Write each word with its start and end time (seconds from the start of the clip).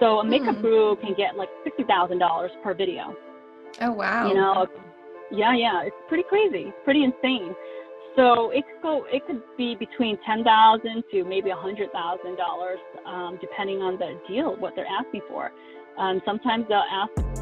So 0.00 0.18
a 0.18 0.24
makeup 0.24 0.56
mm. 0.56 0.62
guru 0.62 0.96
can 0.96 1.14
get 1.14 1.36
like 1.36 1.48
sixty 1.62 1.84
thousand 1.84 2.18
dollars 2.18 2.50
per 2.64 2.74
video. 2.74 3.14
Oh 3.80 3.92
wow! 3.92 4.26
You 4.26 4.34
know, 4.34 4.66
yeah, 5.30 5.54
yeah, 5.54 5.82
it's 5.84 5.96
pretty 6.08 6.24
crazy, 6.28 6.72
pretty 6.84 7.04
insane. 7.04 7.54
So 8.16 8.50
it 8.50 8.64
could 8.66 8.82
go, 8.82 9.04
it 9.12 9.24
could 9.26 9.42
be 9.56 9.76
between 9.76 10.18
ten 10.26 10.42
thousand 10.42 11.04
to 11.12 11.24
maybe 11.24 11.50
a 11.50 11.56
hundred 11.56 11.92
thousand 11.92 12.32
um, 12.32 12.36
dollars, 12.36 12.78
depending 13.40 13.82
on 13.82 13.98
the 13.98 14.18
deal, 14.26 14.56
what 14.56 14.74
they're 14.74 14.86
asking 14.86 15.20
for. 15.28 15.52
Um, 15.96 16.20
sometimes 16.24 16.66
they'll 16.68 16.82
ask. 16.90 17.39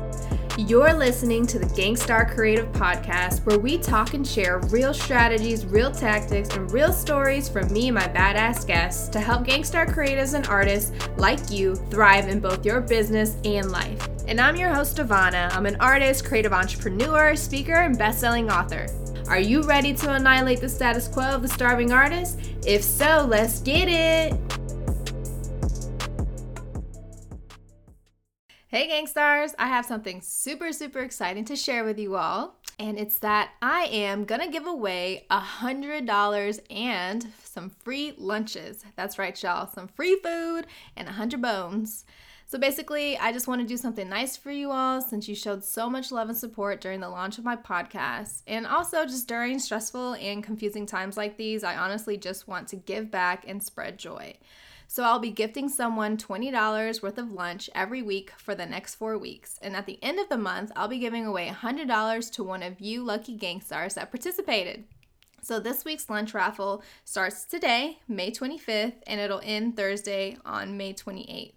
You're 0.67 0.93
listening 0.93 1.47
to 1.47 1.59
the 1.61 1.67
Gangstar 1.67 2.35
Creative 2.35 2.67
Podcast, 2.73 3.47
where 3.47 3.61
we 3.61 3.79
talk 3.79 4.15
and 4.15 4.27
share 4.27 4.59
real 4.71 4.93
strategies, 4.93 5.65
real 5.65 5.93
tactics, 5.93 6.49
and 6.57 6.71
real 6.73 6.93
stories 6.93 7.49
from 7.49 7.73
me 7.73 7.87
and 7.87 7.95
my 7.95 8.09
badass 8.09 8.67
guests 8.67 9.09
to 9.11 9.21
help 9.21 9.47
Gangstar 9.47 9.87
creatives 9.89 10.35
and 10.35 10.49
artists 10.49 10.91
like 11.17 11.53
you 11.53 11.77
thrive 11.77 12.29
in 12.29 12.41
both 12.41 12.67
your 12.67 12.81
business 12.81 13.37
and 13.45 13.71
life. 13.71 14.09
And 14.27 14.41
I'm 14.41 14.57
your 14.57 14.75
host, 14.75 14.97
Devona. 14.97 15.55
I'm 15.55 15.65
an 15.65 15.77
artist, 15.77 16.25
creative 16.25 16.53
entrepreneur, 16.53 17.37
speaker, 17.37 17.77
and 17.77 17.97
best-selling 17.97 18.51
author. 18.51 18.89
Are 19.29 19.39
you 19.39 19.63
ready 19.63 19.95
to 19.95 20.13
annihilate 20.13 20.61
the 20.61 20.69
status 20.69 21.07
quo 21.07 21.23
of 21.23 21.43
the 21.43 21.49
starving 21.49 21.93
artist? 21.93 22.41
If 22.67 22.83
so, 22.83 23.25
let's 23.31 23.61
get 23.61 23.89
it! 23.89 24.58
Hey, 28.71 28.87
Gangstars! 28.87 29.55
I 29.59 29.67
have 29.69 29.87
something 29.87 30.21
super, 30.21 30.75
super 30.75 30.99
exciting 30.99 31.47
to 31.47 31.57
share 31.57 31.85
with 31.85 31.99
you 31.99 32.17
all. 32.17 32.57
And 32.79 32.99
it's 32.99 33.19
that 33.21 33.53
I 33.63 33.85
am 33.85 34.27
gonna 34.27 34.51
give 34.51 34.67
away 34.67 35.25
a 35.31 35.41
$100 35.41 36.61
and 36.69 37.27
some 37.43 37.71
free 37.71 38.13
lunches. 38.19 38.85
That's 38.95 39.19
right, 39.19 39.43
y'all. 39.43 39.71
Some 39.73 39.89
free 39.89 40.21
food 40.23 40.67
and 40.99 41.09
a 41.09 41.13
100 41.13 41.41
bones. 41.41 42.05
So 42.45 42.59
basically, 42.59 43.17
I 43.17 43.33
just 43.33 43.49
want 43.49 43.63
to 43.63 43.67
do 43.67 43.79
something 43.79 44.07
nice 44.07 44.37
for 44.37 44.51
you 44.51 44.71
all 44.71 45.01
since 45.01 45.27
you 45.29 45.35
showed 45.35 45.65
so 45.65 45.89
much 45.89 46.13
love 46.13 46.29
and 46.29 46.37
support 46.37 46.83
during 46.83 47.01
the 47.01 47.09
launch 47.09 47.39
of 47.39 47.45
my 47.45 47.57
podcast. 47.57 48.43
And 48.47 48.67
also, 48.67 49.07
just 49.07 49.29
during 49.29 49.61
stressful 49.61 50.13
and 50.17 50.45
confusing 50.45 50.85
times 50.85 51.17
like 51.17 51.39
these, 51.39 51.65
I 51.65 51.79
honestly 51.79 52.19
just 52.19 52.47
want 52.47 52.69
to 52.69 52.77
give 52.77 53.11
back 53.11 53.47
and 53.49 53.63
spread 53.63 53.99
joy. 53.99 54.37
So 54.91 55.05
I'll 55.05 55.19
be 55.19 55.31
gifting 55.31 55.69
someone 55.69 56.17
$20 56.17 57.03
worth 57.03 57.19
of 57.19 57.31
lunch 57.31 57.69
every 57.75 58.01
week 58.01 58.33
for 58.39 58.55
the 58.55 58.65
next 58.65 58.95
four 58.95 59.19
weeks. 59.19 59.59
And 59.61 59.77
at 59.77 59.85
the 59.85 60.03
end 60.03 60.19
of 60.19 60.31
the 60.31 60.39
month, 60.39 60.73
I'll 60.75 60.89
be 60.89 60.99
giving 60.99 61.27
away 61.27 61.49
$100 61.49 62.33
to 62.33 62.43
one 62.43 62.63
of 62.63 62.81
you 62.81 63.05
lucky 63.05 63.37
gangstars 63.37 63.95
that 63.95 64.11
participated. 64.11 64.85
So 65.43 65.61
this 65.61 65.85
week's 65.85 66.09
lunch 66.09 66.33
raffle 66.33 66.83
starts 67.05 67.45
today, 67.45 67.99
May 68.09 68.31
25th, 68.31 68.95
and 69.07 69.21
it'll 69.21 69.43
end 69.45 69.77
Thursday 69.77 70.39
on 70.47 70.79
May 70.79 70.95
28th. 70.95 71.53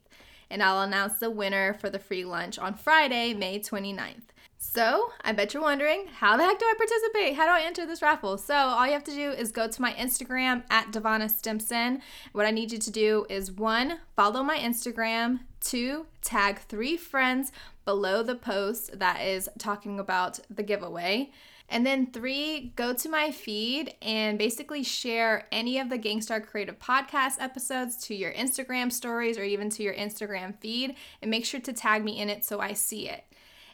And 0.50 0.62
I'll 0.62 0.82
announce 0.82 1.20
the 1.20 1.32
winner 1.32 1.74
for 1.74 1.90
the 1.90 2.00
free 2.00 2.26
lunch 2.26 2.60
on 2.60 2.74
Friday, 2.74 3.34
May 3.34 3.60
29th. 3.60 4.32
So, 4.64 5.12
I 5.22 5.32
bet 5.32 5.56
you're 5.56 5.64
wondering, 5.64 6.06
how 6.20 6.38
the 6.38 6.44
heck 6.44 6.60
do 6.60 6.66
I 6.66 6.76
participate? 6.78 7.36
How 7.36 7.46
do 7.46 7.52
I 7.52 7.66
enter 7.66 7.88
this 7.88 8.04
raffle? 8.04 8.38
So, 8.38 8.54
all 8.54 8.86
you 8.86 8.94
have 8.94 9.04
to 9.06 9.12
do 9.12 9.32
is 9.32 9.52
go 9.52 9.68
to 9.68 9.82
my 9.82 9.92
Instagram 9.94 10.62
at 10.70 10.92
Devona 10.92 11.32
Stimpson. 11.32 12.00
What 12.32 12.46
I 12.46 12.52
need 12.52 12.72
you 12.72 12.78
to 12.78 12.92
do 12.92 13.26
is 13.28 13.52
one, 13.52 13.98
follow 14.16 14.44
my 14.44 14.60
Instagram, 14.60 15.40
two, 15.62 16.06
tag 16.22 16.60
three 16.60 16.96
friends 16.96 17.52
below 17.86 18.22
the 18.22 18.36
post 18.36 19.00
that 19.00 19.22
is 19.22 19.50
talking 19.58 20.00
about 20.00 20.40
the 20.48 20.64
giveaway. 20.64 21.32
And 21.68 21.84
then 21.84 22.12
three, 22.12 22.72
go 22.76 22.94
to 22.94 23.10
my 23.10 23.32
feed 23.32 23.96
and 24.00 24.38
basically 24.38 24.84
share 24.84 25.48
any 25.52 25.80
of 25.80 25.90
the 25.90 25.98
Gangstar 25.98 26.46
Creative 26.46 26.78
Podcast 26.78 27.38
episodes 27.40 27.98
to 28.06 28.16
your 28.16 28.32
Instagram 28.34 28.92
stories 28.92 29.40
or 29.40 29.44
even 29.44 29.72
to 29.72 29.82
your 29.82 29.96
Instagram 29.96 30.56
feed 30.60 30.96
and 31.22 31.32
make 31.32 31.46
sure 31.46 31.62
to 31.62 31.74
tag 31.74 32.04
me 32.04 32.20
in 32.20 32.30
it 32.30 32.46
so 32.46 32.60
I 32.60 32.74
see 32.74 33.10
it. 33.10 33.24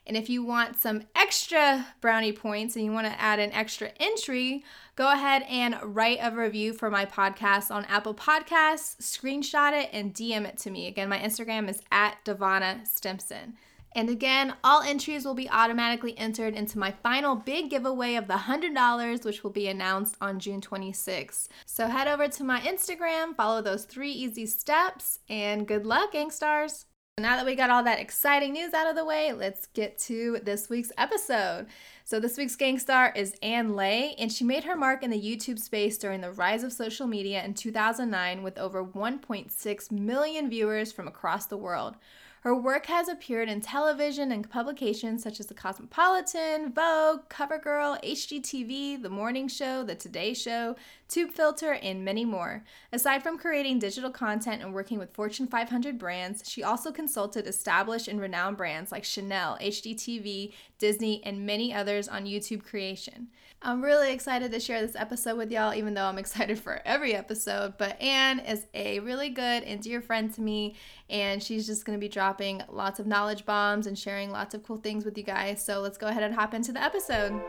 And 0.07 0.15
if 0.15 0.29
you 0.29 0.41
want 0.41 0.77
some 0.77 1.03
extra 1.15 1.85
brownie 1.99 2.31
points 2.31 2.77
and 2.77 2.85
you 2.85 2.93
want 2.93 3.07
to 3.07 3.21
add 3.21 3.39
an 3.39 3.51
extra 3.51 3.91
entry, 3.99 4.63
go 4.95 5.11
ahead 5.11 5.43
and 5.49 5.77
write 5.83 6.19
a 6.21 6.31
review 6.31 6.71
for 6.71 6.89
my 6.89 7.05
podcast 7.05 7.69
on 7.71 7.83
Apple 7.85 8.15
Podcasts, 8.15 8.95
screenshot 9.01 9.73
it, 9.73 9.89
and 9.91 10.13
DM 10.13 10.45
it 10.45 10.57
to 10.59 10.71
me. 10.71 10.87
Again, 10.87 11.09
my 11.09 11.19
Instagram 11.19 11.69
is 11.69 11.81
at 11.91 12.23
Devona 12.23 12.87
Stimpson. 12.87 13.57
And 13.93 14.09
again, 14.09 14.53
all 14.63 14.81
entries 14.81 15.25
will 15.25 15.33
be 15.33 15.49
automatically 15.49 16.17
entered 16.17 16.53
into 16.53 16.79
my 16.79 16.91
final 16.91 17.35
big 17.35 17.69
giveaway 17.69 18.15
of 18.15 18.27
the 18.27 18.35
$100, 18.35 19.25
which 19.25 19.43
will 19.43 19.51
be 19.51 19.67
announced 19.67 20.15
on 20.21 20.39
June 20.39 20.61
26th. 20.61 21.49
So 21.65 21.87
head 21.87 22.07
over 22.07 22.29
to 22.29 22.43
my 22.45 22.61
Instagram, 22.61 23.35
follow 23.35 23.61
those 23.61 23.83
three 23.83 24.11
easy 24.11 24.45
steps, 24.45 25.19
and 25.27 25.67
good 25.67 25.85
luck, 25.85 26.13
Gangstars! 26.13 26.85
Now 27.19 27.35
that 27.35 27.47
we 27.47 27.55
got 27.55 27.71
all 27.71 27.81
that 27.81 27.99
exciting 27.99 28.53
news 28.53 28.75
out 28.75 28.87
of 28.87 28.95
the 28.95 29.03
way, 29.03 29.33
let's 29.33 29.65
get 29.73 29.97
to 30.01 30.39
this 30.43 30.69
week's 30.69 30.91
episode. 30.99 31.65
So, 32.05 32.19
this 32.19 32.37
week's 32.37 32.55
gangstar 32.55 33.17
is 33.17 33.33
Ann 33.41 33.75
Le, 33.75 34.13
and 34.19 34.31
she 34.31 34.43
made 34.43 34.65
her 34.65 34.75
mark 34.75 35.01
in 35.01 35.09
the 35.09 35.19
YouTube 35.19 35.57
space 35.57 35.97
during 35.97 36.21
the 36.21 36.31
rise 36.31 36.61
of 36.63 36.71
social 36.71 37.07
media 37.07 37.43
in 37.43 37.55
2009 37.55 38.43
with 38.43 38.59
over 38.59 38.85
1.6 38.85 39.91
million 39.91 40.47
viewers 40.47 40.91
from 40.91 41.07
across 41.07 41.47
the 41.47 41.57
world. 41.57 41.95
Her 42.47 42.55
work 42.55 42.85
has 42.85 43.09
appeared 43.09 43.49
in 43.49 43.59
television 43.59 44.31
and 44.31 44.49
publications 44.49 45.21
such 45.21 45.41
as 45.41 45.47
The 45.47 45.53
Cosmopolitan, 45.53 46.71
Vogue, 46.71 47.27
CoverGirl, 47.27 48.01
HGTV, 48.01 49.01
The 49.01 49.09
Morning 49.09 49.49
Show, 49.49 49.83
The 49.83 49.95
Today 49.95 50.33
Show, 50.33 50.77
Tubefilter, 51.09 51.77
and 51.81 52.05
many 52.05 52.23
more. 52.23 52.63
Aside 52.93 53.21
from 53.21 53.37
creating 53.37 53.79
digital 53.79 54.11
content 54.11 54.61
and 54.61 54.73
working 54.73 54.97
with 54.97 55.13
Fortune 55.13 55.47
500 55.47 55.99
brands, 55.99 56.49
she 56.49 56.63
also 56.63 56.89
consulted 56.89 57.47
established 57.47 58.07
and 58.07 58.21
renowned 58.21 58.55
brands 58.55 58.93
like 58.93 59.03
Chanel, 59.03 59.57
HGTV, 59.59 60.53
Disney, 60.79 61.21
and 61.25 61.45
many 61.45 61.73
others 61.73 62.07
on 62.07 62.23
YouTube 62.23 62.63
creation. 62.63 63.27
I'm 63.61 63.81
really 63.81 64.13
excited 64.13 64.51
to 64.51 64.59
share 64.59 64.81
this 64.81 64.95
episode 64.95 65.35
with 65.35 65.51
y'all, 65.51 65.73
even 65.73 65.95
though 65.95 66.05
I'm 66.05 66.17
excited 66.19 66.59
for 66.59 66.81
every 66.85 67.15
episode. 67.15 67.73
But 67.77 67.99
Ann 68.01 68.39
is 68.39 68.67
a 68.73 68.99
really 68.99 69.29
good 69.29 69.63
and 69.63 69.81
dear 69.81 69.99
friend 70.01 70.33
to 70.35 70.41
me, 70.41 70.75
and 71.09 71.41
she's 71.41 71.65
just 71.65 71.85
going 71.85 71.97
to 71.97 72.03
be 72.03 72.09
dropping 72.09 72.61
lots 72.69 72.99
of 72.99 73.07
knowledge 73.07 73.45
bombs 73.45 73.87
and 73.87 73.97
sharing 73.97 74.31
lots 74.31 74.53
of 74.53 74.63
cool 74.63 74.77
things 74.77 75.05
with 75.05 75.17
you 75.17 75.23
guys. 75.23 75.63
So 75.63 75.79
let's 75.79 75.97
go 75.97 76.07
ahead 76.07 76.23
and 76.23 76.33
hop 76.33 76.53
into 76.53 76.71
the 76.71 76.83
episode. 76.83 77.39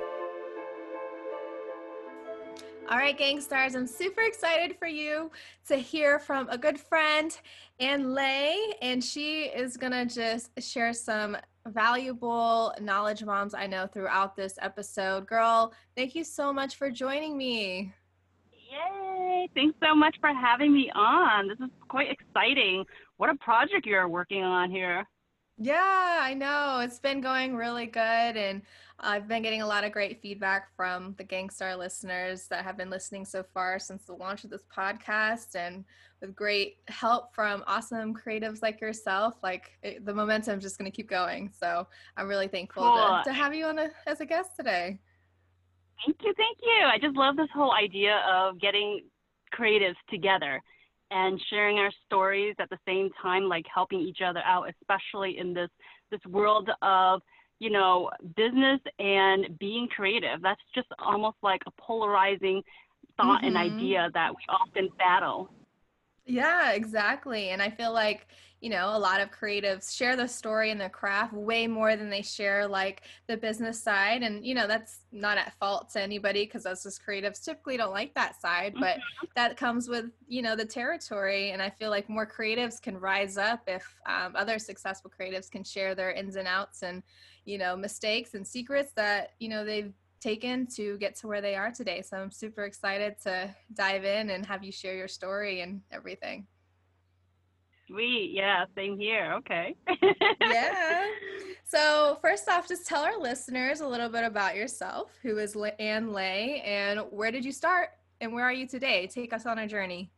All 2.91 2.97
right, 2.97 3.19
Gangstars, 3.19 3.75
I'm 3.75 3.87
super 3.87 4.23
excited 4.23 4.77
for 4.79 4.89
you 4.89 5.31
to 5.67 5.77
hear 5.77 6.19
from 6.19 6.49
a 6.49 6.57
good 6.57 6.81
friend, 6.81 7.39
Ann 7.81 8.15
Le, 8.15 8.73
and 8.81 9.05
she 9.05 9.43
is 9.43 9.77
gonna 9.77 10.07
just 10.07 10.51
share 10.59 10.95
some 10.95 11.37
valuable 11.67 12.73
knowledge 12.81 13.27
bombs 13.27 13.53
I 13.53 13.67
know 13.67 13.87
throughout 13.87 14.37
this 14.37 14.59
episode. 14.63 15.27
Girl, 15.27 15.75
thank 15.97 16.15
you 16.15 16.25
so 16.25 16.51
much 16.51 16.77
for 16.77 16.91
joining 16.91 17.37
me. 17.37 17.93
Yay! 18.71 19.51
Thanks 19.55 19.79
so 19.83 19.95
much 19.95 20.17
for 20.19 20.33
having 20.33 20.73
me 20.73 20.91
on. 20.95 21.49
This 21.49 21.59
is 21.61 21.71
quite 21.89 22.11
exciting. 22.11 22.87
What 23.19 23.31
a 23.31 23.35
project 23.35 23.85
you're 23.85 24.09
working 24.09 24.45
on 24.45 24.71
here. 24.71 25.07
Yeah, 25.61 26.21
I 26.23 26.35
know. 26.35 26.79
It's 26.85 27.01
been 27.01 27.21
going 27.21 27.57
really 27.57 27.87
good. 27.87 28.01
And 28.01 28.63
I've 29.01 29.27
been 29.27 29.43
getting 29.43 29.61
a 29.61 29.67
lot 29.67 29.83
of 29.83 29.91
great 29.91 30.23
feedback 30.23 30.75
from 30.77 31.17
the 31.19 31.25
Gangstar 31.25 31.77
listeners 31.77 32.47
that 32.47 32.65
have 32.65 32.77
been 32.77 32.91
listening 32.91 33.25
so 33.25 33.43
far 33.43 33.81
since 33.81 34.05
the 34.05 34.13
launch 34.13 34.45
of 34.45 34.51
this 34.51 34.63
podcast. 34.75 35.57
And 35.57 35.85
with 36.21 36.37
great 36.37 36.77
help 36.87 37.35
from 37.35 37.65
awesome 37.67 38.15
creatives 38.15 38.63
like 38.63 38.81
yourself, 38.81 39.35
like 39.43 39.73
it, 39.83 40.07
the 40.07 40.15
momentum 40.15 40.59
is 40.59 40.63
just 40.63 40.79
going 40.79 40.91
to 40.91 40.97
keep 40.97 41.11
going. 41.11 41.51
So 41.59 41.89
I'm 42.17 42.29
really 42.29 42.49
thankful 42.49 42.85
cool. 42.85 43.21
to, 43.25 43.31
to 43.31 43.33
have 43.33 43.53
you 43.53 43.67
on 43.67 43.81
a, 43.81 43.91
as 44.07 44.21
a 44.21 44.27
guest 44.27 44.51
today. 44.57 45.01
Thank 46.07 46.19
you. 46.23 46.33
Thank 46.37 46.59
you. 46.63 46.85
I 46.85 46.99
just 47.01 47.17
love 47.17 47.37
this 47.37 47.49
whole 47.53 47.73
idea 47.73 48.21
of 48.31 48.61
getting 48.61 49.01
creatives 49.53 49.97
together 50.09 50.63
and 51.11 51.41
sharing 51.51 51.79
our 51.79 51.91
stories 52.07 52.55
at 52.59 52.71
the 52.71 52.79
same 52.87 53.11
time, 53.21 53.45
like 53.45 53.65
helping 53.73 54.01
each 54.01 54.19
other 54.25 54.43
out, 54.45 54.69
especially 54.69 55.39
in 55.39 55.55
this 55.55 55.71
this 56.11 56.21
world 56.29 56.71
of 56.83 57.21
you 57.59 57.71
know 57.71 58.11
business 58.37 58.81
and 58.99 59.59
being 59.59 59.89
creative. 59.89 60.43
That's 60.43 60.61
just 60.75 60.89
almost 60.99 61.37
like 61.43 61.63
a 61.67 61.71
polarizing 61.81 62.63
thought 63.17 63.43
mm-hmm. 63.43 63.57
and 63.57 63.57
idea 63.57 64.11
that 64.15 64.31
we 64.31 64.43
often 64.49 64.89
battle. 64.99 65.51
Yeah, 66.29 66.73
exactly. 66.73 67.51
And 67.51 67.63
I 67.63 67.71
feel 67.71 67.93
like, 67.93 68.27
you 68.61 68.71
know, 68.71 68.97
a 68.97 68.99
lot 68.99 69.21
of 69.21 69.31
creatives 69.31 69.97
share 69.97 70.17
the 70.17 70.27
story 70.27 70.71
and 70.71 70.81
the 70.81 70.89
craft 70.89 71.33
way 71.33 71.67
more 71.67 71.95
than 71.95 72.11
they 72.11 72.23
share 72.23 72.67
like 72.67 73.03
the 73.29 73.37
business 73.37 73.81
side. 73.81 74.23
And, 74.23 74.45
you 74.45 74.55
know, 74.55 74.67
that's 74.67 75.01
not 75.13 75.39
at 75.39 75.55
fault 75.61 75.91
to 75.91 76.03
anybody 76.03 76.45
because 76.45 76.67
us 76.67 76.85
as 76.85 76.99
creatives 76.99 77.45
typically 77.45 77.77
don't 77.77 77.93
like 77.93 78.15
that 78.15 78.41
side, 78.41 78.75
but 78.81 78.97
mm-hmm. 78.97 79.27
that 79.37 79.57
comes 79.57 79.89
with, 79.89 80.07
you 80.27 80.43
know, 80.43 80.57
the 80.57 80.65
territory. 80.65 81.53
And 81.53 81.63
I 81.63 81.71
feel 81.71 81.91
like 81.91 82.09
more 82.09 82.27
creatives 82.27 82.83
can 82.83 82.99
rise 82.99 83.39
up 83.39 83.63
if 83.69 83.87
um, 84.07 84.35
other 84.35 84.59
successful 84.59 85.13
creatives 85.19 85.51
can 85.51 85.63
share 85.63 85.95
their 85.95 86.11
ins 86.11 86.35
and 86.35 86.49
outs 86.49 86.83
and, 86.83 87.05
you 87.45 87.59
know, 87.59 87.77
mistakes 87.77 88.35
and 88.35 88.47
secrets 88.47 88.93
that, 88.97 89.35
you 89.39 89.49
know, 89.49 89.65
they've 89.65 89.93
taken 90.21 90.67
to 90.67 90.99
get 90.99 91.15
to 91.15 91.29
where 91.29 91.41
they 91.41 91.55
are 91.55 91.71
today. 91.71 92.03
So 92.03 92.17
I'm 92.17 92.33
super 92.33 92.65
excited 92.65 93.17
to 93.23 93.55
dive 93.75 94.05
in 94.05 94.31
and 94.31 94.45
have 94.47 94.65
you 94.65 94.73
share 94.73 94.97
your 94.97 95.07
story 95.07 95.61
and 95.61 95.81
everything. 95.93 96.49
Sweet. 97.89 98.33
Yeah, 98.35 98.65
same 98.77 98.99
here. 98.99 99.33
Okay. 99.39 99.75
yeah. 100.41 101.07
So, 101.71 102.17
first 102.23 102.49
off, 102.49 102.67
just 102.67 102.87
tell 102.87 103.03
our 103.03 103.21
listeners 103.21 103.81
a 103.83 103.87
little 103.87 104.09
bit 104.09 104.25
about 104.25 104.57
yourself. 104.57 105.11
Who 105.23 105.37
is 105.37 105.55
Ann 105.79 106.15
Le 106.15 106.23
and 106.23 107.01
where 107.11 107.31
did 107.31 107.45
you 107.45 107.53
start 107.53 107.91
and 108.23 108.33
where 108.33 108.45
are 108.45 108.55
you 108.55 108.67
today? 108.67 109.07
Take 109.07 109.35
us 109.35 109.45
on 109.45 109.59
a 109.59 109.69
journey. 109.69 110.11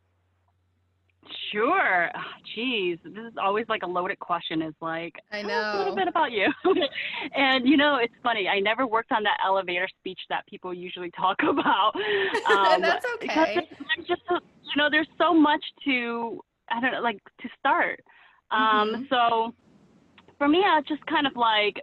Sure. 1.53 2.09
Jeez, 2.57 3.01
oh, 3.05 3.11
this 3.11 3.25
is 3.25 3.35
always 3.41 3.67
like 3.69 3.83
a 3.83 3.87
loaded 3.87 4.19
question. 4.21 4.63
Is 4.63 4.75
like, 4.81 5.15
I 5.33 5.43
know 5.43 5.73
a 5.75 5.79
little 5.79 5.97
bit 5.97 6.07
about 6.07 6.31
you. 6.31 6.47
and 7.35 7.69
you 7.69 7.77
know, 7.77 7.97
it's 7.97 8.15
funny. 8.23 8.49
I 8.49 8.61
never 8.61 8.87
worked 8.87 9.11
on 9.11 9.25
that 9.25 9.39
elevator 9.45 9.89
speech 9.99 10.21
that 10.29 10.47
people 10.47 10.73
usually 10.73 11.11
talk 11.11 11.37
about. 11.43 11.97
Um, 11.97 12.81
That's 12.81 13.05
okay. 13.17 13.27
Because 13.27 13.79
there's 13.97 14.07
just, 14.07 14.23
you 14.31 14.77
know, 14.77 14.89
there's 14.89 15.09
so 15.19 15.35
much 15.35 15.65
to 15.85 16.41
I 16.71 16.81
don't 16.81 16.93
know, 16.93 17.01
like 17.01 17.21
to 17.43 17.49
start. 17.59 18.01
Um, 18.51 18.61
mm-hmm. 18.61 19.03
So 19.11 19.55
for 20.39 20.49
me, 20.49 20.65
I 20.65 20.81
just 20.89 21.05
kind 21.07 21.27
of 21.27 21.37
like, 21.37 21.81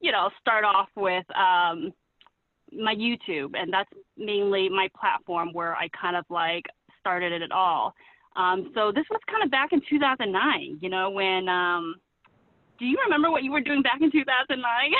you 0.00 0.12
know, 0.12 0.30
start 0.40 0.64
off 0.64 0.88
with 0.96 1.24
um, 1.36 1.92
my 2.72 2.94
YouTube, 2.94 3.52
and 3.54 3.72
that's 3.72 3.90
mainly 4.16 4.68
my 4.68 4.88
platform 4.98 5.50
where 5.52 5.74
I 5.74 5.88
kind 6.00 6.16
of 6.16 6.24
like 6.30 6.64
started 7.00 7.32
it 7.32 7.42
at 7.42 7.52
all. 7.52 7.94
Um, 8.36 8.70
so 8.74 8.92
this 8.92 9.04
was 9.10 9.20
kind 9.30 9.42
of 9.42 9.50
back 9.50 9.72
in 9.72 9.80
2009, 9.88 10.78
you 10.80 10.88
know, 10.88 11.10
when. 11.10 11.48
Um, 11.48 11.96
do 12.78 12.84
you 12.84 12.98
remember 13.04 13.30
what 13.30 13.42
you 13.42 13.52
were 13.52 13.62
doing 13.62 13.80
back 13.80 14.02
in 14.02 14.12
2009? 14.12 14.90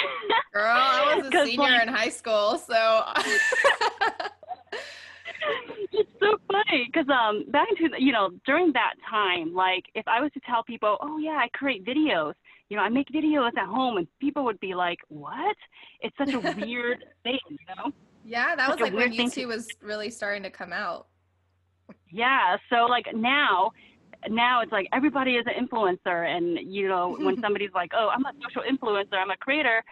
Girl, 0.55 0.65
I 0.65 1.17
was 1.17 1.27
a 1.27 1.31
senior 1.45 1.73
like, 1.73 1.83
in 1.83 1.89
high 1.89 2.09
school, 2.09 2.57
so. 2.57 3.05
it's 5.93 6.11
so 6.21 6.39
funny 6.51 6.89
because 6.93 7.09
um 7.09 7.45
back 7.51 7.69
into 7.71 7.95
you 7.99 8.13
know 8.13 8.31
during 8.45 8.73
that 8.73 8.95
time 9.09 9.55
like 9.55 9.85
if 9.95 10.07
i 10.09 10.21
was 10.21 10.31
to 10.33 10.41
tell 10.41 10.63
people 10.65 10.97
oh 11.01 11.19
yeah 11.19 11.39
i 11.39 11.49
create 11.55 11.85
videos 11.85 12.35
you 12.69 12.77
know 12.77 12.83
i 12.83 12.89
make 12.89 13.09
videos 13.09 13.51
at 13.57 13.67
home 13.67 13.97
and 13.97 14.07
people 14.21 14.45
would 14.45 14.61
be 14.61 14.75
like 14.75 14.99
what? 15.09 15.57
It's 16.01 16.17
such 16.19 16.33
a 16.33 16.41
weird 16.41 17.05
thing 17.23 17.39
you 17.49 17.57
know? 17.77 17.93
Yeah 18.25 18.57
that 18.57 18.71
such 18.71 18.81
was 18.81 18.91
like 18.91 18.95
when 18.95 19.13
youtube 19.13 19.33
to... 19.33 19.47
was 19.47 19.69
really 19.83 20.11
starting 20.11 20.43
to 20.43 20.51
come 20.51 20.73
out. 20.73 21.07
Yeah 22.11 22.57
so 22.71 22.87
like 22.87 23.07
now 23.15 23.73
now 24.29 24.61
it's 24.61 24.73
like 24.73 24.89
everybody 24.93 25.37
is 25.37 25.47
an 25.47 25.67
influencer 25.67 26.27
and 26.27 26.59
you 26.73 26.89
know 26.89 27.17
when 27.21 27.41
somebody's 27.41 27.71
like 27.75 27.93
oh 27.95 28.11
i'm 28.13 28.25
a 28.25 28.33
social 28.43 28.63
influencer 28.63 29.15
i'm 29.15 29.31
a 29.31 29.37
creator 29.37 29.85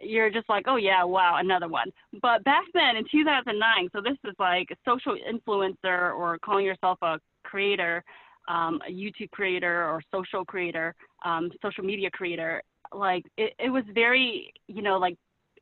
you're 0.00 0.30
just 0.30 0.48
like, 0.48 0.64
oh 0.66 0.76
yeah, 0.76 1.04
wow, 1.04 1.36
another 1.38 1.68
one. 1.68 1.90
But 2.20 2.44
back 2.44 2.64
then 2.74 2.96
in 2.96 3.04
2009, 3.10 3.88
so 3.92 4.00
this 4.00 4.18
is 4.24 4.34
like 4.38 4.68
a 4.70 4.76
social 4.84 5.16
influencer 5.16 6.14
or 6.14 6.38
calling 6.38 6.64
yourself 6.64 6.98
a 7.02 7.18
creator, 7.44 8.04
um, 8.48 8.80
a 8.86 8.90
YouTube 8.90 9.30
creator 9.30 9.84
or 9.84 10.02
social 10.12 10.44
creator, 10.44 10.94
um, 11.24 11.50
social 11.62 11.84
media 11.84 12.10
creator. 12.10 12.62
Like 12.92 13.24
it, 13.36 13.54
it 13.58 13.70
was 13.70 13.84
very, 13.94 14.52
you 14.68 14.82
know, 14.82 14.98
like 14.98 15.16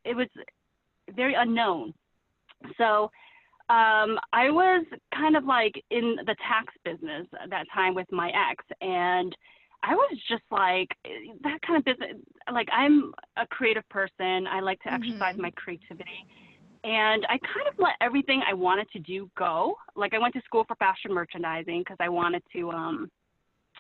it 0.05 0.17
was 0.17 0.29
very 1.15 1.35
unknown. 1.35 1.95
So 2.79 3.11
um, 3.71 4.19
I 4.33 4.51
was 4.51 4.85
kind 5.15 5.37
of 5.37 5.45
like 5.45 5.73
in 5.91 6.17
the 6.27 6.37
tax 6.47 6.75
business 6.85 7.27
at 7.43 7.51
that 7.51 7.67
time 7.73 7.95
with 7.95 8.11
my 8.13 8.29
ex, 8.29 8.63
and 8.81 9.35
I 9.87 9.95
was 9.95 10.19
just 10.29 10.43
like 10.51 10.89
that 11.43 11.61
kind 11.63 11.79
of 11.79 11.85
business. 11.85 12.17
Like 12.53 12.69
I'm 12.73 13.13
a 13.37 13.47
creative 13.47 13.89
person. 13.89 14.47
I 14.47 14.61
like 14.61 14.81
to 14.83 14.89
mm-hmm. 14.89 15.03
exercise 15.03 15.37
my 15.37 15.51
creativity, 15.51 16.27
and 16.85 17.27
I 17.29 17.39
kind 17.39 17.69
of 17.69 17.75
let 17.79 17.95
everything 18.01 18.43
I 18.49 18.55
wanted 18.55 18.91
to 18.93 18.99
do 18.99 19.31
go. 19.37 19.77
Like 19.95 20.15
I 20.15 20.19
went 20.19 20.35
to 20.35 20.43
school 20.45 20.65
for 20.67 20.75
fashion 20.77 21.13
merchandising 21.13 21.81
because 21.81 21.97
I 22.01 22.09
wanted 22.09 22.43
to, 22.55 22.71
um, 22.71 23.11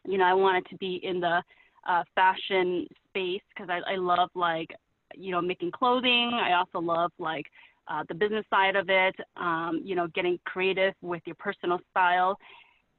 you 0.06 0.18
know, 0.18 0.24
I 0.24 0.34
wanted 0.34 0.66
to 0.70 0.76
be 0.76 1.00
in 1.02 1.20
the 1.20 1.42
uh, 1.88 2.02
fashion 2.14 2.86
space 3.08 3.42
because 3.54 3.68
I, 3.70 3.92
I 3.92 3.96
love 3.96 4.30
like, 4.34 4.74
you 5.14 5.32
know, 5.32 5.40
making 5.40 5.70
clothing. 5.70 6.32
I 6.32 6.52
also 6.52 6.80
love 6.80 7.12
like 7.18 7.46
uh, 7.88 8.04
the 8.08 8.14
business 8.14 8.44
side 8.50 8.76
of 8.76 8.88
it. 8.88 9.14
Um, 9.36 9.80
you 9.84 9.94
know, 9.94 10.06
getting 10.08 10.38
creative 10.44 10.94
with 11.02 11.22
your 11.26 11.36
personal 11.36 11.80
style. 11.90 12.38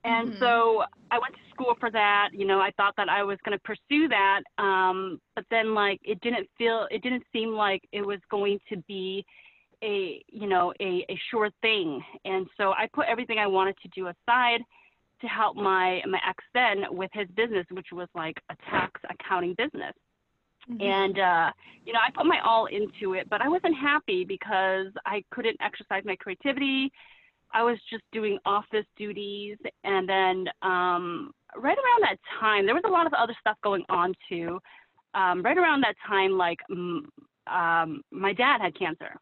And 0.06 0.30
mm-hmm. 0.30 0.40
so 0.40 0.84
I 1.10 1.18
went 1.18 1.34
to 1.34 1.40
school 1.52 1.76
for 1.80 1.90
that. 1.90 2.30
You 2.32 2.46
know, 2.46 2.60
I 2.60 2.72
thought 2.78 2.94
that 2.98 3.10
I 3.10 3.24
was 3.24 3.40
going 3.44 3.58
to 3.58 3.64
pursue 3.64 4.08
that. 4.08 4.42
Um, 4.60 5.20
but 5.36 5.46
then, 5.50 5.74
like, 5.74 6.00
it 6.04 6.22
didn't 6.22 6.48
feel, 6.58 6.88
it 6.92 7.02
didn't 7.02 7.24
seem 7.34 7.50
like 7.50 7.82
it 7.92 8.06
was 8.06 8.20
going 8.30 8.60
to 8.70 8.78
be 8.88 9.26
a, 9.84 10.24
you 10.28 10.48
know, 10.48 10.74
a, 10.80 11.06
a 11.10 11.20
sure 11.32 11.50
thing. 11.62 12.04
And 12.24 12.46
so 12.56 12.72
I 12.72 12.88
put 12.94 13.08
everything 13.08 13.40
I 13.40 13.48
wanted 13.48 13.76
to 13.82 13.88
do 13.90 14.08
aside 14.08 14.62
to 15.22 15.28
help 15.28 15.56
my, 15.56 16.02
my 16.08 16.20
ex 16.28 16.44
then 16.54 16.84
with 16.92 17.10
his 17.14 17.28
business, 17.36 17.66
which 17.72 17.88
was 17.92 18.08
like 18.14 18.38
a 18.52 18.56
tax 18.70 19.02
accounting 19.10 19.56
business. 19.58 19.94
Mm-hmm. 20.70 20.82
And, 20.82 21.20
uh, 21.20 21.52
you 21.84 21.94
know, 21.94 22.00
I 22.06 22.12
put 22.12 22.28
my 22.28 22.40
all 22.44 22.68
into 22.68 23.14
it, 23.14 23.28
but 23.30 23.42
I 23.42 23.48
wasn't 23.48 23.76
happy 23.76 24.24
because 24.24 24.88
I 25.06 25.24
couldn't 25.32 25.58
exercise 25.62 26.04
my 26.06 26.16
creativity 26.16 26.92
I 27.54 27.64
was 27.64 27.78
just 27.90 28.04
doing 28.12 28.38
office 28.46 28.86
duties, 28.98 29.58
and 29.84 30.08
then 30.08 30.46
um, 30.62 31.32
right 31.56 31.78
around 31.78 32.02
that 32.02 32.18
time, 32.40 32.66
there 32.66 32.76
was 32.76 32.84
a 32.86 32.92
lot 32.92 33.08
of 33.08 33.14
other 33.14 33.36
stuff 33.40 33.58
going 33.64 33.84
on 33.90 34.14
too. 34.30 34.60
Um, 35.14 35.42
right 35.42 35.58
around 35.58 35.82
that 35.82 35.96
time, 36.06 36.38
like 36.38 36.60
um, 36.70 38.02
my 38.12 38.34
dad 38.34 38.60
had 38.62 38.78
cancer, 38.78 39.16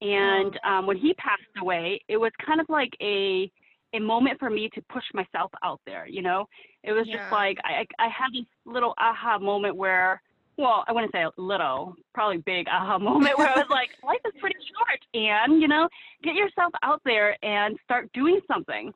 and 0.00 0.58
oh. 0.64 0.68
um, 0.68 0.86
when 0.86 0.96
he 0.96 1.14
passed 1.14 1.42
away, 1.60 2.00
it 2.08 2.16
was 2.16 2.30
kind 2.44 2.60
of 2.60 2.66
like 2.68 2.92
a 3.02 3.50
a 3.94 4.00
moment 4.00 4.38
for 4.40 4.50
me 4.50 4.68
to 4.74 4.82
push 4.92 5.04
myself 5.14 5.50
out 5.62 5.80
there. 5.86 6.06
You 6.06 6.22
know, 6.22 6.46
it 6.82 6.92
was 6.92 7.06
yeah. 7.06 7.16
just 7.18 7.32
like 7.32 7.58
I 7.64 7.86
I 7.98 8.08
had 8.08 8.32
this 8.32 8.46
little 8.66 8.94
aha 8.98 9.38
moment 9.38 9.76
where 9.76 10.20
well, 10.56 10.84
I 10.86 10.92
wouldn't 10.92 11.12
say 11.12 11.24
little, 11.36 11.94
probably 12.12 12.38
big 12.38 12.66
aha 12.68 12.98
moment 13.10 13.38
where 13.38 13.48
I 13.48 13.56
was 13.56 13.66
like, 13.70 13.90
life 14.04 14.20
is 14.26 14.32
pretty 14.40 14.56
short, 14.76 15.00
and 15.14 15.60
you 15.60 15.68
know, 15.68 15.88
get 16.22 16.34
yourself 16.34 16.72
out 16.82 17.00
there 17.04 17.36
and 17.44 17.76
start 17.84 18.10
doing 18.12 18.40
something. 18.50 18.92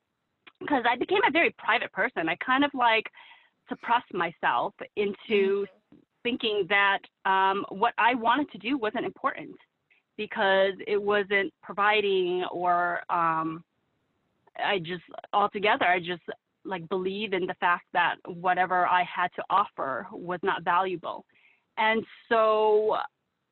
Because 0.61 0.83
I 0.89 0.97
became 0.97 1.21
a 1.27 1.31
very 1.31 1.55
private 1.57 1.93
person. 1.93 2.29
I 2.29 2.35
kind 2.45 2.65
of 2.65 2.73
like 2.75 3.05
suppressed 3.69 4.13
myself 4.13 4.75
into 4.97 5.21
mm-hmm. 5.63 5.97
thinking 6.25 6.67
that 6.69 6.99
um, 7.25 7.65
what 7.69 7.95
I 7.97 8.15
wanted 8.15 8.51
to 8.53 8.59
do 8.59 8.77
wasn't 8.77 9.05
important 9.05 9.55
because 10.17 10.73
it 10.87 11.01
wasn't 11.01 11.53
providing 11.63 12.45
or 12.51 13.01
um, 13.09 13.63
I 14.59 14.79
just 14.79 15.05
altogether 15.33 15.85
I 15.85 16.01
just 16.01 16.23
like 16.65 16.87
believe 16.89 17.33
in 17.33 17.47
the 17.47 17.55
fact 17.55 17.87
that 17.93 18.17
whatever 18.27 18.87
I 18.87 19.05
had 19.05 19.29
to 19.37 19.45
offer 19.49 20.07
was 20.13 20.41
not 20.43 20.65
valuable. 20.65 21.25
And 21.79 22.05
so, 22.29 22.97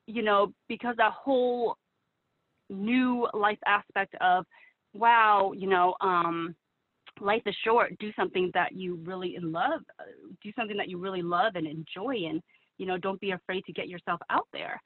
you 0.05 0.21
know, 0.21 0.53
because 0.67 0.95
that 0.97 1.13
whole 1.13 1.77
new 2.69 3.27
life 3.33 3.59
aspect 3.65 4.13
of, 4.21 4.45
wow, 4.93 5.53
you 5.55 5.67
know, 5.67 5.95
um, 6.01 6.53
life 7.21 7.41
is 7.45 7.55
short. 7.63 7.97
Do 7.99 8.11
something 8.15 8.51
that 8.53 8.73
you 8.73 8.99
really 9.05 9.37
love. 9.41 9.81
Do 10.43 10.51
something 10.57 10.77
that 10.77 10.89
you 10.89 10.97
really 10.97 11.21
love 11.21 11.55
and 11.55 11.65
enjoy, 11.65 12.27
and 12.29 12.41
you 12.77 12.85
know, 12.85 12.97
don't 12.97 13.19
be 13.19 13.31
afraid 13.31 13.63
to 13.65 13.73
get 13.73 13.87
yourself 13.87 14.19
out 14.29 14.47
there. 14.53 14.79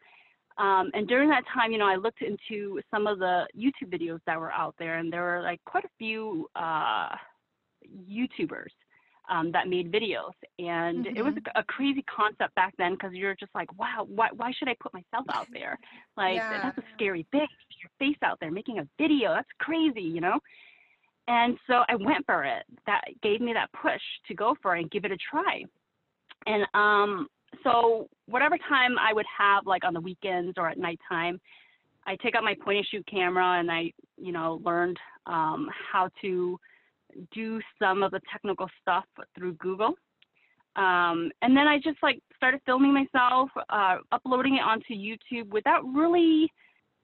Um, 0.58 0.92
and 0.94 1.08
during 1.08 1.30
that 1.30 1.44
time, 1.54 1.72
you 1.72 1.78
know, 1.78 1.88
I 1.88 1.96
looked 1.96 2.22
into 2.22 2.80
some 2.92 3.08
of 3.08 3.20
the 3.20 3.48
YouTube 3.58 3.90
videos 3.92 4.20
that 4.28 4.40
were 4.40 4.52
out 4.52 4.76
there, 4.78 4.98
and 5.00 5.12
there 5.12 5.24
were 5.24 5.42
like 5.42 5.60
quite 5.66 5.86
a 5.86 5.90
few 5.98 6.48
uh, 6.56 7.10
YouTubers 8.10 8.72
um, 9.32 9.52
that 9.54 9.68
made 9.68 9.92
videos. 9.92 10.34
And 10.60 11.06
mm-hmm. 11.06 11.18
it 11.18 11.24
was 11.24 11.34
mm-hmm. 11.34 11.58
a, 11.58 11.62
a, 11.62 11.64
crazy 11.64 12.04
concept 12.04 12.54
back 12.56 12.74
then 12.78 12.94
because 12.94 13.14
you're 13.14 13.36
just 13.36 13.56
like, 13.56 13.72
wow, 13.80 14.06
why, 14.08 14.28
why 14.36 14.52
should 14.52 14.68
I 14.68 14.76
put 14.80 14.94
myself 14.94 15.26
out 15.34 15.48
there? 15.54 15.80
Like, 16.18 16.36
yeah. 16.36 16.62
that's 16.62 16.78
a 16.78 16.84
scary 16.94 17.26
thing. 17.32 17.48
Your 17.82 17.90
face 17.98 18.18
out 18.24 18.38
there 18.42 18.52
making 18.52 18.80
a 18.80 18.88
video. 19.00 19.34
That's 19.34 19.48
crazy, 19.60 20.02
you 20.02 20.22
know? 20.22 20.38
And 21.28 21.58
so 21.66 21.84
I 21.88 21.96
went 21.96 22.26
for 22.26 22.44
it. 22.44 22.64
That 22.86 23.02
gave 23.24 23.40
me 23.40 23.54
that 23.54 23.72
push 23.72 24.02
to 24.28 24.36
go 24.36 24.56
for 24.62 24.76
it 24.76 24.82
and 24.82 24.92
give 24.92 25.06
it 25.06 25.12
a 25.12 25.18
try. 25.18 25.64
And 26.46 26.66
um, 26.74 27.28
so 27.64 28.10
whatever 28.26 28.58
time 28.70 28.98
I 29.00 29.14
would 29.14 29.26
have, 29.38 29.66
like 29.66 29.86
on 29.86 29.94
the 29.94 30.02
weekends 30.02 30.56
or 30.58 30.68
at 30.70 30.78
nighttime, 30.78 31.40
I 32.06 32.18
take 32.18 32.36
out 32.36 32.44
my 32.44 32.56
point 32.56 32.80
and 32.80 32.88
shoot 32.88 33.08
camera 33.08 33.60
and 33.60 33.72
I, 33.72 33.94
you 34.18 34.32
know, 34.32 34.60
learned 34.66 34.98
um, 35.28 35.70
how 35.92 36.10
to 36.22 36.60
do 37.34 37.60
some 37.82 38.04
of 38.04 38.12
the 38.12 38.22
technical 38.32 38.68
stuff 38.82 39.06
through 39.36 39.54
Google. 39.54 39.94
Um, 40.76 41.32
and 41.42 41.56
then 41.56 41.68
I 41.68 41.78
just 41.78 41.98
like 42.02 42.20
started 42.36 42.62
filming 42.66 42.94
myself, 42.94 43.50
uh, 43.70 43.98
uploading 44.12 44.56
it 44.56 44.62
onto 44.62 44.94
YouTube 44.94 45.50
without 45.50 45.82
really 45.94 46.50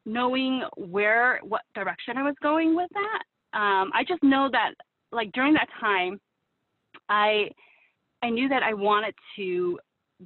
knowing 0.06 0.64
where, 0.78 1.40
what 1.44 1.62
direction 1.76 2.18
I 2.18 2.24
was 2.24 2.36
going 2.42 2.76
with 2.76 2.90
that. 2.94 3.60
Um, 3.60 3.92
I 3.94 4.04
just 4.08 4.24
know 4.24 4.50
that 4.52 4.72
like 5.12 5.32
during 5.34 5.54
that 5.54 5.68
time, 5.80 6.20
I, 7.10 7.50
I 8.24 8.30
knew 8.30 8.48
that 8.50 8.64
I 8.64 8.74
wanted 8.74 9.14
to 9.36 9.80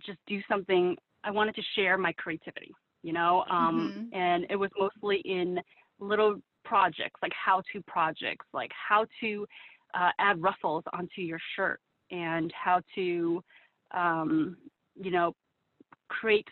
just 0.05 0.19
do 0.27 0.39
something. 0.47 0.95
I 1.23 1.31
wanted 1.31 1.55
to 1.55 1.61
share 1.75 1.97
my 1.97 2.13
creativity, 2.13 2.71
you 3.03 3.13
know, 3.13 3.43
um, 3.49 4.09
mm-hmm. 4.13 4.19
and 4.19 4.45
it 4.49 4.55
was 4.55 4.69
mostly 4.79 5.17
in 5.25 5.59
little 5.99 6.39
projects, 6.63 7.19
like 7.21 7.33
how 7.33 7.61
to 7.73 7.81
projects, 7.87 8.45
like 8.53 8.71
how 8.71 9.05
to 9.19 9.45
uh, 9.93 10.11
add 10.19 10.41
ruffles 10.41 10.83
onto 10.93 11.21
your 11.21 11.39
shirt 11.55 11.79
and 12.11 12.51
how 12.53 12.81
to, 12.95 13.43
um, 13.91 14.57
you 14.95 15.11
know, 15.11 15.33
create 16.09 16.47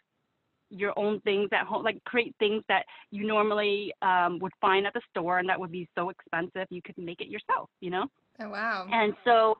your 0.69 0.97
own 0.97 1.19
things 1.21 1.49
at 1.51 1.65
home, 1.65 1.83
like 1.83 2.01
create 2.05 2.35
things 2.39 2.63
that 2.67 2.85
you 3.11 3.25
normally 3.25 3.91
um, 4.01 4.39
would 4.39 4.51
find 4.61 4.85
at 4.85 4.93
the 4.93 5.01
store 5.09 5.39
and 5.39 5.49
that 5.49 5.59
would 5.59 5.71
be 5.71 5.87
so 5.97 6.09
expensive. 6.09 6.67
You 6.69 6.81
could 6.81 6.97
make 6.97 7.21
it 7.21 7.27
yourself, 7.27 7.69
you 7.81 7.89
know? 7.89 8.05
Oh, 8.39 8.49
wow. 8.49 8.87
And 8.91 9.13
so, 9.25 9.57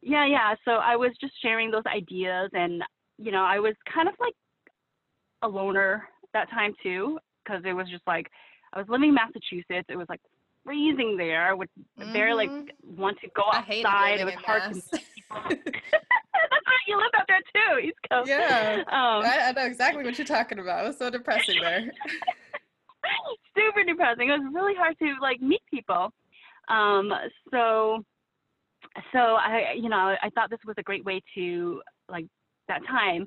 yeah, 0.00 0.26
yeah. 0.26 0.54
So 0.64 0.72
I 0.72 0.96
was 0.96 1.12
just 1.20 1.34
sharing 1.42 1.70
those 1.70 1.86
ideas 1.86 2.50
and, 2.54 2.82
you 3.18 3.30
know, 3.30 3.44
I 3.44 3.58
was 3.58 3.74
kind 3.92 4.08
of 4.08 4.14
like 4.20 4.34
a 5.42 5.48
loner 5.48 6.08
that 6.32 6.50
time 6.50 6.72
too, 6.82 7.18
because 7.44 7.62
it 7.64 7.72
was 7.72 7.88
just 7.90 8.06
like, 8.06 8.26
I 8.72 8.78
was 8.78 8.88
living 8.88 9.10
in 9.10 9.14
Massachusetts. 9.14 9.86
It 9.88 9.96
was 9.96 10.08
like 10.08 10.20
freezing 10.68 11.16
there. 11.16 11.48
I 11.48 11.54
would 11.54 11.68
mm-hmm. 11.98 12.12
barely 12.12 12.46
like 12.46 12.74
want 12.82 13.18
to 13.20 13.28
go 13.34 13.44
outside. 13.52 14.20
It 14.20 14.24
was 14.24 14.34
hard 14.34 14.74
to 14.74 14.80
see 14.80 14.98
people. 15.14 15.42
That's 15.48 15.54
right. 15.72 16.86
You 16.86 16.98
live 16.98 17.10
out 17.16 17.26
there 17.26 17.40
too, 17.54 17.78
East 17.86 17.98
Coast. 18.10 18.28
Yeah. 18.28 18.82
Um, 18.88 19.24
I, 19.24 19.48
I, 19.48 19.52
know 19.52 19.64
exactly 19.64 20.04
what 20.04 20.18
you're 20.18 20.26
talking 20.26 20.58
about. 20.58 20.84
It 20.84 20.88
was 20.88 20.98
so 20.98 21.10
depressing 21.10 21.60
there. 21.60 21.90
super 23.56 23.82
depressing. 23.84 24.28
It 24.28 24.32
was 24.32 24.52
really 24.52 24.74
hard 24.74 24.98
to 24.98 25.14
like 25.22 25.40
meet 25.40 25.62
people. 25.70 26.12
Um, 26.68 27.12
so, 27.50 28.04
so 29.12 29.18
I, 29.18 29.74
you 29.74 29.88
know, 29.88 30.16
I 30.22 30.30
thought 30.34 30.50
this 30.50 30.60
was 30.66 30.76
a 30.78 30.82
great 30.82 31.04
way 31.04 31.22
to 31.34 31.80
like 32.10 32.26
that 32.68 32.84
time. 32.86 33.26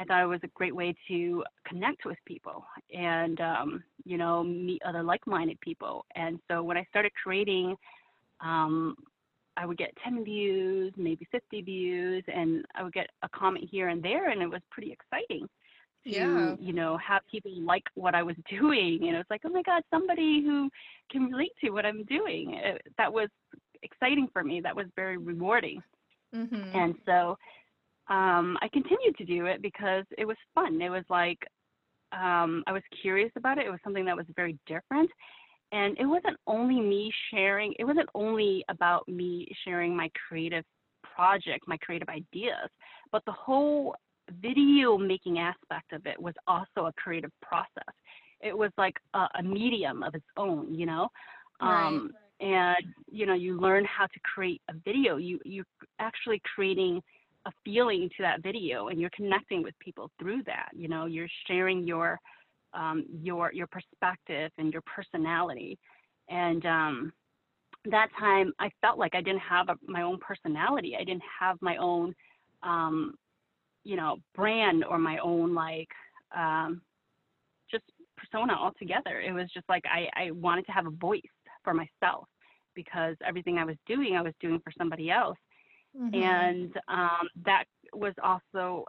I 0.00 0.04
thought 0.04 0.22
it 0.22 0.26
was 0.26 0.40
a 0.42 0.48
great 0.54 0.74
way 0.74 0.94
to 1.08 1.44
connect 1.66 2.06
with 2.06 2.16
people 2.24 2.64
and, 2.92 3.38
um, 3.40 3.84
you 4.04 4.16
know, 4.16 4.42
meet 4.42 4.80
other 4.84 5.02
like-minded 5.02 5.60
people. 5.60 6.06
And 6.16 6.40
so 6.50 6.62
when 6.62 6.78
I 6.78 6.86
started 6.90 7.12
creating 7.22 7.76
um, 8.40 8.96
I 9.56 9.66
would 9.66 9.76
get 9.76 9.92
10 10.02 10.24
views, 10.24 10.92
maybe 10.96 11.26
50 11.30 11.62
views, 11.62 12.24
and 12.34 12.64
I 12.74 12.82
would 12.82 12.92
get 12.92 13.08
a 13.22 13.28
comment 13.28 13.68
here 13.70 13.88
and 13.88 14.02
there, 14.02 14.30
and 14.30 14.40
it 14.42 14.48
was 14.48 14.62
pretty 14.70 14.92
exciting 14.92 15.46
to, 16.04 16.10
yeah. 16.10 16.56
you 16.58 16.72
know, 16.72 16.96
have 16.96 17.22
people 17.30 17.52
like 17.60 17.82
what 17.94 18.14
I 18.14 18.22
was 18.22 18.36
doing. 18.50 19.00
And 19.02 19.14
it 19.14 19.18
was 19.18 19.26
like, 19.28 19.42
oh 19.44 19.50
my 19.50 19.62
God, 19.62 19.82
somebody 19.90 20.42
who 20.42 20.70
can 21.10 21.24
relate 21.26 21.52
to 21.62 21.70
what 21.70 21.84
I'm 21.84 22.04
doing. 22.04 22.54
It, 22.54 22.80
that 22.96 23.12
was 23.12 23.28
exciting 23.82 24.28
for 24.32 24.42
me. 24.42 24.60
That 24.60 24.74
was 24.74 24.86
very 24.96 25.18
rewarding. 25.18 25.82
Mm-hmm. 26.34 26.76
And 26.76 26.94
so 27.04 27.36
um, 28.10 28.58
I 28.60 28.68
continued 28.72 29.16
to 29.18 29.24
do 29.24 29.46
it 29.46 29.62
because 29.62 30.04
it 30.18 30.26
was 30.26 30.36
fun. 30.54 30.80
It 30.80 30.90
was 30.90 31.04
like 31.08 31.38
um, 32.12 32.64
I 32.66 32.72
was 32.72 32.82
curious 33.00 33.30
about 33.36 33.58
it. 33.58 33.66
It 33.66 33.70
was 33.70 33.80
something 33.84 34.04
that 34.04 34.16
was 34.16 34.26
very 34.36 34.58
different 34.66 35.10
and 35.72 35.96
it 35.98 36.06
wasn't 36.06 36.36
only 36.46 36.80
me 36.80 37.12
sharing 37.30 37.74
it 37.78 37.84
wasn't 37.84 38.08
only 38.14 38.64
about 38.68 39.06
me 39.08 39.46
sharing 39.64 39.96
my 39.96 40.10
creative 40.28 40.64
project 41.02 41.66
my 41.66 41.76
creative 41.78 42.08
ideas 42.08 42.68
but 43.12 43.22
the 43.26 43.32
whole 43.32 43.94
video 44.40 44.96
making 44.96 45.38
aspect 45.38 45.92
of 45.92 46.06
it 46.06 46.20
was 46.20 46.34
also 46.46 46.86
a 46.86 46.92
creative 46.96 47.30
process 47.42 47.94
it 48.40 48.56
was 48.56 48.70
like 48.78 48.94
a, 49.14 49.26
a 49.38 49.42
medium 49.42 50.02
of 50.02 50.14
its 50.14 50.26
own 50.36 50.72
you 50.74 50.86
know 50.86 51.08
right. 51.60 51.86
um, 51.86 52.10
and 52.40 52.84
you 53.10 53.26
know 53.26 53.34
you 53.34 53.60
learn 53.60 53.84
how 53.84 54.06
to 54.06 54.20
create 54.34 54.60
a 54.70 54.74
video 54.84 55.16
you 55.16 55.38
you're 55.44 55.64
actually 55.98 56.40
creating 56.54 57.00
a 57.46 57.52
feeling 57.64 58.08
to 58.16 58.22
that 58.22 58.42
video 58.42 58.88
and 58.88 59.00
you're 59.00 59.10
connecting 59.16 59.62
with 59.62 59.74
people 59.78 60.10
through 60.18 60.42
that 60.44 60.68
you 60.74 60.88
know 60.88 61.06
you're 61.06 61.28
sharing 61.46 61.86
your 61.86 62.20
um, 62.74 63.04
your 63.22 63.52
your 63.52 63.66
perspective 63.66 64.50
and 64.58 64.72
your 64.72 64.82
personality. 64.82 65.78
And 66.28 66.64
um, 66.66 67.12
that 67.86 68.08
time, 68.18 68.52
I 68.58 68.70
felt 68.80 68.98
like 68.98 69.14
I 69.14 69.20
didn't 69.20 69.40
have 69.40 69.68
a, 69.68 69.76
my 69.86 70.02
own 70.02 70.18
personality. 70.18 70.96
I 70.98 71.04
didn't 71.04 71.22
have 71.40 71.56
my 71.60 71.76
own, 71.76 72.14
um, 72.62 73.14
you 73.84 73.96
know, 73.96 74.18
brand 74.34 74.84
or 74.84 74.98
my 74.98 75.18
own 75.18 75.54
like 75.54 75.88
um, 76.36 76.80
just 77.70 77.84
persona 78.16 78.52
altogether. 78.52 79.20
It 79.20 79.32
was 79.32 79.50
just 79.52 79.68
like 79.68 79.84
I, 79.86 80.08
I 80.26 80.30
wanted 80.32 80.66
to 80.66 80.72
have 80.72 80.86
a 80.86 80.90
voice 80.90 81.20
for 81.64 81.74
myself 81.74 82.26
because 82.74 83.16
everything 83.26 83.58
I 83.58 83.64
was 83.64 83.76
doing, 83.86 84.16
I 84.16 84.22
was 84.22 84.34
doing 84.40 84.60
for 84.62 84.72
somebody 84.78 85.10
else. 85.10 85.38
Mm-hmm. 85.98 86.22
And 86.22 86.76
um, 86.88 87.28
that 87.44 87.64
was 87.92 88.14
also, 88.22 88.84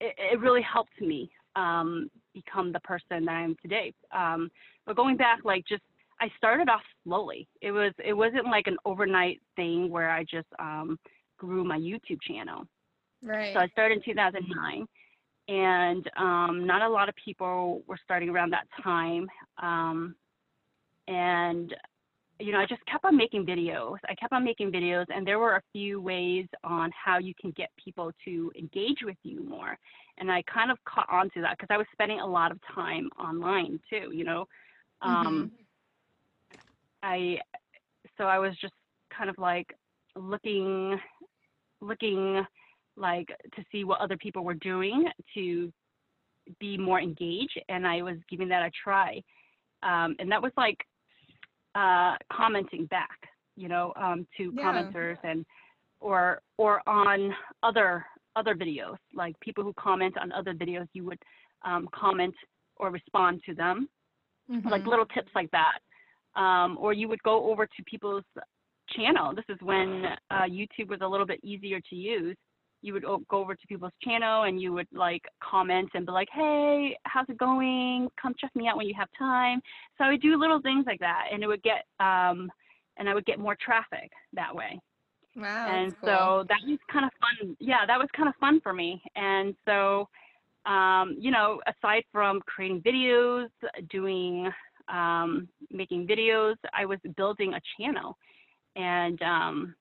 it, 0.00 0.14
it 0.18 0.40
really 0.40 0.62
helped 0.62 1.00
me 1.00 1.30
um, 1.56 2.10
become 2.34 2.72
the 2.72 2.80
person 2.80 3.24
that 3.24 3.34
I 3.34 3.42
am 3.42 3.56
today. 3.62 3.92
Um, 4.12 4.50
but 4.86 4.96
going 4.96 5.16
back, 5.16 5.40
like 5.44 5.64
just 5.68 5.82
I 6.20 6.30
started 6.36 6.68
off 6.68 6.82
slowly. 7.04 7.48
It 7.60 7.72
was 7.72 7.92
it 8.02 8.12
wasn't 8.12 8.46
like 8.46 8.66
an 8.66 8.76
overnight 8.84 9.40
thing 9.56 9.90
where 9.90 10.10
I 10.10 10.22
just 10.22 10.48
um, 10.58 10.98
grew 11.38 11.64
my 11.64 11.78
YouTube 11.78 12.20
channel. 12.22 12.66
Right. 13.22 13.52
So 13.52 13.60
I 13.60 13.68
started 13.68 13.98
in 13.98 14.02
2009, 14.04 14.86
and 15.48 16.10
um, 16.16 16.66
not 16.66 16.82
a 16.82 16.88
lot 16.88 17.08
of 17.08 17.14
people 17.22 17.82
were 17.86 17.98
starting 18.04 18.28
around 18.28 18.50
that 18.50 18.66
time. 18.82 19.26
Um, 19.60 20.14
and 21.08 21.74
you 22.38 22.52
know, 22.52 22.58
I 22.58 22.66
just 22.66 22.84
kept 22.86 23.04
on 23.04 23.16
making 23.16 23.46
videos. 23.46 23.96
I 24.08 24.14
kept 24.14 24.32
on 24.32 24.44
making 24.44 24.70
videos, 24.70 25.06
and 25.14 25.26
there 25.26 25.38
were 25.38 25.56
a 25.56 25.62
few 25.72 26.00
ways 26.00 26.46
on 26.64 26.90
how 26.92 27.18
you 27.18 27.34
can 27.40 27.50
get 27.52 27.70
people 27.82 28.12
to 28.24 28.52
engage 28.58 28.98
with 29.02 29.16
you 29.22 29.42
more. 29.48 29.78
And 30.18 30.30
I 30.30 30.42
kind 30.42 30.70
of 30.70 30.78
caught 30.84 31.08
on 31.10 31.30
to 31.30 31.40
that 31.42 31.56
because 31.56 31.72
I 31.72 31.78
was 31.78 31.86
spending 31.92 32.20
a 32.20 32.26
lot 32.26 32.50
of 32.50 32.58
time 32.74 33.08
online 33.18 33.80
too, 33.88 34.10
you 34.12 34.24
know. 34.24 34.46
Um, 35.02 35.50
mm-hmm. 36.52 36.58
I 37.02 37.38
so 38.18 38.24
I 38.24 38.38
was 38.38 38.54
just 38.60 38.74
kind 39.16 39.30
of 39.30 39.38
like 39.38 39.74
looking, 40.14 40.98
looking 41.80 42.44
like 42.96 43.28
to 43.28 43.64
see 43.70 43.84
what 43.84 44.00
other 44.00 44.16
people 44.16 44.44
were 44.44 44.54
doing 44.54 45.06
to 45.34 45.72
be 46.60 46.76
more 46.76 47.00
engaged, 47.00 47.60
and 47.68 47.86
I 47.86 48.02
was 48.02 48.16
giving 48.30 48.48
that 48.48 48.62
a 48.62 48.70
try. 48.82 49.22
Um, 49.82 50.16
and 50.18 50.30
that 50.32 50.42
was 50.42 50.52
like 50.56 50.78
uh, 51.76 52.16
commenting 52.32 52.86
back, 52.86 53.18
you 53.56 53.68
know, 53.68 53.92
um, 53.96 54.26
to 54.36 54.52
yeah. 54.54 54.62
commenters 54.62 55.18
and 55.22 55.44
or 56.00 56.40
or 56.58 56.86
on 56.88 57.34
other 57.62 58.04
other 58.34 58.54
videos, 58.54 58.96
like 59.14 59.38
people 59.40 59.64
who 59.64 59.72
comment 59.74 60.14
on 60.20 60.32
other 60.32 60.54
videos, 60.54 60.86
you 60.92 61.04
would 61.04 61.18
um, 61.64 61.88
comment 61.94 62.34
or 62.76 62.90
respond 62.90 63.40
to 63.46 63.54
them, 63.54 63.88
mm-hmm. 64.50 64.68
like 64.68 64.86
little 64.86 65.06
tips 65.06 65.30
like 65.34 65.50
that. 65.50 65.78
Um, 66.40 66.76
or 66.78 66.92
you 66.92 67.08
would 67.08 67.22
go 67.22 67.50
over 67.50 67.66
to 67.66 67.82
people's 67.84 68.24
channel. 68.90 69.34
This 69.34 69.46
is 69.48 69.56
when 69.62 70.04
uh, 70.30 70.42
YouTube 70.42 70.88
was 70.88 71.00
a 71.00 71.06
little 71.06 71.26
bit 71.26 71.40
easier 71.42 71.80
to 71.88 71.96
use. 71.96 72.36
You 72.86 72.92
would 72.92 73.04
go 73.04 73.24
over 73.32 73.54
to 73.54 73.66
people's 73.66 73.92
channel 74.02 74.44
and 74.44 74.60
you 74.60 74.72
would 74.72 74.88
like 74.92 75.22
comment 75.42 75.90
and 75.94 76.06
be 76.06 76.12
like, 76.12 76.28
"Hey, 76.32 76.96
how's 77.04 77.28
it 77.28 77.38
going? 77.38 78.08
Come 78.20 78.34
check 78.38 78.54
me 78.54 78.68
out 78.68 78.76
when 78.76 78.86
you 78.86 78.94
have 78.96 79.08
time." 79.18 79.60
So 79.98 80.04
I 80.04 80.10
would 80.10 80.22
do 80.22 80.38
little 80.38 80.60
things 80.60 80.84
like 80.86 81.00
that, 81.00 81.26
and 81.32 81.42
it 81.42 81.46
would 81.46 81.62
get 81.62 81.84
um, 82.00 82.50
and 82.96 83.08
I 83.08 83.14
would 83.14 83.26
get 83.26 83.38
more 83.38 83.56
traffic 83.60 84.10
that 84.32 84.54
way. 84.54 84.80
Wow. 85.36 85.66
And 85.68 85.94
cool. 86.00 86.08
so 86.08 86.44
that 86.48 86.58
was 86.66 86.78
kind 86.90 87.04
of 87.04 87.10
fun. 87.20 87.56
Yeah, 87.60 87.84
that 87.86 87.98
was 87.98 88.08
kind 88.16 88.28
of 88.28 88.34
fun 88.36 88.60
for 88.62 88.72
me. 88.72 89.02
And 89.16 89.54
so, 89.66 90.08
um, 90.64 91.16
you 91.18 91.30
know, 91.30 91.60
aside 91.66 92.04
from 92.10 92.40
creating 92.46 92.80
videos, 92.80 93.48
doing, 93.90 94.50
um, 94.88 95.48
making 95.70 96.06
videos, 96.06 96.54
I 96.72 96.86
was 96.86 96.98
building 97.16 97.52
a 97.54 97.60
channel. 97.78 98.16
And 98.76 99.20
um, 99.22 99.74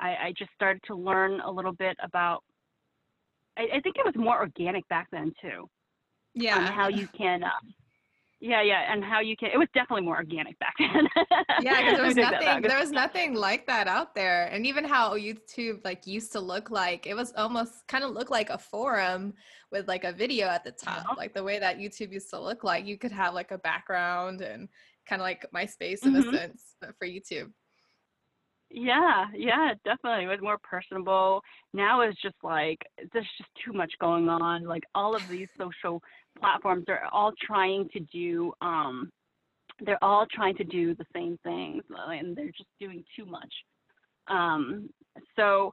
I, 0.00 0.08
I, 0.08 0.34
just 0.36 0.50
started 0.54 0.82
to 0.86 0.94
learn 0.94 1.40
a 1.40 1.50
little 1.50 1.72
bit 1.72 1.96
about, 2.02 2.42
I, 3.56 3.68
I, 3.74 3.80
think 3.80 3.96
it 3.96 4.04
was 4.04 4.14
more 4.16 4.38
organic 4.38 4.86
back 4.88 5.08
then 5.10 5.32
too. 5.40 5.68
Yeah. 6.34 6.58
On 6.58 6.66
how 6.66 6.88
you 6.88 7.08
can, 7.16 7.42
uh, 7.42 7.50
yeah, 8.38 8.60
yeah, 8.60 8.92
and 8.92 9.02
how 9.02 9.20
you 9.20 9.34
can. 9.34 9.50
It 9.52 9.56
was 9.56 9.68
definitely 9.72 10.04
more 10.04 10.16
organic 10.16 10.58
back 10.58 10.74
then. 10.78 11.08
yeah, 11.62 11.80
because 11.80 11.96
there 11.96 12.04
was 12.04 12.16
nothing. 12.16 12.62
There 12.62 12.78
was 12.78 12.90
nothing 12.90 13.34
like 13.34 13.66
that 13.66 13.88
out 13.88 14.14
there, 14.14 14.44
and 14.52 14.66
even 14.66 14.84
how 14.84 15.16
YouTube 15.16 15.82
like 15.84 16.06
used 16.06 16.32
to 16.32 16.40
look 16.40 16.70
like. 16.70 17.06
It 17.06 17.14
was 17.14 17.32
almost 17.36 17.86
kind 17.88 18.04
of 18.04 18.10
look 18.10 18.28
like 18.28 18.50
a 18.50 18.58
forum 18.58 19.32
with 19.72 19.88
like 19.88 20.04
a 20.04 20.12
video 20.12 20.48
at 20.48 20.64
the 20.64 20.72
top, 20.72 20.98
uh-huh. 20.98 21.14
like 21.16 21.32
the 21.32 21.42
way 21.42 21.58
that 21.58 21.78
YouTube 21.78 22.12
used 22.12 22.28
to 22.30 22.40
look 22.40 22.62
like. 22.62 22.84
You 22.86 22.98
could 22.98 23.12
have 23.12 23.32
like 23.32 23.52
a 23.52 23.58
background 23.58 24.42
and 24.42 24.68
kind 25.08 25.22
of 25.22 25.24
like 25.24 25.46
MySpace 25.54 26.04
in 26.04 26.12
mm-hmm. 26.12 26.34
a 26.34 26.38
sense, 26.38 26.74
but 26.80 26.90
for 26.98 27.06
YouTube. 27.06 27.50
Yeah, 28.78 29.24
yeah, 29.34 29.72
definitely. 29.86 30.26
It 30.26 30.28
was 30.28 30.42
more 30.42 30.58
personable. 30.62 31.40
Now 31.72 32.02
it's 32.02 32.20
just 32.20 32.36
like 32.42 32.78
there's 33.10 33.26
just 33.38 33.48
too 33.64 33.72
much 33.72 33.90
going 33.98 34.28
on. 34.28 34.64
Like 34.64 34.82
all 34.94 35.16
of 35.16 35.22
these 35.30 35.48
social 35.58 36.02
platforms 36.38 36.84
are 36.88 37.04
all 37.10 37.32
trying 37.42 37.88
to 37.94 38.00
do 38.12 38.52
um 38.60 39.10
they're 39.80 40.02
all 40.04 40.26
trying 40.30 40.56
to 40.56 40.64
do 40.64 40.94
the 40.94 41.06
same 41.14 41.38
things 41.42 41.82
and 41.88 42.36
they're 42.36 42.48
just 42.48 42.68
doing 42.78 43.02
too 43.16 43.24
much. 43.24 43.52
Um 44.28 44.90
so 45.36 45.72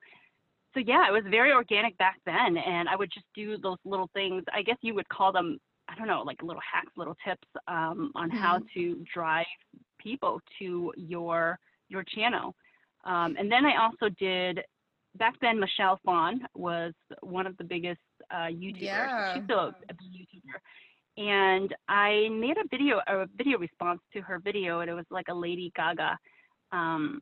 so 0.73 0.79
yeah, 0.79 1.05
it 1.09 1.11
was 1.11 1.23
very 1.29 1.51
organic 1.51 1.97
back 1.97 2.21
then 2.25 2.55
and 2.55 2.87
I 2.87 2.95
would 2.95 3.11
just 3.13 3.25
do 3.35 3.57
those 3.57 3.79
little 3.83 4.09
things. 4.13 4.43
I 4.53 4.61
guess 4.61 4.77
you 4.79 4.93
would 4.95 5.09
call 5.09 5.33
them 5.33 5.59
I 5.89 5.95
don't 5.95 6.07
know, 6.07 6.23
like 6.25 6.41
little 6.41 6.61
hacks, 6.61 6.93
little 6.95 7.17
tips 7.27 7.49
um 7.67 8.13
on 8.15 8.29
mm-hmm. 8.29 8.37
how 8.37 8.59
to 8.75 9.05
drive 9.13 9.45
people 9.99 10.39
to 10.59 10.93
your 10.95 11.59
your 11.89 12.05
channel 12.05 12.55
um, 13.03 13.35
and 13.37 13.51
then 13.51 13.65
I 13.65 13.83
also 13.83 14.13
did 14.19 14.61
back 15.15 15.35
then 15.41 15.59
Michelle 15.59 15.99
Phan 16.05 16.41
was 16.55 16.93
one 17.21 17.45
of 17.45 17.55
the 17.57 17.63
biggest 17.63 18.01
uh, 18.31 18.47
YouTubers. 18.47 18.81
Yeah. 18.81 19.33
She's 19.35 19.43
still 19.43 19.59
a, 19.59 19.75
a 19.89 19.93
big 19.93 20.11
YouTuber. 20.11 20.59
And 21.15 21.75
I 21.87 22.29
made 22.31 22.57
a 22.57 22.67
video, 22.71 22.99
a 23.07 23.27
video 23.37 23.59
response 23.59 24.01
to 24.13 24.21
her 24.21 24.39
video, 24.39 24.79
and 24.79 24.89
it 24.89 24.95
was 24.95 25.05
like 25.11 25.27
a 25.29 25.33
Lady 25.33 25.71
Gaga 25.75 26.17
um, 26.71 27.21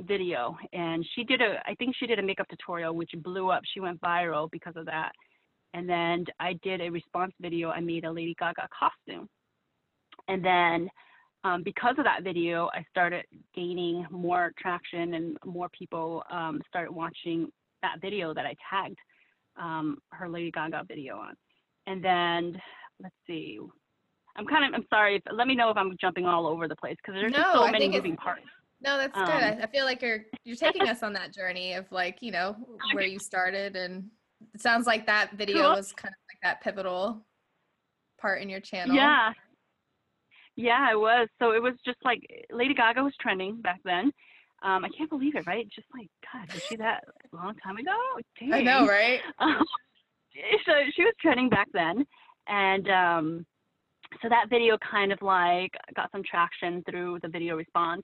video. 0.00 0.56
And 0.72 1.06
she 1.14 1.24
did 1.24 1.42
a, 1.42 1.60
I 1.66 1.74
think 1.74 1.94
she 1.98 2.06
did 2.06 2.18
a 2.18 2.22
makeup 2.22 2.46
tutorial, 2.48 2.94
which 2.94 3.10
blew 3.18 3.50
up. 3.50 3.62
She 3.74 3.80
went 3.80 4.00
viral 4.00 4.50
because 4.50 4.74
of 4.76 4.86
that. 4.86 5.12
And 5.74 5.88
then 5.88 6.24
I 6.40 6.54
did 6.62 6.80
a 6.80 6.88
response 6.88 7.32
video. 7.40 7.70
I 7.70 7.80
made 7.80 8.04
a 8.04 8.10
Lady 8.10 8.34
Gaga 8.38 8.68
costume. 8.76 9.28
And 10.26 10.42
then 10.42 10.88
um, 11.44 11.62
because 11.62 11.94
of 11.98 12.04
that 12.04 12.22
video, 12.22 12.68
I 12.74 12.84
started 12.90 13.24
gaining 13.54 14.06
more 14.10 14.52
traction 14.58 15.14
and 15.14 15.36
more 15.44 15.68
people 15.70 16.22
um, 16.30 16.60
started 16.68 16.92
watching 16.92 17.48
that 17.82 18.00
video 18.00 18.34
that 18.34 18.44
I 18.44 18.54
tagged 18.68 18.98
um, 19.60 19.98
her 20.10 20.28
Lady 20.28 20.50
Gaga 20.50 20.84
video 20.86 21.16
on. 21.16 21.34
And 21.86 22.04
then 22.04 22.60
let's 23.02 23.14
see, 23.26 23.58
I'm 24.36 24.46
kind 24.46 24.64
of 24.64 24.78
I'm 24.78 24.86
sorry. 24.90 25.16
If, 25.16 25.22
let 25.32 25.46
me 25.46 25.54
know 25.54 25.70
if 25.70 25.76
I'm 25.76 25.96
jumping 26.00 26.26
all 26.26 26.46
over 26.46 26.68
the 26.68 26.76
place 26.76 26.96
because 26.96 27.18
there's 27.18 27.32
just 27.32 27.42
No, 27.42 27.60
so 27.60 27.64
I 27.64 27.70
many 27.70 27.88
moving 27.88 28.16
parts. 28.16 28.42
No, 28.82 28.96
that's 28.96 29.14
good. 29.14 29.22
Um, 29.22 29.30
I, 29.30 29.58
I 29.62 29.66
feel 29.66 29.84
like 29.84 30.02
you're 30.02 30.24
you're 30.44 30.56
taking 30.56 30.88
us 30.88 31.02
on 31.02 31.12
that 31.14 31.34
journey 31.34 31.74
of 31.74 31.90
like, 31.90 32.18
you 32.20 32.32
know, 32.32 32.56
where 32.92 33.06
you 33.06 33.18
started 33.18 33.76
and 33.76 34.08
it 34.54 34.60
sounds 34.60 34.86
like 34.86 35.06
that 35.06 35.32
video 35.36 35.62
Cool. 35.62 35.70
was 35.72 35.92
kind 35.92 36.12
of 36.12 36.18
like 36.30 36.40
that 36.42 36.62
pivotal 36.62 37.26
part 38.20 38.42
in 38.42 38.48
your 38.48 38.60
channel. 38.60 38.94
Yeah. 38.94 39.32
Yeah, 40.60 40.92
it 40.92 41.00
was. 41.00 41.28
So 41.38 41.52
it 41.52 41.62
was 41.62 41.74
just 41.86 41.96
like 42.04 42.20
Lady 42.52 42.74
Gaga 42.74 43.02
was 43.02 43.14
trending 43.18 43.60
back 43.62 43.80
then. 43.82 44.12
Um, 44.62 44.84
I 44.84 44.90
can't 44.96 45.08
believe 45.08 45.34
it, 45.36 45.46
right? 45.46 45.66
Just 45.74 45.86
like 45.96 46.08
God, 46.30 46.52
was 46.52 46.62
she 46.68 46.76
that 46.76 47.04
a 47.32 47.36
long 47.36 47.54
time 47.64 47.78
ago? 47.78 47.96
Dang. 48.38 48.52
I 48.52 48.60
know, 48.60 48.86
right? 48.86 49.20
Um, 49.38 49.64
so 50.66 50.72
she 50.94 51.02
was 51.02 51.14
trending 51.20 51.48
back 51.48 51.66
then, 51.72 52.06
and 52.46 52.88
um, 52.88 53.46
so 54.22 54.28
that 54.28 54.50
video 54.50 54.76
kind 54.78 55.12
of 55.12 55.22
like 55.22 55.72
got 55.96 56.12
some 56.12 56.22
traction 56.22 56.84
through 56.88 57.18
the 57.22 57.28
video 57.28 57.56
response. 57.56 58.02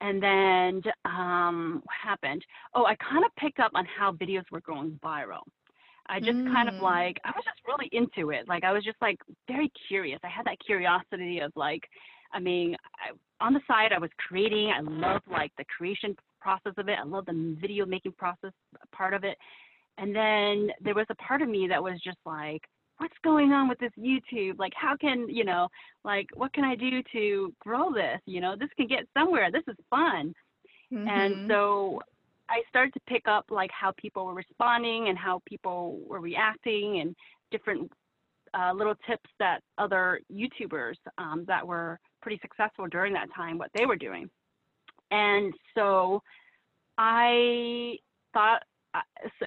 And 0.00 0.20
then 0.20 0.82
um, 1.04 1.80
what 1.84 1.94
happened? 2.02 2.44
Oh, 2.74 2.84
I 2.84 2.96
kind 2.96 3.24
of 3.24 3.30
picked 3.38 3.60
up 3.60 3.70
on 3.74 3.86
how 3.86 4.12
videos 4.12 4.44
were 4.50 4.60
going 4.60 4.98
viral. 5.02 5.42
I 6.12 6.20
just 6.20 6.40
kind 6.54 6.68
of 6.68 6.74
Mm. 6.76 6.82
like 6.82 7.16
I 7.24 7.30
was 7.30 7.44
just 7.44 7.60
really 7.66 7.88
into 7.92 8.30
it. 8.30 8.46
Like 8.46 8.64
I 8.64 8.72
was 8.72 8.84
just 8.84 9.00
like 9.00 9.18
very 9.48 9.70
curious. 9.88 10.20
I 10.22 10.28
had 10.28 10.44
that 10.46 10.58
curiosity 10.60 11.40
of 11.40 11.52
like, 11.56 11.88
I 12.32 12.38
mean, 12.38 12.76
I, 13.02 13.12
on 13.44 13.54
the 13.54 13.62
side 13.66 13.92
I 13.92 13.98
was 13.98 14.10
creating. 14.28 14.70
I 14.70 14.80
love 14.80 15.22
like 15.26 15.52
the 15.56 15.64
creation 15.76 16.14
process 16.40 16.74
of 16.76 16.88
it. 16.88 16.98
I 16.98 17.04
love 17.04 17.26
the 17.26 17.56
video 17.60 17.86
making 17.86 18.12
process 18.12 18.52
part 18.92 19.14
of 19.14 19.24
it. 19.24 19.38
And 19.98 20.14
then 20.14 20.70
there 20.84 20.94
was 20.94 21.06
a 21.10 21.14
part 21.16 21.40
of 21.42 21.48
me 21.48 21.66
that 21.68 21.82
was 21.82 22.00
just 22.02 22.18
like, 22.26 22.62
what's 22.98 23.14
going 23.24 23.52
on 23.52 23.68
with 23.68 23.78
this 23.78 23.92
YouTube? 23.98 24.58
Like, 24.58 24.72
how 24.74 24.96
can, 24.96 25.28
you 25.28 25.44
know, 25.44 25.68
like, 26.04 26.26
what 26.34 26.52
can 26.52 26.64
I 26.64 26.74
do 26.74 27.02
to 27.12 27.52
grow 27.60 27.92
this? 27.92 28.20
You 28.26 28.40
know, 28.40 28.54
this 28.58 28.70
can 28.76 28.86
get 28.86 29.08
somewhere. 29.16 29.50
This 29.50 29.66
is 29.66 29.76
fun. 29.90 30.34
Mhm. 30.92 31.08
And 31.08 31.50
so 31.50 32.00
I 32.52 32.60
started 32.68 32.92
to 32.92 33.00
pick 33.08 33.26
up 33.26 33.46
like 33.50 33.70
how 33.72 33.92
people 33.96 34.26
were 34.26 34.34
responding 34.34 35.08
and 35.08 35.16
how 35.16 35.40
people 35.46 36.00
were 36.06 36.20
reacting 36.20 37.00
and 37.00 37.16
different 37.50 37.90
uh, 38.52 38.72
little 38.74 38.94
tips 39.08 39.30
that 39.38 39.60
other 39.78 40.20
YouTubers 40.30 40.96
um, 41.16 41.44
that 41.48 41.66
were 41.66 41.98
pretty 42.20 42.38
successful 42.42 42.86
during 42.90 43.14
that 43.14 43.28
time, 43.34 43.56
what 43.56 43.70
they 43.74 43.86
were 43.86 43.96
doing. 43.96 44.28
And 45.10 45.54
so 45.74 46.22
I 46.98 47.96
thought, 48.34 48.62
uh, 48.94 49.00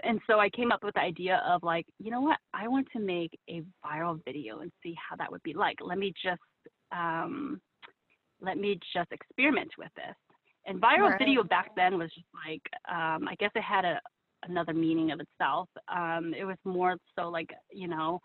and 0.03 0.19
so 0.25 0.39
I 0.39 0.49
came 0.49 0.71
up 0.71 0.83
with 0.83 0.95
the 0.95 1.01
idea 1.01 1.43
of 1.47 1.61
like, 1.61 1.85
you 1.99 2.09
know 2.09 2.21
what? 2.21 2.37
I 2.55 2.67
want 2.67 2.87
to 2.93 2.99
make 2.99 3.37
a 3.47 3.61
viral 3.85 4.19
video 4.25 4.61
and 4.61 4.71
see 4.81 4.95
how 4.97 5.15
that 5.17 5.31
would 5.31 5.43
be 5.43 5.53
like. 5.53 5.77
Let 5.79 5.99
me 5.99 6.11
just, 6.23 6.41
um, 6.91 7.61
let 8.41 8.57
me 8.57 8.79
just 8.93 9.11
experiment 9.11 9.69
with 9.77 9.91
this. 9.95 10.15
And 10.65 10.81
viral 10.81 11.11
Right. 11.11 11.19
video 11.19 11.43
back 11.43 11.75
then 11.75 11.97
was 11.97 12.11
just 12.13 12.27
like, 12.47 12.61
um, 12.89 13.27
I 13.27 13.35
guess 13.39 13.51
it 13.55 13.61
had 13.61 13.85
a 13.85 13.99
another 14.47 14.73
meaning 14.73 15.11
of 15.11 15.19
itself. 15.19 15.69
Um, 15.87 16.33
it 16.37 16.45
was 16.45 16.57
more 16.65 16.97
so 17.17 17.29
like, 17.29 17.49
you 17.71 17.87
know, 17.87 18.21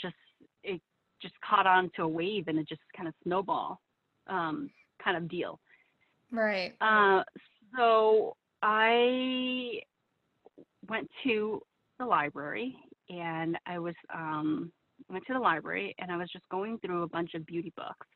just 0.00 0.14
it 0.62 0.80
just 1.20 1.34
caught 1.40 1.66
on 1.66 1.90
to 1.96 2.02
a 2.02 2.08
wave 2.08 2.48
and 2.48 2.58
it 2.58 2.68
just 2.68 2.80
kind 2.96 3.08
of 3.08 3.14
snowball 3.24 3.80
um, 4.28 4.70
kind 5.02 5.16
of 5.16 5.28
deal. 5.28 5.58
Right. 6.30 6.74
Uh, 6.80 7.22
so 7.76 8.36
I 8.62 9.80
went 10.88 11.08
to 11.24 11.62
the 11.98 12.04
library 12.06 12.76
and 13.08 13.58
I 13.66 13.78
was 13.78 13.94
um, 14.14 14.72
went 15.10 15.24
to 15.26 15.32
the 15.32 15.40
library 15.40 15.94
and 15.98 16.12
I 16.12 16.16
was 16.16 16.28
just 16.30 16.48
going 16.50 16.78
through 16.78 17.02
a 17.02 17.08
bunch 17.08 17.34
of 17.34 17.46
beauty 17.46 17.72
books. 17.76 18.06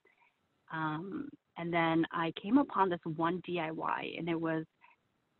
Um, 0.72 1.28
and 1.58 1.72
then 1.72 2.04
I 2.12 2.32
came 2.40 2.58
upon 2.58 2.88
this 2.88 3.00
one 3.04 3.42
DIY 3.48 4.18
and 4.18 4.28
it 4.28 4.40
was 4.40 4.64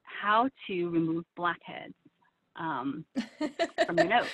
how 0.03 0.49
to 0.67 0.91
remove 0.91 1.25
blackheads 1.37 1.95
um, 2.57 3.05
from 3.87 3.99
your 3.99 4.09
nose. 4.09 4.27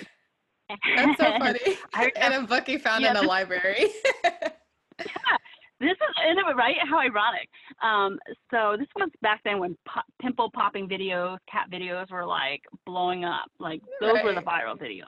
That's 0.96 1.18
so 1.18 1.32
funny. 1.38 1.60
I 1.94 2.12
and 2.16 2.34
a 2.34 2.46
book 2.46 2.68
you 2.68 2.78
found 2.78 3.02
Yeah, 3.02 3.12
in 3.12 3.16
a 3.16 3.22
library. 3.22 3.86
this 5.80 5.90
is 5.90 6.56
right 6.56 6.76
how 6.90 6.98
ironic 6.98 7.48
um 7.82 8.18
so 8.50 8.76
this 8.76 8.88
was 8.96 9.08
back 9.22 9.40
then 9.44 9.60
when 9.60 9.76
po- 9.86 10.00
pimple 10.20 10.50
popping 10.50 10.88
videos 10.88 11.38
cat 11.50 11.66
videos 11.72 12.10
were 12.10 12.26
like 12.26 12.60
blowing 12.84 13.24
up 13.24 13.46
like 13.60 13.80
those 14.00 14.16
were 14.24 14.34
the 14.34 14.40
viral 14.40 14.76
videos 14.76 15.04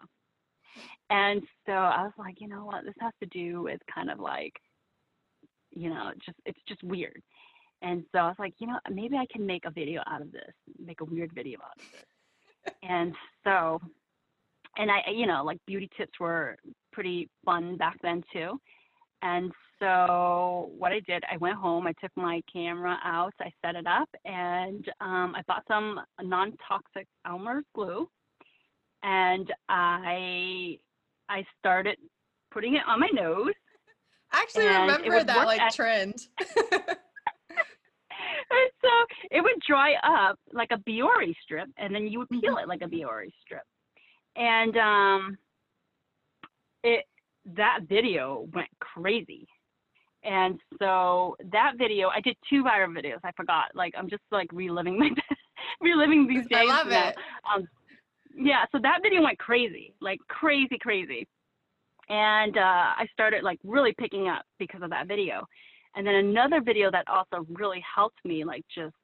and 1.10 1.42
so 1.66 1.72
i 1.72 2.02
was 2.02 2.12
like 2.18 2.40
you 2.40 2.46
know 2.46 2.64
what 2.64 2.84
this 2.84 2.94
has 3.00 3.12
to 3.20 3.26
do 3.26 3.62
with 3.62 3.80
kind 3.92 4.10
of 4.10 4.20
like 4.20 4.52
you 5.70 5.90
know 5.90 6.12
just 6.24 6.38
it's 6.46 6.60
just 6.68 6.82
weird. 6.82 7.22
And 7.82 8.04
so 8.12 8.18
i 8.18 8.26
was 8.28 8.36
like 8.38 8.54
you 8.58 8.66
know 8.66 8.78
maybe 8.90 9.16
i 9.16 9.26
can 9.30 9.46
make 9.46 9.64
a 9.64 9.70
video 9.70 10.02
out 10.06 10.20
of 10.20 10.32
this 10.32 10.52
make 10.78 11.00
a 11.00 11.04
weird 11.04 11.32
video 11.34 11.58
out 11.60 11.76
of 11.78 11.92
this. 11.92 12.74
And 12.82 13.14
so 13.44 13.80
and 14.76 14.90
i 14.90 15.10
you 15.10 15.26
know 15.26 15.42
like 15.44 15.58
beauty 15.66 15.88
tips 15.96 16.18
were 16.20 16.56
pretty 16.92 17.28
fun 17.44 17.76
back 17.76 17.96
then 18.02 18.22
too. 18.32 18.58
And 19.22 19.52
so 19.78 20.70
what 20.78 20.92
I 20.92 21.00
did, 21.00 21.24
I 21.30 21.36
went 21.36 21.56
home, 21.56 21.86
I 21.86 21.92
took 22.00 22.10
my 22.16 22.42
camera 22.52 22.98
out, 23.04 23.34
I 23.40 23.50
set 23.64 23.74
it 23.74 23.86
up, 23.86 24.08
and 24.24 24.86
um, 25.00 25.34
I 25.36 25.42
bought 25.46 25.64
some 25.68 26.00
non-toxic 26.22 27.06
Elmer's 27.26 27.64
glue, 27.74 28.08
and 29.02 29.52
I 29.68 30.78
I 31.28 31.44
started 31.58 31.96
putting 32.50 32.74
it 32.74 32.82
on 32.86 33.00
my 33.00 33.08
nose. 33.12 33.54
I 34.32 34.40
actually 34.40 34.66
And 34.66 34.82
remember 34.82 35.24
that 35.24 35.46
like 35.46 35.60
at- 35.60 35.74
trend. 35.74 36.14
And 36.38 36.58
so 38.82 38.88
it 39.30 39.40
would 39.42 39.60
dry 39.66 39.94
up 40.02 40.38
like 40.52 40.70
a 40.72 40.78
Biore 40.78 41.34
strip, 41.42 41.68
and 41.76 41.94
then 41.94 42.06
you 42.06 42.18
would 42.20 42.28
peel 42.30 42.56
it 42.58 42.68
like 42.68 42.82
a 42.82 42.86
Biore 42.86 43.30
strip. 43.42 43.62
And 44.36 44.76
um, 44.76 45.38
it 46.84 47.04
that 47.56 47.80
video 47.88 48.46
went 48.52 48.68
crazy. 48.80 49.46
And 50.22 50.60
so 50.78 51.36
that 51.50 51.72
video, 51.78 52.08
I 52.08 52.20
did 52.20 52.36
two 52.48 52.62
viral 52.62 52.94
videos. 52.94 53.20
I 53.24 53.32
forgot. 53.32 53.66
Like 53.74 53.94
I'm 53.96 54.08
just 54.08 54.22
like 54.30 54.52
reliving 54.52 54.98
my 54.98 55.10
reliving 55.80 56.26
these 56.28 56.46
days. 56.46 56.58
I 56.58 56.64
love 56.64 56.88
now. 56.88 57.08
it. 57.08 57.16
Um, 57.52 57.68
yeah, 58.36 58.64
so 58.70 58.78
that 58.82 59.00
video 59.02 59.22
went 59.22 59.38
crazy, 59.38 59.94
like 60.00 60.20
crazy, 60.28 60.78
crazy. 60.78 61.26
And 62.10 62.56
uh, 62.58 62.60
I 62.98 63.06
started 63.12 63.44
like 63.44 63.60
really 63.64 63.94
picking 63.96 64.28
up 64.28 64.42
because 64.58 64.82
of 64.82 64.90
that 64.90 65.06
video. 65.08 65.46
And 65.94 66.06
then 66.06 66.16
another 66.16 66.60
video 66.60 66.90
that 66.90 67.04
also 67.08 67.46
really 67.48 67.82
helped 67.94 68.18
me 68.24 68.44
like 68.44 68.64
just 68.74 68.94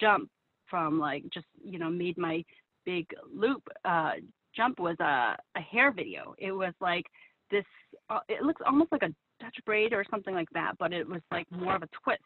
jump 0.00 0.28
from 0.68 0.98
like 0.98 1.24
just 1.32 1.46
you 1.64 1.78
know 1.78 1.90
made 1.90 2.16
my 2.16 2.44
big 2.84 3.06
loop 3.34 3.62
uh, 3.84 4.12
jump 4.54 4.78
was 4.78 4.96
a 5.00 5.36
a 5.56 5.60
hair 5.60 5.92
video. 5.92 6.34
It 6.38 6.52
was 6.52 6.74
like 6.80 7.06
this. 7.50 7.64
Uh, 8.10 8.20
it 8.28 8.42
looks 8.42 8.62
almost 8.66 8.92
like 8.92 9.02
a 9.02 9.14
Dutch 9.40 9.56
braid 9.66 9.92
or 9.92 10.04
something 10.10 10.34
like 10.34 10.50
that, 10.52 10.72
but 10.78 10.92
it 10.92 11.08
was 11.08 11.20
like 11.30 11.46
more 11.50 11.74
of 11.74 11.82
a 11.82 11.88
twist. 12.04 12.22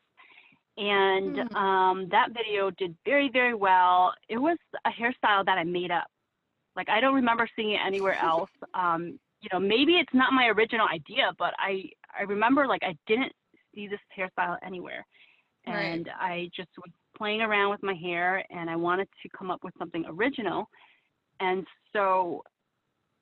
And 0.76 1.38
Hmm. 1.38 1.56
um, 1.56 2.08
that 2.10 2.32
video 2.32 2.70
did 2.70 2.96
very 3.04 3.30
very 3.30 3.54
well. 3.54 4.12
It 4.28 4.38
was 4.38 4.58
a 4.84 4.90
hairstyle 4.90 5.44
that 5.46 5.58
I 5.58 5.64
made 5.64 5.90
up. 5.90 6.06
Like 6.76 6.88
I 6.88 7.00
don't 7.00 7.14
remember 7.14 7.48
seeing 7.56 7.72
it 7.72 7.80
anywhere 7.86 8.16
else. 8.22 8.50
Um, 8.74 9.18
you 9.46 9.58
know, 9.58 9.64
maybe 9.64 9.92
it's 9.92 10.12
not 10.12 10.32
my 10.32 10.46
original 10.46 10.88
idea, 10.92 11.32
but 11.38 11.54
I 11.58 11.84
I 12.18 12.22
remember 12.22 12.66
like 12.66 12.82
I 12.82 12.96
didn't 13.06 13.32
see 13.74 13.86
this 13.86 14.00
hairstyle 14.16 14.56
anywhere, 14.64 15.06
Right. 15.66 15.74
and 15.74 16.08
I 16.18 16.50
just 16.54 16.70
was 16.78 16.90
playing 17.16 17.42
around 17.42 17.70
with 17.70 17.82
my 17.82 17.94
hair, 17.94 18.44
and 18.50 18.68
I 18.68 18.76
wanted 18.76 19.08
to 19.22 19.28
come 19.36 19.50
up 19.50 19.62
with 19.62 19.74
something 19.78 20.04
original, 20.08 20.68
and 21.38 21.64
so 21.92 22.42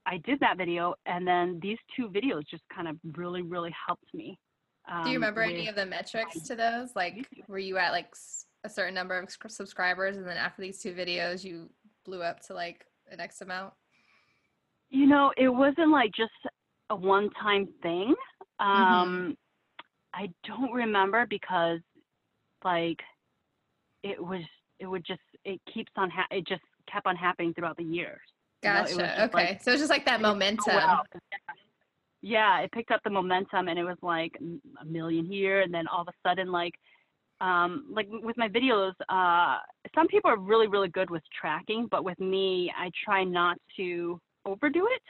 I 0.06 0.18
did 0.18 0.40
that 0.40 0.56
video, 0.56 0.94
and 1.04 1.26
then 1.26 1.58
these 1.62 1.78
two 1.94 2.08
videos 2.08 2.46
just 2.48 2.62
kind 2.74 2.88
of 2.88 2.96
really 3.16 3.42
really 3.42 3.74
helped 3.86 4.14
me. 4.14 4.38
Do 5.04 5.10
you 5.10 5.16
um, 5.16 5.22
remember 5.22 5.42
any 5.42 5.68
of 5.68 5.74
the 5.74 5.86
metrics 5.86 6.40
to 6.48 6.54
those? 6.54 6.90
Like, 6.96 7.28
were 7.48 7.58
you 7.58 7.76
at 7.76 7.92
like 7.92 8.14
a 8.64 8.70
certain 8.70 8.94
number 8.94 9.18
of 9.18 9.28
subscribers, 9.48 10.16
and 10.16 10.26
then 10.26 10.38
after 10.38 10.62
these 10.62 10.80
two 10.80 10.92
videos, 10.92 11.44
you 11.44 11.68
blew 12.06 12.22
up 12.22 12.40
to 12.46 12.54
like 12.54 12.86
an 13.10 13.20
X 13.20 13.42
amount? 13.42 13.74
You 14.94 15.06
know, 15.06 15.32
it 15.36 15.48
wasn't 15.48 15.90
like 15.90 16.12
just 16.16 16.30
a 16.88 16.94
one 16.94 17.28
time 17.42 17.66
thing. 17.82 18.14
Um, 18.60 19.36
I 20.14 20.28
don't 20.46 20.70
remember 20.70 21.26
because 21.28 21.80
like 22.64 23.00
it 24.04 24.24
was 24.24 24.42
it 24.78 24.86
would 24.86 25.04
just 25.04 25.20
it 25.44 25.60
keeps 25.72 25.90
on 25.96 26.10
ha- 26.10 26.28
it 26.30 26.46
just 26.46 26.62
kept 26.90 27.08
on 27.08 27.16
happening 27.16 27.52
throughout 27.54 27.76
the 27.76 27.82
years. 27.82 28.20
you 28.62 28.70
know, 28.70 28.82
Gotcha. 28.82 29.24
okay. 29.24 29.46
like, 29.48 29.62
so 29.64 29.72
it's 29.72 29.80
just 29.80 29.90
like 29.90 30.04
that 30.04 30.20
it 30.20 30.22
was 30.22 30.30
so 30.30 30.34
momentum. 30.36 31.00
Yeah, 32.22 32.60
it 32.60 32.70
picked 32.70 32.92
up 32.92 33.00
the 33.02 33.10
momentum 33.10 33.66
and 33.66 33.76
it 33.76 33.84
was 33.84 33.98
like 34.00 34.38
a 34.80 34.84
million 34.84 35.26
here 35.26 35.62
and 35.62 35.74
then 35.74 35.88
all 35.88 36.02
of 36.02 36.08
a 36.08 36.28
sudden 36.28 36.52
like 36.52 36.74
um 37.40 37.86
like 37.90 38.06
with 38.08 38.36
my 38.38 38.48
videos 38.48 38.92
uh 39.08 39.58
some 39.92 40.06
people 40.06 40.30
are 40.30 40.38
really 40.38 40.68
really 40.68 40.88
good 40.88 41.10
with 41.10 41.22
tracking 41.38 41.88
but 41.90 42.04
with 42.04 42.18
me 42.20 42.72
I 42.78 42.92
try 43.04 43.24
not 43.24 43.58
to 43.76 44.20
overdo 44.44 44.86
it 44.86 45.02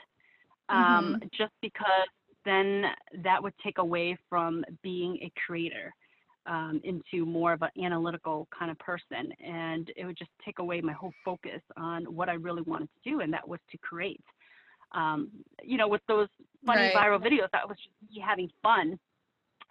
um 0.69 1.15
just 1.37 1.53
because 1.61 2.07
then 2.45 2.83
that 3.23 3.41
would 3.41 3.53
take 3.63 3.79
away 3.79 4.17
from 4.29 4.63
being 4.83 5.17
a 5.21 5.31
creator 5.45 5.93
um, 6.45 6.79
into 6.83 7.25
more 7.25 7.53
of 7.53 7.61
an 7.63 7.69
analytical 7.83 8.47
kind 8.57 8.69
of 8.69 8.77
person. 8.79 9.31
And 9.43 9.91
it 9.95 10.05
would 10.05 10.17
just 10.17 10.29
take 10.45 10.59
away 10.59 10.79
my 10.81 10.93
whole 10.93 11.13
focus 11.23 11.61
on 11.75 12.03
what 12.05 12.29
I 12.29 12.33
really 12.33 12.61
wanted 12.61 12.89
to 13.03 13.09
do 13.09 13.21
and 13.21 13.33
that 13.33 13.47
was 13.47 13.59
to 13.71 13.77
create. 13.79 14.23
Um, 14.93 15.29
you 15.63 15.77
know 15.77 15.87
with 15.87 16.01
those 16.07 16.27
funny 16.65 16.89
Right. 16.89 16.93
viral 16.95 17.19
videos 17.19 17.49
that 17.51 17.67
was 17.67 17.77
just 17.77 18.11
me 18.11 18.21
having 18.25 18.49
fun 18.61 18.97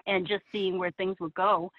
and 0.06 0.26
just 0.26 0.42
seeing 0.52 0.78
where 0.78 0.90
things 0.92 1.16
would 1.20 1.34
go. 1.34 1.70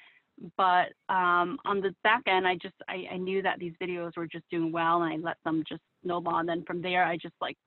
But 0.57 0.93
um, 1.09 1.59
on 1.65 1.81
the 1.81 1.95
back 2.03 2.23
end 2.27 2.47
i 2.47 2.55
just 2.55 2.75
I, 2.87 3.05
I 3.13 3.17
knew 3.17 3.41
that 3.41 3.59
these 3.59 3.73
videos 3.81 4.17
were 4.17 4.27
just 4.27 4.49
doing 4.49 4.71
well 4.71 5.03
and 5.03 5.13
i 5.13 5.17
let 5.17 5.37
them 5.45 5.63
just 5.67 5.81
snowball. 6.03 6.37
And 6.39 6.47
then 6.49 6.63
from 6.65 6.81
there 6.81 7.03
i 7.05 7.17
just 7.17 7.35
like 7.41 7.57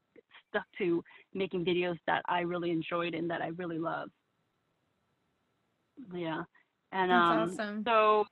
stuck 0.48 0.64
to 0.78 1.02
making 1.34 1.64
videos 1.64 1.96
that 2.06 2.22
i 2.28 2.40
really 2.40 2.70
enjoyed 2.70 3.14
and 3.14 3.30
that 3.30 3.42
i 3.42 3.48
really 3.48 3.78
love. 3.78 4.08
Yeah. 6.14 6.42
And 6.92 7.12
um 7.12 7.50
awesome. 7.50 7.82
so 7.86 8.24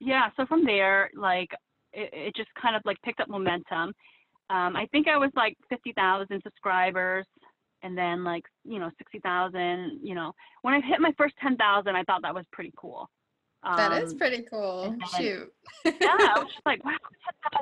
yeah 0.00 0.28
so 0.36 0.46
from 0.46 0.64
there 0.64 1.10
like 1.14 1.50
it, 1.92 2.10
it 2.12 2.36
just 2.36 2.48
kind 2.60 2.76
of 2.76 2.82
like 2.84 3.00
picked 3.02 3.20
up 3.20 3.28
momentum. 3.28 3.92
Um, 4.50 4.74
i 4.76 4.86
think 4.90 5.08
i 5.08 5.16
was 5.16 5.30
like 5.36 5.56
50000 5.68 6.40
subscribers 6.42 7.26
and 7.82 7.96
then 7.96 8.24
like 8.24 8.44
you 8.64 8.78
know 8.78 8.90
60000 8.98 10.00
you 10.02 10.14
know. 10.14 10.32
When 10.62 10.74
i 10.74 10.80
hit 10.80 11.00
my 11.00 11.12
first 11.16 11.34
10000 11.42 11.94
i 11.94 12.02
thought 12.04 12.22
that 12.22 12.34
was 12.34 12.44
pretty 12.52 12.72
cool 12.76 13.08
that 13.64 14.02
is 14.02 14.12
Um, 14.12 14.18
pretty 14.18 14.42
cool. 14.50 14.90
then- 14.90 15.00
Shoot. 15.18 15.52
yeah 15.84 15.92
i 16.00 16.38
was 16.38 16.48
just 16.52 16.64
like 16.66 16.84
wow 16.84 16.96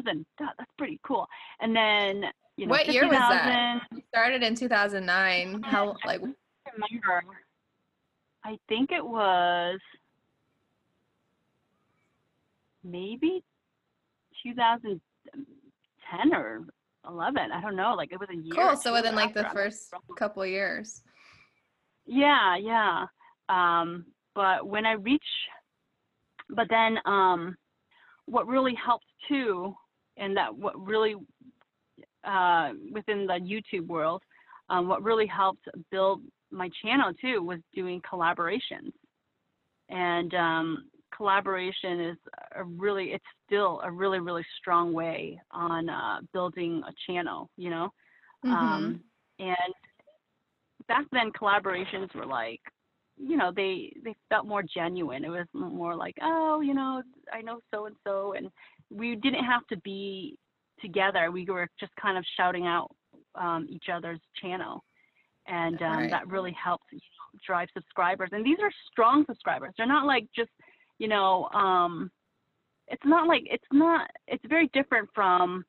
10000 0.04 0.24
that, 0.38 0.54
that's 0.58 0.70
pretty 0.78 0.98
cool 1.04 1.26
and 1.60 1.74
then 1.74 2.24
you 2.56 2.66
know 2.66 2.70
What 2.70 2.88
year 2.88 3.04
was 3.06 3.12
that? 3.12 3.82
You 3.92 4.02
started 4.08 4.42
in 4.42 4.56
2009. 4.56 5.62
How 5.62 5.94
like 6.04 6.20
I 6.20 6.70
remember. 6.72 7.22
I 8.44 8.58
think 8.68 8.90
it 8.90 9.04
was 9.06 9.78
maybe 12.82 13.44
2010 14.42 16.34
or 16.34 16.64
11. 17.08 17.52
I 17.52 17.60
don't 17.60 17.76
know. 17.76 17.94
Like 17.94 18.12
it 18.12 18.18
was 18.20 18.28
a 18.30 18.36
year. 18.36 18.54
cool. 18.54 18.76
So 18.76 18.92
within 18.92 19.14
like 19.14 19.34
the 19.34 19.48
first 19.52 19.92
couple 20.18 20.44
years. 20.44 21.02
Yeah, 22.06 22.56
yeah. 22.56 23.06
Um, 23.48 24.06
but 24.34 24.66
when 24.66 24.84
I 24.86 24.92
reach, 24.92 25.22
but 26.50 26.68
then 26.68 26.98
um, 27.04 27.56
what 28.26 28.46
really 28.46 28.74
helped 28.74 29.06
too, 29.28 29.74
and 30.16 30.36
that 30.36 30.54
what 30.54 30.78
really 30.80 31.14
uh, 32.24 32.72
within 32.92 33.26
the 33.26 33.34
YouTube 33.34 33.86
world, 33.86 34.22
um, 34.68 34.88
what 34.88 35.02
really 35.02 35.26
helped 35.26 35.66
build 35.90 36.22
my 36.50 36.68
channel 36.82 37.12
too 37.20 37.42
was 37.42 37.58
doing 37.74 38.00
collaborations. 38.02 38.92
And 39.88 40.34
um, 40.34 40.84
collaboration 41.16 42.00
is 42.00 42.16
a 42.54 42.64
really, 42.64 43.12
it's 43.12 43.24
still 43.46 43.80
a 43.82 43.90
really, 43.90 44.20
really 44.20 44.44
strong 44.58 44.92
way 44.92 45.40
on 45.50 45.88
uh, 45.88 46.20
building 46.32 46.82
a 46.86 46.92
channel, 47.10 47.50
you 47.56 47.70
know? 47.70 47.90
Mhm. 48.44 48.50
Um, 48.50 49.04
and 49.38 49.74
back 50.86 51.06
then 51.12 51.30
collaborations 51.32 52.14
were 52.14 52.26
like, 52.26 52.60
you 53.18 53.36
know, 53.36 53.52
they, 53.54 53.92
they 54.04 54.14
felt 54.28 54.46
more 54.46 54.62
genuine. 54.62 55.24
It 55.24 55.30
was 55.30 55.46
more 55.52 55.94
like, 55.94 56.16
oh, 56.22 56.60
you 56.60 56.74
know, 56.74 57.02
I 57.32 57.40
know 57.42 57.60
so 57.70 57.86
and 57.86 57.96
so. 58.04 58.34
And 58.36 58.50
we 58.90 59.16
didn't 59.16 59.44
have 59.44 59.66
to 59.68 59.76
be 59.78 60.36
together. 60.80 61.30
We 61.30 61.44
were 61.44 61.68
just 61.78 61.92
kind 62.00 62.16
of 62.16 62.24
shouting 62.36 62.66
out 62.66 62.94
um, 63.34 63.66
each 63.68 63.86
other's 63.92 64.20
channel. 64.40 64.84
And 65.46 65.80
um, 65.82 65.98
Right. 65.98 66.10
that 66.10 66.28
really 66.28 66.52
helped 66.52 66.84
you 66.92 66.98
know, 66.98 67.40
drive 67.46 67.68
subscribers. 67.74 68.30
And 68.32 68.44
these 68.44 68.58
are 68.62 68.70
strong 68.90 69.24
subscribers. 69.26 69.72
They're 69.76 69.86
not 69.86 70.06
like 70.06 70.26
just, 70.34 70.50
you 70.98 71.08
know, 71.08 71.48
um, 71.54 72.10
it's 72.88 73.04
not 73.04 73.26
like, 73.26 73.42
it's 73.46 73.64
not, 73.72 74.10
it's 74.26 74.44
very 74.48 74.68
different 74.72 75.08
from 75.14 75.64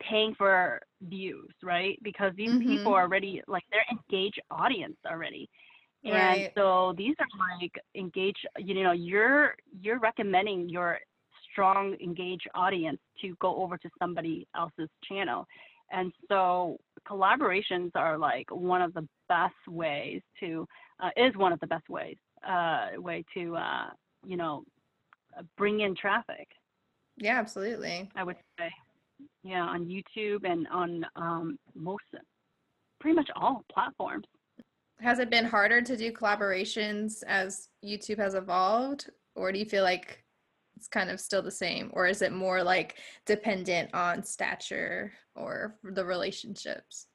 paying 0.00 0.34
for 0.36 0.80
views, 1.02 1.50
right? 1.62 1.98
Because 2.02 2.32
these 2.36 2.50
people 2.60 2.92
Mhm. 2.92 2.96
are 2.96 3.02
already 3.02 3.42
like 3.46 3.64
they're 3.70 3.84
engaged 3.90 4.40
audience 4.50 4.96
already. 5.06 5.48
And 6.04 6.50
so 6.56 6.94
these 6.96 7.14
are 7.18 7.26
like 7.60 7.72
engaged, 7.94 8.46
you 8.58 8.82
know, 8.82 8.92
you're 8.92 9.54
you're 9.80 9.98
recommending 9.98 10.68
your 10.68 10.98
strong 11.52 11.96
engaged 12.02 12.48
audience 12.54 12.98
to 13.20 13.34
go 13.40 13.62
over 13.62 13.76
to 13.76 13.88
somebody 13.98 14.46
else's 14.56 14.88
channel. 15.06 15.46
And 15.92 16.12
so 16.28 16.78
collaborations 17.08 17.90
are 17.94 18.16
like 18.16 18.46
one 18.50 18.80
of 18.80 18.94
the 18.94 19.06
best 19.28 19.54
ways 19.68 20.22
to 20.40 20.66
uh, 21.02 21.10
is 21.16 21.36
one 21.36 21.52
of 21.52 21.60
the 21.60 21.66
best 21.66 21.88
ways 21.88 22.16
uh, 22.46 22.88
way 22.96 23.24
to 23.34 23.56
uh, 23.56 23.90
you 24.24 24.36
know 24.36 24.64
bring 25.56 25.80
in 25.80 25.94
traffic. 25.94 26.48
Yeah, 27.16 27.38
absolutely. 27.38 28.08
I 28.14 28.24
would 28.24 28.36
say. 28.58 28.70
Yeah, 29.42 29.62
on 29.62 29.84
YouTube 29.84 30.50
and 30.50 30.66
on 30.68 31.04
um, 31.16 31.58
most, 31.74 32.04
pretty 33.00 33.14
much 33.14 33.28
all 33.36 33.64
platforms. 33.72 34.24
Has 35.02 35.18
it 35.18 35.30
been 35.30 35.44
harder 35.44 35.80
to 35.80 35.96
do 35.96 36.12
collaborations 36.12 37.22
as 37.26 37.68
YouTube 37.84 38.18
has 38.18 38.34
evolved, 38.34 39.10
or 39.34 39.50
do 39.50 39.58
you 39.58 39.64
feel 39.64 39.82
like 39.82 40.22
it's 40.76 40.88
kind 40.88 41.10
of 41.10 41.20
still 41.20 41.42
the 41.42 41.50
same, 41.50 41.90
or 41.94 42.06
is 42.06 42.22
it 42.22 42.32
more 42.32 42.62
like 42.62 42.96
dependent 43.26 43.94
on 43.94 44.22
stature 44.22 45.12
or 45.34 45.76
the 45.82 46.04
relationships? 46.04 47.06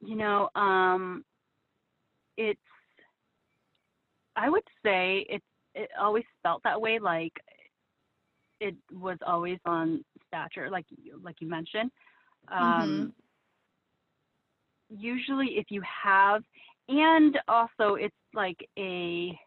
You 0.00 0.16
know, 0.16 0.48
um, 0.54 1.24
it's. 2.36 2.60
I 4.36 4.48
would 4.48 4.62
say 4.84 5.26
it. 5.28 5.42
It 5.74 5.90
always 6.00 6.24
felt 6.42 6.62
that 6.64 6.80
way. 6.80 6.98
Like 7.00 7.32
it 8.60 8.76
was 8.92 9.18
always 9.26 9.58
on 9.64 10.04
stature, 10.26 10.70
like 10.70 10.86
you, 10.90 11.20
like 11.22 11.36
you 11.40 11.48
mentioned. 11.48 11.90
Um, 12.50 13.12
Usually, 14.90 15.58
if 15.58 15.66
you 15.68 15.82
have, 15.82 16.42
and 16.88 17.38
also 17.48 17.94
it's 17.94 18.14
like 18.34 18.56
a 18.78 19.38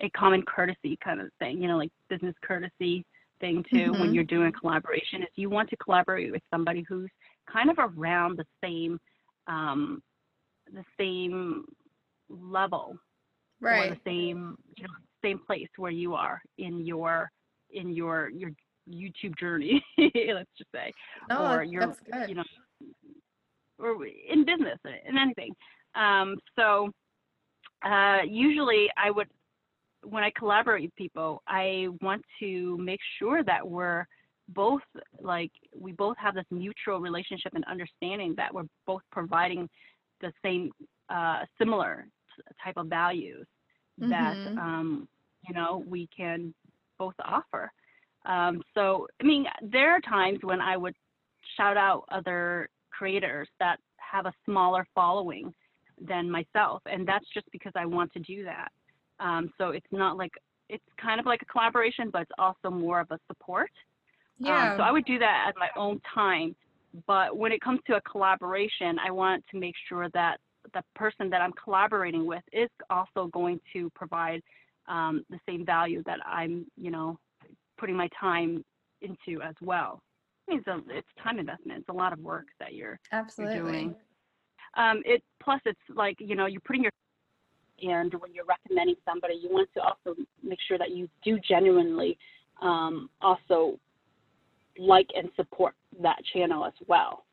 a 0.00 0.10
common 0.10 0.42
courtesy 0.42 0.98
kind 1.02 1.20
of 1.20 1.28
thing, 1.38 1.62
you 1.62 1.68
know, 1.68 1.76
like 1.76 1.90
business 2.08 2.34
courtesy 2.42 3.04
thing 3.40 3.64
too. 3.72 3.92
When 3.94 4.10
Mhm. 4.10 4.14
you're 4.14 4.24
doing 4.24 4.48
a 4.48 4.52
collaboration, 4.52 5.22
if 5.22 5.30
you 5.36 5.48
want 5.48 5.70
to 5.70 5.76
collaborate 5.76 6.32
with 6.32 6.42
somebody 6.50 6.82
who's 6.88 7.10
kind 7.50 7.70
of 7.70 7.78
around 7.78 8.36
the 8.38 8.46
same 8.62 8.98
um, 9.46 10.02
the 10.72 10.84
same 10.98 11.64
level 12.28 12.98
or 13.60 13.86
the 13.88 13.98
same 14.04 14.56
you 14.76 14.84
know 14.84 14.90
same 15.22 15.38
place 15.38 15.68
where 15.76 15.92
you 15.92 16.14
are 16.14 16.40
in 16.58 16.84
your 16.84 17.30
in 17.70 17.92
your 17.92 18.30
your 18.30 18.50
YouTube 18.90 19.36
journey, 19.38 19.82
let's 19.98 20.50
just 20.58 20.70
say, 20.72 20.92
No, 21.28 21.52
or 21.52 21.62
your 21.62 21.94
you 22.28 22.34
know 22.34 22.44
or 23.78 24.06
in 24.06 24.44
business 24.44 24.78
in 25.08 25.16
anything. 25.18 25.54
Um, 25.94 26.36
so 26.56 26.90
uh, 27.84 28.18
usually 28.26 28.88
I 28.96 29.10
would 29.10 29.28
when 30.02 30.22
I 30.22 30.30
collaborate 30.36 30.82
with 30.84 30.96
people, 30.96 31.42
I 31.48 31.88
want 32.02 32.22
to 32.40 32.76
make 32.78 33.00
sure 33.18 33.42
that 33.44 33.66
we're 33.66 34.06
both 34.48 34.82
like 35.20 35.50
we 35.78 35.92
both 35.92 36.16
have 36.18 36.34
this 36.34 36.44
mutual 36.50 37.00
relationship 37.00 37.52
and 37.54 37.64
understanding 37.64 38.34
that 38.36 38.52
we're 38.52 38.68
both 38.86 39.02
providing 39.10 39.68
the 40.20 40.32
same 40.42 40.70
uh, 41.08 41.44
similar 41.58 42.06
type 42.62 42.76
of 42.76 42.88
values 42.88 43.46
that 44.00 44.34
Mhm. 44.34 44.58
um, 44.58 45.08
you 45.48 45.54
know 45.54 45.82
we 45.86 46.06
can 46.14 46.54
both 46.98 47.14
offer. 47.20 47.72
Um, 48.26 48.62
so 48.74 49.06
I 49.20 49.24
mean, 49.24 49.46
there 49.62 49.90
are 49.92 50.00
times 50.00 50.38
when 50.42 50.60
I 50.60 50.76
would 50.76 50.94
shout 51.56 51.76
out 51.76 52.04
other 52.10 52.68
creators 52.90 53.48
that 53.58 53.78
have 53.98 54.26
a 54.26 54.32
smaller 54.44 54.86
following 54.94 55.54
than 56.06 56.30
myself, 56.30 56.82
and 56.86 57.06
that's 57.06 57.26
just 57.32 57.46
because 57.50 57.72
I 57.74 57.86
want 57.86 58.12
to 58.12 58.20
do 58.20 58.44
that. 58.44 58.68
Um, 59.20 59.52
so 59.58 59.70
it's 59.70 59.86
not 59.90 60.16
like 60.16 60.32
it's 60.68 60.84
kind 61.00 61.20
of 61.20 61.26
like 61.26 61.42
a 61.42 61.46
collaboration, 61.46 62.10
but 62.12 62.22
it's 62.22 62.32
also 62.38 62.70
more 62.70 63.00
of 63.00 63.10
a 63.10 63.18
support. 63.26 63.70
Yeah. 64.38 64.72
Um, 64.72 64.78
so 64.78 64.82
I 64.82 64.90
would 64.90 65.04
do 65.04 65.18
that 65.18 65.46
at 65.48 65.54
my 65.56 65.68
own 65.76 66.00
time. 66.12 66.56
But 67.06 67.36
when 67.36 67.52
it 67.52 67.60
comes 67.60 67.80
to 67.86 67.96
a 67.96 68.00
collaboration, 68.02 68.98
I 69.04 69.10
want 69.10 69.44
to 69.50 69.58
make 69.58 69.74
sure 69.88 70.08
that 70.14 70.38
the 70.72 70.82
person 70.94 71.28
that 71.30 71.40
I'm 71.40 71.52
collaborating 71.52 72.26
with 72.26 72.42
is 72.52 72.70
also 72.88 73.28
going 73.32 73.60
to 73.72 73.90
provide 73.94 74.42
um, 74.88 75.24
the 75.28 75.38
same 75.48 75.64
value 75.64 76.02
that 76.06 76.18
I'm, 76.24 76.66
you 76.76 76.90
know, 76.90 77.18
putting 77.78 77.96
my 77.96 78.08
time 78.18 78.64
into 79.02 79.42
as 79.42 79.54
well. 79.60 80.02
It's, 80.48 80.66
a, 80.66 80.80
it's 80.88 81.08
time 81.22 81.38
investment. 81.38 81.80
It's 81.80 81.88
a 81.88 81.92
lot 81.92 82.12
of 82.12 82.20
work 82.20 82.46
that 82.60 82.74
you're, 82.74 83.00
absolutely 83.12 83.56
you're 83.56 83.64
doing. 83.64 83.94
Um, 84.76 85.02
it 85.04 85.22
plus 85.42 85.60
it's 85.64 85.78
like 85.94 86.16
you 86.18 86.34
know 86.34 86.46
you're 86.46 86.60
putting 86.60 86.82
your 86.82 86.92
and 87.82 88.12
when 88.14 88.32
you're 88.32 88.44
recommending 88.44 88.96
somebody, 89.04 89.34
you 89.34 89.50
want 89.50 89.68
to 89.74 89.80
also 89.80 90.18
make 90.42 90.58
sure 90.68 90.78
that 90.78 90.92
you 90.92 91.08
do 91.24 91.38
genuinely 91.46 92.16
um, 92.62 93.10
also 93.20 93.78
like 94.78 95.08
and 95.16 95.28
support 95.36 95.74
that 96.02 96.18
channel 96.32 96.64
as 96.64 96.72
well. 96.86 97.24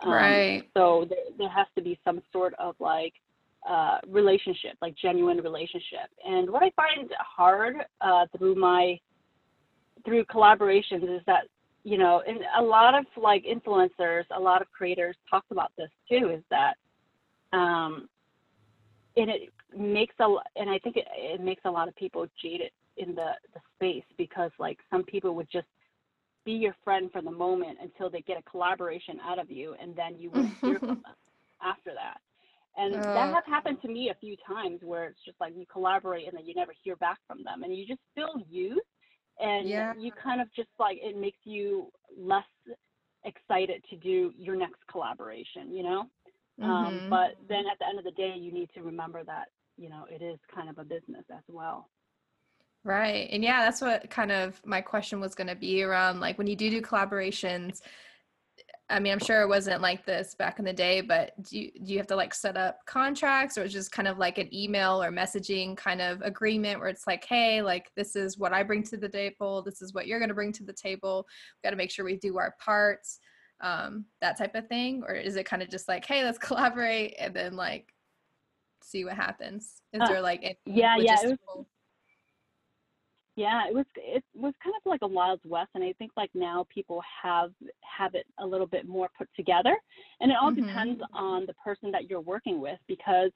Um, 0.00 0.12
right. 0.12 0.62
So 0.74 1.06
there, 1.08 1.18
there 1.38 1.48
has 1.48 1.66
to 1.76 1.82
be 1.82 1.98
some 2.04 2.20
sort 2.32 2.54
of 2.58 2.74
like 2.78 3.14
uh, 3.68 3.98
relationship, 4.06 4.76
like 4.82 4.94
genuine 5.00 5.38
relationship. 5.38 6.10
And 6.24 6.50
what 6.50 6.62
I 6.62 6.70
find 6.76 7.10
hard 7.18 7.76
uh, 8.00 8.26
through 8.36 8.54
my 8.56 8.98
through 10.04 10.24
collaborations 10.26 11.02
is 11.02 11.22
that 11.26 11.48
you 11.86 11.98
know, 11.98 12.20
and 12.26 12.40
a 12.58 12.62
lot 12.62 12.98
of 12.98 13.04
like 13.16 13.44
influencers, 13.44 14.24
a 14.36 14.40
lot 14.40 14.60
of 14.60 14.66
creators 14.72 15.14
talk 15.30 15.44
about 15.52 15.70
this 15.78 15.88
too, 16.10 16.30
is 16.30 16.42
that 16.50 16.74
um, 17.56 18.08
and 19.16 19.30
it 19.30 19.50
makes 19.78 20.16
a 20.18 20.24
and 20.56 20.68
I 20.68 20.80
think 20.80 20.96
it, 20.96 21.06
it 21.16 21.40
makes 21.40 21.62
a 21.64 21.70
lot 21.70 21.86
of 21.86 21.94
people 21.94 22.26
jaded 22.42 22.72
in 22.96 23.14
the 23.14 23.30
the 23.54 23.60
space 23.76 24.02
because 24.18 24.50
like 24.58 24.78
some 24.90 25.04
people 25.04 25.36
would 25.36 25.46
just 25.48 25.68
be 26.44 26.54
your 26.54 26.74
friend 26.82 27.08
for 27.12 27.22
the 27.22 27.30
moment 27.30 27.78
until 27.80 28.10
they 28.10 28.20
get 28.22 28.36
a 28.36 28.50
collaboration 28.50 29.20
out 29.24 29.38
of 29.38 29.48
you 29.48 29.76
and 29.80 29.94
then 29.94 30.16
you 30.18 30.32
won't 30.32 30.50
hear 30.64 30.80
from 30.80 30.88
them 31.04 31.14
after 31.62 31.92
that. 31.94 32.18
And 32.76 32.96
uh, 32.96 33.12
that 33.14 33.32
has 33.32 33.44
happened 33.46 33.78
to 33.82 33.88
me 33.88 34.10
a 34.10 34.18
few 34.18 34.34
times 34.44 34.80
where 34.82 35.04
it's 35.04 35.20
just 35.24 35.40
like 35.40 35.52
you 35.56 35.64
collaborate 35.72 36.26
and 36.26 36.36
then 36.36 36.46
you 36.46 36.54
never 36.56 36.72
hear 36.82 36.96
back 36.96 37.18
from 37.28 37.44
them 37.44 37.62
and 37.62 37.72
you 37.76 37.86
just 37.86 38.00
feel 38.16 38.34
used 38.50 38.80
and 39.40 39.68
yeah. 39.68 39.92
you 39.98 40.10
kind 40.12 40.40
of 40.40 40.48
just 40.54 40.68
like 40.78 40.98
it 41.02 41.16
makes 41.16 41.38
you 41.44 41.90
less 42.18 42.44
excited 43.24 43.84
to 43.90 43.96
do 43.96 44.32
your 44.38 44.56
next 44.56 44.80
collaboration 44.90 45.72
you 45.72 45.82
know 45.82 46.00
um, 46.62 46.68
mm-hmm. 46.68 47.04
um, 47.04 47.10
but 47.10 47.36
then 47.48 47.64
at 47.70 47.78
the 47.78 47.86
end 47.86 47.98
of 47.98 48.04
the 48.04 48.12
day 48.12 48.34
you 48.38 48.52
need 48.52 48.70
to 48.74 48.82
remember 48.82 49.22
that 49.24 49.48
you 49.76 49.88
know 49.88 50.04
it 50.08 50.22
is 50.22 50.38
kind 50.54 50.68
of 50.68 50.78
a 50.78 50.84
business 50.84 51.24
as 51.30 51.42
well 51.48 51.88
Right. 52.86 53.28
And 53.32 53.42
yeah, 53.42 53.64
that's 53.64 53.80
what 53.80 54.08
kind 54.10 54.30
of 54.30 54.64
my 54.64 54.80
question 54.80 55.18
was 55.18 55.34
going 55.34 55.48
to 55.48 55.56
be 55.56 55.82
around 55.82 56.20
like 56.20 56.38
when 56.38 56.46
you 56.46 56.54
do 56.54 56.70
do 56.70 56.80
collaborations. 56.80 57.80
I 58.88 59.00
mean, 59.00 59.12
I'm 59.12 59.18
sure 59.18 59.42
it 59.42 59.48
wasn't 59.48 59.82
like 59.82 60.06
this 60.06 60.36
back 60.36 60.60
in 60.60 60.64
the 60.64 60.72
day, 60.72 61.00
but 61.00 61.32
do 61.42 61.58
you, 61.58 61.72
do 61.82 61.92
you 61.92 61.98
have 61.98 62.06
to 62.06 62.16
like 62.16 62.32
set 62.32 62.56
up 62.56 62.78
contracts 62.86 63.58
or 63.58 63.64
it's 63.64 63.72
just 63.72 63.90
kind 63.90 64.06
of 64.06 64.18
like 64.18 64.38
an 64.38 64.52
email 64.54 65.02
or 65.02 65.10
messaging 65.10 65.76
kind 65.76 66.00
of 66.00 66.22
agreement 66.22 66.78
where 66.78 66.88
it's 66.88 67.06
like, 67.06 67.24
hey, 67.24 67.62
like 67.62 67.90
this 67.96 68.14
is 68.14 68.38
what 68.38 68.52
I 68.52 68.62
bring 68.62 68.84
to 68.84 68.96
the 68.96 69.08
table, 69.08 69.60
this 69.60 69.82
is 69.82 69.92
what 69.92 70.06
you're 70.06 70.20
going 70.20 70.28
to 70.28 70.36
bring 70.36 70.52
to 70.52 70.64
the 70.64 70.72
table. 70.72 71.26
We've 71.26 71.68
got 71.68 71.70
to 71.70 71.76
make 71.76 71.90
sure 71.90 72.04
we 72.04 72.16
do 72.16 72.38
our 72.38 72.54
parts, 72.64 73.18
um, 73.60 74.04
that 74.20 74.38
type 74.38 74.54
of 74.54 74.68
thing, 74.68 75.02
or 75.06 75.14
is 75.14 75.34
it 75.34 75.46
kind 75.46 75.62
of 75.62 75.68
just 75.68 75.88
like, 75.88 76.04
hey, 76.04 76.22
let's 76.22 76.38
collaborate 76.38 77.16
and 77.18 77.34
then 77.34 77.56
like 77.56 77.92
see 78.84 79.04
what 79.04 79.14
happens? 79.14 79.82
Is 79.92 80.00
uh, 80.00 80.06
there 80.06 80.22
like 80.22 80.58
yeah, 80.64 80.96
yeah, 80.96 81.16
it 81.24 81.38
was, 81.50 81.66
yeah, 83.36 83.68
it 83.68 83.74
was 83.74 83.84
it 83.96 84.24
was 84.34 84.54
kind 84.64 84.74
of 84.74 84.90
like 84.90 85.02
a 85.02 85.06
wild 85.06 85.40
west, 85.44 85.68
and 85.74 85.84
I 85.84 85.92
think 85.98 86.10
like 86.16 86.30
now 86.34 86.66
people 86.72 87.02
have 87.22 87.50
have 87.82 88.14
it 88.14 88.26
a 88.40 88.46
little 88.46 88.66
bit 88.66 88.88
more 88.88 89.10
put 89.16 89.28
together, 89.36 89.76
and 90.20 90.30
it 90.32 90.38
all 90.40 90.50
mm-hmm. 90.50 90.66
depends 90.66 91.02
on 91.12 91.44
the 91.44 91.52
person 91.54 91.90
that 91.92 92.08
you're 92.08 92.22
working 92.22 92.62
with 92.62 92.78
because 92.88 93.30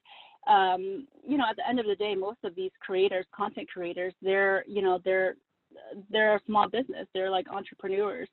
um, 0.49 1.07
you 1.23 1.37
know 1.37 1.45
at 1.49 1.57
the 1.57 1.69
end 1.69 1.81
of 1.81 1.87
the 1.87 1.97
day, 1.97 2.15
most 2.15 2.39
of 2.45 2.55
these 2.55 2.71
creators, 2.81 3.27
content 3.37 3.69
creators, 3.69 4.15
they're 4.23 4.65
you 4.67 4.81
know 4.81 4.99
they're 5.05 5.35
they're 6.11 6.37
a 6.37 6.41
small 6.47 6.67
business, 6.67 7.07
they're 7.13 7.31
like 7.31 7.47
entrepreneurs, 7.51 8.29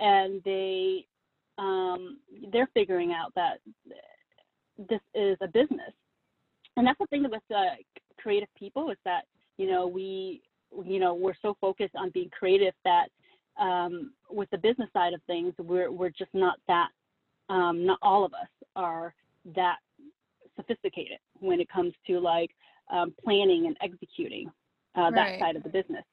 and 0.00 0.42
they 0.44 1.06
um, 1.56 2.18
they're 2.52 2.68
figuring 2.74 3.12
out 3.12 3.32
that 3.36 3.60
this 4.76 5.00
is 5.14 5.36
a 5.40 5.46
business, 5.46 5.92
and 6.76 6.84
that's 6.84 6.98
the 6.98 7.06
thing 7.06 7.22
with 7.22 7.42
uh, 7.54 7.76
creative 8.18 8.48
people 8.58 8.90
is 8.90 8.98
that 9.04 9.22
you 9.56 9.70
know 9.70 9.86
we 9.86 10.42
you 10.84 10.98
know 10.98 11.14
we're 11.14 11.34
so 11.42 11.56
focused 11.60 11.94
on 11.96 12.10
being 12.10 12.30
creative 12.30 12.74
that 12.84 13.08
um, 13.60 14.12
with 14.30 14.48
the 14.50 14.58
business 14.58 14.88
side 14.92 15.12
of 15.12 15.20
things 15.26 15.52
we're 15.58 15.90
we're 15.90 16.10
just 16.10 16.32
not 16.32 16.58
that 16.68 16.88
um, 17.48 17.84
not 17.84 17.98
all 18.02 18.24
of 18.24 18.32
us 18.32 18.48
are 18.76 19.14
that 19.54 19.76
sophisticated 20.56 21.18
when 21.40 21.60
it 21.60 21.68
comes 21.68 21.92
to 22.06 22.18
like 22.18 22.50
um, 22.92 23.14
planning 23.24 23.66
and 23.66 23.76
executing 23.82 24.50
uh, 24.96 25.10
that 25.10 25.22
right. 25.22 25.40
side 25.40 25.56
of 25.56 25.62
the 25.62 25.68
business 25.68 26.04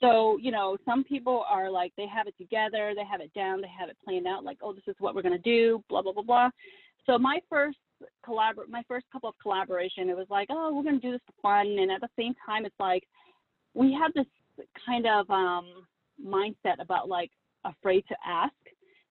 so 0.00 0.38
you 0.40 0.50
know 0.50 0.76
some 0.84 1.04
people 1.04 1.44
are 1.48 1.70
like 1.70 1.92
they 1.96 2.06
have 2.06 2.26
it 2.26 2.34
together 2.38 2.92
they 2.94 3.04
have 3.04 3.20
it 3.20 3.32
down 3.34 3.60
they 3.60 3.68
have 3.68 3.88
it 3.88 3.96
planned 4.04 4.26
out 4.26 4.44
like 4.44 4.58
oh 4.62 4.72
this 4.72 4.84
is 4.86 4.94
what 4.98 5.14
we're 5.14 5.22
going 5.22 5.32
to 5.32 5.38
do 5.38 5.82
blah 5.88 6.02
blah 6.02 6.12
blah 6.12 6.22
blah 6.22 6.50
so 7.06 7.18
my 7.18 7.38
first 7.48 7.78
collabor 8.26 8.68
my 8.68 8.82
first 8.88 9.06
couple 9.12 9.28
of 9.28 9.34
collaboration 9.40 10.08
it 10.08 10.16
was 10.16 10.26
like 10.30 10.48
oh 10.50 10.72
we're 10.74 10.82
going 10.82 11.00
to 11.00 11.06
do 11.06 11.12
this 11.12 11.20
for 11.26 11.34
fun 11.42 11.66
and 11.66 11.90
at 11.90 12.00
the 12.00 12.08
same 12.18 12.34
time 12.46 12.64
it's 12.66 12.74
like 12.78 13.04
we 13.74 13.92
had 13.92 14.12
this 14.14 14.26
kind 14.86 15.06
of 15.06 15.28
um, 15.30 15.86
mindset 16.24 16.80
about 16.80 17.08
like 17.08 17.30
afraid 17.64 18.04
to 18.08 18.16
ask 18.26 18.52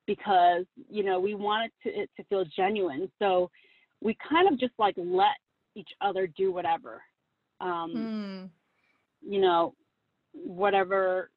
because 0.07 0.65
you 0.89 1.03
know 1.03 1.19
we 1.19 1.35
wanted 1.35 1.71
to, 1.81 1.89
it 1.89 2.09
to 2.17 2.23
feel 2.25 2.43
genuine 2.55 3.09
so 3.19 3.49
we 4.01 4.17
kind 4.29 4.51
of 4.51 4.59
just 4.59 4.73
like 4.77 4.95
let 4.97 5.37
each 5.75 5.89
other 6.01 6.27
do 6.27 6.51
whatever 6.51 7.01
um, 7.61 7.93
mm. 7.95 8.49
you 9.27 9.39
know 9.39 9.73
whatever 10.33 11.29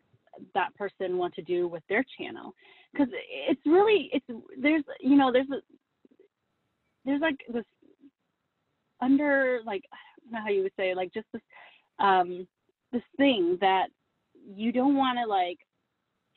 that 0.54 0.74
person 0.74 1.16
want 1.16 1.34
to 1.34 1.42
do 1.42 1.68
with 1.68 1.82
their 1.88 2.04
channel 2.18 2.52
because 2.92 3.08
it's 3.48 3.60
really 3.64 4.10
it's 4.12 4.26
there's 4.60 4.84
you 5.00 5.16
know 5.16 5.32
there's 5.32 5.48
a 5.50 5.60
there's 7.04 7.20
like 7.20 7.36
this 7.52 7.64
under 9.00 9.60
like 9.64 9.82
I 9.92 9.96
don't 10.22 10.32
know 10.32 10.40
how 10.42 10.50
you 10.50 10.62
would 10.62 10.72
say 10.76 10.94
like 10.94 11.12
just 11.12 11.26
this 11.32 11.42
um 11.98 12.46
this 12.92 13.02
thing 13.16 13.58
that 13.60 13.86
you 14.54 14.72
don't 14.72 14.96
want 14.96 15.18
to 15.18 15.26
like 15.26 15.58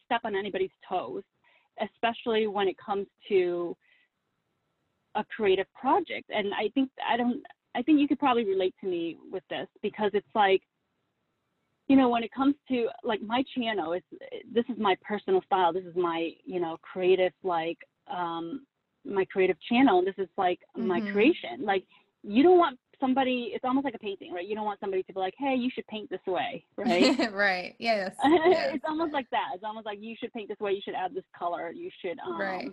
step 0.05 0.21
on 0.23 0.35
anybody's 0.35 0.71
toes, 0.88 1.23
especially 1.81 2.47
when 2.47 2.67
it 2.67 2.75
comes 2.83 3.07
to 3.27 3.75
a 5.15 5.23
creative 5.35 5.67
project. 5.79 6.29
And 6.29 6.53
I 6.53 6.69
think 6.73 6.89
I 7.07 7.17
don't 7.17 7.41
I 7.75 7.81
think 7.81 7.99
you 7.99 8.07
could 8.07 8.19
probably 8.19 8.45
relate 8.45 8.73
to 8.81 8.88
me 8.88 9.17
with 9.31 9.43
this 9.49 9.67
because 9.81 10.12
it's 10.13 10.27
like 10.33 10.62
you 11.88 11.95
know 11.95 12.09
when 12.09 12.23
it 12.23 12.31
comes 12.31 12.55
to 12.69 12.88
like 13.03 13.21
my 13.21 13.43
channel 13.55 13.93
it's 13.93 14.05
this 14.53 14.65
is 14.69 14.77
my 14.79 14.95
personal 15.01 15.41
style 15.45 15.73
this 15.73 15.83
is 15.83 15.95
my 15.95 16.31
you 16.45 16.59
know 16.59 16.77
creative 16.81 17.33
like 17.43 17.77
um 18.12 18.65
my 19.05 19.25
creative 19.25 19.57
channel 19.67 20.03
this 20.03 20.15
is 20.17 20.29
like 20.38 20.59
mm-hmm. 20.77 20.88
my 20.88 21.01
creation 21.12 21.63
like 21.63 21.83
you 22.23 22.43
don't 22.43 22.57
want 22.57 22.77
somebody 22.99 23.51
it's 23.53 23.63
almost 23.63 23.85
like 23.85 23.95
a 23.95 23.99
painting 23.99 24.31
right 24.33 24.47
you 24.47 24.55
don't 24.55 24.65
want 24.65 24.79
somebody 24.79 25.03
to 25.03 25.13
be 25.13 25.19
like 25.19 25.33
hey 25.38 25.55
you 25.55 25.69
should 25.73 25.85
paint 25.88 26.09
this 26.09 26.19
way 26.27 26.63
right 26.77 27.33
right 27.33 27.75
yes, 27.79 28.15
yes. 28.23 28.71
it's 28.75 28.85
almost 28.88 29.13
like 29.13 29.29
that 29.31 29.49
it's 29.53 29.63
almost 29.63 29.85
like 29.85 29.99
you 30.01 30.15
should 30.19 30.31
paint 30.33 30.49
this 30.49 30.59
way 30.59 30.71
you 30.71 30.81
should 30.83 30.95
add 30.95 31.13
this 31.13 31.23
color 31.38 31.71
you 31.71 31.89
should 32.01 32.17
um, 32.19 32.39
right. 32.39 32.71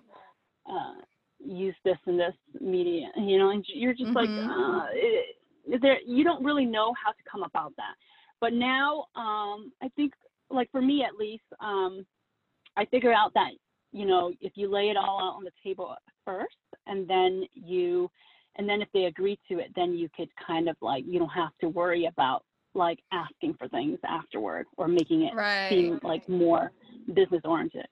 uh, 0.71 0.95
use 1.39 1.75
this 1.85 1.99
and 2.07 2.19
this 2.19 2.35
media 2.61 3.09
you 3.17 3.39
know 3.39 3.51
and 3.51 3.65
you're 3.69 3.93
just 3.93 4.11
mm-hmm. 4.11 4.17
like 4.17 4.29
uh, 4.29 4.87
it, 4.93 5.81
there 5.81 5.99
you 6.07 6.25
don't 6.25 6.45
really 6.45 6.65
know 6.65 6.93
how 7.03 7.11
to 7.11 7.19
come 7.31 7.43
about 7.43 7.73
that 7.77 7.95
but 8.41 8.53
now 8.53 9.05
um, 9.17 9.73
i 9.83 9.89
think 9.97 10.13
like 10.51 10.71
for 10.71 10.81
me 10.81 11.05
at 11.05 11.17
least 11.17 11.45
um, 11.61 12.05
i 12.77 12.85
figure 12.87 13.13
out 13.13 13.33
that 13.35 13.51
you 13.93 14.07
know 14.07 14.33
if 14.41 14.53
you 14.57 14.71
lay 14.71 14.91
it 14.91 14.97
all 14.97 15.21
out 15.21 15.37
on 15.37 15.45
the 15.45 15.51
table 15.63 15.95
first 16.25 16.57
and 16.87 17.09
then 17.09 17.45
you 17.55 18.11
and 18.57 18.69
then 18.69 18.81
if 18.83 18.89
they 18.93 19.05
agree 19.05 19.39
to 19.51 19.59
it 19.59 19.71
then 19.77 19.95
you 19.95 20.09
could 20.17 20.29
kind 20.45 20.69
of 20.69 20.77
like 20.81 21.05
you 21.07 21.19
don't 21.19 21.29
have 21.29 21.53
to 21.61 21.69
worry 21.69 22.07
about 22.07 22.43
like 22.75 22.99
asking 23.13 23.55
for 23.55 23.69
things 23.69 23.99
afterward 24.07 24.67
or 24.77 24.87
making 24.89 25.23
it 25.23 25.35
right. 25.35 25.69
seem 25.71 25.99
like 26.03 26.29
more 26.29 26.73
business 27.15 27.41
oriented 27.45 27.87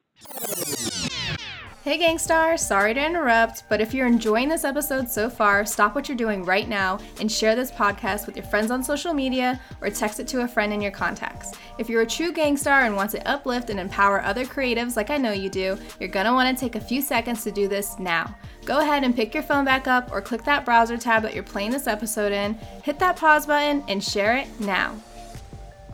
Hey 1.84 1.98
Gangstar, 1.98 2.58
sorry 2.58 2.94
to 2.94 3.06
interrupt, 3.06 3.64
but 3.68 3.78
if 3.78 3.92
you're 3.92 4.06
enjoying 4.06 4.48
this 4.48 4.64
episode 4.64 5.06
so 5.06 5.28
far, 5.28 5.66
stop 5.66 5.94
what 5.94 6.08
you're 6.08 6.16
doing 6.16 6.42
right 6.42 6.66
now 6.66 6.98
and 7.20 7.30
share 7.30 7.54
this 7.54 7.70
podcast 7.70 8.24
with 8.24 8.36
your 8.36 8.46
friends 8.46 8.70
on 8.70 8.82
social 8.82 9.12
media 9.12 9.60
or 9.82 9.90
text 9.90 10.18
it 10.18 10.26
to 10.28 10.44
a 10.44 10.48
friend 10.48 10.72
in 10.72 10.80
your 10.80 10.92
contacts. 10.92 11.52
If 11.76 11.90
you're 11.90 12.00
a 12.00 12.06
true 12.06 12.32
gangstar 12.32 12.86
and 12.86 12.96
want 12.96 13.10
to 13.10 13.28
uplift 13.28 13.68
and 13.68 13.78
empower 13.78 14.22
other 14.22 14.46
creatives 14.46 14.96
like 14.96 15.10
I 15.10 15.18
know 15.18 15.32
you 15.32 15.50
do, 15.50 15.76
you're 16.00 16.08
gonna 16.08 16.32
wanna 16.32 16.56
take 16.56 16.74
a 16.74 16.80
few 16.80 17.02
seconds 17.02 17.44
to 17.44 17.52
do 17.52 17.68
this 17.68 17.98
now. 17.98 18.34
Go 18.64 18.80
ahead 18.80 19.04
and 19.04 19.14
pick 19.14 19.34
your 19.34 19.42
phone 19.42 19.66
back 19.66 19.86
up 19.86 20.10
or 20.10 20.22
click 20.22 20.42
that 20.44 20.64
browser 20.64 20.96
tab 20.96 21.22
that 21.24 21.34
you're 21.34 21.42
playing 21.42 21.70
this 21.70 21.86
episode 21.86 22.32
in, 22.32 22.54
hit 22.82 22.98
that 23.00 23.16
pause 23.16 23.44
button, 23.44 23.84
and 23.88 24.02
share 24.02 24.38
it 24.38 24.48
now. 24.58 24.94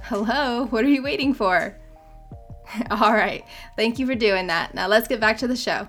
Hello, 0.03 0.67
what 0.67 0.85
are 0.85 0.89
you 0.89 1.03
waiting 1.03 1.35
for? 1.35 1.75
All 2.91 3.13
right. 3.13 3.45
Thank 3.77 3.99
you 3.99 4.07
for 4.07 4.15
doing 4.15 4.47
that. 4.49 4.75
Now 4.75 4.87
let's 4.87 5.09
get 5.09 5.21
back 5.21 5.39
to 5.39 5.49
the 5.49 5.57
show. 5.57 5.89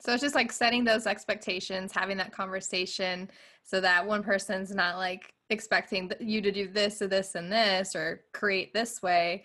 So 0.00 0.12
it's 0.12 0.22
just 0.22 0.34
like 0.34 0.50
setting 0.50 0.84
those 0.84 1.06
expectations, 1.06 1.92
having 1.94 2.16
that 2.16 2.32
conversation 2.32 3.30
so 3.62 3.80
that 3.80 4.04
one 4.04 4.22
person's 4.22 4.74
not 4.74 4.96
like 4.96 5.32
expecting 5.50 6.10
you 6.18 6.40
to 6.40 6.50
do 6.50 6.68
this 6.68 7.00
or 7.00 7.06
this 7.06 7.36
and 7.36 7.52
this 7.52 7.94
or 7.94 8.22
create 8.32 8.74
this 8.74 9.00
way 9.00 9.44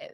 eh, 0.00 0.08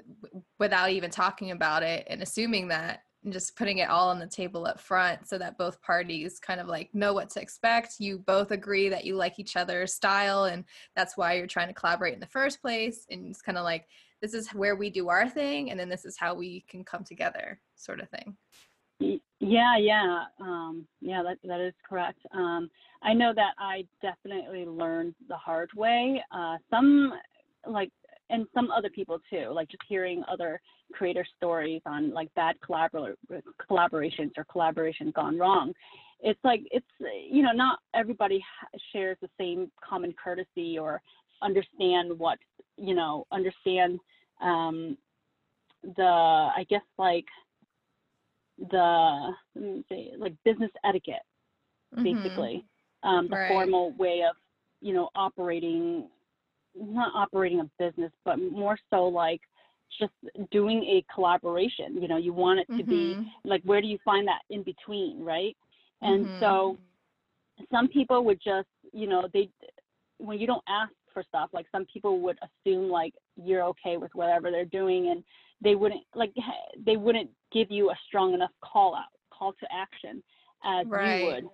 without 0.58 0.90
even 0.90 1.10
talking 1.10 1.52
about 1.52 1.82
it 1.82 2.06
and 2.10 2.22
assuming 2.22 2.68
that 2.68 3.04
and 3.24 3.33
just 3.33 3.56
putting 3.56 3.78
it 3.78 3.90
all 3.90 4.09
on 4.09 4.18
the 4.18 4.26
table 4.26 4.66
up 4.66 4.80
front 4.80 5.28
so 5.28 5.38
that 5.38 5.59
both 5.59 5.80
parties 5.83 6.38
kind 6.38 6.61
of 6.61 6.66
like 6.66 6.94
know 6.94 7.12
what 7.12 7.30
to 7.30 7.40
expect. 7.40 7.96
You 7.98 8.18
both 8.18 8.50
agree 8.50 8.88
that 8.88 9.04
you 9.04 9.16
like 9.16 9.38
each 9.38 9.56
other's 9.56 9.94
style 9.94 10.44
and 10.44 10.64
that's 10.96 11.16
why 11.16 11.35
you're 11.35 11.46
trying 11.46 11.68
to 11.68 11.74
collaborate 11.74 12.14
in 12.14 12.20
the 12.20 12.26
first 12.26 12.62
place. 12.62 13.06
And 13.11 13.28
it's 13.28 13.42
kind 13.42 13.59
of 13.59 13.64
like, 13.64 13.87
this 14.22 14.35
is 14.35 14.50
where 14.50 14.76
we 14.76 14.90
do 14.90 15.09
our 15.09 15.28
thing 15.28 15.70
and 15.70 15.78
then 15.78 15.88
this 15.88 16.04
is 16.04 16.16
how 16.18 16.35
we 16.35 16.64
can 16.68 16.85
come 16.85 17.04
together, 17.04 17.61
sort 17.76 18.00
of 18.00 18.09
thing. 18.09 18.37
Yeah, 19.40 19.78
yeah, 19.78 20.24
um, 20.40 20.87
yeah. 21.00 21.22
That 21.22 21.38
that 21.44 21.61
is 21.61 21.72
correct. 21.88 22.18
Um, 22.35 22.68
I 23.02 23.14
know 23.14 23.33
that 23.35 23.54
I 23.59 23.87
definitely 24.02 24.66
learned 24.66 25.14
the 25.28 25.37
hard 25.38 25.70
way. 25.74 26.22
Uh, 26.30 26.56
some 26.68 27.14
like 27.66 27.90
and 28.30 28.46
some 28.54 28.70
other 28.70 28.90
people 28.90 29.18
too, 29.28 29.50
like 29.52 29.68
just 29.68 29.82
hearing 29.88 30.22
other 30.30 30.60
creator 30.92 31.26
stories 31.36 31.82
on 31.86 32.12
like 32.12 32.32
bad 32.34 32.56
collabor- 32.66 33.14
collaborations 33.70 34.32
or 34.36 34.44
collaboration 34.50 35.12
gone 35.14 35.38
wrong. 35.38 35.72
It's 36.20 36.40
like 36.44 36.62
it's 36.70 36.86
you 37.30 37.42
know 37.42 37.52
not 37.52 37.78
everybody 37.94 38.44
shares 38.92 39.16
the 39.20 39.30
same 39.38 39.70
common 39.86 40.14
courtesy 40.22 40.78
or 40.78 41.00
understand 41.42 42.18
what 42.18 42.38
you 42.76 42.94
know 42.94 43.26
understand 43.32 43.98
um, 44.40 44.96
the 45.96 46.02
I 46.04 46.64
guess 46.68 46.82
like 46.98 47.26
the 48.58 49.32
let 49.54 49.64
me 49.64 49.84
say 49.88 50.10
like 50.18 50.34
business 50.44 50.70
etiquette 50.84 51.22
mm-hmm. 51.94 52.04
basically 52.04 52.64
um, 53.02 53.28
the 53.30 53.36
right. 53.36 53.48
formal 53.48 53.92
way 53.96 54.22
of 54.28 54.36
you 54.80 54.92
know 54.92 55.08
operating 55.14 56.08
not 56.74 57.12
operating 57.14 57.61
a 57.61 57.70
business, 57.78 58.12
but 58.24 58.38
more 58.38 58.78
so 58.90 59.04
like 59.04 59.40
just 59.98 60.12
doing 60.50 60.83
a 60.85 61.04
collaboration. 61.12 62.00
You 62.00 62.09
know, 62.09 62.16
you 62.16 62.33
want 62.33 62.61
it 62.61 62.66
to 62.68 62.83
mm-hmm. 62.83 63.22
be 63.22 63.33
like, 63.44 63.62
where 63.64 63.80
do 63.80 63.87
you 63.88 63.98
find 64.04 64.26
that 64.28 64.40
in 64.50 64.62
between, 64.62 65.22
right? 65.24 65.56
And 66.02 66.26
mm-hmm. 66.26 66.40
so 66.40 66.78
some 67.70 67.88
people 67.88 68.24
would 68.24 68.40
just, 68.42 68.68
you 68.92 69.06
know, 69.06 69.28
they, 69.33 69.50
when 70.18 70.38
you 70.38 70.46
don't 70.46 70.62
ask 70.68 70.92
for 71.12 71.22
stuff, 71.28 71.50
like 71.52 71.66
some 71.72 71.87
people 71.92 72.20
would 72.20 72.38
assume 72.42 72.88
like 72.88 73.12
you're 73.37 73.64
okay 73.64 73.96
with 73.96 74.11
whatever 74.14 74.50
they're 74.50 74.64
doing 74.64 75.11
and 75.11 75.24
they 75.62 75.74
wouldn't, 75.74 76.02
like, 76.14 76.33
they 76.87 76.96
wouldn't 76.96 77.28
give 77.52 77.70
you 77.70 77.90
a 77.90 77.94
strong 78.06 78.33
enough 78.33 78.50
call 78.62 78.94
out, 78.94 79.11
call 79.30 79.52
to 79.52 79.66
action 79.72 80.22
as 80.64 80.87
right. 80.87 81.20
you 81.20 81.26
would 81.26 81.44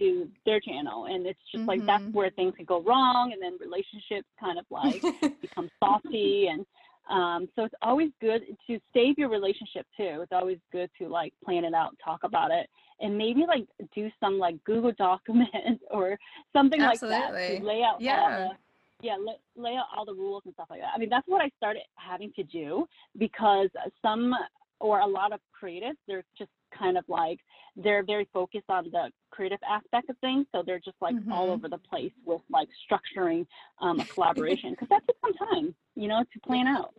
to 0.00 0.28
their 0.46 0.60
channel 0.60 1.04
and 1.04 1.26
it's 1.26 1.38
just 1.52 1.60
mm-hmm. 1.60 1.68
like 1.68 1.86
that's 1.86 2.02
mm-hmm. 2.02 2.16
where 2.16 2.30
things 2.30 2.54
can 2.56 2.64
go 2.64 2.82
wrong 2.82 3.32
and 3.32 3.40
then 3.40 3.56
relationships 3.60 4.26
kind 4.40 4.58
of 4.58 4.64
like 4.70 5.00
become 5.40 5.70
salty 5.78 6.48
and 6.50 6.66
um, 7.08 7.48
so 7.56 7.64
it's 7.64 7.74
always 7.82 8.10
good 8.20 8.42
to 8.68 8.78
save 8.94 9.18
your 9.18 9.28
relationship 9.28 9.86
too 9.96 10.20
it's 10.22 10.32
always 10.32 10.58
good 10.72 10.90
to 10.98 11.08
like 11.08 11.32
plan 11.44 11.64
it 11.64 11.74
out 11.74 11.96
talk 12.02 12.20
about 12.24 12.50
it 12.50 12.68
and 13.00 13.16
maybe 13.16 13.44
like 13.46 13.66
do 13.94 14.10
some 14.20 14.38
like 14.38 14.62
google 14.64 14.92
document 14.92 15.48
or 15.90 16.18
something 16.52 16.80
Absolutely. 16.80 17.18
like 17.18 17.32
that 17.32 17.58
to 17.58 17.64
lay 17.64 17.82
out 17.82 18.00
yeah 18.00 18.48
the, 18.48 19.06
yeah 19.06 19.16
lay, 19.16 19.34
lay 19.56 19.76
out 19.76 19.86
all 19.96 20.04
the 20.04 20.14
rules 20.14 20.42
and 20.46 20.54
stuff 20.54 20.68
like 20.70 20.80
that 20.80 20.92
i 20.94 20.98
mean 20.98 21.10
that's 21.10 21.28
what 21.28 21.42
i 21.42 21.50
started 21.56 21.82
having 21.96 22.32
to 22.34 22.42
do 22.44 22.86
because 23.18 23.68
some 24.02 24.34
or 24.78 25.00
a 25.00 25.06
lot 25.06 25.32
of 25.32 25.40
creatives 25.62 25.96
they're 26.06 26.24
just 26.38 26.50
kind 26.76 26.96
of 26.98 27.04
like 27.08 27.38
they're 27.76 28.04
very 28.04 28.28
focused 28.32 28.68
on 28.68 28.84
the 28.92 29.10
creative 29.30 29.58
aspect 29.68 30.10
of 30.10 30.16
things 30.18 30.46
so 30.54 30.62
they're 30.64 30.80
just 30.80 30.96
like 31.00 31.14
mm-hmm. 31.14 31.32
all 31.32 31.50
over 31.50 31.68
the 31.68 31.78
place 31.78 32.12
with 32.24 32.40
like 32.50 32.68
structuring 32.90 33.46
um, 33.80 34.00
a 34.00 34.04
collaboration 34.06 34.70
because 34.72 34.88
that 34.88 35.02
takes 35.06 35.20
some 35.20 35.48
time 35.48 35.74
you 35.94 36.08
know 36.08 36.24
to 36.32 36.40
plan 36.40 36.66
out 36.66 36.94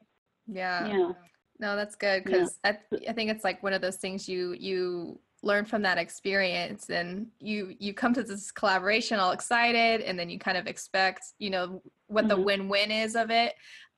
yeah 0.48 0.88
yeah 0.88 1.12
no 1.60 1.76
that's 1.76 1.96
good 1.96 2.24
because 2.24 2.58
yeah. 2.64 2.74
I, 2.92 3.10
I 3.10 3.14
think 3.14 3.30
it's 3.30 3.44
like 3.44 3.62
one 3.64 3.74
of 3.74 3.82
those 3.82 3.98
things 3.98 4.28
you 4.28 4.56
you 4.60 5.20
learn 5.44 5.66
from 5.66 5.82
that 5.82 5.98
experience 5.98 6.90
and 6.90 7.28
you 7.40 7.76
you 7.80 7.94
come 7.94 8.14
to 8.14 8.24
this 8.24 8.52
collaboration 8.52 9.20
all 9.20 9.32
excited 9.32 10.02
and 10.02 10.18
then 10.18 10.30
you 10.30 10.38
kind 10.38 10.58
of 10.58 10.68
expect 10.68 11.22
you 11.40 11.50
know 11.50 11.82
what 12.08 12.26
mm-hmm. 12.26 12.40
the 12.40 12.46
win-win 12.46 12.92
is 12.92 13.16
of 13.16 13.32
it 13.32 13.54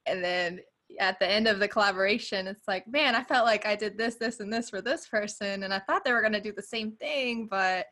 and 0.06 0.24
then 0.24 0.60
at 1.00 1.20
the 1.20 1.30
end 1.30 1.48
of 1.48 1.60
the 1.60 1.68
collaboration, 1.68 2.48
it's 2.48 2.68
like, 2.68 2.88
man, 2.88 3.16
I 3.16 3.24
felt 3.24 3.46
like 3.46 3.66
I 3.66 3.76
did 3.76 3.98
this, 3.98 4.16
this, 4.16 4.40
and 4.40 4.52
this 4.52 4.70
for 4.70 4.82
this 4.82 5.08
person, 5.08 5.64
and 5.64 5.74
I 5.74 5.80
thought 5.80 6.04
they 6.04 6.14
were 6.14 6.22
going 6.22 6.34
to 6.34 6.42
do 6.42 6.54
the 6.56 6.62
same 6.62 6.94
thing, 6.94 7.48
but 7.50 7.86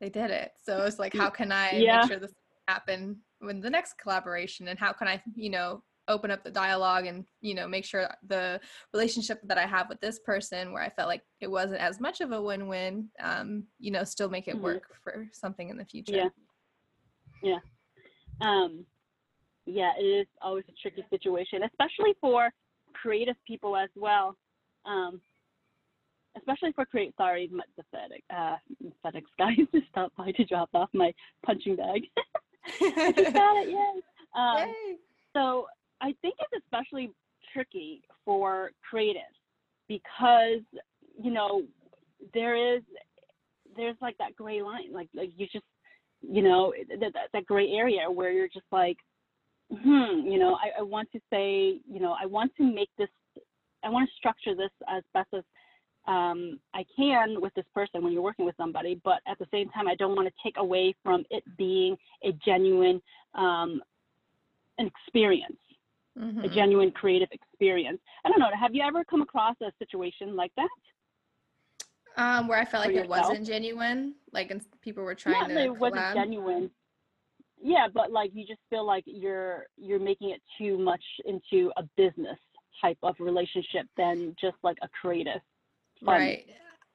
they 0.00 0.08
did 0.08 0.30
it. 0.30 0.52
So 0.62 0.84
it's 0.84 0.98
like, 0.98 1.14
how 1.14 1.30
can 1.30 1.52
I 1.52 1.72
yeah. 1.72 2.00
make 2.00 2.10
sure 2.10 2.18
this 2.18 2.34
happen 2.68 3.18
with 3.40 3.62
the 3.62 3.70
next 3.70 3.98
collaboration, 3.98 4.68
and 4.68 4.78
how 4.78 4.92
can 4.92 5.08
I, 5.08 5.22
you 5.34 5.50
know, 5.50 5.82
open 6.08 6.30
up 6.30 6.44
the 6.44 6.50
dialogue 6.50 7.04
and 7.06 7.24
you 7.40 7.52
know 7.52 7.66
make 7.66 7.84
sure 7.84 8.08
the 8.28 8.60
relationship 8.92 9.40
that 9.42 9.58
I 9.58 9.66
have 9.66 9.88
with 9.88 10.00
this 10.00 10.20
person, 10.20 10.72
where 10.72 10.82
I 10.82 10.90
felt 10.90 11.08
like 11.08 11.22
it 11.40 11.50
wasn't 11.50 11.80
as 11.80 12.00
much 12.00 12.20
of 12.20 12.32
a 12.32 12.40
win-win, 12.40 13.08
um, 13.20 13.64
you 13.78 13.90
know, 13.90 14.04
still 14.04 14.28
make 14.28 14.48
it 14.48 14.54
mm-hmm. 14.54 14.64
work 14.64 14.84
for 15.02 15.26
something 15.32 15.68
in 15.68 15.76
the 15.76 15.84
future. 15.84 16.12
Yeah. 16.12 16.28
Yeah. 17.42 17.58
Um, 18.40 18.84
yeah, 19.66 19.92
it 19.98 20.04
is 20.04 20.26
always 20.40 20.64
a 20.68 20.72
tricky 20.80 21.04
situation, 21.10 21.62
especially 21.64 22.14
for 22.20 22.50
creative 22.94 23.36
people 23.46 23.76
as 23.76 23.90
well. 23.96 24.36
Um, 24.84 25.20
especially 26.36 26.72
for 26.72 26.84
create. 26.84 27.14
Sorry, 27.16 27.50
the 27.76 27.82
FedEx 27.94 28.22
uh, 28.30 28.56
FedEx 29.04 29.22
guys 29.38 29.56
just 29.72 29.88
stopped 29.88 30.16
by 30.16 30.32
to 30.32 30.44
drop 30.44 30.70
off 30.74 30.88
my 30.92 31.12
punching 31.44 31.76
bag. 31.76 32.02
I 32.80 33.12
just 33.16 33.34
got 33.34 33.56
it, 33.62 33.68
yay! 33.68 34.00
Um, 34.36 34.68
yay! 34.68 34.96
So 35.34 35.66
I 36.00 36.14
think 36.22 36.34
it's 36.40 36.64
especially 36.64 37.10
tricky 37.52 38.02
for 38.24 38.70
creatives 38.92 39.36
because 39.88 40.60
you 41.22 41.30
know 41.30 41.62
there 42.34 42.76
is 42.76 42.82
there's 43.76 43.96
like 44.00 44.16
that 44.18 44.36
gray 44.36 44.62
line, 44.62 44.92
like 44.92 45.08
like 45.14 45.30
you 45.36 45.46
just 45.52 45.64
you 46.22 46.42
know 46.42 46.72
that 47.00 47.12
that 47.32 47.46
gray 47.46 47.70
area 47.70 48.10
where 48.10 48.32
you're 48.32 48.48
just 48.48 48.66
like 48.72 48.96
hmm, 49.70 50.26
you 50.26 50.38
know, 50.38 50.54
I, 50.54 50.80
I 50.80 50.82
want 50.82 51.10
to 51.12 51.20
say, 51.30 51.80
you 51.90 52.00
know, 52.00 52.16
I 52.20 52.26
want 52.26 52.52
to 52.56 52.62
make 52.62 52.90
this, 52.98 53.08
I 53.84 53.88
want 53.88 54.08
to 54.08 54.14
structure 54.16 54.54
this 54.54 54.70
as 54.88 55.02
best 55.12 55.28
as 55.34 55.42
um, 56.06 56.60
I 56.74 56.84
can 56.96 57.40
with 57.40 57.52
this 57.54 57.64
person 57.74 58.02
when 58.02 58.12
you're 58.12 58.22
working 58.22 58.44
with 58.44 58.56
somebody, 58.56 59.00
but 59.04 59.20
at 59.26 59.38
the 59.38 59.46
same 59.50 59.68
time, 59.70 59.88
I 59.88 59.96
don't 59.96 60.14
want 60.14 60.28
to 60.28 60.34
take 60.42 60.56
away 60.56 60.94
from 61.02 61.24
it 61.30 61.42
being 61.56 61.96
a 62.24 62.32
genuine 62.44 63.02
um, 63.34 63.82
an 64.78 64.86
experience, 64.86 65.56
mm-hmm. 66.18 66.40
a 66.40 66.48
genuine 66.48 66.90
creative 66.90 67.28
experience. 67.32 67.98
I 68.24 68.28
don't 68.28 68.38
know. 68.38 68.48
Have 68.58 68.74
you 68.74 68.82
ever 68.82 69.04
come 69.04 69.22
across 69.22 69.56
a 69.62 69.72
situation 69.78 70.36
like 70.36 70.52
that? 70.56 70.68
Um, 72.18 72.48
where 72.48 72.58
I 72.58 72.64
felt 72.64 72.86
like 72.86 72.94
it 72.94 73.08
wasn't 73.08 73.46
genuine, 73.46 74.14
like 74.32 74.52
people 74.80 75.04
were 75.04 75.14
trying 75.14 75.40
Not 75.40 75.48
to. 75.48 75.64
It 75.64 75.78
wasn't 75.78 76.14
genuine, 76.14 76.70
yeah 77.62 77.86
but 77.92 78.10
like 78.12 78.30
you 78.34 78.46
just 78.46 78.60
feel 78.70 78.86
like 78.86 79.04
you're 79.06 79.66
you're 79.76 80.00
making 80.00 80.30
it 80.30 80.42
too 80.58 80.78
much 80.78 81.02
into 81.24 81.70
a 81.76 81.82
business 81.96 82.38
type 82.80 82.98
of 83.02 83.14
relationship 83.18 83.86
than 83.96 84.34
just 84.40 84.56
like 84.62 84.76
a 84.82 84.88
creative 85.00 85.40
right 86.02 86.46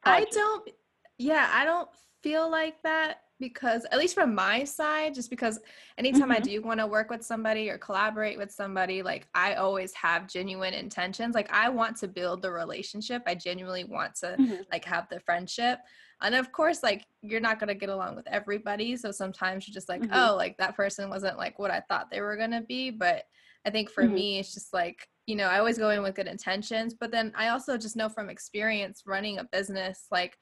project. 0.03 0.27
i 0.29 0.35
don't 0.35 0.69
yeah 1.17 1.49
i 1.53 1.65
don't 1.65 1.89
feel 2.21 2.49
like 2.49 2.75
that 2.83 3.21
because 3.41 3.85
at 3.91 3.97
least 3.97 4.13
from 4.13 4.33
my 4.33 4.63
side 4.63 5.13
just 5.13 5.29
because 5.29 5.59
anytime 5.97 6.29
mm-hmm. 6.29 6.31
i 6.33 6.39
do 6.39 6.61
want 6.61 6.79
to 6.79 6.87
work 6.87 7.09
with 7.09 7.25
somebody 7.25 7.69
or 7.69 7.77
collaborate 7.77 8.37
with 8.37 8.51
somebody 8.51 9.01
like 9.01 9.27
i 9.35 9.55
always 9.55 9.91
have 9.93 10.27
genuine 10.27 10.73
intentions 10.73 11.35
like 11.35 11.51
i 11.51 11.67
want 11.67 11.97
to 11.97 12.07
build 12.07 12.41
the 12.41 12.49
relationship 12.49 13.21
i 13.25 13.35
genuinely 13.35 13.83
want 13.83 14.15
to 14.15 14.27
mm-hmm. 14.39 14.61
like 14.71 14.85
have 14.85 15.09
the 15.09 15.19
friendship 15.19 15.79
and 16.21 16.35
of 16.35 16.51
course 16.51 16.83
like 16.83 17.05
you're 17.21 17.41
not 17.41 17.59
going 17.59 17.67
to 17.67 17.75
get 17.75 17.89
along 17.89 18.15
with 18.15 18.27
everybody 18.27 18.95
so 18.95 19.11
sometimes 19.11 19.67
you're 19.67 19.73
just 19.73 19.89
like 19.89 20.01
mm-hmm. 20.01 20.13
oh 20.13 20.35
like 20.37 20.55
that 20.57 20.75
person 20.75 21.09
wasn't 21.09 21.37
like 21.37 21.59
what 21.59 21.71
i 21.71 21.81
thought 21.81 22.09
they 22.09 22.21
were 22.21 22.37
going 22.37 22.51
to 22.51 22.61
be 22.61 22.91
but 22.91 23.23
i 23.65 23.69
think 23.69 23.89
for 23.89 24.03
mm-hmm. 24.03 24.13
me 24.13 24.39
it's 24.39 24.53
just 24.53 24.71
like 24.71 25.07
you 25.25 25.35
know 25.35 25.47
i 25.47 25.57
always 25.57 25.79
go 25.79 25.89
in 25.89 26.03
with 26.03 26.15
good 26.15 26.27
intentions 26.27 26.93
but 26.93 27.11
then 27.11 27.33
i 27.35 27.49
also 27.49 27.77
just 27.77 27.95
know 27.95 28.07
from 28.07 28.29
experience 28.29 29.03
running 29.05 29.39
a 29.39 29.43
business 29.45 30.05
like 30.11 30.37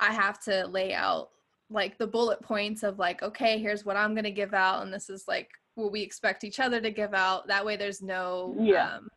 i 0.00 0.12
have 0.12 0.40
to 0.42 0.66
lay 0.66 0.92
out 0.92 1.28
like 1.70 1.98
the 1.98 2.06
bullet 2.06 2.40
points 2.42 2.82
of 2.82 2.98
like 2.98 3.22
okay 3.22 3.58
here's 3.58 3.84
what 3.84 3.96
i'm 3.96 4.14
going 4.14 4.24
to 4.24 4.30
give 4.30 4.54
out 4.54 4.82
and 4.82 4.92
this 4.92 5.10
is 5.10 5.24
like 5.26 5.50
what 5.76 5.92
we 5.92 6.00
expect 6.00 6.42
each 6.42 6.58
other 6.58 6.80
to 6.80 6.90
give 6.90 7.14
out. 7.14 7.46
That 7.46 7.64
way 7.64 7.76
there's 7.76 8.02
no 8.02 8.56
yeah. 8.58 8.96
um, 8.96 9.08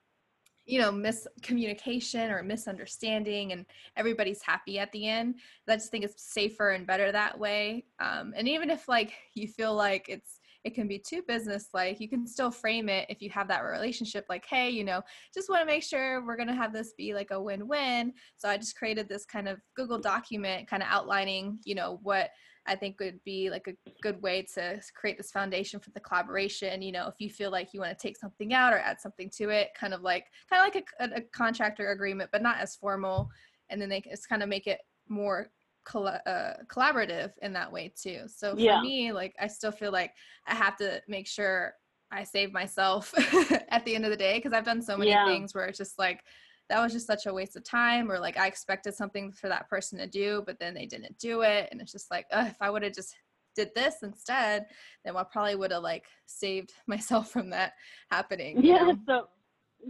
you 0.66 0.80
know 0.80 0.92
miscommunication 0.92 2.30
or 2.30 2.44
misunderstanding 2.44 3.54
and 3.54 3.66
everybody's 3.98 4.44
happy 4.44 4.78
at 4.78 4.92
the 4.92 5.08
end. 5.08 5.36
I 5.68 5.76
just 5.76 5.90
think 5.90 6.04
it's 6.04 6.32
safer 6.32 6.72
and 6.72 6.86
better 6.86 7.12
that 7.12 7.40
way. 7.40 7.86
Um, 8.00 8.34
and 8.36 8.48
even 8.48 8.70
if 8.70 8.88
like 8.88 9.14
you 9.34 9.48
feel 9.48 9.74
like 9.74 10.08
it's 10.10 10.39
it 10.64 10.76
can 10.76 10.88
be 10.88 11.00
too 11.00 11.22
business 11.28 11.70
like. 11.74 12.00
You 12.00 12.10
can 12.10 12.28
still 12.28 12.52
frame 12.52 12.90
it 12.90 13.06
if 13.10 13.22
you 13.22 13.30
have 13.30 13.48
that 13.48 13.62
relationship 13.62 14.26
like, 14.30 14.46
hey, 14.46 14.70
you 14.70 14.84
know, 14.84 15.02
just 15.34 15.50
want 15.50 15.62
to 15.62 15.66
make 15.66 15.84
sure 15.84 16.26
we're 16.26 16.36
going 16.36 16.50
to 16.50 16.56
have 16.56 16.74
this 16.74 16.94
be 16.98 17.14
like 17.14 17.32
a 17.32 17.42
win-win. 17.42 18.14
So 18.36 18.50
I 18.50 18.58
just 18.58 18.76
created 18.76 19.08
this 19.08 19.26
kind 19.26 19.48
of 19.48 19.60
Google 19.76 20.00
document 20.00 20.68
kind 20.68 20.84
of 20.84 20.90
outlining, 20.90 21.60
you 21.64 21.76
know, 21.76 22.00
what 22.04 22.30
I 22.68 22.76
think 22.76 23.00
would 23.00 23.20
be 23.24 23.50
like 23.50 23.68
a 23.68 23.92
good 24.02 24.22
way 24.22 24.46
to 24.56 24.82
create 24.94 25.18
this 25.18 25.32
foundation 25.32 25.80
for 25.80 25.92
the 25.92 26.00
collaboration. 26.00 26.82
You 26.82 26.92
know, 26.92 27.08
if 27.08 27.16
you 27.20 27.30
feel 27.30 27.52
like 27.52 27.74
you 27.74 27.80
want 27.80 27.98
to 27.98 28.08
take 28.08 28.18
something 28.18 28.54
out 28.54 28.74
or 28.74 28.78
add 28.78 29.00
something 29.00 29.30
to 29.38 29.50
it, 29.50 29.70
kind 29.80 29.94
of 29.94 30.02
like 30.02 30.26
kind 30.50 30.68
of 30.68 30.76
like 30.76 30.86
a, 31.00 31.16
a 31.16 31.22
contractor 31.34 31.92
agreement, 31.92 32.30
but 32.32 32.44
not 32.44 32.60
as 32.60 32.76
formal. 32.76 33.30
And 33.70 33.82
then 33.82 33.90
they 33.90 34.02
just 34.02 34.28
kind 34.28 34.44
of 34.44 34.50
make 34.50 34.68
it 34.68 34.82
more 35.08 35.50
uh, 35.96 36.54
collaborative 36.68 37.32
in 37.42 37.54
that 37.54 37.72
way 37.72 37.94
too. 37.96 38.22
So 38.28 38.56
for 38.56 38.62
yeah. 38.62 38.82
me, 38.82 39.12
like 39.12 39.36
I 39.40 39.48
still 39.48 39.72
feel 39.72 39.92
like 39.92 40.14
I 40.48 40.56
have 40.56 40.78
to 40.78 41.02
make 41.08 41.28
sure 41.28 41.74
I 42.12 42.24
save 42.24 42.52
myself 42.52 43.14
at 43.70 43.86
the 43.86 43.96
end 43.96 44.06
of 44.06 44.12
the 44.12 44.18
day 44.18 44.38
because 44.38 44.54
I've 44.54 44.66
done 44.66 44.82
so 44.82 44.98
many 44.98 45.12
yeah. 45.12 45.26
things 45.26 45.54
where 45.54 45.66
it's 45.66 45.78
just 45.78 46.00
like 46.00 46.24
that 46.70 46.82
was 46.82 46.94
just 46.94 47.08
such 47.08 47.26
a 47.26 47.34
waste 47.34 47.56
of 47.56 47.64
time 47.64 48.12
or 48.12 48.20
like 48.20 48.38
i 48.38 48.48
expected 48.48 48.94
something 48.94 49.32
for 49.32 49.50
that 49.50 49.68
person 49.70 49.98
to 49.98 50.08
do 50.08 50.44
but 50.46 50.60
then 50.60 50.74
they 50.74 50.86
didn't 50.86 51.18
do 51.18 51.42
it 51.42 51.68
and 51.72 51.82
it's 51.82 51.92
just 51.92 52.10
like 52.12 52.26
if 52.32 52.62
i 52.62 52.70
would 52.70 52.84
have 52.84 52.94
just 52.94 53.16
did 53.56 53.70
this 53.76 53.96
instead 54.04 54.66
then 55.04 55.18
i 55.18 55.24
probably 55.24 55.56
would 55.56 55.72
have 55.72 55.84
like 55.84 56.06
saved 56.26 56.72
myself 56.88 57.30
from 57.30 57.50
that 57.50 57.74
happening 58.12 58.64
yeah 58.64 58.78
know? 58.78 58.98
so 59.08 59.28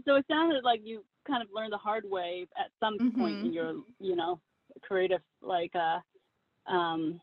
so 0.05 0.15
it 0.15 0.25
sounded 0.29 0.63
like 0.63 0.81
you 0.83 1.03
kind 1.27 1.43
of 1.43 1.49
learned 1.53 1.73
the 1.73 1.77
hard 1.77 2.03
way 2.07 2.47
at 2.57 2.67
some 2.79 2.97
mm-hmm. 2.97 3.21
point 3.21 3.39
in 3.39 3.45
mm-hmm. 3.45 3.53
your 3.53 3.73
you 3.99 4.15
know 4.15 4.39
creative 4.79 5.21
like 5.41 5.71
uh 5.75 5.99
um 6.71 7.19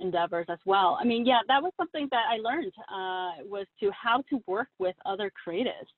endeavors 0.00 0.46
as 0.48 0.58
well. 0.66 0.98
I 1.00 1.04
mean 1.04 1.24
yeah 1.24 1.40
that 1.48 1.62
was 1.62 1.72
something 1.76 2.08
that 2.10 2.24
i 2.28 2.36
learned 2.38 2.72
uh 2.88 3.44
was 3.48 3.66
to 3.80 3.90
how 3.90 4.22
to 4.30 4.42
work 4.46 4.68
with 4.78 4.96
other 5.06 5.30
creatives. 5.46 5.92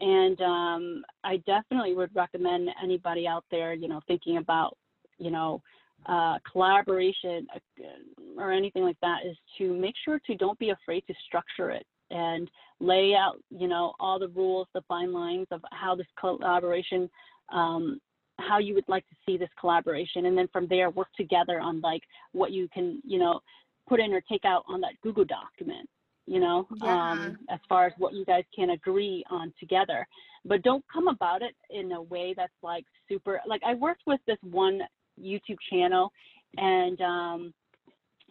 And 0.00 0.40
um, 0.40 1.04
I 1.22 1.36
definitely 1.46 1.94
would 1.94 2.10
recommend 2.14 2.68
anybody 2.82 3.28
out 3.28 3.44
there, 3.52 3.72
you 3.72 3.86
know, 3.86 4.00
thinking 4.08 4.38
about, 4.38 4.76
you 5.18 5.30
know, 5.30 5.62
uh, 6.06 6.38
collaboration 6.50 7.46
uh, 7.54 8.40
or 8.40 8.50
anything 8.50 8.82
like 8.82 8.96
that 9.00 9.18
is 9.24 9.36
to 9.58 9.72
make 9.72 9.94
sure 10.04 10.20
to 10.26 10.34
don't 10.34 10.58
be 10.58 10.70
afraid 10.70 11.04
to 11.06 11.14
structure 11.24 11.70
it 11.70 11.86
and 12.10 12.50
lay 12.80 13.14
out, 13.14 13.36
you 13.50 13.68
know, 13.68 13.94
all 14.00 14.18
the 14.18 14.28
rules, 14.28 14.66
the 14.74 14.82
fine 14.88 15.12
lines 15.12 15.46
of 15.52 15.60
how 15.70 15.94
this 15.94 16.06
collaboration, 16.18 17.08
um, 17.52 18.00
how 18.46 18.58
you 18.58 18.74
would 18.74 18.88
like 18.88 19.08
to 19.08 19.16
see 19.24 19.36
this 19.36 19.50
collaboration, 19.58 20.26
and 20.26 20.36
then 20.36 20.48
from 20.52 20.66
there 20.68 20.90
work 20.90 21.08
together 21.16 21.60
on 21.60 21.80
like 21.80 22.02
what 22.32 22.52
you 22.52 22.68
can, 22.72 23.00
you 23.04 23.18
know, 23.18 23.40
put 23.88 24.00
in 24.00 24.12
or 24.12 24.20
take 24.22 24.44
out 24.44 24.64
on 24.68 24.80
that 24.80 24.92
Google 25.02 25.24
document 25.24 25.88
you 26.26 26.40
know, 26.40 26.66
yeah. 26.82 27.12
um, 27.12 27.38
as 27.50 27.58
far 27.68 27.86
as 27.86 27.92
what 27.98 28.14
you 28.14 28.24
guys 28.24 28.44
can 28.54 28.70
agree 28.70 29.24
on 29.30 29.52
together. 29.58 30.06
But 30.44 30.62
don't 30.62 30.84
come 30.92 31.08
about 31.08 31.42
it 31.42 31.54
in 31.70 31.92
a 31.92 32.02
way 32.02 32.34
that's 32.36 32.52
like 32.62 32.84
super. 33.08 33.40
Like 33.46 33.62
I 33.66 33.74
worked 33.74 34.02
with 34.06 34.20
this 34.26 34.38
one 34.42 34.80
YouTube 35.20 35.58
channel, 35.70 36.12
and 36.56 37.00
um, 37.00 37.54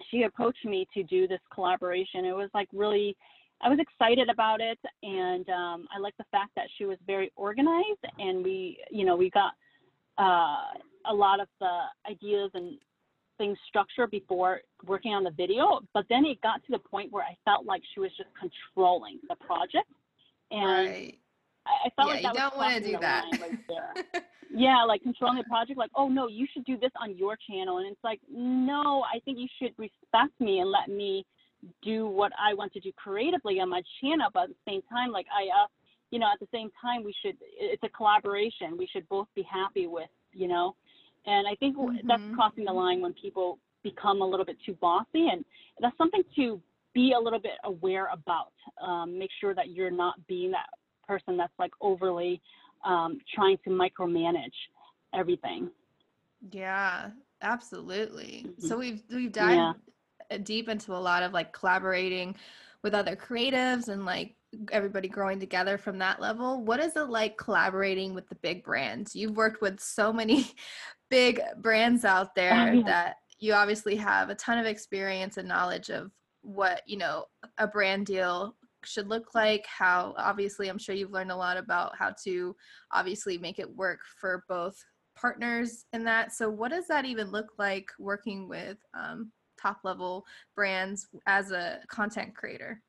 she 0.09 0.23
approached 0.23 0.65
me 0.65 0.87
to 0.93 1.03
do 1.03 1.27
this 1.27 1.39
collaboration. 1.53 2.25
It 2.25 2.35
was 2.35 2.49
like 2.53 2.67
really. 2.73 3.15
I 3.63 3.69
was 3.69 3.77
excited 3.77 4.27
about 4.27 4.59
it, 4.59 4.79
and 5.03 5.47
um, 5.49 5.87
I 5.95 5.99
like 5.99 6.17
the 6.17 6.25
fact 6.31 6.49
that 6.55 6.65
she 6.79 6.85
was 6.85 6.97
very 7.05 7.31
organized, 7.35 8.03
and 8.17 8.43
we, 8.43 8.79
you 8.89 9.05
know, 9.05 9.15
we 9.15 9.29
got 9.29 9.51
uh, 10.17 10.73
a 11.09 11.13
lot 11.13 11.39
of 11.39 11.47
the 11.59 11.79
ideas 12.09 12.51
and 12.53 12.77
things 13.37 13.57
structured 13.67 14.11
before 14.11 14.61
working 14.85 15.13
on 15.13 15.23
the 15.23 15.31
video, 15.31 15.79
but 15.93 16.05
then 16.09 16.25
it 16.25 16.41
got 16.41 16.63
to 16.65 16.71
the 16.71 16.79
point 16.79 17.11
where 17.11 17.23
I 17.23 17.35
felt 17.43 17.65
like 17.65 17.81
she 17.93 17.99
was 17.99 18.11
just 18.17 18.29
controlling 18.39 19.19
the 19.29 19.35
project, 19.35 19.89
and 20.51 20.87
right. 20.89 21.17
I, 21.65 21.87
I, 21.87 21.89
felt 21.95 22.09
yeah, 22.09 22.13
like 22.13 22.23
that 22.23 22.33
you 22.33 22.39
don't 22.39 22.57
want 22.57 22.83
to 22.83 22.91
do 22.91 22.97
that. 22.99 23.25
Right 23.41 24.23
yeah, 24.53 24.83
like 24.83 25.01
controlling 25.01 25.37
the 25.37 25.43
project, 25.45 25.77
like 25.77 25.91
oh 25.95 26.07
no, 26.07 26.27
you 26.27 26.45
should 26.53 26.65
do 26.65 26.77
this 26.77 26.91
on 27.01 27.17
your 27.17 27.37
channel, 27.49 27.79
and 27.79 27.87
it's 27.87 28.03
like 28.03 28.19
no, 28.31 29.03
I 29.11 29.19
think 29.25 29.39
you 29.39 29.47
should 29.59 29.73
respect 29.77 30.39
me 30.39 30.59
and 30.59 30.69
let 30.69 30.89
me 30.89 31.25
do 31.81 32.07
what 32.07 32.31
I 32.39 32.53
want 32.53 32.73
to 32.73 32.79
do 32.79 32.91
creatively 32.95 33.59
on 33.59 33.69
my 33.69 33.81
channel, 34.01 34.29
but 34.33 34.43
at 34.43 34.49
the 34.49 34.55
same 34.67 34.81
time, 34.83 35.11
like 35.11 35.27
I, 35.31 35.63
uh, 35.63 35.67
you 36.11 36.19
know, 36.19 36.27
at 36.31 36.39
the 36.39 36.47
same 36.53 36.69
time, 36.81 37.03
we 37.03 37.13
should. 37.23 37.37
It's 37.57 37.83
a 37.83 37.89
collaboration. 37.89 38.77
We 38.77 38.87
should 38.91 39.07
both 39.09 39.27
be 39.35 39.43
happy 39.43 39.87
with, 39.87 40.09
you 40.33 40.47
know 40.47 40.75
and 41.25 41.47
I 41.47 41.55
think 41.55 41.77
mm-hmm. 41.77 42.07
that's 42.07 42.21
crossing 42.35 42.65
the 42.65 42.73
line 42.73 43.01
when 43.01 43.13
people 43.13 43.59
become 43.83 44.21
a 44.21 44.25
little 44.25 44.45
bit 44.45 44.57
too 44.65 44.73
bossy. 44.81 45.27
And 45.31 45.45
that's 45.79 45.97
something 45.97 46.23
to 46.35 46.61
be 46.93 47.13
a 47.17 47.19
little 47.19 47.39
bit 47.39 47.53
aware 47.63 48.09
about. 48.11 48.53
Um, 48.83 49.17
make 49.17 49.29
sure 49.39 49.53
that 49.53 49.69
you're 49.69 49.91
not 49.91 50.15
being 50.27 50.51
that 50.51 50.67
person 51.07 51.37
that's 51.37 51.53
like 51.59 51.71
overly 51.81 52.41
um, 52.85 53.19
trying 53.33 53.57
to 53.65 53.69
micromanage 53.69 54.49
everything. 55.13 55.69
Yeah, 56.51 57.11
absolutely. 57.41 58.45
Mm-hmm. 58.47 58.67
So 58.67 58.77
we've 58.77 59.03
we've 59.11 59.31
dived 59.31 59.77
yeah. 60.31 60.37
deep 60.39 60.69
into 60.69 60.93
a 60.93 60.97
lot 60.97 61.21
of 61.21 61.33
like 61.33 61.53
collaborating 61.53 62.35
with 62.81 62.95
other 62.95 63.15
creatives 63.15 63.89
and 63.89 64.05
like 64.05 64.35
everybody 64.71 65.07
growing 65.07 65.39
together 65.39 65.77
from 65.77 65.97
that 65.99 66.19
level. 66.21 66.63
What 66.63 66.79
is 66.79 66.95
it 66.95 67.09
like 67.09 67.37
collaborating 67.37 68.13
with 68.13 68.27
the 68.27 68.35
big 68.35 68.63
brands? 68.63 69.15
You've 69.15 69.37
worked 69.37 69.61
with 69.61 69.79
so 69.79 70.11
many 70.11 70.51
big 71.09 71.41
brands 71.57 72.05
out 72.05 72.35
there 72.35 72.69
oh, 72.69 72.71
yeah. 72.71 72.83
that 72.83 73.15
you 73.39 73.53
obviously 73.53 73.95
have 73.95 74.29
a 74.29 74.35
ton 74.35 74.57
of 74.57 74.65
experience 74.65 75.37
and 75.37 75.47
knowledge 75.47 75.89
of 75.89 76.11
what, 76.41 76.81
you 76.85 76.97
know, 76.97 77.25
a 77.57 77.67
brand 77.67 78.05
deal 78.05 78.55
should 78.83 79.07
look 79.07 79.35
like 79.35 79.65
how 79.67 80.13
obviously 80.17 80.67
i'm 80.67 80.77
sure 80.77 80.95
you've 80.95 81.11
learned 81.11 81.31
a 81.31 81.35
lot 81.35 81.57
about 81.57 81.95
how 81.95 82.11
to 82.23 82.55
obviously 82.91 83.37
make 83.37 83.59
it 83.59 83.75
work 83.75 83.99
for 84.19 84.43
both 84.49 84.75
partners 85.15 85.85
in 85.93 86.03
that 86.03 86.33
so 86.33 86.49
what 86.49 86.71
does 86.71 86.87
that 86.87 87.05
even 87.05 87.29
look 87.29 87.49
like 87.59 87.85
working 87.99 88.47
with 88.47 88.77
um, 88.93 89.31
top 89.61 89.77
level 89.83 90.25
brands 90.55 91.07
as 91.27 91.51
a 91.51 91.79
content 91.89 92.35
creator 92.35 92.81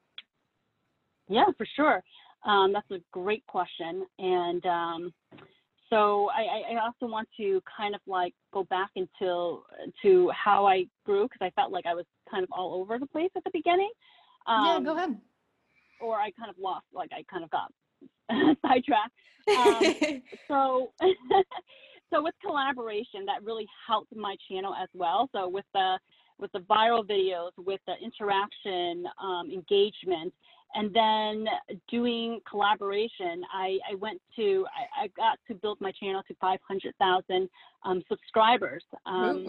yeah, 1.29 1.45
for 1.57 1.67
sure. 1.77 2.03
Um, 2.45 2.73
that's 2.73 2.91
a 2.91 2.99
great 3.13 3.47
question. 3.47 4.05
And 4.19 4.67
um, 4.67 5.15
so 5.89 6.31
I, 6.31 6.75
I, 6.75 6.85
also 6.85 7.13
want 7.13 7.29
to 7.37 7.63
kind 7.77 7.95
of 7.95 8.01
like 8.07 8.35
go 8.53 8.65
back 8.65 8.91
into 8.97 9.63
to 10.03 10.31
how 10.31 10.67
I 10.67 10.87
grew 11.05 11.25
because 11.25 11.41
I 11.41 11.51
felt 11.51 11.71
like 11.71 11.87
I 11.87 11.95
was 11.95 12.07
kind 12.31 12.43
of 12.43 12.49
all 12.51 12.75
over 12.75 12.99
the 12.99 13.07
place 13.07 13.31
at 13.37 13.45
the 13.45 13.51
beginning. 13.53 13.91
Um, 14.47 14.65
yeah, 14.65 14.81
go 14.81 14.97
ahead. 14.97 15.17
Or 16.01 16.17
I 16.17 16.31
kind 16.33 16.51
of 16.51 16.57
lost, 16.59 16.87
like 16.93 17.11
I 17.13 17.23
kind 17.31 17.45
of 17.45 17.51
got 17.51 17.73
sidetracked. 18.63 19.13
Um, 19.49 20.23
so, 20.49 20.93
so 22.13 22.23
with 22.23 22.35
collaboration, 22.45 23.25
that 23.27 23.45
really 23.45 23.67
helped 23.87 24.17
my 24.17 24.35
channel 24.51 24.75
as 24.75 24.89
well. 24.95 25.29
So 25.33 25.49
with 25.49 25.67
the 25.75 25.99
with 26.39 26.51
the 26.53 26.61
viral 26.61 27.07
videos, 27.07 27.51
with 27.57 27.81
the 27.87 27.95
interaction, 28.03 29.05
um, 29.23 29.51
engagement, 29.51 30.33
and 30.75 30.93
then 30.95 31.47
doing 31.89 32.41
collaboration 32.49 33.43
i, 33.53 33.79
I 33.91 33.95
went 33.97 34.21
to 34.37 34.67
I, 34.77 35.05
I, 35.05 35.09
got 35.17 35.39
to 35.49 35.55
build 35.55 35.81
my 35.81 35.93
channel 35.93 36.23
to 36.29 36.35
500000 36.41 37.49
um, 37.85 38.03
subscribers 38.09 38.85
um, 39.07 39.47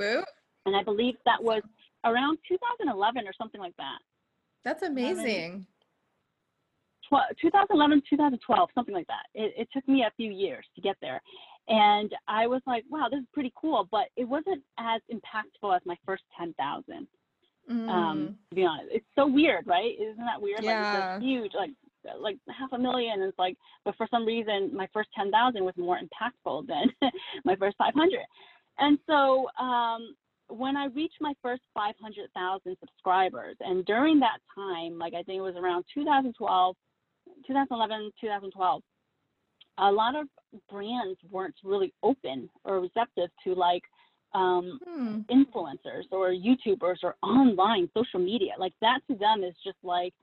and 0.65 0.75
i 0.75 0.83
believe 0.83 1.15
that 1.25 1.41
was 1.43 1.61
around 2.03 2.37
2011 2.47 3.27
or 3.27 3.33
something 3.37 3.61
like 3.61 3.75
that. 3.77 3.99
That's 4.63 4.83
amazing. 4.83 5.65
2011 7.39 8.01
2012 8.09 8.69
something 8.73 8.95
like 8.95 9.05
that. 9.07 9.25
It, 9.35 9.53
it 9.55 9.67
took 9.71 9.87
me 9.87 10.03
a 10.03 10.11
few 10.17 10.31
years 10.31 10.65
to 10.75 10.81
get 10.81 10.95
there. 11.01 11.21
And 11.67 12.11
i 12.27 12.45
was 12.45 12.61
like 12.67 12.83
wow 12.89 13.07
this 13.09 13.19
is 13.21 13.25
pretty 13.33 13.53
cool 13.55 13.87
but 13.89 14.07
it 14.17 14.25
wasn't 14.25 14.61
as 14.77 14.99
impactful 15.09 15.73
as 15.73 15.81
my 15.85 15.95
first 16.05 16.23
10000 16.37 17.07
Mm. 17.71 17.89
Um, 17.89 18.35
to 18.49 18.55
be 18.55 18.65
honest, 18.65 18.89
it's 18.91 19.05
so 19.15 19.25
weird, 19.25 19.65
right? 19.65 19.93
Isn't 19.99 20.25
that 20.25 20.41
weird? 20.41 20.63
Yeah. 20.63 20.93
Like 20.93 21.17
it's 21.17 21.23
huge, 21.23 21.51
like 21.55 21.71
like 22.19 22.37
half 22.49 22.73
a 22.73 22.77
million. 22.77 23.21
It's 23.21 23.39
like, 23.39 23.55
but 23.85 23.95
for 23.95 24.07
some 24.11 24.25
reason, 24.25 24.71
my 24.73 24.87
first 24.93 25.09
ten 25.17 25.31
thousand 25.31 25.63
was 25.63 25.75
more 25.77 25.97
impactful 25.97 26.67
than 26.67 26.91
my 27.45 27.55
first 27.55 27.77
five 27.77 27.93
hundred. 27.93 28.25
And 28.79 28.99
so 29.07 29.47
um, 29.63 30.15
when 30.49 30.75
I 30.75 30.87
reached 30.87 31.17
my 31.21 31.33
first 31.41 31.61
five 31.73 31.95
hundred 32.01 32.29
thousand 32.33 32.75
subscribers, 32.81 33.55
and 33.61 33.85
during 33.85 34.19
that 34.19 34.39
time, 34.53 34.97
like 34.97 35.13
I 35.13 35.23
think 35.23 35.37
it 35.37 35.41
was 35.41 35.55
around 35.55 35.85
2012, 35.93 36.75
2011, 37.47 38.11
2012 38.19 38.81
a 39.79 39.91
lot 39.91 40.15
of 40.15 40.27
brands 40.69 41.17
weren't 41.31 41.55
really 41.63 41.93
open 42.03 42.49
or 42.63 42.79
receptive 42.79 43.29
to 43.43 43.55
like 43.55 43.83
um, 44.33 44.79
hmm. 44.85 45.19
influencers 45.29 46.05
or 46.11 46.29
YouTubers 46.31 46.97
or 47.03 47.15
online 47.21 47.89
social 47.95 48.19
media. 48.19 48.53
Like 48.57 48.73
that 48.81 48.99
to 49.09 49.15
them 49.15 49.43
is 49.43 49.55
just 49.63 49.77
like 49.83 50.13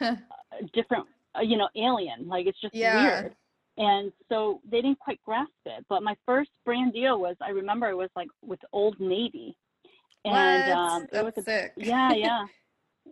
uh, 0.00 0.16
a 0.60 0.64
different, 0.74 1.06
uh, 1.36 1.42
you 1.42 1.56
know, 1.56 1.68
alien. 1.76 2.28
Like 2.28 2.46
it's 2.46 2.60
just 2.60 2.74
yeah. 2.74 3.02
weird. 3.02 3.36
And 3.78 4.10
so 4.30 4.60
they 4.70 4.80
didn't 4.80 4.98
quite 4.98 5.20
grasp 5.22 5.50
it. 5.66 5.84
But 5.88 6.02
my 6.02 6.14
first 6.24 6.50
brand 6.64 6.94
deal 6.94 7.20
was, 7.20 7.36
I 7.42 7.50
remember 7.50 7.88
it 7.88 7.96
was 7.96 8.10
like 8.16 8.28
with 8.42 8.60
Old 8.72 8.98
Navy. 8.98 9.56
And 10.24 10.72
um, 10.72 11.06
it 11.12 11.24
was 11.24 11.34
a, 11.36 11.42
sick. 11.42 11.72
yeah, 11.76 12.12
yeah. 12.14 12.46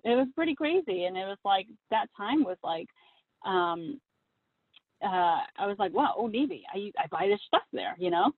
it 0.04 0.16
was 0.16 0.26
pretty 0.34 0.56
crazy, 0.56 1.04
and 1.04 1.16
it 1.16 1.26
was 1.26 1.38
like 1.44 1.66
that 1.92 2.08
time 2.16 2.42
was 2.42 2.56
like, 2.64 2.88
um, 3.46 4.00
uh, 5.00 5.38
I 5.58 5.66
was 5.66 5.76
like, 5.78 5.92
wow, 5.92 6.14
Old 6.16 6.32
Navy, 6.32 6.64
I 6.74 6.90
I 6.98 7.06
buy 7.08 7.28
this 7.28 7.40
stuff 7.46 7.62
there, 7.72 7.94
you 7.98 8.10
know, 8.10 8.32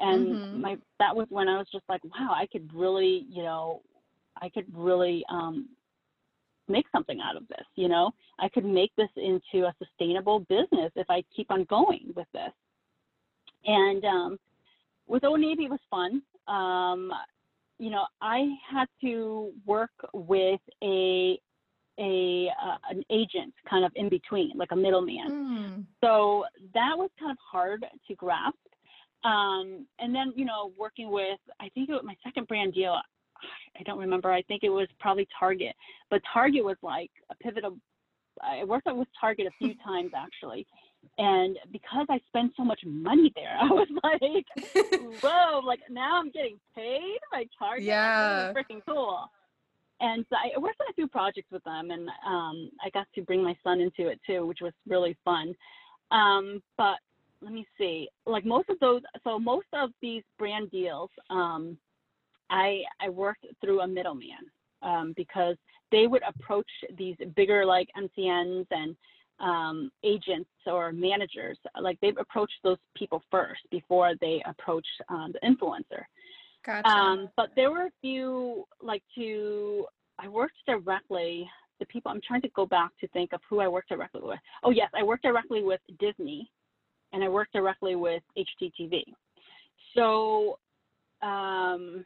and 0.00 0.36
Mhm. 0.36 0.60
my 0.60 0.78
that 0.98 1.14
was 1.14 1.28
when 1.30 1.48
I 1.48 1.58
was 1.58 1.68
just 1.70 1.88
like, 1.88 2.02
wow, 2.04 2.32
I 2.34 2.46
could 2.46 2.72
really, 2.72 3.26
you 3.28 3.42
know, 3.42 3.82
I 4.40 4.48
could 4.48 4.66
really 4.76 5.24
um, 5.28 5.68
make 6.68 6.86
something 6.90 7.20
out 7.20 7.36
of 7.36 7.46
this, 7.48 7.66
you 7.74 7.88
know, 7.88 8.12
I 8.38 8.48
could 8.48 8.64
make 8.64 8.94
this 8.96 9.10
into 9.16 9.66
a 9.66 9.74
sustainable 9.78 10.40
business 10.40 10.92
if 10.96 11.08
I 11.10 11.22
keep 11.34 11.50
on 11.50 11.64
going 11.64 12.12
with 12.14 12.30
this, 12.32 12.52
and 13.64 14.04
um, 14.04 14.38
with 15.06 15.24
Old 15.24 15.40
Navy 15.40 15.64
it 15.64 15.70
was 15.70 15.80
fun. 15.90 16.22
Um, 16.48 17.12
you 17.78 17.90
know, 17.90 18.06
I 18.20 18.48
had 18.70 18.86
to 19.02 19.52
work 19.66 19.90
with 20.12 20.60
a 20.82 21.38
a 21.98 22.48
uh, 22.62 22.78
an 22.90 23.04
agent 23.10 23.52
kind 23.68 23.84
of 23.84 23.92
in 23.96 24.08
between, 24.08 24.52
like 24.56 24.72
a 24.72 24.76
middleman. 24.76 25.30
Mm. 25.30 25.84
So 26.00 26.44
that 26.74 26.94
was 26.96 27.10
kind 27.18 27.30
of 27.30 27.38
hard 27.38 27.84
to 28.08 28.14
grasp. 28.14 28.56
Um, 29.24 29.86
and 29.98 30.14
then, 30.14 30.32
you 30.34 30.44
know, 30.44 30.72
working 30.78 31.10
with, 31.10 31.38
I 31.60 31.68
think 31.70 31.88
it 31.88 31.92
was 31.92 32.02
my 32.04 32.16
second 32.24 32.48
brand 32.48 32.74
deal, 32.74 32.96
I 33.78 33.82
don't 33.84 33.98
remember. 33.98 34.30
I 34.30 34.42
think 34.42 34.62
it 34.62 34.68
was 34.68 34.88
probably 35.00 35.26
Target, 35.38 35.74
but 36.10 36.20
Target 36.32 36.64
was 36.64 36.76
like 36.82 37.10
a 37.30 37.34
pivotal. 37.36 37.78
I 38.42 38.64
worked 38.64 38.86
with 38.90 39.08
Target 39.20 39.46
a 39.46 39.50
few 39.58 39.74
times 39.84 40.12
actually. 40.16 40.66
And 41.18 41.58
because 41.72 42.06
I 42.08 42.20
spent 42.28 42.52
so 42.56 42.64
much 42.64 42.80
money 42.86 43.32
there, 43.34 43.56
I 43.60 43.66
was 43.66 43.88
like, 44.04 44.46
whoa, 45.22 45.60
like 45.64 45.80
now 45.90 46.20
I'm 46.20 46.30
getting 46.30 46.58
paid 46.74 47.18
by 47.30 47.44
Target. 47.58 47.84
Yeah. 47.84 48.52
Freaking 48.52 48.80
cool. 48.86 49.28
And 50.00 50.24
so 50.30 50.36
I 50.36 50.58
worked 50.58 50.80
on 50.80 50.88
a 50.90 50.94
few 50.94 51.06
projects 51.06 51.48
with 51.52 51.62
them, 51.62 51.92
and 51.92 52.08
um, 52.26 52.70
I 52.84 52.90
got 52.92 53.06
to 53.14 53.22
bring 53.22 53.40
my 53.42 53.56
son 53.62 53.80
into 53.80 54.08
it 54.08 54.20
too, 54.26 54.44
which 54.44 54.58
was 54.60 54.72
really 54.88 55.16
fun. 55.24 55.54
Um, 56.10 56.60
but 56.76 56.96
let 57.42 57.52
me 57.52 57.66
see, 57.76 58.08
like 58.26 58.44
most 58.44 58.68
of 58.68 58.78
those, 58.80 59.02
so 59.24 59.38
most 59.38 59.66
of 59.72 59.90
these 60.00 60.22
brand 60.38 60.70
deals, 60.70 61.10
um, 61.30 61.76
I 62.50 62.82
I 63.00 63.08
worked 63.08 63.46
through 63.60 63.80
a 63.80 63.86
middleman 63.86 64.44
um, 64.82 65.12
because 65.16 65.56
they 65.90 66.06
would 66.06 66.22
approach 66.26 66.70
these 66.96 67.16
bigger 67.36 67.64
like 67.64 67.88
MCNs 67.96 68.66
and 68.70 68.96
um, 69.40 69.90
agents 70.04 70.50
or 70.66 70.92
managers, 70.92 71.58
like 71.80 71.98
they 72.00 72.12
approach 72.18 72.50
those 72.62 72.78
people 72.96 73.22
first 73.30 73.60
before 73.70 74.14
they 74.20 74.42
approach 74.46 74.86
um, 75.08 75.32
the 75.32 75.46
influencer. 75.46 76.04
Gotcha. 76.64 76.88
Um, 76.88 77.28
but 77.36 77.50
there 77.56 77.70
were 77.70 77.86
a 77.86 77.92
few 78.00 78.64
like 78.80 79.02
to 79.16 79.86
I 80.18 80.28
worked 80.28 80.54
directly. 80.66 81.48
The 81.80 81.86
people 81.86 82.12
I'm 82.12 82.20
trying 82.26 82.42
to 82.42 82.48
go 82.50 82.64
back 82.64 82.90
to 83.00 83.08
think 83.08 83.32
of 83.32 83.40
who 83.50 83.58
I 83.58 83.66
worked 83.66 83.88
directly 83.88 84.20
with. 84.22 84.38
Oh 84.62 84.70
yes, 84.70 84.90
I 84.94 85.02
worked 85.02 85.24
directly 85.24 85.62
with 85.64 85.80
Disney, 85.98 86.48
and 87.12 87.22
I 87.22 87.28
worked 87.28 87.52
directly 87.52 87.96
with 87.96 88.22
HGTV. 88.36 89.02
So 89.94 90.58
um, 91.22 92.04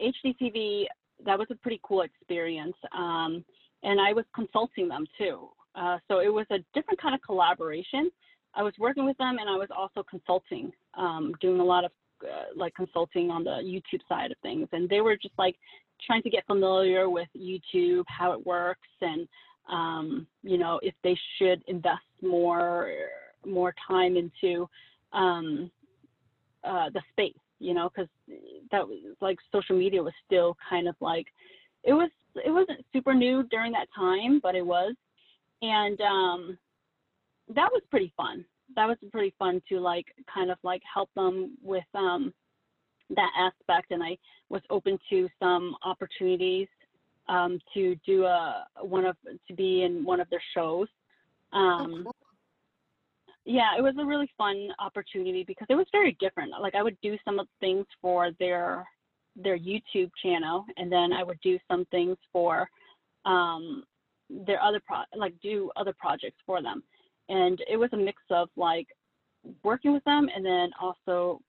HGTV 0.00 0.84
that 1.24 1.38
was 1.38 1.46
a 1.50 1.54
pretty 1.54 1.80
cool 1.82 2.02
experience, 2.02 2.76
um, 2.96 3.44
and 3.82 4.00
I 4.00 4.12
was 4.12 4.24
consulting 4.34 4.88
them 4.88 5.06
too. 5.16 5.48
Uh, 5.74 5.98
so 6.08 6.20
it 6.20 6.32
was 6.32 6.46
a 6.50 6.58
different 6.74 7.00
kind 7.00 7.14
of 7.14 7.22
collaboration. 7.22 8.10
I 8.54 8.62
was 8.62 8.74
working 8.78 9.04
with 9.04 9.16
them, 9.18 9.38
and 9.38 9.48
I 9.48 9.56
was 9.56 9.68
also 9.76 10.04
consulting, 10.08 10.72
um, 10.96 11.34
doing 11.40 11.60
a 11.60 11.64
lot 11.64 11.84
of 11.84 11.92
uh, 12.22 12.56
like 12.56 12.74
consulting 12.74 13.30
on 13.30 13.44
the 13.44 13.50
YouTube 13.50 14.00
side 14.08 14.30
of 14.30 14.36
things, 14.42 14.68
and 14.72 14.88
they 14.88 15.00
were 15.00 15.16
just 15.16 15.34
like 15.38 15.56
trying 16.06 16.22
to 16.22 16.30
get 16.30 16.46
familiar 16.46 17.08
with 17.08 17.28
YouTube, 17.36 18.04
how 18.06 18.32
it 18.32 18.46
works, 18.46 18.88
and 19.00 19.28
um, 19.70 20.26
you 20.42 20.58
know 20.58 20.78
if 20.82 20.94
they 21.02 21.16
should 21.38 21.62
invest 21.66 22.02
more 22.22 22.90
more 23.46 23.74
time 23.86 24.16
into 24.16 24.68
um, 25.12 25.70
uh, 26.64 26.90
the 26.90 27.00
space, 27.12 27.34
you 27.58 27.74
know, 27.74 27.88
because 27.88 28.08
that 28.70 28.86
was 28.86 28.98
like 29.20 29.38
social 29.52 29.76
media 29.76 30.02
was 30.02 30.14
still 30.26 30.56
kind 30.68 30.88
of 30.88 30.94
like 31.00 31.26
it 31.82 31.92
was 31.92 32.10
it 32.44 32.50
wasn't 32.50 32.84
super 32.92 33.14
new 33.14 33.44
during 33.44 33.72
that 33.72 33.88
time, 33.94 34.40
but 34.42 34.54
it 34.54 34.64
was, 34.64 34.94
and 35.62 36.00
um, 36.00 36.58
that 37.54 37.70
was 37.72 37.82
pretty 37.90 38.12
fun. 38.16 38.44
That 38.76 38.86
was 38.86 38.96
pretty 39.12 39.34
fun 39.38 39.62
to 39.68 39.78
like 39.78 40.06
kind 40.32 40.50
of 40.50 40.58
like 40.62 40.82
help 40.92 41.10
them 41.14 41.56
with 41.62 41.84
um, 41.94 42.32
that 43.10 43.30
aspect. 43.38 43.90
And 43.90 44.02
i 44.02 44.16
was 44.48 44.62
open 44.70 44.98
to 45.10 45.28
some 45.38 45.74
opportunities 45.84 46.68
um, 47.28 47.58
to 47.74 47.96
do 48.06 48.24
a 48.24 48.66
one 48.80 49.04
of 49.04 49.16
to 49.48 49.54
be 49.54 49.82
in 49.82 50.04
one 50.04 50.20
of 50.20 50.28
their 50.30 50.42
shows. 50.54 50.88
Um, 51.52 52.04
oh. 52.06 52.12
Yeah 53.44 53.76
it 53.76 53.82
was 53.82 53.94
a 53.98 54.04
really 54.04 54.30
fun 54.36 54.68
opportunity 54.78 55.44
because 55.46 55.66
it 55.70 55.74
was 55.74 55.86
very 55.92 56.16
different. 56.20 56.52
Like 56.60 56.74
i 56.74 56.82
would 56.82 56.96
do 57.02 57.16
some 57.24 57.38
of 57.38 57.46
the 57.46 57.66
things 57.66 57.86
for 58.00 58.30
their 58.38 58.86
their 59.36 59.58
youtube 59.58 60.10
channel 60.22 60.64
and 60.76 60.90
then 60.90 61.12
i 61.12 61.22
would 61.24 61.40
do 61.40 61.58
some 61.68 61.84
things 61.86 62.16
for 62.32 62.68
um, 63.24 63.84
their 64.46 64.62
other 64.62 64.80
pro 64.86 64.98
like 65.16 65.34
do 65.42 65.70
other 65.76 65.94
projects 65.98 66.38
for 66.46 66.62
them. 66.62 66.82
And 67.28 67.60
it 67.70 67.76
was 67.76 67.90
a 67.92 67.96
mix 67.96 68.22
of 68.30 68.48
like 68.56 68.86
working 69.62 69.92
with 69.92 70.04
them 70.04 70.28
and 70.34 70.44
then 70.44 70.70
also 70.80 71.40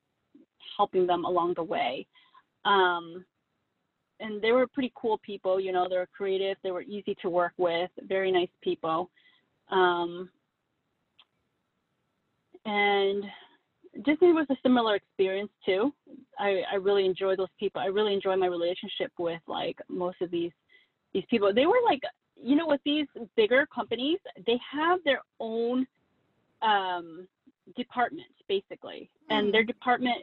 helping 0.78 1.08
them 1.08 1.26
along 1.26 1.54
the 1.56 1.64
way. 1.64 2.06
Um, 2.66 3.26
and 4.20 4.42
they 4.42 4.52
were 4.52 4.68
pretty 4.68 4.94
cool 4.96 5.18
people 5.20 5.60
you 5.60 5.74
know 5.74 5.88
they 5.90 5.98
were 5.98 6.08
creative 6.16 6.56
they 6.64 6.72
were 6.72 6.84
easy 6.84 7.16
to 7.22 7.30
work 7.30 7.54
with 7.58 7.90
very 8.08 8.32
nice 8.32 8.50
people. 8.62 9.10
Um, 9.70 10.30
and 12.66 13.24
disney 14.06 14.34
was 14.34 14.48
a 14.50 14.56
similar 14.64 14.96
experience 14.96 15.52
too. 15.66 15.94
I, 16.38 16.62
I 16.72 16.76
really 16.76 17.06
enjoy 17.06 17.36
those 17.36 17.54
people. 17.60 17.82
I 17.82 17.86
really 17.86 18.14
enjoy 18.14 18.36
my 18.36 18.48
relationship 18.48 19.12
with 19.18 19.42
like 19.48 19.78
most 19.90 20.22
of 20.22 20.32
these 20.32 20.52
these 21.14 21.24
people. 21.30 21.54
They 21.54 21.66
were 21.66 21.80
like 21.86 22.02
you 22.42 22.56
know, 22.56 22.68
with 22.68 22.82
these 22.86 23.08
bigger 23.36 23.68
companies, 23.74 24.20
they 24.46 24.60
have 24.72 25.00
their 25.04 25.22
own 25.40 25.88
um, 26.62 27.28
department 27.76 28.28
basically, 28.48 29.10
and 29.30 29.54
their 29.54 29.64
department 29.64 30.18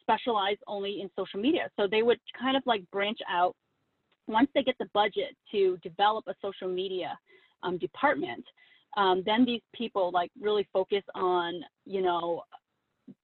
specialized 0.00 0.60
only 0.66 1.00
in 1.00 1.10
social 1.16 1.40
media. 1.40 1.70
So 1.78 1.86
they 1.86 2.02
would 2.02 2.18
kind 2.38 2.56
of 2.56 2.62
like 2.66 2.88
branch 2.90 3.18
out 3.28 3.54
once 4.26 4.48
they 4.54 4.62
get 4.62 4.76
the 4.78 4.88
budget 4.92 5.36
to 5.52 5.78
develop 5.82 6.24
a 6.26 6.34
social 6.42 6.68
media 6.68 7.18
um, 7.62 7.78
department. 7.78 8.44
Um, 8.96 9.22
then 9.26 9.44
these 9.44 9.62
people 9.74 10.10
like 10.12 10.30
really 10.40 10.68
focus 10.72 11.02
on, 11.14 11.62
you 11.84 12.02
know, 12.02 12.42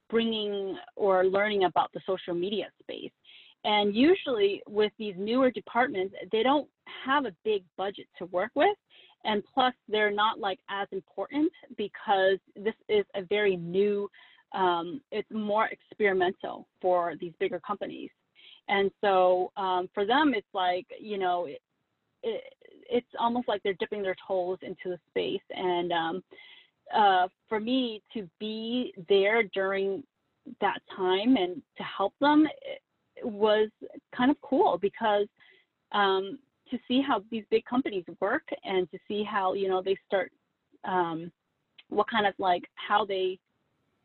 bringing 0.08 0.76
or 0.96 1.24
learning 1.24 1.64
about 1.64 1.90
the 1.92 2.00
social 2.06 2.34
media 2.34 2.66
space. 2.82 3.12
And 3.64 3.94
usually 3.94 4.62
with 4.68 4.92
these 4.98 5.14
newer 5.18 5.50
departments, 5.50 6.14
they 6.32 6.42
don't 6.42 6.68
have 7.04 7.24
a 7.26 7.34
big 7.44 7.62
budget 7.76 8.06
to 8.18 8.26
work 8.26 8.50
with. 8.54 8.76
And 9.24 9.42
plus, 9.52 9.74
they're 9.86 10.10
not 10.10 10.40
like 10.40 10.58
as 10.70 10.88
important 10.92 11.52
because 11.76 12.38
this 12.56 12.74
is 12.88 13.04
a 13.14 13.22
very 13.22 13.56
new, 13.56 14.08
um, 14.52 15.00
it's 15.12 15.30
more 15.30 15.68
experimental 15.68 16.66
for 16.80 17.14
these 17.20 17.32
bigger 17.38 17.60
companies. 17.60 18.10
And 18.68 18.90
so 19.02 19.52
um, 19.56 19.90
for 19.92 20.06
them, 20.06 20.32
it's 20.34 20.46
like, 20.54 20.86
you 20.98 21.18
know, 21.18 21.46
it, 21.46 21.60
it, 22.22 22.44
it's 22.90 23.06
almost 23.18 23.48
like 23.48 23.62
they're 23.62 23.74
dipping 23.74 24.02
their 24.02 24.16
toes 24.26 24.58
into 24.62 24.88
the 24.90 24.98
space. 25.08 25.40
And 25.50 25.92
um, 25.92 26.24
uh, 26.94 27.28
for 27.48 27.60
me 27.60 28.02
to 28.14 28.28
be 28.38 28.92
there 29.08 29.44
during 29.54 30.02
that 30.60 30.80
time 30.96 31.36
and 31.36 31.62
to 31.76 31.82
help 31.82 32.12
them, 32.20 32.46
was 33.22 33.68
kind 34.16 34.30
of 34.30 34.36
cool 34.42 34.78
because 34.80 35.26
um, 35.92 36.38
to 36.70 36.78
see 36.88 37.02
how 37.06 37.22
these 37.30 37.44
big 37.50 37.64
companies 37.64 38.04
work 38.20 38.42
and 38.64 38.90
to 38.90 38.98
see 39.08 39.24
how 39.24 39.54
you 39.54 39.68
know 39.68 39.82
they 39.82 39.96
start 40.06 40.30
um, 40.84 41.30
what 41.88 42.08
kind 42.08 42.26
of 42.26 42.34
like 42.38 42.62
how 42.74 43.04
they 43.04 43.38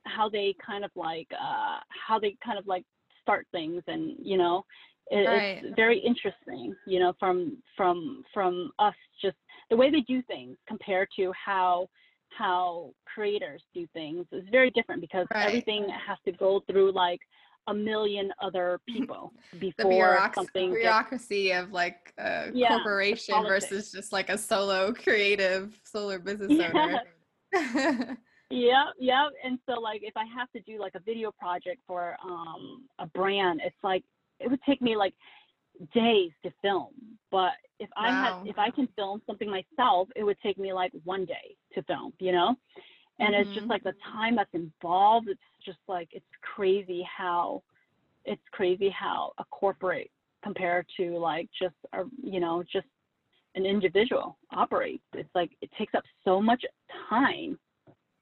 how 0.03 0.29
they 0.29 0.55
kind 0.65 0.83
of 0.83 0.91
like 0.95 1.27
uh, 1.31 1.79
how 2.07 2.19
they 2.19 2.35
kind 2.43 2.57
of 2.57 2.67
like 2.67 2.83
start 3.21 3.47
things 3.51 3.81
and 3.87 4.15
you 4.21 4.37
know 4.37 4.65
it, 5.11 5.27
Right. 5.29 5.63
it's 5.63 5.75
very 5.75 5.99
interesting 5.99 6.75
you 6.85 6.99
know 6.99 7.13
from 7.19 7.57
from 7.77 8.23
from 8.33 8.71
us 8.79 8.95
just 9.21 9.37
the 9.69 9.75
way 9.77 9.89
they 9.91 10.01
do 10.01 10.21
things 10.23 10.57
compared 10.67 11.07
to 11.15 11.31
how 11.33 11.87
how 12.37 12.91
creators 13.05 13.61
do 13.73 13.87
things 13.93 14.25
is 14.31 14.43
very 14.51 14.69
different 14.71 15.01
because 15.01 15.27
Right. 15.33 15.47
everything 15.47 15.87
has 15.89 16.17
to 16.25 16.31
go 16.33 16.61
through 16.69 16.91
like 16.91 17.19
a 17.67 17.73
million 17.73 18.31
other 18.41 18.79
people 18.87 19.31
the 19.53 19.57
before 19.59 19.89
bureauc- 19.89 20.35
something 20.35 20.69
gets 20.69 20.81
bureaucracy 20.81 21.51
of 21.51 21.71
like 21.71 22.13
a 22.17 22.51
Yeah, 22.53 22.69
corporation 22.69 23.43
versus 23.43 23.91
just 23.91 24.11
like 24.11 24.29
a 24.29 24.37
solo 24.37 24.93
creative 24.93 25.79
solo 25.83 26.19
business 26.19 26.59
owner. 26.59 27.01
Yeah, 28.51 28.85
yeah. 28.99 29.27
And 29.43 29.59
so 29.67 29.79
like 29.79 30.01
if 30.03 30.15
I 30.15 30.25
have 30.37 30.51
to 30.51 30.59
do 30.61 30.79
like 30.79 30.93
a 30.95 30.99
video 30.99 31.31
project 31.31 31.81
for 31.87 32.15
um 32.23 32.85
a 32.99 33.07
brand, 33.07 33.61
it's 33.63 33.75
like 33.83 34.03
it 34.39 34.49
would 34.49 34.61
take 34.63 34.81
me 34.81 34.95
like 34.95 35.13
days 35.93 36.31
to 36.43 36.51
film 36.61 36.93
But 37.31 37.53
if 37.79 37.89
I 37.97 38.09
Wow. 38.09 38.41
had, 38.43 38.49
if 38.49 38.57
I 38.57 38.69
can 38.71 38.87
film 38.95 39.21
something 39.27 39.49
myself, 39.49 40.07
it 40.15 40.23
would 40.23 40.39
take 40.41 40.57
me 40.57 40.71
like 40.73 40.91
one 41.03 41.25
day 41.25 41.55
to 41.73 41.83
film, 41.83 42.13
you 42.19 42.31
know? 42.31 42.55
And 43.19 43.33
it's 43.33 43.49
just 43.53 43.67
like 43.67 43.83
the 43.83 43.91
mm-hmm. 43.91 44.17
time 44.17 44.35
that's 44.35 44.53
involved. 44.53 45.27
It's 45.29 45.41
just 45.65 45.79
like, 45.87 46.09
it's 46.11 46.25
crazy 46.41 47.03
how, 47.03 47.63
it's 48.25 48.41
crazy 48.51 48.89
how 48.89 49.33
a 49.37 49.43
corporate 49.45 50.11
compared 50.43 50.87
to 50.97 51.17
like 51.17 51.49
just, 51.61 51.75
a, 51.93 52.03
you 52.21 52.39
know, 52.39 52.63
just 52.71 52.87
an 53.55 53.65
individual 53.65 54.37
operates. 54.53 55.03
It's 55.13 55.33
like, 55.35 55.51
it 55.61 55.69
takes 55.77 55.93
up 55.93 56.03
so 56.23 56.41
much 56.41 56.63
time, 57.09 57.57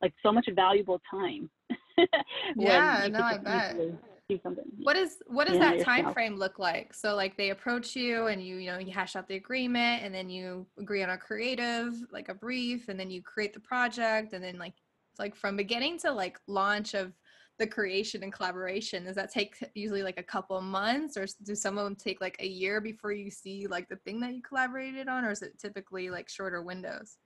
like 0.01 0.13
so 0.23 0.31
much 0.31 0.47
valuable 0.55 1.01
time. 1.09 1.49
Yeah, 2.55 3.07
no, 3.11 3.19
I 3.19 3.37
bet. 3.37 3.71
easily 3.71 3.97
Do 4.33 4.39
something. 4.41 4.65
What 4.79 4.95
is 4.95 5.17
what 5.27 5.47
does 5.47 5.59
that 5.59 5.81
time 5.81 5.99
yourself. 5.99 6.13
frame 6.13 6.37
look 6.37 6.57
like? 6.57 6.93
So 6.93 7.15
like 7.15 7.37
they 7.37 7.51
approach 7.51 7.95
you 7.95 8.27
and 8.27 8.43
you 8.43 8.55
you 8.55 8.71
know 8.71 8.79
you 8.79 8.91
hash 8.91 9.15
out 9.15 9.27
the 9.27 9.35
agreement 9.35 10.03
and 10.03 10.13
then 10.13 10.27
you 10.27 10.65
agree 10.79 11.03
on 11.03 11.11
a 11.11 11.17
creative 11.17 11.93
like 12.11 12.29
a 12.29 12.33
brief 12.33 12.89
and 12.89 12.99
then 12.99 13.11
you 13.11 13.21
create 13.21 13.53
the 13.53 13.59
project 13.59 14.33
and 14.33 14.43
then 14.43 14.57
like 14.57 14.73
it's 15.11 15.19
like 15.19 15.35
from 15.35 15.55
beginning 15.55 15.99
to 15.99 16.11
like 16.11 16.39
launch 16.47 16.95
of 16.95 17.13
the 17.59 17.67
creation 17.67 18.23
and 18.23 18.33
collaboration 18.33 19.05
does 19.05 19.15
that 19.15 19.31
take 19.31 19.55
usually 19.75 20.01
like 20.01 20.19
a 20.19 20.23
couple 20.23 20.59
months 20.59 21.15
or 21.15 21.27
do 21.43 21.53
some 21.53 21.77
of 21.77 21.83
them 21.83 21.95
take 21.95 22.19
like 22.19 22.35
a 22.39 22.47
year 22.47 22.81
before 22.81 23.11
you 23.11 23.29
see 23.29 23.67
like 23.67 23.87
the 23.89 23.97
thing 23.97 24.19
that 24.19 24.33
you 24.33 24.41
collaborated 24.41 25.07
on 25.07 25.23
or 25.23 25.29
is 25.29 25.43
it 25.43 25.59
typically 25.59 26.09
like 26.09 26.27
shorter 26.27 26.63
windows? 26.63 27.17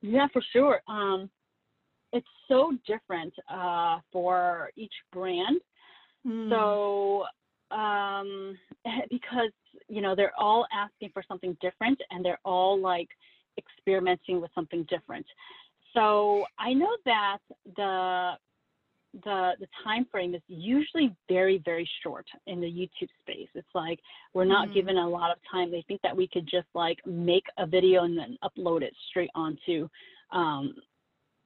Yeah, 0.00 0.28
for 0.32 0.40
sure. 0.52 0.80
Um, 0.88 1.28
it's 2.12 2.26
so 2.48 2.72
different 2.86 3.34
uh, 3.52 3.98
for 4.12 4.70
each 4.76 4.92
brand. 5.12 5.60
Hmm. 6.26 6.50
So, 6.50 7.24
um, 7.70 8.58
because 9.10 9.52
you 9.88 10.00
know 10.00 10.14
they're 10.14 10.38
all 10.38 10.66
asking 10.72 11.10
for 11.12 11.22
something 11.26 11.56
different, 11.60 11.98
and 12.10 12.24
they're 12.24 12.40
all 12.44 12.78
like 12.80 13.08
experimenting 13.58 14.40
with 14.40 14.50
something 14.54 14.84
different. 14.88 15.26
So 15.94 16.44
I 16.58 16.72
know 16.72 16.96
that 17.04 17.38
the 17.76 18.32
the 19.24 19.52
the 19.58 19.66
time 19.84 20.06
frame 20.10 20.34
is 20.34 20.42
usually 20.48 21.14
very 21.28 21.58
very 21.64 21.88
short 22.02 22.26
in 22.46 22.60
the 22.60 22.66
YouTube 22.66 23.08
space. 23.20 23.48
It's 23.54 23.74
like 23.74 24.00
we're 24.34 24.44
not 24.44 24.68
Mhm. 24.68 24.74
given 24.74 24.96
a 24.98 25.08
lot 25.08 25.30
of 25.30 25.38
time. 25.50 25.70
They 25.70 25.82
think 25.82 26.02
that 26.02 26.16
we 26.16 26.28
could 26.28 26.46
just 26.46 26.68
like 26.74 27.04
make 27.06 27.46
a 27.56 27.66
video 27.66 28.04
and 28.04 28.16
then 28.16 28.38
upload 28.42 28.82
it 28.82 28.94
straight 29.08 29.30
onto, 29.34 29.88
um, 30.30 30.74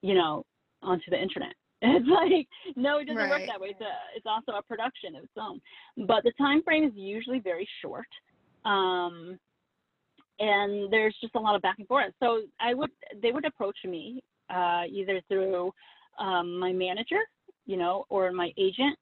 you 0.02 0.14
know, 0.14 0.44
onto 0.82 1.10
the 1.10 1.20
internet. 1.20 1.54
It's 1.84 2.08
like 2.08 2.46
no, 2.76 2.98
it 2.98 3.06
doesn't 3.06 3.18
Right. 3.18 3.28
work 3.28 3.42
that 3.46 3.60
way. 3.60 3.70
It's 3.70 3.80
a, 3.80 3.92
it's 4.16 4.26
also 4.26 4.52
a 4.52 4.62
production 4.62 5.16
of 5.16 5.24
its 5.24 5.32
own. 5.36 5.60
But 6.06 6.22
the 6.22 6.32
time 6.38 6.62
frame 6.62 6.84
is 6.84 6.92
usually 6.94 7.40
very 7.40 7.68
short. 7.80 8.06
Um, 8.64 9.38
and 10.38 10.92
there's 10.92 11.16
just 11.20 11.34
a 11.34 11.40
lot 11.40 11.54
of 11.54 11.62
back 11.62 11.76
and 11.78 11.88
forth. 11.88 12.12
So 12.20 12.42
I 12.60 12.74
would 12.74 12.90
they 13.20 13.32
would 13.32 13.44
approach 13.44 13.76
me 13.84 14.22
uh, 14.48 14.84
either 14.88 15.20
through 15.28 15.72
um, 16.18 16.58
my 16.58 16.72
manager, 16.72 17.20
you 17.66 17.76
know, 17.76 18.04
or 18.08 18.32
my 18.32 18.52
agent, 18.58 18.96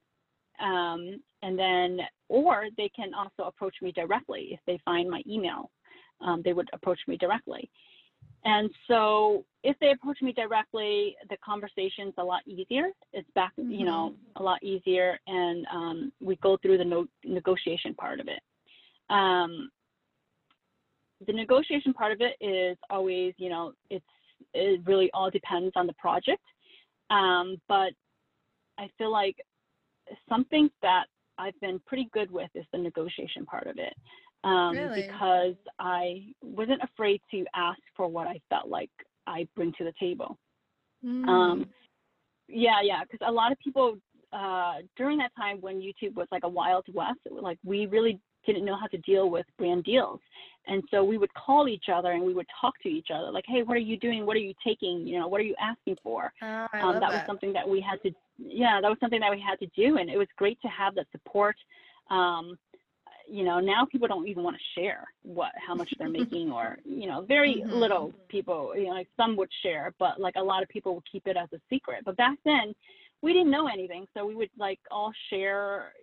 um, 0.59 1.21
and 1.41 1.57
then 1.57 1.99
or 2.29 2.65
they 2.77 2.89
can 2.95 3.13
also 3.13 3.47
approach 3.47 3.75
me 3.81 3.91
directly 3.91 4.49
if 4.51 4.59
they 4.65 4.79
find 4.85 5.09
my 5.09 5.21
email. 5.27 5.69
Um, 6.21 6.41
they 6.45 6.53
would 6.53 6.69
approach 6.73 6.99
me 7.07 7.17
directly. 7.17 7.69
And 8.43 8.69
so 8.87 9.45
if 9.63 9.77
they 9.79 9.91
approach 9.91 10.21
me 10.21 10.31
directly, 10.31 11.15
the 11.29 11.37
conversation's 11.45 12.13
a 12.17 12.23
lot 12.23 12.41
easier. 12.47 12.89
It's 13.13 13.29
back, 13.35 13.51
you 13.57 13.85
know, 13.85 14.13
a 14.37 14.43
lot 14.43 14.63
easier, 14.63 15.19
and 15.27 15.67
um, 15.71 16.11
we 16.19 16.35
go 16.37 16.57
through 16.57 16.79
the 16.79 16.85
no- 16.85 17.07
negotiation 17.23 17.93
part 17.93 18.19
of 18.19 18.27
it. 18.27 18.41
Um, 19.11 19.69
the 21.27 21.33
negotiation 21.33 21.93
part 21.93 22.11
of 22.11 22.21
it 22.21 22.35
is 22.43 22.77
always, 22.89 23.33
you 23.37 23.49
know, 23.49 23.73
it's 23.89 24.05
it 24.53 24.81
really 24.85 25.11
all 25.13 25.29
depends 25.29 25.71
on 25.75 25.85
the 25.85 25.93
project. 25.93 26.41
Um, 27.11 27.61
but 27.67 27.91
I 28.79 28.89
feel 28.97 29.11
like 29.11 29.35
something 30.27 30.69
that 30.81 31.05
I've 31.37 31.59
been 31.61 31.79
pretty 31.85 32.09
good 32.13 32.31
with 32.31 32.49
is 32.55 32.65
the 32.71 32.79
negotiation 32.79 33.45
part 33.45 33.67
of 33.67 33.77
it. 33.77 33.93
Um, 34.43 34.75
Really? 34.75 35.03
Because 35.03 35.55
I 35.79 36.25
wasn't 36.41 36.81
afraid 36.83 37.21
to 37.31 37.45
ask 37.55 37.79
for 37.95 38.07
what 38.07 38.27
I 38.27 38.39
felt 38.49 38.67
like 38.67 38.89
I 39.27 39.47
bring 39.55 39.73
to 39.77 39.83
the 39.83 39.93
table. 39.99 40.37
Hmm. 41.03 41.29
Um, 41.29 41.65
yeah, 42.47 42.81
yeah, 42.83 43.03
because 43.03 43.25
a 43.27 43.31
lot 43.31 43.51
of 43.51 43.59
people 43.59 43.97
uh, 44.33 44.75
during 44.97 45.17
that 45.19 45.31
time 45.35 45.57
when 45.61 45.77
YouTube 45.77 46.15
was 46.15 46.27
like 46.31 46.43
a 46.43 46.49
wild 46.49 46.85
west, 46.93 47.19
it 47.25 47.31
was 47.31 47.43
like 47.43 47.57
we 47.63 47.85
really 47.85 48.19
didn't 48.45 48.65
know 48.65 48.77
how 48.77 48.87
to 48.87 48.97
deal 48.99 49.29
with 49.29 49.45
brand 49.57 49.83
deals, 49.83 50.19
and 50.67 50.83
so 50.91 51.03
we 51.03 51.17
would 51.17 51.33
call 51.33 51.67
each 51.67 51.85
other 51.93 52.11
and 52.11 52.23
we 52.23 52.33
would 52.33 52.47
talk 52.59 52.73
to 52.81 52.89
each 52.89 53.07
other 53.13 53.31
like, 53.31 53.45
hey, 53.47 53.63
what 53.63 53.77
are 53.77 53.81
you 53.81 53.97
doing? 53.97 54.25
What 54.25 54.35
are 54.35 54.41
you 54.41 54.53
taking? 54.65 55.07
You 55.07 55.19
know, 55.19 55.27
what 55.27 55.39
are 55.39 55.45
you 55.45 55.55
asking 55.59 55.97
for? 56.03 56.33
Oh, 56.41 56.67
um, 56.73 56.81
love 56.81 56.93
that, 56.95 57.09
was 57.09 57.13
that. 57.13 57.27
something 57.27 57.53
that 57.53 57.67
we 57.67 57.81
had 57.81 58.01
to 58.03 58.15
yeah 58.43 58.79
that 58.81 58.89
was 58.89 58.97
something 58.99 59.19
that 59.19 59.31
we 59.31 59.39
had 59.39 59.59
to 59.59 59.67
do 59.75 59.97
and 59.97 60.09
it 60.09 60.17
was 60.17 60.27
great 60.37 60.59
to 60.61 60.67
have 60.67 60.95
that 60.95 61.07
support 61.11 61.55
um, 62.09 62.57
you 63.31 63.43
know 63.43 63.59
now 63.59 63.85
people 63.85 64.07
don't 64.07 64.27
even 64.27 64.43
want 64.43 64.55
to 64.55 64.79
share 64.79 65.05
what 65.23 65.51
how 65.55 65.73
much 65.73 65.91
they're 65.97 66.09
making 66.21 66.51
or 66.51 66.77
you 66.83 67.07
know 67.07 67.21
very 67.21 67.63
Mhm. 67.65 67.71
little 67.71 68.13
people 68.29 68.73
you 68.75 68.85
know 68.85 68.91
like 68.91 69.07
some 69.17 69.35
would 69.35 69.49
share 69.63 69.93
but 69.99 70.19
like 70.19 70.35
a 70.35 70.41
lot 70.41 70.61
of 70.61 70.69
people 70.69 70.95
would 70.95 71.11
keep 71.11 71.25
it 71.27 71.37
as 71.37 71.49
a 71.53 71.59
secret 71.69 72.03
but 72.05 72.17
back 72.17 72.37
then 72.45 72.73
we 73.21 73.33
didn't 73.33 73.51
know 73.51 73.67
anything 73.67 74.05
so 74.13 74.25
we 74.25 74.35
would 74.35 74.49
like 74.57 74.79
all 74.89 75.11
share 75.29 75.93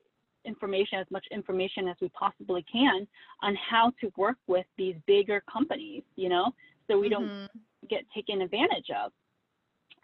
information 0.45 0.99
as 0.99 1.07
much 1.11 1.27
information 1.31 1.89
as 1.89 1.97
we 2.01 2.09
possibly 2.11 2.65
can 2.71 3.07
on 3.43 3.55
how 3.57 3.93
to 4.01 4.11
work 4.17 4.39
with 4.47 4.67
these 4.77 4.97
bigger 5.07 5.43
companies 5.53 6.03
you 6.17 6.29
know 6.29 6.53
so 6.89 6.99
we 6.99 7.09
don't 7.09 7.29
Mhm. 7.29 7.49
get 7.89 8.05
taken 8.15 8.43
advantage 8.43 8.91
of. 8.91 9.13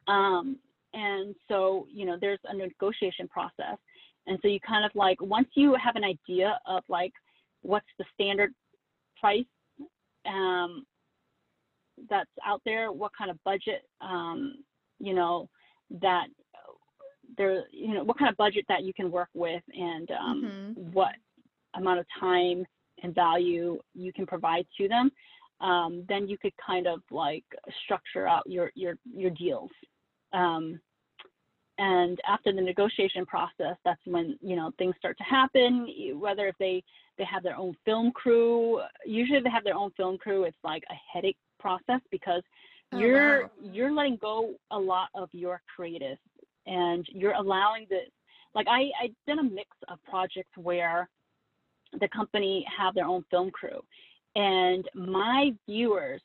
Um, 0.06 0.58
and 0.92 1.34
so, 1.48 1.86
you 1.90 2.06
know, 2.06 2.16
there's 2.20 2.38
a 2.44 2.54
negotiation 2.54 3.26
process. 3.28 3.78
And 4.26 4.38
so 4.42 4.48
you 4.48 4.60
kind 4.60 4.84
of 4.84 4.90
like, 4.94 5.20
once 5.20 5.48
you 5.54 5.74
have 5.82 5.96
an 5.96 6.04
idea 6.04 6.58
of 6.66 6.82
like 6.88 7.12
what's 7.62 7.86
the 7.98 8.04
standard 8.14 8.52
price 9.20 9.44
um, 10.26 10.86
that's 12.08 12.30
out 12.44 12.62
there, 12.64 12.92
what 12.92 13.12
kind 13.16 13.30
of 13.30 13.42
budget, 13.44 13.82
um, 14.00 14.56
you 14.98 15.14
know, 15.14 15.48
that 16.00 16.26
there, 17.36 17.64
you 17.70 17.94
know, 17.94 18.04
what 18.04 18.18
kind 18.18 18.30
of 18.30 18.36
budget 18.36 18.64
that 18.68 18.84
you 18.84 18.92
can 18.94 19.10
work 19.10 19.28
with 19.34 19.62
and 19.72 20.10
um, 20.10 20.74
Mhm. 20.76 20.92
what 20.92 21.14
amount 21.74 21.98
of 21.98 22.06
time 22.18 22.66
and 23.02 23.14
value 23.14 23.80
you 23.94 24.12
can 24.12 24.26
provide 24.26 24.66
to 24.78 24.88
them 24.88 25.10
um, 25.60 26.04
then 26.08 26.28
you 26.28 26.36
could 26.38 26.52
kind 26.64 26.86
of 26.86 27.00
like 27.10 27.44
structure 27.84 28.26
out 28.26 28.42
your 28.46 28.70
your 28.74 28.96
your 29.04 29.30
deals. 29.30 29.70
And 31.78 32.20
after 32.28 32.52
the 32.52 32.60
negotiation 32.60 33.26
process, 33.26 33.76
that's 33.84 34.00
when 34.04 34.38
you 34.40 34.54
know 34.56 34.70
things 34.78 34.94
start 34.98 35.18
to 35.18 35.24
happen. 35.24 35.88
Whether 36.18 36.48
if 36.48 36.56
they 36.58 36.82
they 37.18 37.24
have 37.24 37.42
their 37.42 37.56
own 37.56 37.74
film 37.84 38.12
crew, 38.12 38.80
usually 39.04 39.40
they 39.40 39.50
have 39.50 39.64
their 39.64 39.76
own 39.76 39.90
film 39.96 40.18
crew. 40.18 40.44
It's 40.44 40.56
like 40.62 40.84
a 40.90 40.94
headache 41.12 41.38
process 41.58 42.00
because 42.10 42.42
Oh, 42.92 42.98
you're 42.98 43.42
wow. 43.42 43.50
you're 43.60 43.92
letting 43.92 44.16
go 44.16 44.54
a 44.70 44.78
lot 44.78 45.08
of 45.14 45.28
your 45.32 45.60
creative, 45.74 46.18
and 46.66 47.04
you're 47.10 47.32
allowing 47.32 47.86
the 47.90 48.00
like 48.54 48.66
I 48.68 48.90
I 49.02 49.10
done 49.26 49.40
a 49.40 49.42
mix 49.42 49.70
of 49.88 49.98
projects 50.04 50.56
where 50.56 51.08
the 51.98 52.08
company 52.08 52.64
have 52.76 52.94
their 52.94 53.06
own 53.06 53.24
film 53.30 53.50
crew 53.50 53.80
and 54.36 54.88
my 54.94 55.52
viewers 55.68 56.20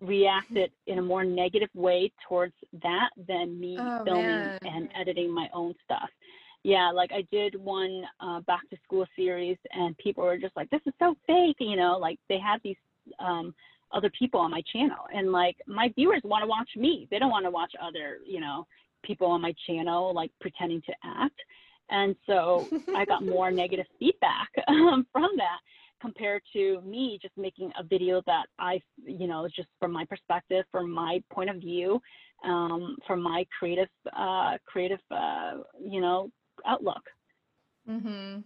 reacted 0.00 0.70
in 0.86 0.98
a 0.98 1.02
more 1.02 1.24
negative 1.24 1.68
way 1.74 2.10
towards 2.28 2.54
that 2.82 3.10
than 3.28 3.58
me 3.58 3.76
Oh, 3.80 4.02
filming 4.04 4.26
man. 4.26 4.58
and 4.64 4.88
editing 5.00 5.30
my 5.30 5.48
own 5.54 5.74
stuff. 5.84 6.10
Yeah 6.62 6.90
like 6.90 7.12
i 7.12 7.22
did 7.30 7.54
one 7.56 8.04
uh, 8.20 8.40
back 8.40 8.68
to 8.70 8.76
school 8.84 9.06
series 9.16 9.58
and 9.72 9.96
people 9.98 10.24
were 10.24 10.38
just 10.38 10.56
like 10.56 10.70
this 10.70 10.80
is 10.86 10.94
so 10.98 11.14
fake 11.26 11.56
you 11.60 11.76
know 11.76 11.98
like 11.98 12.18
they 12.30 12.38
had 12.38 12.58
these 12.64 12.76
um, 13.18 13.54
other 13.92 14.10
people 14.18 14.40
on 14.40 14.50
my 14.50 14.62
channel 14.72 15.04
and 15.14 15.30
like 15.30 15.56
my 15.66 15.92
viewers 15.94 16.22
want 16.24 16.42
to 16.42 16.48
watch 16.48 16.70
me. 16.74 17.06
They 17.10 17.18
don't 17.18 17.30
want 17.30 17.44
to 17.44 17.50
watch 17.50 17.72
other 17.80 18.18
you 18.26 18.40
know 18.40 18.66
people 19.04 19.26
on 19.28 19.40
my 19.42 19.54
channel 19.66 20.12
like 20.14 20.30
pretending 20.40 20.80
to 20.82 20.92
act. 21.04 21.38
And 21.90 22.16
so 22.26 22.66
I 22.96 23.04
got 23.04 23.24
more 23.24 23.50
negative 23.62 23.86
feedback 23.98 24.48
um, 24.68 25.06
from 25.12 25.30
that 25.36 25.58
compared 26.04 26.42
to 26.52 26.82
me 26.82 27.18
just 27.20 27.34
making 27.36 27.72
a 27.78 27.82
video 27.82 28.20
that 28.26 28.44
I, 28.58 28.80
you 29.04 29.26
know, 29.26 29.48
just 29.54 29.68
from 29.80 29.90
my 29.90 30.04
perspective, 30.04 30.66
from 30.70 30.90
my 30.90 31.22
point 31.32 31.48
of 31.48 31.56
view, 31.56 31.98
um, 32.44 32.96
from 33.06 33.22
my 33.22 33.46
creative, 33.58 33.88
uh, 34.14 34.58
creative, 34.66 35.00
uh, 35.10 35.52
you 35.80 36.02
know, 36.02 36.30
outlook. 36.66 37.02
Mm-hmm. 37.88 38.40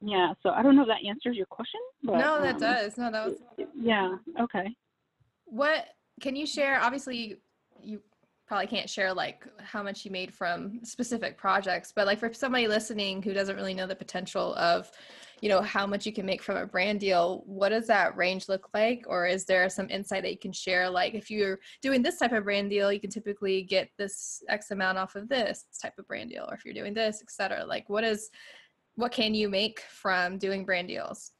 Yeah. 0.00 0.32
So 0.42 0.50
I 0.50 0.62
don't 0.62 0.76
know 0.76 0.82
if 0.82 0.88
that 0.88 1.04
answers 1.06 1.36
your 1.36 1.46
question. 1.46 1.80
But, 2.04 2.18
No, 2.18 2.40
that 2.40 2.54
um, 2.54 2.60
does. 2.60 2.96
No, 2.96 3.10
that 3.10 3.26
was 3.26 3.66
Yeah. 3.74 4.16
Okay. 4.40 4.68
What 5.46 5.86
can 6.20 6.36
you 6.36 6.46
share? 6.46 6.80
Obviously, 6.80 7.16
you, 7.16 7.36
you 7.82 8.00
probably 8.46 8.68
can't 8.68 8.88
share 8.88 9.12
like 9.12 9.44
how 9.58 9.82
much 9.82 10.04
you 10.04 10.12
made 10.12 10.32
from 10.32 10.80
specific 10.84 11.36
projects, 11.36 11.92
but 11.94 12.06
like 12.06 12.20
for 12.20 12.32
somebody 12.32 12.68
listening 12.68 13.22
who 13.22 13.32
doesn't 13.32 13.56
really 13.56 13.74
know 13.74 13.88
the 13.88 13.96
potential 13.96 14.54
of 14.54 14.90
you 15.40 15.48
know, 15.48 15.60
how 15.60 15.86
much 15.86 16.06
you 16.06 16.12
can 16.12 16.24
make 16.24 16.42
from 16.42 16.56
a 16.56 16.66
brand 16.66 17.00
deal, 17.00 17.42
what 17.46 17.68
does 17.68 17.86
that 17.88 18.16
range 18.16 18.48
look 18.48 18.68
like? 18.72 19.04
Or 19.06 19.26
is 19.26 19.44
there 19.44 19.68
some 19.68 19.90
insight 19.90 20.22
that 20.22 20.32
you 20.32 20.38
can 20.38 20.52
share? 20.52 20.88
Like 20.88 21.14
if 21.14 21.30
you're 21.30 21.58
doing 21.82 22.02
this 22.02 22.18
type 22.18 22.32
of 22.32 22.44
brand 22.44 22.70
deal, 22.70 22.92
you 22.92 23.00
can 23.00 23.10
typically 23.10 23.62
get 23.62 23.90
this 23.98 24.42
X 24.48 24.70
amount 24.70 24.98
off 24.98 25.14
of 25.14 25.28
this 25.28 25.66
type 25.80 25.98
of 25.98 26.08
brand 26.08 26.30
deal. 26.30 26.46
Or 26.48 26.54
if 26.54 26.64
you're 26.64 26.74
doing 26.74 26.94
this, 26.94 27.20
etc. 27.22 27.64
Like 27.66 27.88
what 27.88 28.04
is 28.04 28.30
what 28.94 29.12
can 29.12 29.34
you 29.34 29.48
make 29.48 29.80
from 29.80 30.38
doing 30.38 30.64
brand 30.64 30.88
deals? 30.88 31.32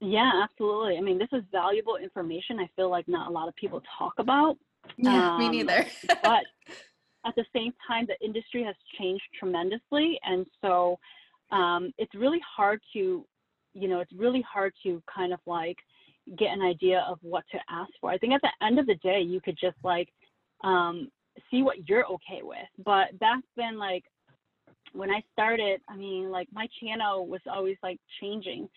Yeah, 0.00 0.30
absolutely. 0.42 0.96
I 0.98 1.00
mean, 1.00 1.18
this 1.18 1.28
is 1.32 1.42
valuable 1.52 1.96
information 1.96 2.58
I 2.58 2.68
feel 2.76 2.90
like 2.90 3.08
not 3.08 3.28
a 3.28 3.32
lot 3.32 3.48
of 3.48 3.54
people 3.56 3.82
talk 3.98 4.14
about. 4.18 4.56
Yeah, 4.96 5.34
um, 5.34 5.38
me 5.38 5.48
neither. 5.48 5.86
but 6.22 6.44
at 7.26 7.34
the 7.34 7.44
same 7.54 7.72
time, 7.86 8.06
the 8.06 8.24
industry 8.24 8.62
has 8.62 8.74
changed 8.98 9.24
tremendously. 9.38 10.18
And 10.24 10.46
so 10.62 10.98
um, 11.50 11.92
it's 11.98 12.14
really 12.14 12.40
hard 12.56 12.80
to, 12.92 13.24
you 13.74 13.88
know, 13.88 14.00
it's 14.00 14.12
really 14.12 14.42
hard 14.42 14.72
to 14.82 15.02
kind 15.12 15.32
of 15.32 15.40
like 15.46 15.76
get 16.38 16.48
an 16.48 16.62
idea 16.62 17.04
of 17.08 17.18
what 17.22 17.44
to 17.52 17.58
ask 17.70 17.90
for. 18.00 18.10
I 18.10 18.18
think 18.18 18.32
at 18.32 18.42
the 18.42 18.66
end 18.66 18.78
of 18.78 18.86
the 18.86 18.96
day, 18.96 19.20
you 19.20 19.40
could 19.40 19.56
just 19.60 19.76
like 19.84 20.08
um, 20.64 21.08
see 21.50 21.62
what 21.62 21.88
you're 21.88 22.06
okay 22.06 22.40
with. 22.42 22.58
But 22.84 23.18
back 23.18 23.42
then, 23.56 23.78
like 23.78 24.04
when 24.92 25.10
I 25.10 25.22
started, 25.32 25.80
I 25.88 25.96
mean, 25.96 26.30
like 26.30 26.48
my 26.52 26.66
channel 26.80 27.26
was 27.26 27.40
always 27.50 27.76
like 27.82 27.98
changing. 28.20 28.68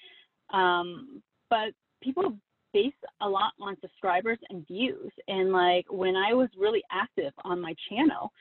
Um, 0.54 1.22
but 1.50 1.70
people 2.02 2.38
base 2.74 2.94
a 3.22 3.28
lot 3.28 3.54
on 3.60 3.78
subscribers 3.82 4.38
and 4.50 4.68
views. 4.68 5.12
And 5.28 5.52
like 5.52 5.86
when 5.90 6.16
I 6.16 6.34
was 6.34 6.50
really 6.58 6.84
active 6.92 7.34
on 7.44 7.62
my 7.62 7.74
channel, 7.90 8.32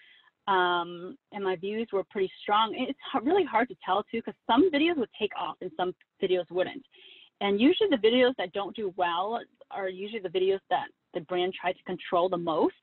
um, 0.48 1.16
and 1.32 1.44
my 1.44 1.56
views 1.56 1.88
were 1.92 2.04
pretty 2.10 2.30
strong, 2.42 2.74
it's 2.76 2.98
really 3.22 3.44
hard 3.44 3.68
to 3.68 3.76
tell 3.84 4.02
too, 4.04 4.18
because 4.24 4.34
some 4.46 4.70
videos 4.70 4.96
would 4.96 5.10
take 5.20 5.32
off 5.38 5.56
and 5.60 5.70
some 5.76 5.94
videos 6.22 6.50
wouldn't. 6.50 6.82
And 7.42 7.60
usually 7.60 7.90
the 7.90 7.96
videos 7.96 8.32
that 8.38 8.52
don't 8.52 8.74
do 8.74 8.92
well 8.96 9.40
are 9.70 9.88
usually 9.88 10.20
the 10.20 10.30
videos 10.30 10.60
that 10.70 10.86
the 11.12 11.20
brand 11.20 11.52
tried 11.60 11.74
to 11.74 11.82
control 11.84 12.28
the 12.30 12.38
most. 12.38 12.74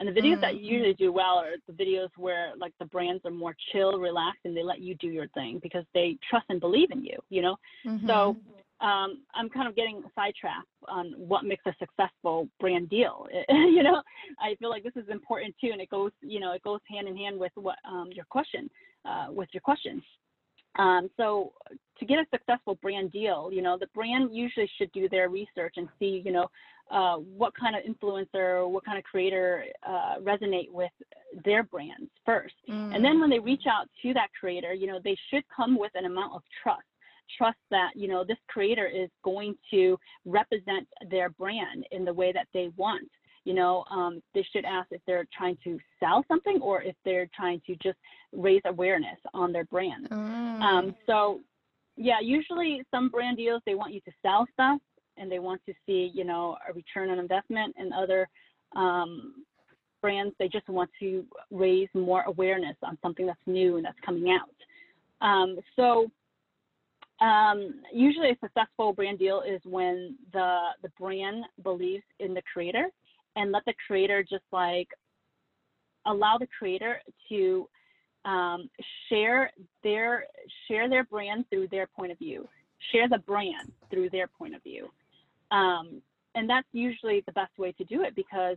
And 0.00 0.08
the 0.08 0.20
videos 0.20 0.32
mm-hmm. 0.32 0.40
that 0.40 0.60
usually 0.60 0.94
do 0.94 1.12
well 1.12 1.36
are 1.36 1.52
the 1.68 1.72
videos 1.72 2.08
where 2.16 2.52
like 2.58 2.72
the 2.80 2.86
brands 2.86 3.22
are 3.26 3.30
more 3.30 3.54
chill, 3.70 3.98
relaxed, 3.98 4.40
and 4.44 4.56
they 4.56 4.62
let 4.62 4.80
you 4.80 4.94
do 4.96 5.08
your 5.08 5.28
thing 5.28 5.60
because 5.62 5.84
they 5.92 6.16
trust 6.28 6.46
and 6.48 6.60
believe 6.60 6.90
in 6.90 7.04
you, 7.04 7.18
you 7.28 7.42
know? 7.42 7.56
Mm-hmm. 7.86 8.08
So 8.08 8.36
um, 8.82 9.22
I'm 9.34 9.48
kind 9.48 9.68
of 9.68 9.76
getting 9.76 10.02
sidetracked 10.14 10.66
on 10.88 11.14
what 11.16 11.44
makes 11.44 11.64
a 11.66 11.74
successful 11.78 12.48
brand 12.58 12.90
deal. 12.90 13.26
you 13.48 13.82
know, 13.82 14.02
I 14.40 14.56
feel 14.56 14.70
like 14.70 14.82
this 14.82 14.96
is 14.96 15.08
important 15.08 15.54
too, 15.60 15.70
and 15.72 15.80
it 15.80 15.88
goes, 15.88 16.10
you 16.20 16.40
know, 16.40 16.52
it 16.52 16.62
goes 16.62 16.80
hand 16.90 17.06
in 17.06 17.16
hand 17.16 17.38
with 17.38 17.52
what 17.54 17.76
um, 17.88 18.10
your 18.12 18.24
question, 18.24 18.68
uh, 19.04 19.26
with 19.30 19.48
your 19.52 19.60
question. 19.60 20.02
Um, 20.78 21.10
so 21.16 21.52
to 21.98 22.04
get 22.06 22.18
a 22.18 22.24
successful 22.32 22.76
brand 22.82 23.12
deal, 23.12 23.50
you 23.52 23.62
know, 23.62 23.76
the 23.78 23.88
brand 23.94 24.34
usually 24.34 24.70
should 24.78 24.90
do 24.92 25.08
their 25.08 25.28
research 25.28 25.74
and 25.76 25.88
see, 25.98 26.22
you 26.24 26.32
know, 26.32 26.48
uh, 26.90 27.16
what 27.16 27.52
kind 27.54 27.76
of 27.76 27.82
influencer, 27.84 28.68
what 28.68 28.84
kind 28.84 28.98
of 28.98 29.04
creator 29.04 29.64
uh, 29.86 30.16
resonate 30.20 30.70
with 30.70 30.90
their 31.44 31.62
brands 31.62 32.10
first. 32.26 32.54
Mm. 32.68 32.96
And 32.96 33.04
then 33.04 33.20
when 33.20 33.30
they 33.30 33.38
reach 33.38 33.62
out 33.70 33.86
to 34.02 34.12
that 34.14 34.28
creator, 34.38 34.72
you 34.72 34.86
know, 34.86 34.98
they 35.02 35.16
should 35.30 35.44
come 35.54 35.78
with 35.78 35.92
an 35.94 36.06
amount 36.06 36.32
of 36.34 36.42
trust 36.62 36.82
trust 37.36 37.58
that 37.70 37.90
you 37.94 38.08
know 38.08 38.24
this 38.24 38.38
creator 38.48 38.86
is 38.86 39.08
going 39.24 39.54
to 39.70 39.98
represent 40.24 40.86
their 41.10 41.30
brand 41.30 41.86
in 41.90 42.04
the 42.04 42.12
way 42.12 42.32
that 42.32 42.46
they 42.52 42.70
want. 42.76 43.08
You 43.44 43.54
know 43.54 43.84
um, 43.90 44.22
they 44.34 44.46
should 44.52 44.64
ask 44.64 44.88
if 44.90 45.00
they're 45.06 45.26
trying 45.36 45.58
to 45.64 45.78
sell 46.00 46.24
something 46.28 46.60
or 46.62 46.82
if 46.82 46.96
they're 47.04 47.28
trying 47.34 47.60
to 47.66 47.76
just 47.82 47.98
raise 48.32 48.62
awareness 48.66 49.18
on 49.34 49.52
their 49.52 49.64
brand. 49.64 50.08
Mm. 50.10 50.60
um, 50.60 50.94
so 51.06 51.40
yeah 51.96 52.20
usually 52.20 52.82
some 52.90 53.08
brand 53.08 53.36
deals 53.36 53.60
they 53.66 53.74
want 53.74 53.92
you 53.92 54.00
to 54.00 54.12
sell 54.22 54.46
stuff 54.54 54.80
and 55.18 55.30
they 55.30 55.38
want 55.38 55.60
to 55.66 55.74
see 55.84 56.10
you 56.14 56.24
know 56.24 56.56
a 56.68 56.72
return 56.72 57.10
on 57.10 57.18
investment 57.18 57.74
and 57.78 57.92
other 57.92 58.28
um, 58.76 59.44
brands 60.02 60.34
they 60.38 60.48
just 60.48 60.68
want 60.68 60.90
to 61.00 61.24
raise 61.50 61.88
more 61.94 62.22
awareness 62.22 62.76
on 62.82 62.98
something 63.00 63.26
that's 63.26 63.38
new 63.46 63.76
and 63.76 63.84
that's 63.84 63.98
coming 64.04 64.30
out. 64.30 65.26
Um, 65.26 65.58
so 65.76 66.10
um, 67.22 67.74
usually, 67.92 68.30
a 68.30 68.36
successful 68.40 68.92
brand 68.92 69.18
deal 69.18 69.42
is 69.48 69.60
when 69.64 70.16
the 70.32 70.58
the 70.82 70.88
brand 70.98 71.44
believes 71.62 72.02
in 72.18 72.34
the 72.34 72.42
creator 72.52 72.86
and 73.36 73.52
let 73.52 73.64
the 73.64 73.74
creator 73.86 74.24
just 74.28 74.44
like 74.50 74.88
allow 76.06 76.36
the 76.36 76.48
creator 76.58 77.00
to 77.28 77.68
um, 78.24 78.68
share 79.08 79.52
their 79.84 80.24
share 80.66 80.88
their 80.88 81.04
brand 81.04 81.44
through 81.48 81.68
their 81.68 81.86
point 81.86 82.10
of 82.10 82.18
view, 82.18 82.48
share 82.90 83.08
the 83.08 83.18
brand 83.18 83.70
through 83.88 84.10
their 84.10 84.26
point 84.26 84.56
of 84.56 84.62
view, 84.64 84.88
um, 85.52 86.02
and 86.34 86.50
that's 86.50 86.66
usually 86.72 87.22
the 87.26 87.32
best 87.32 87.56
way 87.56 87.70
to 87.72 87.84
do 87.84 88.02
it 88.02 88.16
because 88.16 88.56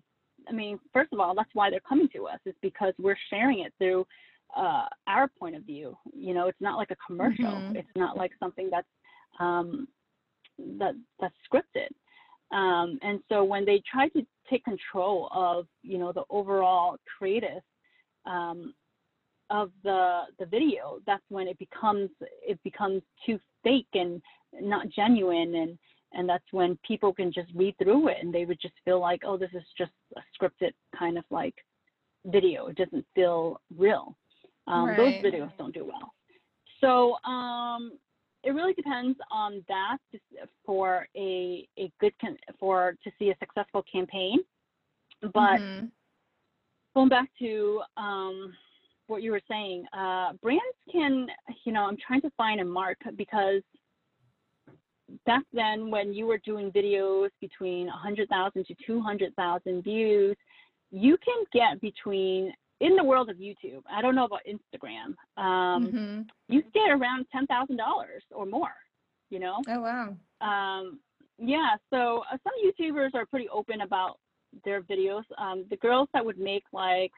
I 0.49 0.53
mean, 0.53 0.79
first 0.91 1.13
of 1.13 1.19
all, 1.19 1.35
that's 1.35 1.49
why 1.53 1.69
they're 1.69 1.79
coming 1.87 2.09
to 2.15 2.25
us 2.25 2.39
is 2.45 2.55
because 2.61 2.93
we're 2.97 3.17
sharing 3.29 3.59
it 3.59 3.73
through 3.77 4.07
uh, 4.55 4.85
our 5.07 5.27
point 5.39 5.55
of 5.55 5.63
view. 5.63 5.97
You 6.13 6.33
know, 6.33 6.47
it's 6.47 6.61
not 6.61 6.77
like 6.77 6.91
a 6.91 6.97
commercial. 7.05 7.45
Mm-hmm. 7.45 7.75
It's 7.77 7.87
not 7.95 8.17
like 8.17 8.31
something 8.39 8.69
that's 8.71 8.87
um, 9.39 9.87
that 10.79 10.95
that's 11.19 11.35
scripted. 11.51 11.89
Um, 12.55 12.99
and 13.01 13.19
so 13.27 13.43
when 13.43 13.65
they 13.65 13.81
try 13.91 14.07
to 14.09 14.25
take 14.49 14.63
control 14.63 15.29
of 15.33 15.67
you 15.81 15.97
know 15.97 16.11
the 16.11 16.23
overall 16.29 16.97
creative 17.17 17.61
um, 18.25 18.73
of 19.49 19.71
the 19.83 20.21
the 20.39 20.45
video, 20.45 20.99
that's 21.05 21.23
when 21.29 21.47
it 21.47 21.57
becomes 21.57 22.09
it 22.21 22.59
becomes 22.63 23.01
too 23.25 23.39
fake 23.63 23.87
and 23.93 24.21
not 24.61 24.89
genuine 24.89 25.55
and 25.55 25.77
and 26.13 26.29
that's 26.29 26.45
when 26.51 26.77
people 26.87 27.13
can 27.13 27.31
just 27.31 27.49
read 27.53 27.75
through 27.77 28.07
it 28.07 28.17
and 28.21 28.33
they 28.33 28.45
would 28.45 28.59
just 28.61 28.75
feel 28.85 28.99
like 28.99 29.21
oh 29.25 29.37
this 29.37 29.49
is 29.53 29.63
just 29.77 29.91
a 30.15 30.21
scripted 30.35 30.71
kind 30.97 31.17
of 31.17 31.25
like 31.29 31.55
video 32.27 32.67
it 32.67 32.77
doesn't 32.77 33.05
feel 33.13 33.59
real 33.77 34.15
um, 34.67 34.85
right. 34.85 34.97
Those 34.97 35.33
videos 35.33 35.51
don't 35.57 35.73
do 35.73 35.85
well. 35.85 36.13
So 36.81 37.15
um, 37.29 37.93
it 38.43 38.51
really 38.51 38.73
depends 38.73 39.17
on 39.31 39.63
that 39.67 39.97
for 40.65 41.07
a 41.15 41.67
a 41.77 41.91
good 41.99 42.13
con- 42.19 42.37
for 42.59 42.95
to 43.03 43.11
see 43.17 43.29
a 43.29 43.35
successful 43.39 43.83
campaign. 43.91 44.39
But 45.21 45.59
mm-hmm. 45.59 45.85
going 46.93 47.09
back 47.09 47.29
to 47.39 47.81
um, 47.97 48.53
what 49.07 49.23
you 49.23 49.31
were 49.31 49.41
saying, 49.49 49.85
uh, 49.93 50.33
brands 50.41 50.63
can 50.91 51.27
you 51.63 51.71
know 51.71 51.85
I'm 51.85 51.97
trying 52.05 52.21
to 52.21 52.31
find 52.37 52.61
a 52.61 52.65
mark 52.65 52.97
because 53.15 53.61
back 55.25 55.43
then 55.53 55.91
when 55.91 56.13
you 56.13 56.25
were 56.25 56.39
doing 56.39 56.71
videos 56.71 57.29
between 57.39 57.85
100,000 57.87 58.65
to 58.65 58.75
200,000 58.87 59.83
views, 59.83 60.35
you 60.91 61.17
can 61.23 61.43
get 61.53 61.79
between 61.79 62.51
in 62.85 62.95
the 62.95 63.03
world 63.03 63.29
of 63.29 63.37
YouTube, 63.37 63.81
I 63.91 64.01
don't 64.01 64.15
know 64.15 64.25
about 64.25 64.41
Instagram. 64.47 65.15
Um, 65.41 65.87
mm-hmm. 65.87 66.21
You 66.47 66.61
get 66.73 66.89
around 66.91 67.25
ten 67.31 67.47
thousand 67.47 67.77
dollars 67.77 68.23
or 68.31 68.45
more. 68.45 68.75
You 69.29 69.39
know. 69.39 69.61
Oh 69.67 69.81
wow. 69.81 70.15
Um, 70.41 70.99
yeah. 71.39 71.75
So 71.91 72.23
uh, 72.31 72.37
some 72.43 72.53
YouTubers 72.63 73.15
are 73.15 73.25
pretty 73.25 73.49
open 73.49 73.81
about 73.81 74.19
their 74.63 74.81
videos. 74.81 75.23
Um, 75.37 75.65
the 75.69 75.77
girls 75.77 76.07
that 76.13 76.23
would 76.23 76.37
make 76.37 76.63
like 76.71 77.11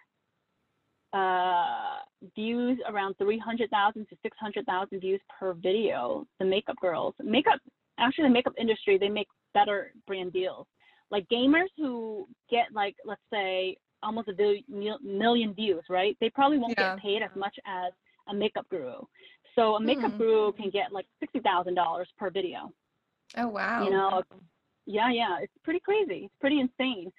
uh, 1.14 2.00
views 2.36 2.80
around 2.90 3.16
300,000 3.18 4.08
to 4.08 4.16
600,000 4.22 5.00
views 5.00 5.22
per 5.40 5.54
video, 5.54 6.26
the 6.40 6.46
makeup 6.46 6.76
girls, 6.82 7.14
makeup, 7.24 7.60
actually 8.00 8.26
the 8.26 8.34
makeup 8.34 8.54
industry, 8.58 8.98
they 8.98 9.10
make 9.10 9.28
better 9.54 9.92
brand 10.06 10.34
deals. 10.34 10.66
Like 11.12 11.26
gamers 11.32 11.70
who 11.78 12.28
get 12.50 12.68
like, 12.74 12.96
let's 13.06 13.22
say 13.32 13.78
almost 14.04 14.30
a 14.30 14.64
million 15.04 15.54
views, 15.54 15.84
right? 15.90 16.18
They 16.20 16.30
probably 16.30 16.58
won't 16.58 16.76
yeah. 16.78 16.96
get 16.96 17.04
paid 17.04 17.22
as 17.22 17.32
much 17.36 17.56
as 17.66 17.94
a 18.30 18.34
makeup 18.34 18.68
guru. 18.70 19.02
So 19.56 19.76
a 19.76 19.80
makeup 19.80 20.12
mm. 20.12 20.18
guru 20.18 20.52
can 20.52 20.70
get 20.70 20.92
like 20.92 21.06
sixty 21.20 21.40
thousand 21.40 21.76
dollars 21.76 22.08
per 22.18 22.30
video. 22.30 22.72
Oh 23.36 23.48
wow! 23.48 23.84
You 23.84 23.90
know, 23.90 24.24
yeah, 24.86 25.10
yeah, 25.12 25.38
it's 25.42 25.54
pretty 25.64 25.80
crazy. 25.80 26.26
It's 26.26 26.36
pretty 26.40 26.60
insane. 26.60 27.12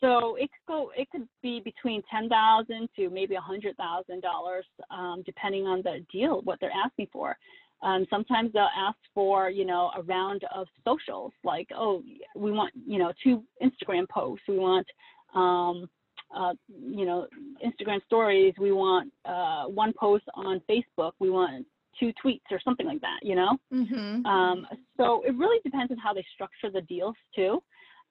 So 0.00 0.36
it 0.36 0.50
could 0.50 0.66
go. 0.68 0.90
It 0.96 1.08
could 1.10 1.28
be 1.42 1.60
between 1.60 2.02
ten 2.10 2.28
thousand 2.28 2.88
to 2.96 3.08
maybe 3.08 3.34
a 3.36 3.40
hundred 3.40 3.76
thousand 3.76 4.22
dollars, 4.22 4.66
um, 4.90 5.22
depending 5.24 5.66
on 5.66 5.82
the 5.82 6.04
deal, 6.12 6.42
what 6.42 6.58
they're 6.60 6.70
asking 6.84 7.08
for. 7.12 7.36
Um, 7.82 8.06
sometimes 8.08 8.52
they'll 8.52 8.68
ask 8.76 8.96
for, 9.14 9.50
you 9.50 9.66
know, 9.66 9.90
a 9.96 10.02
round 10.02 10.42
of 10.54 10.66
socials, 10.82 11.32
like, 11.44 11.68
oh, 11.76 12.02
we 12.34 12.50
want, 12.50 12.72
you 12.86 12.98
know, 12.98 13.12
two 13.22 13.44
Instagram 13.62 14.08
posts. 14.08 14.44
We 14.48 14.58
want, 14.58 14.86
um, 15.34 15.86
uh, 16.34 16.54
you 16.68 17.06
know, 17.06 17.26
Instagram 17.64 18.02
stories. 18.04 18.54
We 18.58 18.72
want 18.72 19.12
uh, 19.24 19.64
one 19.64 19.92
post 19.92 20.24
on 20.34 20.60
Facebook. 20.68 21.12
We 21.18 21.30
want 21.30 21.66
two 21.98 22.12
tweets 22.22 22.42
or 22.50 22.60
something 22.62 22.86
like 22.86 23.00
that, 23.00 23.18
you 23.22 23.34
know? 23.34 23.56
Mm-hmm. 23.72 24.26
Um, 24.26 24.66
so 24.96 25.22
it 25.26 25.34
really 25.36 25.60
depends 25.64 25.90
on 25.90 25.98
how 25.98 26.12
they 26.12 26.24
structure 26.34 26.70
the 26.70 26.82
deals 26.82 27.14
too. 27.34 27.62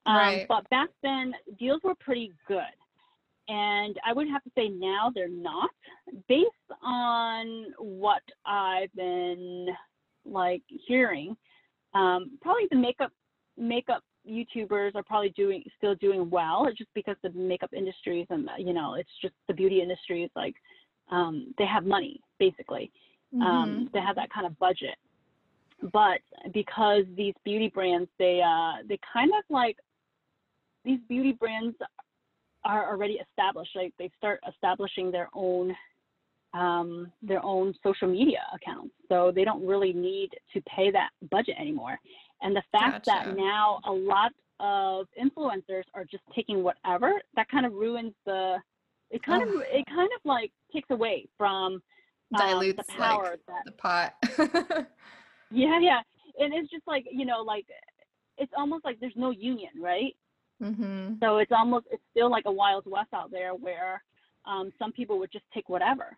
Um, 0.05 0.15
right. 0.15 0.45
But 0.47 0.69
back 0.69 0.89
then, 1.03 1.33
deals 1.59 1.81
were 1.83 1.95
pretty 1.95 2.33
good. 2.47 2.61
And 3.47 3.99
I 4.05 4.11
would 4.11 4.27
have 4.27 4.43
to 4.43 4.51
say 4.55 4.69
now 4.69 5.11
they're 5.13 5.27
not, 5.29 5.69
based 6.27 6.49
on 6.81 7.67
what 7.77 8.23
I've 8.45 8.93
been 8.95 9.67
like 10.25 10.63
hearing. 10.87 11.37
Um, 11.93 12.37
probably 12.41 12.67
the 12.71 12.77
makeup 12.77 13.11
makeup 13.57 14.03
YouTubers 14.29 14.95
are 14.95 15.03
probably 15.03 15.29
doing 15.29 15.63
still 15.77 15.95
doing 15.95 16.29
well. 16.29 16.67
Just 16.77 16.89
because 16.93 17.15
the 17.23 17.29
makeup 17.31 17.71
industries 17.73 18.27
and 18.29 18.49
you 18.57 18.73
know 18.73 18.95
it's 18.95 19.09
just 19.21 19.33
the 19.47 19.53
beauty 19.53 19.81
industry 19.81 20.23
is 20.23 20.31
like 20.35 20.55
um, 21.11 21.53
they 21.57 21.65
have 21.65 21.85
money 21.85 22.19
basically. 22.39 22.91
Um, 23.33 23.41
mm-hmm. 23.41 23.47
Um, 23.47 23.89
they 23.93 23.99
have 23.99 24.15
that 24.15 24.31
kind 24.31 24.45
of 24.45 24.57
budget. 24.59 24.95
But 25.91 26.19
because 26.53 27.03
these 27.17 27.33
beauty 27.43 27.69
brands, 27.73 28.09
they 28.17 28.41
uh, 28.41 28.83
they 28.87 28.99
kind 29.11 29.31
of 29.37 29.43
like 29.49 29.77
these 30.83 30.99
beauty 31.09 31.33
brands 31.33 31.75
are 32.63 32.89
already 32.89 33.19
established. 33.29 33.71
Like 33.75 33.93
they 33.99 34.09
start 34.17 34.39
establishing 34.47 35.11
their 35.11 35.29
own 35.33 35.75
um, 36.53 37.11
their 37.21 37.43
own 37.43 37.73
social 37.83 38.07
media 38.07 38.39
accounts, 38.53 38.93
so 39.09 39.31
they 39.35 39.43
don't 39.43 39.65
really 39.65 39.91
need 39.91 40.29
to 40.53 40.61
pay 40.61 40.89
that 40.91 41.09
budget 41.29 41.55
anymore. 41.59 41.99
And 42.45 42.55
the 42.55 42.61
fact 42.71 43.05
gotcha. 43.05 43.29
that 43.29 43.37
now 43.37 43.79
a 43.85 43.91
lot 43.91 44.31
of 44.59 45.07
influencers 45.19 45.83
are 45.95 46.05
just 46.05 46.21
taking 46.35 46.61
whatever, 46.63 47.13
that 47.35 47.49
kind 47.49 47.65
of 47.65 47.73
ruins 47.73 48.13
the. 48.25 48.57
It 49.09 49.23
kind 49.23 49.43
oh. 49.43 49.57
of 49.57 49.61
it 49.67 49.85
kind 49.87 50.09
of 50.15 50.21
like 50.25 50.51
takes 50.71 50.89
away 50.91 51.27
from 51.39 51.81
um, 52.35 52.37
dilutes 52.37 52.77
the 52.77 52.93
power 52.93 53.31
like, 53.31 53.39
that 53.47 53.63
the 53.65 53.71
pot. 53.71 54.13
yeah, 55.51 55.79
yeah, 55.79 55.99
and 56.39 56.53
it's 56.53 56.69
just 56.69 56.85
like 56.85 57.05
you 57.11 57.25
know, 57.25 57.41
like 57.41 57.65
it's 58.37 58.51
almost 58.55 58.85
like 58.85 58.99
there's 58.99 59.13
no 59.15 59.31
union, 59.31 59.71
right? 59.79 60.15
Mm-hmm. 60.61 61.15
So 61.21 61.37
it's 61.37 61.51
almost 61.51 61.87
it's 61.91 62.03
still 62.11 62.29
like 62.29 62.45
a 62.45 62.51
wild 62.51 62.83
west 62.85 63.09
out 63.13 63.31
there 63.31 63.55
where 63.55 64.03
um, 64.45 64.71
some 64.77 64.91
people 64.91 65.17
would 65.17 65.31
just 65.31 65.45
take 65.51 65.67
whatever. 65.67 66.15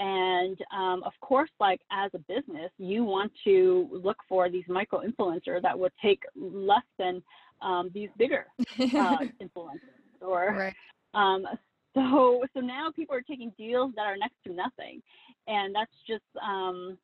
And 0.00 0.58
um, 0.74 1.02
of 1.04 1.12
course, 1.20 1.50
like 1.60 1.82
as 1.92 2.10
a 2.14 2.18
business, 2.20 2.70
you 2.78 3.04
want 3.04 3.30
to 3.44 3.86
look 3.92 4.16
for 4.26 4.48
these 4.48 4.64
micro 4.66 5.02
influencers 5.02 5.60
that 5.60 5.78
would 5.78 5.92
take 6.02 6.22
less 6.34 6.84
than 6.98 7.22
um, 7.60 7.90
these 7.92 8.08
bigger 8.16 8.46
uh, 8.58 9.18
influencers. 9.42 10.22
Or 10.22 10.54
right. 10.56 10.74
um, 11.12 11.46
so 11.94 12.42
so 12.54 12.60
now 12.60 12.90
people 12.96 13.14
are 13.14 13.20
taking 13.20 13.52
deals 13.58 13.92
that 13.96 14.06
are 14.06 14.16
next 14.16 14.36
to 14.46 14.54
nothing, 14.54 15.02
and 15.46 15.74
that's 15.74 15.92
just 16.06 16.24
um, 16.42 16.96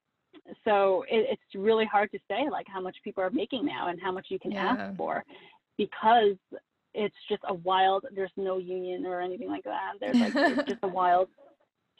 so 0.64 1.04
it, 1.10 1.26
it's 1.30 1.54
really 1.54 1.84
hard 1.84 2.10
to 2.12 2.18
say 2.28 2.48
like 2.50 2.66
how 2.66 2.80
much 2.80 2.96
people 3.04 3.22
are 3.22 3.30
making 3.30 3.66
now 3.66 3.88
and 3.88 4.00
how 4.00 4.12
much 4.12 4.26
you 4.30 4.38
can 4.38 4.52
yeah. 4.52 4.76
ask 4.78 4.96
for 4.96 5.24
because 5.76 6.36
it's 6.94 7.14
just 7.28 7.42
a 7.48 7.54
wild 7.54 8.06
there's 8.14 8.30
no 8.36 8.58
union 8.58 9.04
or 9.04 9.20
anything 9.20 9.48
like 9.48 9.64
that 9.64 9.92
there's 10.00 10.16
like 10.16 10.32
it's 10.34 10.68
just 10.68 10.80
a 10.82 10.88
wild 10.88 11.28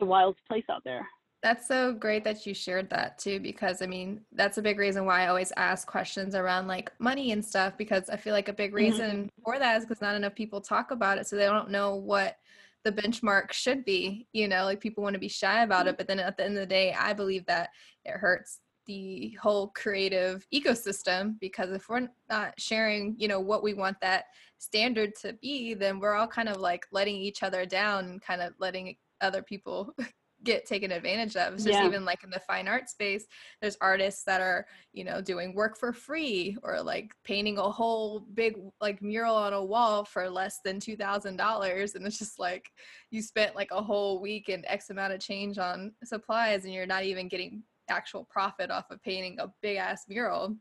a 0.01 0.07
wild 0.07 0.37
place 0.49 0.65
out 0.71 0.83
there. 0.85 1.07
That's 1.43 1.69
so 1.69 1.93
great 1.93 2.25
that 2.25 2.47
you 2.47 2.55
shared 2.55 2.91
that 2.91 3.19
too, 3.19 3.39
because 3.41 3.83
I 3.83 3.87
mean, 3.87 4.23
that's 4.33 4.59
a 4.59 4.63
big 4.63 4.79
reason 4.79 5.05
why 5.05 5.23
I 5.23 5.29
always 5.29 5.53
ask 5.57 5.87
questions 5.87 6.35
around 6.35 6.67
like 6.67 6.91
money 6.99 7.33
and 7.33 7.45
stuff, 7.45 7.77
because 7.77 8.09
I 8.09 8.17
feel 8.17 8.33
like 8.33 8.49
a 8.49 8.53
big 8.53 8.71
mm-hmm. 8.71 8.77
reason 8.77 9.11
mm-hmm. 9.11 9.43
for 9.45 9.59
that 9.59 9.77
is 9.77 9.85
because 9.85 10.01
not 10.01 10.17
enough 10.17 10.35
people 10.35 10.61
talk 10.61 10.91
about 10.91 11.19
it. 11.19 11.27
So 11.27 11.37
they 11.37 11.45
don't 11.45 11.71
know 11.71 11.95
what 11.95 12.39
the 12.85 12.93
benchmark 12.93 13.53
should 13.53 13.85
be. 13.85 14.27
You 14.33 14.49
know, 14.49 14.65
like 14.65 14.81
people 14.81 15.05
want 15.05 15.15
to 15.15 15.21
be 15.21 15.29
shy 15.29 15.63
about 15.63 15.81
mm-hmm. 15.81 15.89
it. 15.91 15.99
But 15.99 16.09
then 16.09 16.19
at 16.19 16.37
the 16.37 16.45
end 16.45 16.55
of 16.55 16.61
the 16.61 16.67
day, 16.67 16.95
I 16.99 17.13
believe 17.13 17.47
that 17.47 17.69
it 18.05 18.13
hurts 18.13 18.61
the 18.87 19.37
whole 19.41 19.69
creative 19.69 20.47
ecosystem 20.55 21.39
because 21.41 21.71
if 21.71 21.89
we're 21.89 22.09
not 22.31 22.59
sharing 22.59 23.15
you 23.19 23.29
know 23.29 23.41
what 23.41 23.63
we 23.63 23.75
want 23.75 23.97
that 24.01 24.27
standard 24.59 25.13
to 25.21 25.33
be 25.35 25.75
then 25.75 25.99
we're 25.99 26.15
all 26.15 26.27
kind 26.27 26.49
of 26.49 26.59
like 26.59 26.87
letting 26.93 27.17
each 27.17 27.43
other 27.43 27.67
down 27.67 28.05
and 28.07 28.23
kind 28.23 28.41
of 28.41 28.53
letting 28.59 28.97
other 29.21 29.43
people 29.43 29.95
get 30.45 30.67
taken 30.67 30.93
advantage 30.93 31.37
of. 31.37 31.55
It's 31.55 31.65
just 31.65 31.79
yeah. 31.79 31.87
even 31.87 32.05
like 32.05 32.23
in 32.25 32.31
the 32.31 32.41
fine 32.41 32.69
art 32.69 32.89
space, 32.89 33.27
there's 33.61 33.77
artists 33.81 34.23
that 34.25 34.41
are, 34.41 34.67
you 34.93 35.05
know, 35.05 35.21
doing 35.21 35.55
work 35.55 35.77
for 35.77 35.93
free 35.93 36.57
or 36.63 36.81
like 36.83 37.13
painting 37.25 37.59
a 37.59 37.71
whole 37.71 38.21
big 38.35 38.57
like 38.81 39.03
mural 39.03 39.35
on 39.35 39.53
a 39.53 39.65
wall 39.65 40.05
for 40.05 40.29
less 40.31 40.61
than 40.65 40.81
two 40.81 40.97
thousand 40.97 41.37
dollars. 41.37 41.95
And 41.95 42.07
it's 42.07 42.19
just 42.19 42.39
like 42.39 42.71
you 43.11 43.23
spent 43.23 43.57
like 43.57 43.71
a 43.73 43.83
whole 43.83 44.21
week 44.21 44.49
and 44.49 44.65
X 44.69 44.91
amount 44.91 45.13
of 45.13 45.21
change 45.21 45.59
on 45.59 45.93
supplies 46.05 46.65
and 46.65 46.73
you're 46.73 46.87
not 46.87 47.05
even 47.05 47.29
getting 47.29 47.63
actual 47.89 48.27
profit 48.31 48.71
off 48.71 48.91
of 48.91 49.03
painting 49.03 49.39
a 49.41 49.53
big 49.63 49.77
ass 49.77 50.05
mural. 50.09 50.57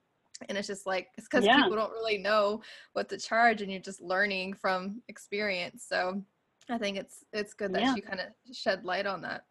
And 0.49 0.57
it's 0.57 0.67
just 0.67 0.85
like 0.85 1.07
it's 1.17 1.27
because 1.29 1.45
yeah. 1.45 1.61
people 1.61 1.77
don't 1.77 1.91
really 1.91 2.17
know 2.17 2.61
what 2.93 3.07
to 3.09 3.17
charge 3.17 3.61
and 3.61 3.71
you're 3.71 3.79
just 3.79 4.01
learning 4.01 4.53
from 4.53 5.01
experience. 5.07 5.85
So 5.87 6.21
I 6.69 6.77
think 6.77 6.97
it's 6.97 7.23
it's 7.33 7.53
good 7.53 7.73
that 7.73 7.81
yeah. 7.81 7.95
you 7.95 8.01
kind 8.01 8.19
of 8.19 8.27
shed 8.55 8.83
light 8.85 9.05
on 9.05 9.21
that. 9.21 9.45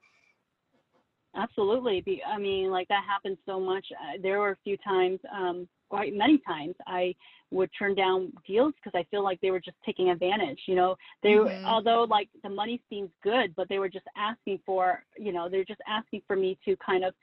Absolutely. 1.36 2.22
I 2.26 2.38
mean, 2.38 2.70
like 2.70 2.88
that 2.88 3.02
happens 3.06 3.38
so 3.46 3.58
much. 3.58 3.86
Uh, 3.92 4.18
there 4.22 4.38
were 4.38 4.50
a 4.50 4.56
few 4.62 4.76
times, 4.78 5.18
um, 5.32 5.68
quite 5.90 6.14
many 6.14 6.38
times, 6.46 6.74
I 6.86 7.14
would 7.50 7.70
turn 7.76 7.94
down 7.94 8.32
deals 8.46 8.72
because 8.76 8.96
I 8.98 9.04
feel 9.10 9.22
like 9.22 9.40
they 9.40 9.50
were 9.50 9.60
just 9.60 9.76
taking 9.84 10.10
advantage. 10.10 10.60
You 10.66 10.76
know, 10.76 10.96
they 11.22 11.30
mm-hmm. 11.30 11.64
although 11.64 12.06
like 12.08 12.28
the 12.42 12.48
money 12.48 12.80
seems 12.88 13.10
good, 13.22 13.54
but 13.56 13.68
they 13.68 13.78
were 13.78 13.88
just 13.88 14.06
asking 14.16 14.60
for, 14.64 15.04
you 15.16 15.32
know, 15.32 15.48
they're 15.48 15.64
just 15.64 15.80
asking 15.88 16.22
for 16.26 16.36
me 16.36 16.58
to 16.64 16.76
kind 16.84 17.04
of, 17.04 17.14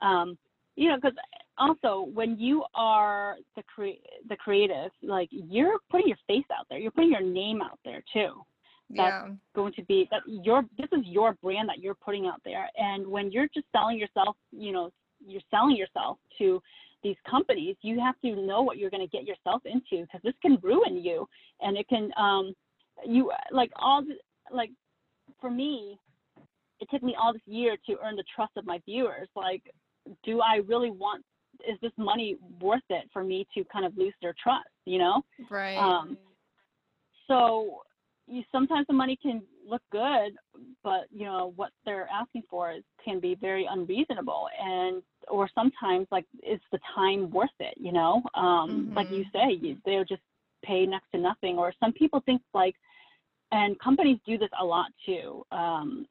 um, 0.00 0.36
you 0.74 0.88
know, 0.88 0.96
because 0.96 1.16
also 1.56 2.08
when 2.12 2.38
you 2.38 2.64
are 2.74 3.36
the 3.54 3.62
cre- 3.72 4.02
the 4.28 4.36
creative, 4.36 4.90
like 5.02 5.28
you're 5.30 5.78
putting 5.90 6.08
your 6.08 6.18
face 6.26 6.46
out 6.58 6.66
there, 6.68 6.78
you're 6.78 6.90
putting 6.90 7.10
your 7.10 7.22
name 7.22 7.62
out 7.62 7.78
there 7.84 8.02
too 8.12 8.44
that's 8.96 9.28
yeah. 9.28 9.34
going 9.54 9.72
to 9.74 9.84
be 9.84 10.08
that 10.10 10.22
your 10.26 10.64
this 10.76 10.88
is 10.92 11.04
your 11.04 11.34
brand 11.42 11.68
that 11.68 11.78
you're 11.78 11.94
putting 11.94 12.26
out 12.26 12.40
there. 12.44 12.68
And 12.76 13.06
when 13.06 13.30
you're 13.30 13.48
just 13.54 13.66
selling 13.72 13.98
yourself 13.98 14.36
you 14.50 14.72
know 14.72 14.90
you're 15.24 15.42
selling 15.50 15.76
yourself 15.76 16.18
to 16.38 16.60
these 17.02 17.16
companies 17.28 17.76
you 17.82 18.00
have 18.00 18.20
to 18.22 18.34
know 18.34 18.62
what 18.62 18.78
you're 18.78 18.90
going 18.90 19.06
to 19.06 19.16
get 19.16 19.26
yourself 19.26 19.62
into 19.64 20.04
because 20.04 20.20
this 20.24 20.34
can 20.42 20.58
ruin 20.62 20.96
you. 20.96 21.26
And 21.60 21.76
it 21.76 21.88
can 21.88 22.10
um 22.16 22.52
you 23.06 23.30
like 23.52 23.70
all 23.76 24.04
like 24.52 24.70
for 25.40 25.50
me 25.50 25.98
it 26.80 26.88
took 26.90 27.02
me 27.02 27.14
all 27.20 27.32
this 27.32 27.42
year 27.46 27.76
to 27.86 27.96
earn 28.04 28.16
the 28.16 28.24
trust 28.34 28.52
of 28.56 28.66
my 28.66 28.80
viewers. 28.86 29.28
Like 29.36 29.62
do 30.24 30.40
i 30.40 30.56
really 30.66 30.90
want 30.90 31.22
is 31.68 31.78
this 31.82 31.92
money 31.98 32.38
worth 32.58 32.80
it 32.88 33.04
for 33.12 33.22
me 33.22 33.46
to 33.54 33.62
kind 33.70 33.84
of 33.84 33.94
lose 33.96 34.14
their 34.22 34.34
trust 34.42 34.66
you 34.86 34.98
know? 34.98 35.22
Right. 35.50 35.76
Um 35.76 36.16
so 37.28 37.82
you 38.30 38.42
sometimes 38.52 38.86
the 38.86 38.92
money 38.92 39.18
can 39.20 39.42
look 39.66 39.82
good, 39.90 40.32
but 40.82 41.02
you 41.10 41.24
know 41.24 41.52
what 41.56 41.70
they're 41.84 42.08
asking 42.12 42.42
for 42.48 42.72
is, 42.72 42.82
can 43.04 43.20
be 43.20 43.34
very 43.34 43.66
unreasonable, 43.68 44.48
and 44.62 45.02
or 45.28 45.48
sometimes 45.54 46.06
like 46.10 46.26
is 46.42 46.60
the 46.72 46.78
time 46.94 47.30
worth 47.30 47.48
it? 47.58 47.74
You 47.76 47.92
know, 47.92 48.22
um, 48.34 48.70
mm-hmm. 48.70 48.94
like 48.94 49.10
you 49.10 49.24
say, 49.32 49.58
you, 49.60 49.76
they'll 49.84 50.04
just 50.04 50.22
pay 50.64 50.86
next 50.86 51.10
to 51.12 51.18
nothing. 51.18 51.58
Or 51.58 51.72
some 51.80 51.92
people 51.92 52.22
think 52.24 52.40
like, 52.54 52.76
and 53.52 53.78
companies 53.80 54.18
do 54.26 54.38
this 54.38 54.50
a 54.60 54.64
lot 54.64 54.86
too. 55.04 55.44
Um, 55.50 56.06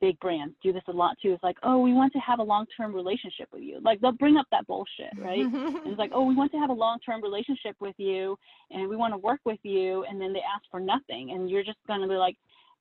big 0.00 0.18
brands 0.20 0.54
do 0.62 0.72
this 0.72 0.82
a 0.88 0.92
lot 0.92 1.16
too. 1.20 1.32
It's 1.32 1.42
like, 1.42 1.56
oh, 1.62 1.78
we 1.78 1.92
want 1.92 2.12
to 2.12 2.18
have 2.20 2.38
a 2.38 2.42
long 2.42 2.66
term 2.76 2.94
relationship 2.94 3.48
with 3.52 3.62
you. 3.62 3.80
Like 3.82 4.00
they'll 4.00 4.12
bring 4.12 4.36
up 4.36 4.46
that 4.50 4.66
bullshit, 4.66 5.12
right? 5.18 5.40
and 5.44 5.86
it's 5.86 5.98
like, 5.98 6.12
oh, 6.14 6.24
we 6.24 6.34
want 6.34 6.52
to 6.52 6.58
have 6.58 6.70
a 6.70 6.74
long 6.74 6.98
term 7.04 7.22
relationship 7.22 7.76
with 7.80 7.94
you 7.98 8.38
and 8.70 8.88
we 8.88 8.96
want 8.96 9.14
to 9.14 9.18
work 9.18 9.40
with 9.44 9.58
you. 9.62 10.04
And 10.04 10.20
then 10.20 10.32
they 10.32 10.40
ask 10.40 10.64
for 10.70 10.80
nothing. 10.80 11.32
And 11.32 11.50
you're 11.50 11.64
just 11.64 11.78
going 11.86 12.00
to 12.00 12.08
be 12.08 12.14
like, 12.14 12.36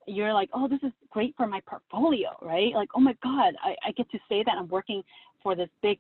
you're 0.07 0.33
like, 0.33 0.49
oh, 0.53 0.67
this 0.67 0.79
is 0.83 0.91
great 1.09 1.35
for 1.35 1.47
my 1.47 1.61
portfolio, 1.67 2.29
right? 2.41 2.73
Like, 2.73 2.89
oh 2.95 3.01
my 3.01 3.15
God, 3.21 3.53
I, 3.63 3.75
I 3.85 3.91
get 3.91 4.09
to 4.11 4.19
say 4.29 4.43
that 4.45 4.55
I'm 4.57 4.67
working 4.69 5.03
for 5.43 5.55
this 5.55 5.69
big 5.81 5.99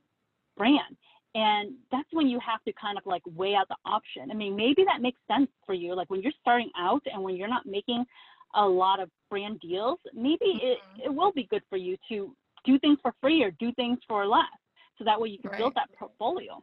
brand. 0.55 0.95
And 1.35 1.75
that's 1.91 2.07
when 2.13 2.27
you 2.27 2.39
have 2.39 2.63
to 2.63 2.73
kind 2.73 2.97
of 2.97 3.05
like 3.05 3.21
weigh 3.35 3.53
out 3.53 3.67
the 3.67 3.75
option. 3.85 4.31
I 4.31 4.33
mean, 4.33 4.55
maybe 4.55 4.83
that 4.85 5.01
makes 5.01 5.19
sense 5.27 5.49
for 5.65 5.73
you. 5.73 5.93
Like 5.93 6.09
when 6.09 6.21
you're 6.21 6.31
starting 6.41 6.71
out 6.77 7.03
and 7.13 7.21
when 7.21 7.35
you're 7.35 7.49
not 7.49 7.65
making 7.65 8.05
a 8.57 8.67
lot 8.67 8.99
of 8.99 9.09
brand 9.29 9.59
deals, 9.59 9.99
maybe 10.13 10.37
mm-hmm. 10.45 10.67
it, 10.67 11.05
it 11.05 11.13
will 11.13 11.31
be 11.31 11.47
good 11.49 11.63
for 11.69 11.77
you 11.77 11.95
to 12.09 12.35
do 12.65 12.77
things 12.79 12.97
for 13.01 13.13
free 13.21 13.41
or 13.43 13.51
do 13.51 13.71
things 13.73 13.99
for 14.07 14.25
less. 14.27 14.43
So 14.97 15.03
that 15.05 15.19
way 15.19 15.29
you 15.29 15.39
can 15.39 15.51
right. 15.51 15.59
build 15.59 15.75
that 15.75 15.89
portfolio. 15.97 16.61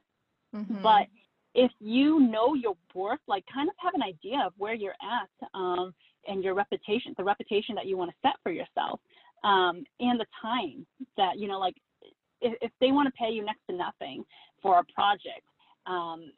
Mm-hmm. 0.55 0.83
But 0.83 1.07
if 1.55 1.71
you 1.81 2.21
know 2.21 2.55
your 2.55 2.75
worth, 2.95 3.21
like 3.29 3.45
kind 3.53 3.69
of 3.69 3.75
have 3.79 3.95
an 3.95 4.03
idea 4.03 4.43
of 4.45 4.53
where 4.59 4.75
you're 4.75 5.01
at 5.21 5.49
um, 5.55 5.95
and 6.27 6.43
your 6.43 6.55
reputation, 6.55 7.15
the 7.17 7.25
reputation 7.25 7.75
that 7.77 7.87
you 7.87 7.97
want 7.97 8.11
to 8.11 8.17
set 8.23 8.35
for 8.43 8.51
yourself, 8.51 9.01
um, 9.45 9.85
and 10.01 10.19
the 10.19 10.27
time 10.43 10.85
that, 11.17 11.39
you 11.39 11.47
know, 11.47 11.61
like 11.61 11.77
if, 12.41 12.55
if 12.61 12.73
they 12.81 12.91
want 12.91 13.07
to 13.07 13.13
pay 13.13 13.31
you 13.31 13.45
next 13.45 13.61
to 13.71 13.77
nothing 13.77 14.25
for 14.63 14.81
a 14.81 14.85
project, 14.93 15.47
um, 15.87 16.33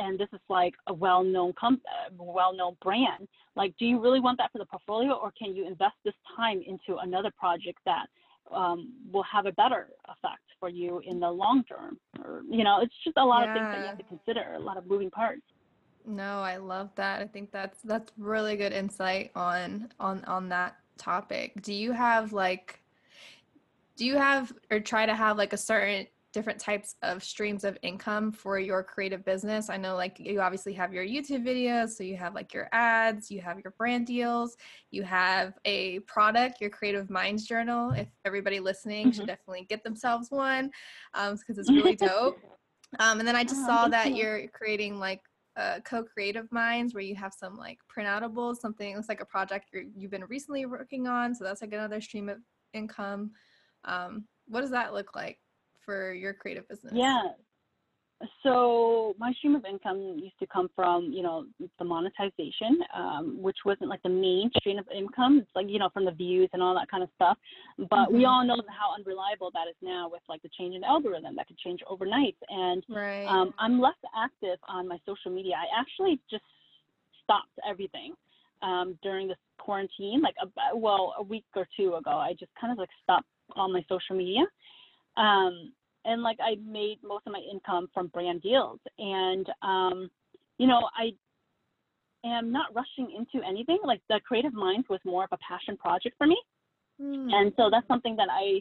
and 0.00 0.18
this 0.18 0.28
is 0.32 0.40
like 0.48 0.74
a 0.88 0.94
well-known 0.94 1.52
com- 1.58 1.80
uh, 1.86 2.10
well-known 2.18 2.76
brand 2.82 3.28
like 3.56 3.74
do 3.78 3.84
you 3.84 4.00
really 4.00 4.20
want 4.20 4.38
that 4.38 4.50
for 4.52 4.58
the 4.58 4.64
portfolio 4.64 5.12
or 5.12 5.32
can 5.38 5.54
you 5.54 5.66
invest 5.66 5.94
this 6.04 6.14
time 6.36 6.60
into 6.66 6.98
another 6.98 7.30
project 7.38 7.78
that 7.84 8.06
um, 8.52 8.92
will 9.12 9.22
have 9.22 9.46
a 9.46 9.52
better 9.52 9.88
effect 10.08 10.42
for 10.58 10.68
you 10.68 11.00
in 11.06 11.20
the 11.20 11.30
long 11.30 11.64
term? 11.64 11.98
Or 12.24 12.42
you 12.48 12.64
know 12.64 12.80
it's 12.82 12.94
just 13.04 13.16
a 13.16 13.24
lot 13.24 13.44
yeah. 13.44 13.50
of 13.50 13.56
things 13.56 13.66
that 13.66 13.78
you 13.80 13.86
have 13.86 13.98
to 13.98 14.04
consider 14.04 14.54
a 14.54 14.58
lot 14.58 14.76
of 14.76 14.86
moving 14.86 15.10
parts. 15.10 15.42
No 16.06 16.40
i 16.40 16.56
love 16.56 16.90
that. 16.96 17.20
I 17.20 17.26
think 17.26 17.52
that's 17.52 17.80
that's 17.82 18.12
really 18.18 18.56
good 18.56 18.72
insight 18.72 19.30
on 19.34 19.88
on 19.98 20.24
on 20.24 20.48
that 20.50 20.76
topic. 20.96 21.60
Do 21.62 21.72
you 21.72 21.92
have 21.92 22.32
like 22.32 22.80
do 23.96 24.04
you 24.04 24.16
have 24.16 24.52
or 24.70 24.80
try 24.80 25.06
to 25.06 25.14
have 25.14 25.36
like 25.36 25.52
a 25.52 25.58
certain 25.58 26.06
different 26.32 26.60
types 26.60 26.94
of 27.02 27.22
streams 27.22 27.64
of 27.64 27.76
income 27.82 28.32
for 28.32 28.58
your 28.58 28.82
creative 28.82 29.24
business? 29.24 29.70
I 29.70 29.76
know 29.76 29.96
like 29.96 30.18
you 30.18 30.40
obviously 30.40 30.72
have 30.74 30.92
your 30.92 31.04
YouTube 31.04 31.44
videos, 31.44 31.90
so 31.90 32.04
you 32.04 32.16
have 32.16 32.34
like 32.34 32.54
your 32.54 32.68
ads, 32.72 33.30
you 33.30 33.40
have 33.40 33.58
your 33.62 33.74
brand 33.78 34.06
deals, 34.06 34.56
you 34.90 35.02
have 35.02 35.54
a 35.64 36.00
product, 36.00 36.60
your 36.60 36.70
Creative 36.70 37.08
Minds 37.10 37.46
Journal. 37.46 37.90
If 37.90 38.08
everybody 38.24 38.60
listening 38.60 39.06
mm-hmm. 39.06 39.16
should 39.16 39.26
definitely 39.26 39.66
get 39.68 39.82
themselves 39.84 40.30
one 40.30 40.70
because 41.12 41.32
um, 41.32 41.38
it's 41.48 41.70
really 41.70 41.96
dope. 41.96 42.38
Um, 42.98 43.20
and 43.20 43.28
then 43.28 43.36
I 43.36 43.44
just 43.44 43.62
oh, 43.62 43.66
saw 43.66 43.88
that 43.88 44.10
you. 44.10 44.16
you're 44.16 44.48
creating 44.48 44.98
like 44.98 45.20
uh, 45.56 45.80
co-creative 45.84 46.50
minds 46.52 46.94
where 46.94 47.02
you 47.02 47.14
have 47.14 47.32
some 47.32 47.56
like 47.56 47.78
printoutables 47.94 48.56
something 48.56 48.94
looks 48.94 49.08
like 49.08 49.20
a 49.20 49.26
project 49.26 49.66
you 49.72 50.02
have 50.02 50.10
been 50.10 50.24
recently 50.26 50.64
working 50.64 51.06
on 51.06 51.34
so 51.34 51.44
that's 51.44 51.60
like 51.60 51.72
another 51.72 52.00
stream 52.00 52.28
of 52.28 52.38
income 52.72 53.32
um, 53.84 54.24
what 54.46 54.60
does 54.60 54.70
that 54.70 54.94
look 54.94 55.14
like 55.14 55.38
for 55.84 56.12
your 56.12 56.32
creative 56.32 56.68
business? 56.68 56.92
Yeah. 56.94 57.22
So 58.42 59.14
my 59.18 59.32
stream 59.32 59.54
of 59.54 59.64
income 59.64 60.18
used 60.22 60.38
to 60.40 60.46
come 60.46 60.68
from, 60.76 61.10
you 61.10 61.22
know, 61.22 61.46
the 61.78 61.84
monetization, 61.86 62.78
um, 62.94 63.38
which 63.40 63.56
wasn't 63.64 63.88
like 63.88 64.02
the 64.02 64.10
main 64.10 64.50
stream 64.58 64.78
of 64.78 64.86
income. 64.94 65.38
It's 65.38 65.50
like, 65.54 65.70
you 65.70 65.78
know, 65.78 65.88
from 65.88 66.04
the 66.04 66.10
views 66.10 66.50
and 66.52 66.62
all 66.62 66.74
that 66.74 66.90
kind 66.90 67.02
of 67.02 67.08
stuff. 67.14 67.38
But 67.78 67.88
mm-hmm. 67.88 68.18
we 68.18 68.26
all 68.26 68.44
know 68.44 68.60
how 68.68 68.94
unreliable 68.94 69.50
that 69.54 69.68
is 69.70 69.76
now 69.80 70.10
with 70.12 70.20
like 70.28 70.42
the 70.42 70.50
change 70.58 70.74
in 70.74 70.84
algorithm 70.84 71.34
that 71.36 71.46
could 71.46 71.56
change 71.56 71.80
overnight. 71.88 72.36
And 72.50 72.84
right. 72.90 73.24
um, 73.24 73.54
I'm 73.58 73.80
less 73.80 73.94
active 74.14 74.58
on 74.68 74.86
my 74.86 74.98
social 75.06 75.30
media. 75.30 75.54
I 75.54 75.80
actually 75.80 76.20
just 76.30 76.44
stopped 77.24 77.58
everything 77.66 78.12
um, 78.60 78.98
during 79.02 79.28
this 79.28 79.38
quarantine, 79.58 80.20
like, 80.20 80.34
a, 80.42 80.76
well, 80.76 81.14
a 81.16 81.22
week 81.22 81.46
or 81.56 81.66
two 81.74 81.94
ago. 81.94 82.10
I 82.10 82.32
just 82.38 82.52
kind 82.60 82.70
of 82.70 82.78
like 82.78 82.90
stopped 83.02 83.28
all 83.56 83.72
my 83.72 83.82
social 83.88 84.14
media. 84.14 84.44
Um, 85.16 85.72
and 86.04 86.22
like 86.22 86.38
I 86.40 86.56
made 86.66 86.98
most 87.02 87.26
of 87.26 87.32
my 87.32 87.42
income 87.50 87.88
from 87.92 88.08
brand 88.08 88.42
deals. 88.42 88.80
And, 88.98 89.46
um, 89.62 90.10
you 90.58 90.66
know, 90.66 90.88
I 90.96 91.12
am 92.26 92.52
not 92.52 92.74
rushing 92.74 93.14
into 93.16 93.46
anything. 93.46 93.78
Like 93.84 94.00
the 94.08 94.20
Creative 94.26 94.54
Minds 94.54 94.88
was 94.88 95.00
more 95.04 95.24
of 95.24 95.30
a 95.32 95.38
passion 95.46 95.76
project 95.76 96.16
for 96.16 96.26
me. 96.26 96.40
Mm. 97.00 97.32
And 97.32 97.52
so 97.56 97.68
that's 97.70 97.86
something 97.88 98.16
that 98.16 98.28
I 98.30 98.60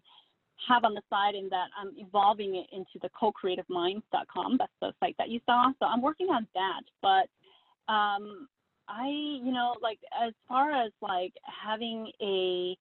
have 0.67 0.83
on 0.83 0.93
the 0.93 1.01
side 1.09 1.35
and 1.35 1.51
that 1.51 1.67
I'm 1.79 1.91
evolving 1.97 2.55
it 2.55 2.67
into 2.75 2.99
the 3.01 3.09
co-creativeminds.com. 3.17 4.57
That's 4.57 4.71
the 4.81 4.93
site 4.99 5.15
that 5.17 5.29
you 5.29 5.39
saw. 5.45 5.71
So 5.79 5.85
I'm 5.85 6.01
working 6.01 6.27
on 6.27 6.47
that. 6.53 6.81
But 7.01 7.91
um, 7.91 8.47
I, 8.87 9.07
you 9.07 9.51
know, 9.51 9.75
like 9.81 9.99
as 10.21 10.33
far 10.47 10.71
as 10.71 10.91
like 11.01 11.33
having 11.43 12.11
a 12.21 12.75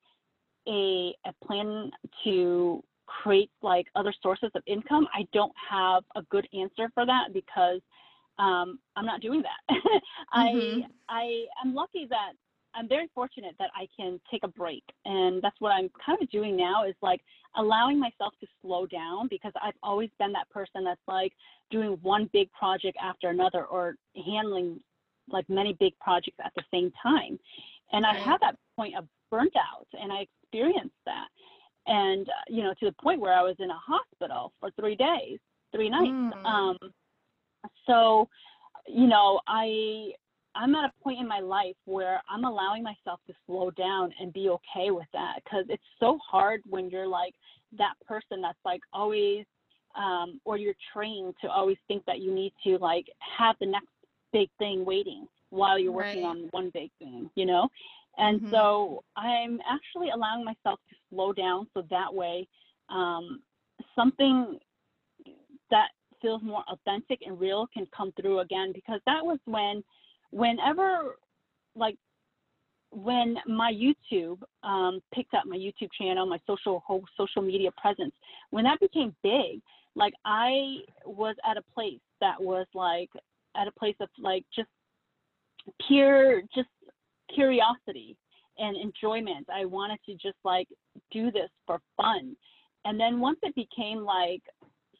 a, 0.66 1.14
a 1.24 1.46
plan 1.46 1.90
to 2.24 2.82
create 3.08 3.50
like 3.62 3.86
other 3.94 4.12
sources 4.22 4.50
of 4.54 4.62
income, 4.66 5.08
I 5.14 5.26
don't 5.32 5.52
have 5.70 6.04
a 6.14 6.22
good 6.30 6.46
answer 6.52 6.90
for 6.94 7.06
that 7.06 7.32
because 7.32 7.80
um, 8.38 8.78
I'm 8.96 9.06
not 9.06 9.20
doing 9.20 9.42
that. 9.42 9.76
mm-hmm. 10.36 10.80
I 11.08 11.08
I 11.08 11.44
am 11.64 11.74
lucky 11.74 12.06
that 12.10 12.32
I'm 12.74 12.88
very 12.88 13.08
fortunate 13.14 13.56
that 13.58 13.70
I 13.74 13.88
can 13.96 14.20
take 14.30 14.44
a 14.44 14.48
break, 14.48 14.84
and 15.04 15.42
that's 15.42 15.56
what 15.58 15.70
I'm 15.70 15.90
kind 16.04 16.22
of 16.22 16.30
doing 16.30 16.56
now 16.56 16.84
is 16.84 16.94
like 17.02 17.20
allowing 17.56 17.98
myself 17.98 18.34
to 18.40 18.46
slow 18.62 18.86
down 18.86 19.26
because 19.28 19.52
I've 19.60 19.74
always 19.82 20.10
been 20.18 20.32
that 20.32 20.48
person 20.50 20.84
that's 20.84 21.00
like 21.08 21.32
doing 21.70 21.98
one 22.02 22.30
big 22.32 22.52
project 22.52 22.96
after 23.02 23.30
another 23.30 23.64
or 23.64 23.96
handling 24.26 24.80
like 25.30 25.48
many 25.48 25.76
big 25.80 25.98
projects 25.98 26.38
at 26.44 26.52
the 26.56 26.62
same 26.72 26.92
time, 27.02 27.38
and 27.92 28.06
I 28.06 28.14
have 28.14 28.40
that 28.40 28.56
point 28.76 28.96
of 28.96 29.06
burnt 29.30 29.54
out, 29.56 29.86
and 30.00 30.12
I 30.12 30.26
experienced 30.42 30.94
that 31.06 31.28
and 31.88 32.28
uh, 32.28 32.32
you 32.48 32.62
know 32.62 32.74
to 32.78 32.86
the 32.86 32.94
point 33.02 33.20
where 33.20 33.32
I 33.32 33.42
was 33.42 33.56
in 33.58 33.70
a 33.70 33.78
hospital 33.78 34.52
for 34.60 34.70
three 34.78 34.94
days, 34.94 35.38
three 35.72 35.88
nights. 35.88 36.36
Mm. 36.36 36.44
Um, 36.44 36.76
so, 37.86 38.28
you 38.86 39.06
know, 39.06 39.40
I 39.48 40.12
I'm 40.54 40.74
at 40.74 40.84
a 40.84 41.02
point 41.02 41.20
in 41.20 41.28
my 41.28 41.40
life 41.40 41.76
where 41.84 42.20
I'm 42.30 42.44
allowing 42.44 42.82
myself 42.82 43.20
to 43.26 43.34
slow 43.46 43.70
down 43.70 44.12
and 44.20 44.32
be 44.32 44.48
okay 44.48 44.90
with 44.90 45.06
that 45.12 45.36
because 45.44 45.64
it's 45.68 45.82
so 46.00 46.18
hard 46.26 46.62
when 46.68 46.90
you're 46.90 47.06
like 47.06 47.34
that 47.78 47.94
person 48.06 48.40
that's 48.42 48.58
like 48.64 48.80
always 48.92 49.44
um, 49.96 50.40
or 50.44 50.56
you're 50.56 50.74
trained 50.92 51.34
to 51.42 51.48
always 51.48 51.76
think 51.86 52.04
that 52.06 52.20
you 52.20 52.34
need 52.34 52.52
to 52.64 52.78
like 52.78 53.06
have 53.38 53.56
the 53.60 53.66
next 53.66 53.88
big 54.32 54.48
thing 54.58 54.84
waiting 54.84 55.26
while 55.50 55.78
you're 55.78 55.92
working 55.92 56.24
right. 56.24 56.30
on 56.30 56.48
one 56.50 56.70
big 56.74 56.90
thing, 56.98 57.30
you 57.34 57.46
know? 57.46 57.68
And 58.18 58.40
mm-hmm. 58.40 58.50
so 58.50 59.04
I'm 59.16 59.60
actually 59.68 60.10
allowing 60.10 60.44
myself 60.44 60.80
to 60.90 60.96
slow 61.10 61.32
down 61.32 61.66
so 61.74 61.84
that 61.90 62.12
way 62.12 62.46
um, 62.90 63.40
something 63.94 64.58
that 65.70 65.88
feels 66.20 66.42
more 66.42 66.64
authentic 66.68 67.20
and 67.24 67.38
real 67.38 67.66
can 67.72 67.86
come 67.96 68.12
through 68.20 68.40
again 68.40 68.72
because 68.74 69.00
that 69.06 69.24
was 69.24 69.38
when 69.44 69.82
whenever 70.30 71.16
like 71.76 71.96
when 72.90 73.36
my 73.46 73.72
YouTube 73.72 74.38
um, 74.62 75.00
picked 75.14 75.34
up 75.34 75.44
my 75.46 75.56
YouTube 75.56 75.90
channel, 75.96 76.26
my 76.26 76.38
social 76.46 76.82
whole 76.86 77.04
social 77.16 77.42
media 77.42 77.70
presence, 77.80 78.14
when 78.50 78.64
that 78.64 78.80
became 78.80 79.14
big, 79.22 79.60
like 79.94 80.14
I 80.24 80.78
was 81.04 81.36
at 81.48 81.56
a 81.56 81.62
place 81.74 82.00
that 82.20 82.40
was 82.40 82.66
like 82.74 83.10
at 83.56 83.68
a 83.68 83.72
place 83.72 83.96
of 84.00 84.08
like 84.18 84.44
just 84.54 84.68
pure 85.86 86.42
just 86.54 86.68
curiosity 87.34 88.16
and 88.58 88.76
enjoyment. 88.76 89.46
I 89.52 89.64
wanted 89.64 89.98
to 90.06 90.12
just 90.14 90.38
like 90.44 90.68
do 91.12 91.30
this 91.30 91.50
for 91.66 91.80
fun. 91.96 92.36
And 92.84 92.98
then 92.98 93.20
once 93.20 93.38
it 93.42 93.54
became 93.54 93.98
like 93.98 94.42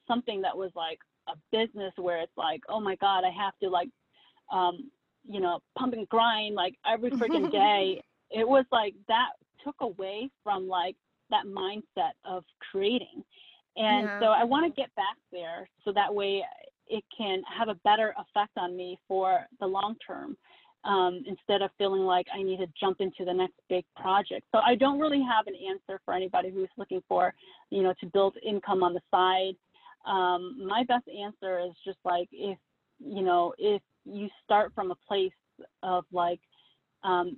something 0.07 0.41
that 0.43 0.57
was 0.57 0.71
like 0.75 0.99
a 1.29 1.33
business 1.53 1.93
where 1.97 2.21
it's 2.21 2.37
like, 2.37 2.61
oh 2.69 2.81
my 2.81 2.97
God, 2.97 3.25
I 3.25 3.31
have 3.31 3.55
to 3.63 3.69
like, 3.69 3.89
um, 4.53 4.91
you 5.29 5.41
know, 5.41 5.61
pump 5.77 5.93
and 5.95 6.09
grind 6.09 6.55
like 6.55 6.75
every 6.91 7.11
freaking 7.11 7.51
day. 7.53 8.03
it 8.31 8.47
was 8.49 8.65
like 8.73 8.95
that 9.09 9.31
took 9.65 9.77
away 9.81 10.31
from 10.43 10.69
like 10.69 10.97
that 11.31 11.45
mindset 11.47 12.13
of 12.25 12.45
creating. 12.71 13.25
And 13.77 14.07
yeah. 14.07 14.21
so 14.21 14.27
I 14.27 14.45
want 14.45 14.73
to 14.73 14.81
get 14.81 14.95
back 14.97 15.17
there 15.31 15.69
so 15.85 15.93
that 15.93 16.13
way 16.13 16.45
it 16.89 17.05
can 17.17 17.43
have 17.57 17.69
a 17.69 17.75
better 17.85 18.15
effect 18.19 18.53
on 18.57 18.77
me 18.77 18.99
for 19.07 19.47
the 19.61 19.67
long 19.67 19.95
term 20.05 20.37
um, 20.85 21.23
instead 21.27 21.63
of 21.63 21.71
feeling 21.79 22.03
like 22.03 22.27
I 22.35 22.43
need 22.43 22.59
to 22.59 22.67
jump 22.79 23.01
into 23.01 23.25
the 23.25 23.33
next 23.33 23.55
big 23.69 23.85
project. 24.01 24.47
So 24.53 24.61
I 24.65 24.75
don't 24.75 24.99
really 24.99 25.23
have 25.23 25.47
an 25.47 25.55
answer 25.55 26.01
for 26.05 26.15
anybody 26.15 26.51
who's 26.51 26.69
looking 26.77 27.03
for, 27.09 27.35
you 27.71 27.83
know, 27.83 27.95
to 28.01 28.07
build 28.07 28.37
income 28.47 28.83
on 28.83 28.95
the 28.95 29.01
side. 29.11 29.55
Um, 30.11 30.67
my 30.67 30.85
best 30.85 31.05
answer 31.09 31.59
is 31.61 31.73
just 31.85 31.99
like 32.05 32.29
if, 32.33 32.59
you 32.99 33.23
know, 33.23 33.55
if 33.59 33.83
you 34.05 34.29
start 34.45 34.73
from 34.75 34.91
a 34.91 34.97
place 35.07 35.33
of 35.83 36.05
like, 36.13 36.41
um, 37.05 37.37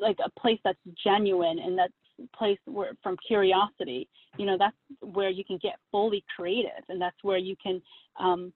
like 0.00 0.16
a 0.24 0.40
place 0.40 0.58
that's 0.64 0.78
genuine 1.02 1.58
and 1.58 1.76
that's 1.78 1.92
place 2.36 2.58
where 2.66 2.92
from 3.02 3.16
curiosity, 3.26 4.08
you 4.38 4.46
know, 4.46 4.56
that's 4.58 4.76
where 5.00 5.30
you 5.30 5.44
can 5.44 5.58
get 5.62 5.74
fully 5.90 6.24
creative 6.34 6.84
and 6.88 7.00
that's 7.00 7.16
where 7.22 7.38
you 7.38 7.56
can 7.62 7.82
um, 8.18 8.52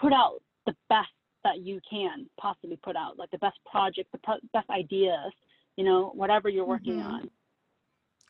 put 0.00 0.12
out 0.12 0.40
the 0.66 0.74
best 0.88 1.08
that 1.44 1.60
you 1.60 1.80
can 1.88 2.26
possibly 2.40 2.78
put 2.82 2.96
out, 2.96 3.18
like 3.18 3.30
the 3.30 3.38
best 3.38 3.58
project, 3.70 4.10
the 4.12 4.18
pro- 4.18 4.34
best 4.52 4.68
ideas, 4.70 5.32
you 5.76 5.84
know, 5.84 6.10
whatever 6.14 6.48
you're 6.48 6.66
working 6.66 6.98
mm-hmm. 6.98 7.08
on. 7.08 7.30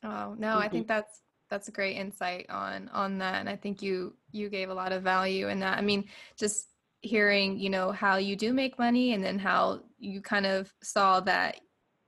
Oh 0.05 0.35
no, 0.39 0.49
mm-hmm. 0.49 0.59
I 0.59 0.69
think 0.69 0.87
that's 0.87 1.21
that's 1.51 1.69
a 1.69 1.73
great 1.73 1.97
insight 1.97 2.47
on 2.51 2.91
on 2.93 3.19
that, 3.19 3.37
and 3.37 3.49
I 3.49 3.57
think 3.57 3.83
you 3.83 4.15
you 4.33 4.49
gave 4.49 4.71
a 4.71 4.75
lot 4.75 4.93
of 4.93 5.03
value 5.03 5.49
in 5.49 5.61
that. 5.61 5.79
I 5.79 5.81
mean, 5.81 6.05
just 6.37 6.69
hearing 7.05 7.59
you 7.59 7.69
know 7.69 7.93
how 7.93 8.17
you 8.17 8.35
do 8.35 8.53
make 8.53 8.79
money 8.79 9.13
and 9.13 9.23
then 9.23 9.39
how 9.39 9.81
you 9.99 10.23
kind 10.23 10.47
of 10.47 10.73
saw 10.83 11.21
that 11.21 11.61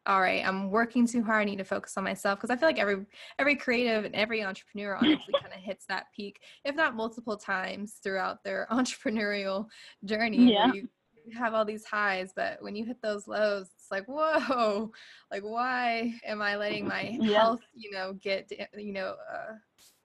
all 0.07 0.21
right 0.21 0.47
i'm 0.47 0.71
working 0.71 1.07
too 1.07 1.23
hard 1.23 1.43
i 1.43 1.45
need 1.45 1.59
to 1.59 1.65
focus 1.65 1.97
on 1.99 2.05
myself 2.05 2.39
because 2.39 2.51
i 2.51 2.57
feel 2.57 2.69
like 2.69 2.79
every 2.79 3.05
every 3.39 3.55
creative 3.55 4.05
and 4.07 4.15
every 4.15 4.43
entrepreneur 4.43 4.97
honestly 5.03 5.35
kind 5.41 5.53
of 5.53 5.61
hits 5.61 5.85
that 5.87 6.07
peak 6.17 6.41
if 6.65 6.75
not 6.75 6.97
multiple 6.97 7.37
times 7.37 7.99
throughout 8.03 8.43
their 8.43 8.67
entrepreneurial 8.73 9.67
journey 10.05 10.53
yeah. 10.53 10.73
you 10.73 10.89
have 11.35 11.55
all 11.55 11.65
these 11.65 11.85
highs, 11.85 12.33
but 12.35 12.63
when 12.63 12.77
you 12.77 12.85
hit 12.85 13.01
those 13.03 13.27
lows, 13.27 13.69
it's 13.75 13.91
like, 13.91 14.07
whoa, 14.07 14.91
like 15.31 15.43
why 15.43 16.15
am 16.25 16.43
I 16.43 16.57
letting 16.57 16.87
my 16.87 17.17
yeah. 17.21 17.39
health, 17.39 17.61
you 17.75 17.91
know, 17.91 18.15
get, 18.15 18.51
you 18.77 18.93
know, 18.93 19.17
uh, 19.33 19.55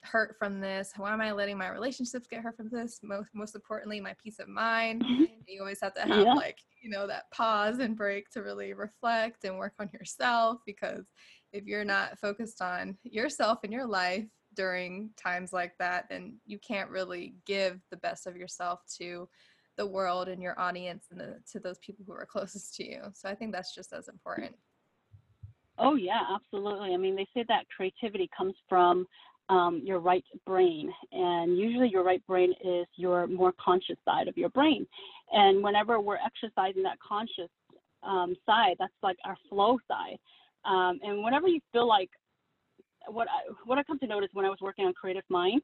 hurt 0.03 0.35
from 0.39 0.59
this? 0.59 0.93
Why 0.97 1.13
am 1.13 1.21
I 1.21 1.31
letting 1.31 1.57
my 1.57 1.69
relationships 1.69 2.27
get 2.27 2.41
hurt 2.41 2.57
from 2.57 2.69
this? 2.69 2.99
Most, 3.03 3.29
most 3.33 3.55
importantly, 3.55 3.99
my 3.99 4.15
peace 4.21 4.39
of 4.39 4.47
mind. 4.47 5.03
Mm-hmm. 5.03 5.23
you 5.47 5.61
always 5.61 5.81
have 5.81 5.93
to 5.95 6.01
have 6.01 6.25
yeah. 6.25 6.33
like, 6.33 6.57
you 6.81 6.89
know, 6.89 7.07
that 7.07 7.29
pause 7.31 7.79
and 7.79 7.95
break 7.95 8.29
to 8.31 8.41
really 8.41 8.73
reflect 8.73 9.43
and 9.43 9.57
work 9.57 9.73
on 9.79 9.89
yourself 9.93 10.59
because 10.65 11.05
if 11.53 11.65
you're 11.65 11.85
not 11.85 12.17
focused 12.17 12.61
on 12.61 12.97
yourself 13.03 13.59
and 13.63 13.73
your 13.73 13.85
life 13.85 14.25
during 14.55 15.09
times 15.17 15.53
like 15.53 15.73
that, 15.79 16.05
then 16.09 16.37
you 16.45 16.59
can't 16.59 16.89
really 16.89 17.35
give 17.45 17.79
the 17.89 17.97
best 17.97 18.27
of 18.27 18.35
yourself 18.35 18.81
to 18.97 19.27
the 19.77 19.85
world 19.85 20.27
and 20.27 20.41
your 20.41 20.59
audience 20.59 21.05
and 21.11 21.19
the, 21.19 21.37
to 21.51 21.59
those 21.59 21.77
people 21.79 22.05
who 22.05 22.13
are 22.13 22.25
closest 22.29 22.75
to 22.75 22.85
you. 22.87 23.01
So 23.13 23.29
I 23.29 23.35
think 23.35 23.51
that's 23.51 23.73
just 23.73 23.93
as 23.93 24.07
important. 24.07 24.55
Oh 25.77 25.95
yeah, 25.95 26.21
absolutely. 26.35 26.93
I 26.93 26.97
mean, 26.97 27.15
they 27.15 27.27
say 27.33 27.45
that 27.47 27.65
creativity 27.75 28.29
comes 28.37 28.53
from 28.69 29.07
um, 29.49 29.81
your 29.83 29.99
right 29.99 30.23
brain. 30.45 30.91
And 31.11 31.57
usually, 31.57 31.89
your 31.89 32.03
right 32.03 32.25
brain 32.25 32.53
is 32.63 32.87
your 32.95 33.27
more 33.27 33.53
conscious 33.63 33.97
side 34.05 34.27
of 34.27 34.37
your 34.37 34.49
brain. 34.49 34.87
And 35.31 35.63
whenever 35.63 35.99
we're 35.99 36.17
exercising 36.25 36.83
that 36.83 36.97
conscious 37.05 37.49
um, 38.03 38.35
side, 38.45 38.75
that's 38.79 38.93
like 39.03 39.17
our 39.25 39.37
flow 39.49 39.77
side. 39.87 40.17
Um, 40.65 40.99
and 41.03 41.23
whenever 41.23 41.47
you 41.47 41.59
feel 41.71 41.87
like 41.87 42.09
what 43.07 43.27
I, 43.27 43.51
what 43.65 43.77
I 43.77 43.83
come 43.83 43.99
to 43.99 44.07
notice 44.07 44.29
when 44.33 44.45
I 44.45 44.49
was 44.49 44.59
working 44.61 44.85
on 44.85 44.93
Creative 44.93 45.23
Mind 45.29 45.61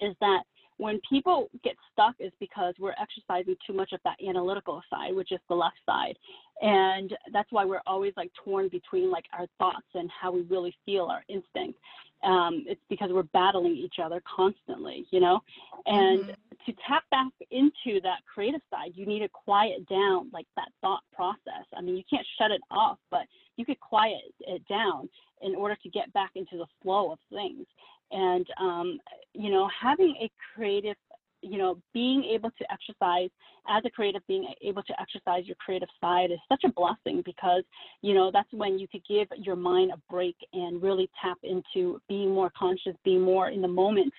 is 0.00 0.14
that 0.20 0.42
when 0.80 0.98
people 1.08 1.50
get 1.62 1.76
stuck 1.92 2.14
is 2.18 2.32
because 2.40 2.74
we're 2.78 2.94
exercising 3.00 3.54
too 3.66 3.74
much 3.74 3.92
of 3.92 4.00
that 4.04 4.16
analytical 4.26 4.80
side, 4.88 5.14
which 5.14 5.30
is 5.30 5.38
the 5.48 5.54
left 5.54 5.76
side. 5.84 6.16
And 6.62 7.14
that's 7.32 7.52
why 7.52 7.66
we're 7.66 7.82
always 7.86 8.14
like 8.16 8.30
torn 8.42 8.68
between 8.68 9.10
like 9.10 9.26
our 9.38 9.46
thoughts 9.58 9.86
and 9.94 10.10
how 10.10 10.32
we 10.32 10.42
really 10.42 10.74
feel, 10.86 11.04
our 11.04 11.22
instinct. 11.28 11.78
Um, 12.24 12.64
it's 12.66 12.80
because 12.88 13.10
we're 13.12 13.24
battling 13.34 13.76
each 13.76 13.96
other 14.02 14.22
constantly, 14.24 15.06
you 15.10 15.20
know? 15.20 15.40
And 15.84 16.20
mm-hmm. 16.20 16.30
to 16.66 16.76
tap 16.88 17.04
back 17.10 17.32
into 17.50 18.00
that 18.02 18.20
creative 18.32 18.60
side, 18.70 18.92
you 18.94 19.04
need 19.04 19.20
to 19.20 19.28
quiet 19.28 19.86
down 19.86 20.30
like 20.32 20.46
that 20.56 20.68
thought 20.80 21.02
process. 21.14 21.66
I 21.76 21.82
mean, 21.82 21.96
you 21.96 22.04
can't 22.08 22.26
shut 22.38 22.50
it 22.50 22.60
off, 22.70 22.98
but 23.10 23.22
you 23.56 23.66
could 23.66 23.80
quiet 23.80 24.20
it 24.40 24.66
down 24.66 25.10
in 25.42 25.54
order 25.54 25.76
to 25.82 25.88
get 25.90 26.10
back 26.14 26.32
into 26.36 26.56
the 26.56 26.66
flow 26.82 27.12
of 27.12 27.18
things 27.30 27.66
and 28.10 28.46
um, 28.58 28.98
you 29.34 29.50
know 29.50 29.68
having 29.80 30.14
a 30.20 30.30
creative 30.54 30.96
you 31.42 31.58
know 31.58 31.78
being 31.94 32.24
able 32.24 32.50
to 32.50 32.64
exercise 32.72 33.30
as 33.68 33.82
a 33.86 33.90
creative 33.90 34.26
being 34.26 34.46
able 34.62 34.82
to 34.82 34.94
exercise 35.00 35.46
your 35.46 35.56
creative 35.56 35.88
side 36.00 36.30
is 36.30 36.38
such 36.48 36.62
a 36.64 36.72
blessing 36.72 37.22
because 37.24 37.62
you 38.02 38.14
know 38.14 38.30
that's 38.32 38.52
when 38.52 38.78
you 38.78 38.86
could 38.88 39.02
give 39.08 39.26
your 39.38 39.56
mind 39.56 39.90
a 39.92 40.12
break 40.12 40.36
and 40.52 40.82
really 40.82 41.08
tap 41.22 41.38
into 41.42 42.00
being 42.08 42.30
more 42.30 42.52
conscious 42.58 42.94
being 43.04 43.20
more 43.20 43.48
in 43.48 43.62
the 43.62 43.68
moment 43.68 44.12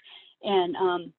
and 0.43 0.75
um 0.77 1.13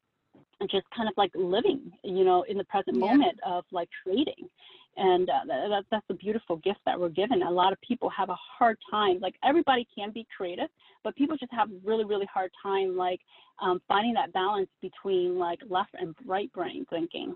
just 0.71 0.87
kind 0.95 1.09
of 1.09 1.15
like 1.17 1.31
living 1.35 1.93
you 2.03 2.25
know 2.25 2.43
in 2.43 2.59
the 2.59 2.65
present 2.65 2.97
yeah. 2.97 3.07
moment 3.07 3.39
of 3.47 3.65
like 3.73 3.89
creating 4.03 4.49
and 4.97 5.31
uh, 5.31 5.41
that, 5.47 5.85
that's 5.91 6.05
a 6.11 6.15
beautiful 6.15 6.57
gift 6.57 6.81
that 6.85 7.01
we're 7.01 7.09
given. 7.09 7.43
A 7.43 7.51
lot 7.51 7.73
of 7.73 7.81
people 7.81 8.11
have 8.11 8.29
a 8.29 8.37
hard 8.59 8.77
time 8.91 9.21
like 9.21 9.35
everybody 9.43 9.87
can 9.95 10.11
be 10.11 10.27
creative 10.37 10.69
but 11.03 11.17
people 11.17 11.37
just 11.37 11.53
have 11.53 11.69
really 11.85 12.05
really 12.05 12.27
hard 12.33 12.51
time 12.63 12.97
like 12.97 13.21
um, 13.61 13.81
finding 13.89 14.15
that 14.15 14.33
balance 14.33 14.69
between 14.81 15.39
like 15.39 15.61
left 15.69 15.95
and 15.95 16.15
right 16.27 16.53
brain 16.53 16.87
thinking. 16.91 17.35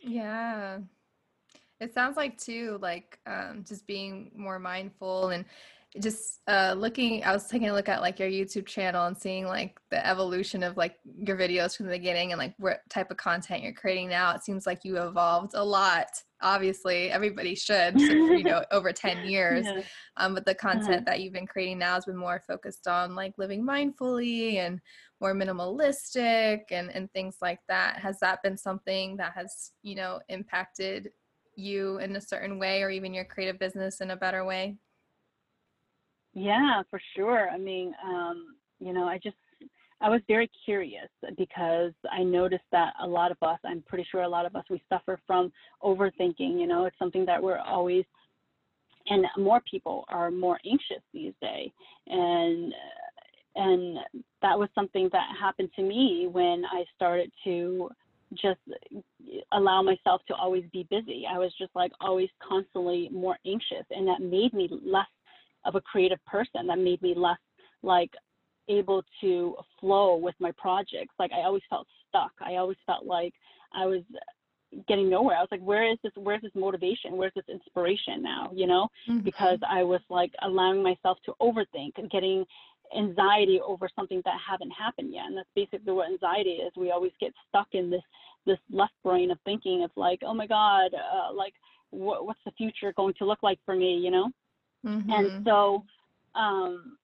Yeah. 0.00 0.78
It 1.80 1.92
sounds 1.92 2.16
like 2.16 2.38
too 2.38 2.78
like 2.80 3.18
um, 3.26 3.64
just 3.66 3.86
being 3.86 4.30
more 4.36 4.58
mindful 4.58 5.30
and 5.30 5.44
just 6.00 6.40
uh, 6.48 6.74
looking 6.76 7.22
i 7.24 7.32
was 7.32 7.46
taking 7.46 7.68
a 7.68 7.72
look 7.72 7.88
at 7.88 8.00
like 8.00 8.18
your 8.18 8.28
youtube 8.28 8.66
channel 8.66 9.06
and 9.06 9.16
seeing 9.16 9.46
like 9.46 9.78
the 9.90 10.06
evolution 10.06 10.62
of 10.62 10.76
like 10.76 10.96
your 11.18 11.36
videos 11.36 11.76
from 11.76 11.86
the 11.86 11.92
beginning 11.92 12.32
and 12.32 12.38
like 12.38 12.54
what 12.58 12.80
type 12.90 13.10
of 13.10 13.16
content 13.16 13.62
you're 13.62 13.72
creating 13.72 14.08
now 14.08 14.34
it 14.34 14.42
seems 14.42 14.66
like 14.66 14.84
you 14.84 15.00
evolved 15.00 15.52
a 15.54 15.64
lot 15.64 16.08
obviously 16.42 17.10
everybody 17.10 17.54
should 17.54 17.98
so, 18.00 18.06
you 18.06 18.42
know 18.42 18.64
over 18.72 18.92
10 18.92 19.26
years 19.26 19.64
yeah. 19.66 19.82
um, 20.16 20.34
but 20.34 20.44
the 20.44 20.50
uh-huh. 20.52 20.72
content 20.72 20.94
uh-huh. 20.94 21.04
that 21.06 21.20
you've 21.20 21.32
been 21.32 21.46
creating 21.46 21.78
now 21.78 21.94
has 21.94 22.04
been 22.04 22.16
more 22.16 22.42
focused 22.46 22.88
on 22.88 23.14
like 23.14 23.32
living 23.38 23.64
mindfully 23.64 24.56
and 24.56 24.80
more 25.20 25.34
minimalistic 25.34 26.62
and 26.70 26.90
and 26.90 27.10
things 27.12 27.36
like 27.40 27.60
that 27.68 27.96
has 27.96 28.18
that 28.20 28.42
been 28.42 28.56
something 28.56 29.16
that 29.16 29.32
has 29.32 29.72
you 29.82 29.94
know 29.94 30.20
impacted 30.28 31.10
you 31.56 31.98
in 31.98 32.16
a 32.16 32.20
certain 32.20 32.58
way 32.58 32.82
or 32.82 32.90
even 32.90 33.14
your 33.14 33.24
creative 33.24 33.58
business 33.58 34.00
in 34.00 34.10
a 34.10 34.16
better 34.16 34.44
way 34.44 34.76
yeah, 36.34 36.82
for 36.90 37.00
sure. 37.16 37.48
I 37.48 37.58
mean, 37.58 37.94
um, 38.04 38.56
you 38.80 38.92
know, 38.92 39.04
I 39.04 39.18
just 39.18 39.36
I 40.00 40.10
was 40.10 40.20
very 40.28 40.50
curious 40.64 41.08
because 41.38 41.92
I 42.12 42.22
noticed 42.22 42.64
that 42.72 42.92
a 43.00 43.06
lot 43.06 43.30
of 43.30 43.38
us, 43.42 43.58
I'm 43.64 43.82
pretty 43.86 44.06
sure 44.10 44.22
a 44.22 44.28
lot 44.28 44.44
of 44.44 44.54
us, 44.56 44.64
we 44.68 44.82
suffer 44.88 45.18
from 45.26 45.52
overthinking. 45.82 46.60
You 46.60 46.66
know, 46.66 46.84
it's 46.84 46.98
something 46.98 47.24
that 47.26 47.42
we're 47.42 47.58
always, 47.58 48.04
and 49.06 49.24
more 49.38 49.62
people 49.70 50.04
are 50.08 50.30
more 50.30 50.58
anxious 50.66 51.02
these 51.12 51.32
days. 51.40 51.70
And 52.08 52.74
and 53.56 53.98
that 54.42 54.58
was 54.58 54.68
something 54.74 55.08
that 55.12 55.28
happened 55.40 55.70
to 55.76 55.82
me 55.82 56.28
when 56.30 56.64
I 56.64 56.84
started 56.96 57.30
to 57.44 57.88
just 58.32 58.58
allow 59.52 59.80
myself 59.80 60.22
to 60.26 60.34
always 60.34 60.64
be 60.72 60.86
busy. 60.90 61.24
I 61.32 61.38
was 61.38 61.52
just 61.56 61.70
like 61.76 61.92
always 62.00 62.28
constantly 62.46 63.08
more 63.12 63.38
anxious, 63.46 63.86
and 63.90 64.08
that 64.08 64.20
made 64.20 64.52
me 64.52 64.68
less 64.84 65.06
of 65.64 65.74
a 65.74 65.80
creative 65.80 66.24
person 66.26 66.66
that 66.66 66.78
made 66.78 67.00
me 67.02 67.14
less 67.16 67.38
like 67.82 68.10
able 68.68 69.02
to 69.20 69.56
flow 69.80 70.16
with 70.16 70.34
my 70.38 70.52
projects. 70.56 71.14
Like 71.18 71.32
I 71.32 71.42
always 71.42 71.62
felt 71.68 71.86
stuck. 72.08 72.32
I 72.40 72.56
always 72.56 72.78
felt 72.86 73.04
like 73.04 73.34
I 73.74 73.86
was 73.86 74.02
getting 74.88 75.08
nowhere. 75.08 75.36
I 75.36 75.40
was 75.40 75.48
like, 75.50 75.60
where 75.60 75.90
is 75.90 75.98
this? 76.02 76.12
Where's 76.16 76.42
this 76.42 76.54
motivation? 76.54 77.16
Where's 77.16 77.34
this 77.34 77.44
inspiration 77.48 78.22
now? 78.22 78.50
You 78.54 78.66
know, 78.66 78.88
mm-hmm. 79.08 79.20
because 79.20 79.58
I 79.68 79.82
was 79.82 80.00
like 80.08 80.32
allowing 80.42 80.82
myself 80.82 81.18
to 81.26 81.34
overthink 81.40 81.92
and 81.96 82.10
getting 82.10 82.44
anxiety 82.96 83.60
over 83.66 83.88
something 83.96 84.22
that 84.24 84.34
haven't 84.46 84.70
happened 84.70 85.12
yet. 85.12 85.26
And 85.26 85.36
that's 85.36 85.48
basically 85.54 85.92
what 85.92 86.10
anxiety 86.10 86.50
is. 86.50 86.72
We 86.76 86.90
always 86.90 87.12
get 87.20 87.32
stuck 87.48 87.68
in 87.72 87.90
this 87.90 88.02
this 88.46 88.58
left 88.70 88.92
brain 89.02 89.30
of 89.30 89.38
thinking 89.44 89.84
of 89.84 89.90
like, 89.96 90.20
oh 90.22 90.34
my 90.34 90.46
God, 90.46 90.90
uh, 90.94 91.32
like 91.32 91.54
what, 91.90 92.26
what's 92.26 92.40
the 92.44 92.52
future 92.52 92.92
going 92.94 93.14
to 93.18 93.24
look 93.24 93.42
like 93.42 93.58
for 93.64 93.74
me? 93.76 93.96
You 93.96 94.10
know. 94.10 94.30
Mm-hmm. 94.84 95.10
And 95.10 95.44
so 95.44 95.84
um, 96.34 96.96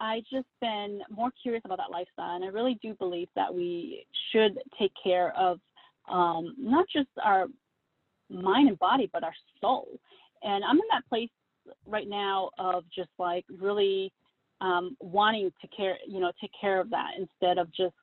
I 0.00 0.22
just 0.30 0.46
been 0.60 1.00
more 1.10 1.30
curious 1.42 1.62
about 1.64 1.78
that 1.78 1.90
lifestyle, 1.90 2.36
and 2.36 2.44
I 2.44 2.48
really 2.48 2.78
do 2.82 2.94
believe 2.94 3.28
that 3.34 3.52
we 3.52 4.06
should 4.32 4.58
take 4.78 4.92
care 5.02 5.34
of 5.36 5.58
um, 6.10 6.54
not 6.58 6.86
just 6.92 7.08
our 7.22 7.46
mind 8.30 8.68
and 8.68 8.78
body, 8.78 9.08
but 9.12 9.24
our 9.24 9.34
soul. 9.60 9.88
And 10.42 10.64
I'm 10.64 10.76
in 10.76 10.84
that 10.90 11.08
place 11.08 11.30
right 11.86 12.08
now 12.08 12.50
of 12.58 12.84
just 12.94 13.10
like 13.18 13.44
really 13.58 14.12
um, 14.60 14.96
wanting 15.00 15.50
to 15.60 15.68
care, 15.68 15.96
you 16.06 16.20
know, 16.20 16.32
take 16.40 16.52
care 16.58 16.80
of 16.80 16.90
that 16.90 17.12
instead 17.18 17.58
of 17.58 17.68
just 17.74 17.94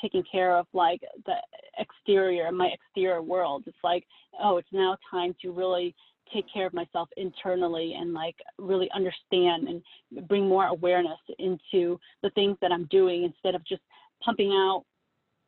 taking 0.00 0.22
care 0.30 0.56
of 0.56 0.66
like 0.72 1.00
the 1.26 1.34
exterior, 1.78 2.50
my 2.52 2.70
exterior 2.72 3.22
world. 3.22 3.64
It's 3.66 3.76
like, 3.82 4.04
oh, 4.42 4.56
it's 4.56 4.68
now 4.72 4.96
time 5.10 5.34
to 5.42 5.50
really 5.50 5.94
take 6.32 6.44
care 6.52 6.66
of 6.66 6.72
myself 6.72 7.08
internally 7.16 7.94
and 7.98 8.14
like 8.14 8.36
really 8.58 8.90
understand 8.94 9.68
and 9.68 9.82
bring 10.28 10.48
more 10.48 10.66
awareness 10.66 11.18
into 11.38 11.98
the 12.22 12.30
things 12.30 12.56
that 12.60 12.72
I'm 12.72 12.86
doing 12.86 13.24
instead 13.24 13.54
of 13.54 13.64
just 13.66 13.82
pumping 14.22 14.50
out 14.50 14.84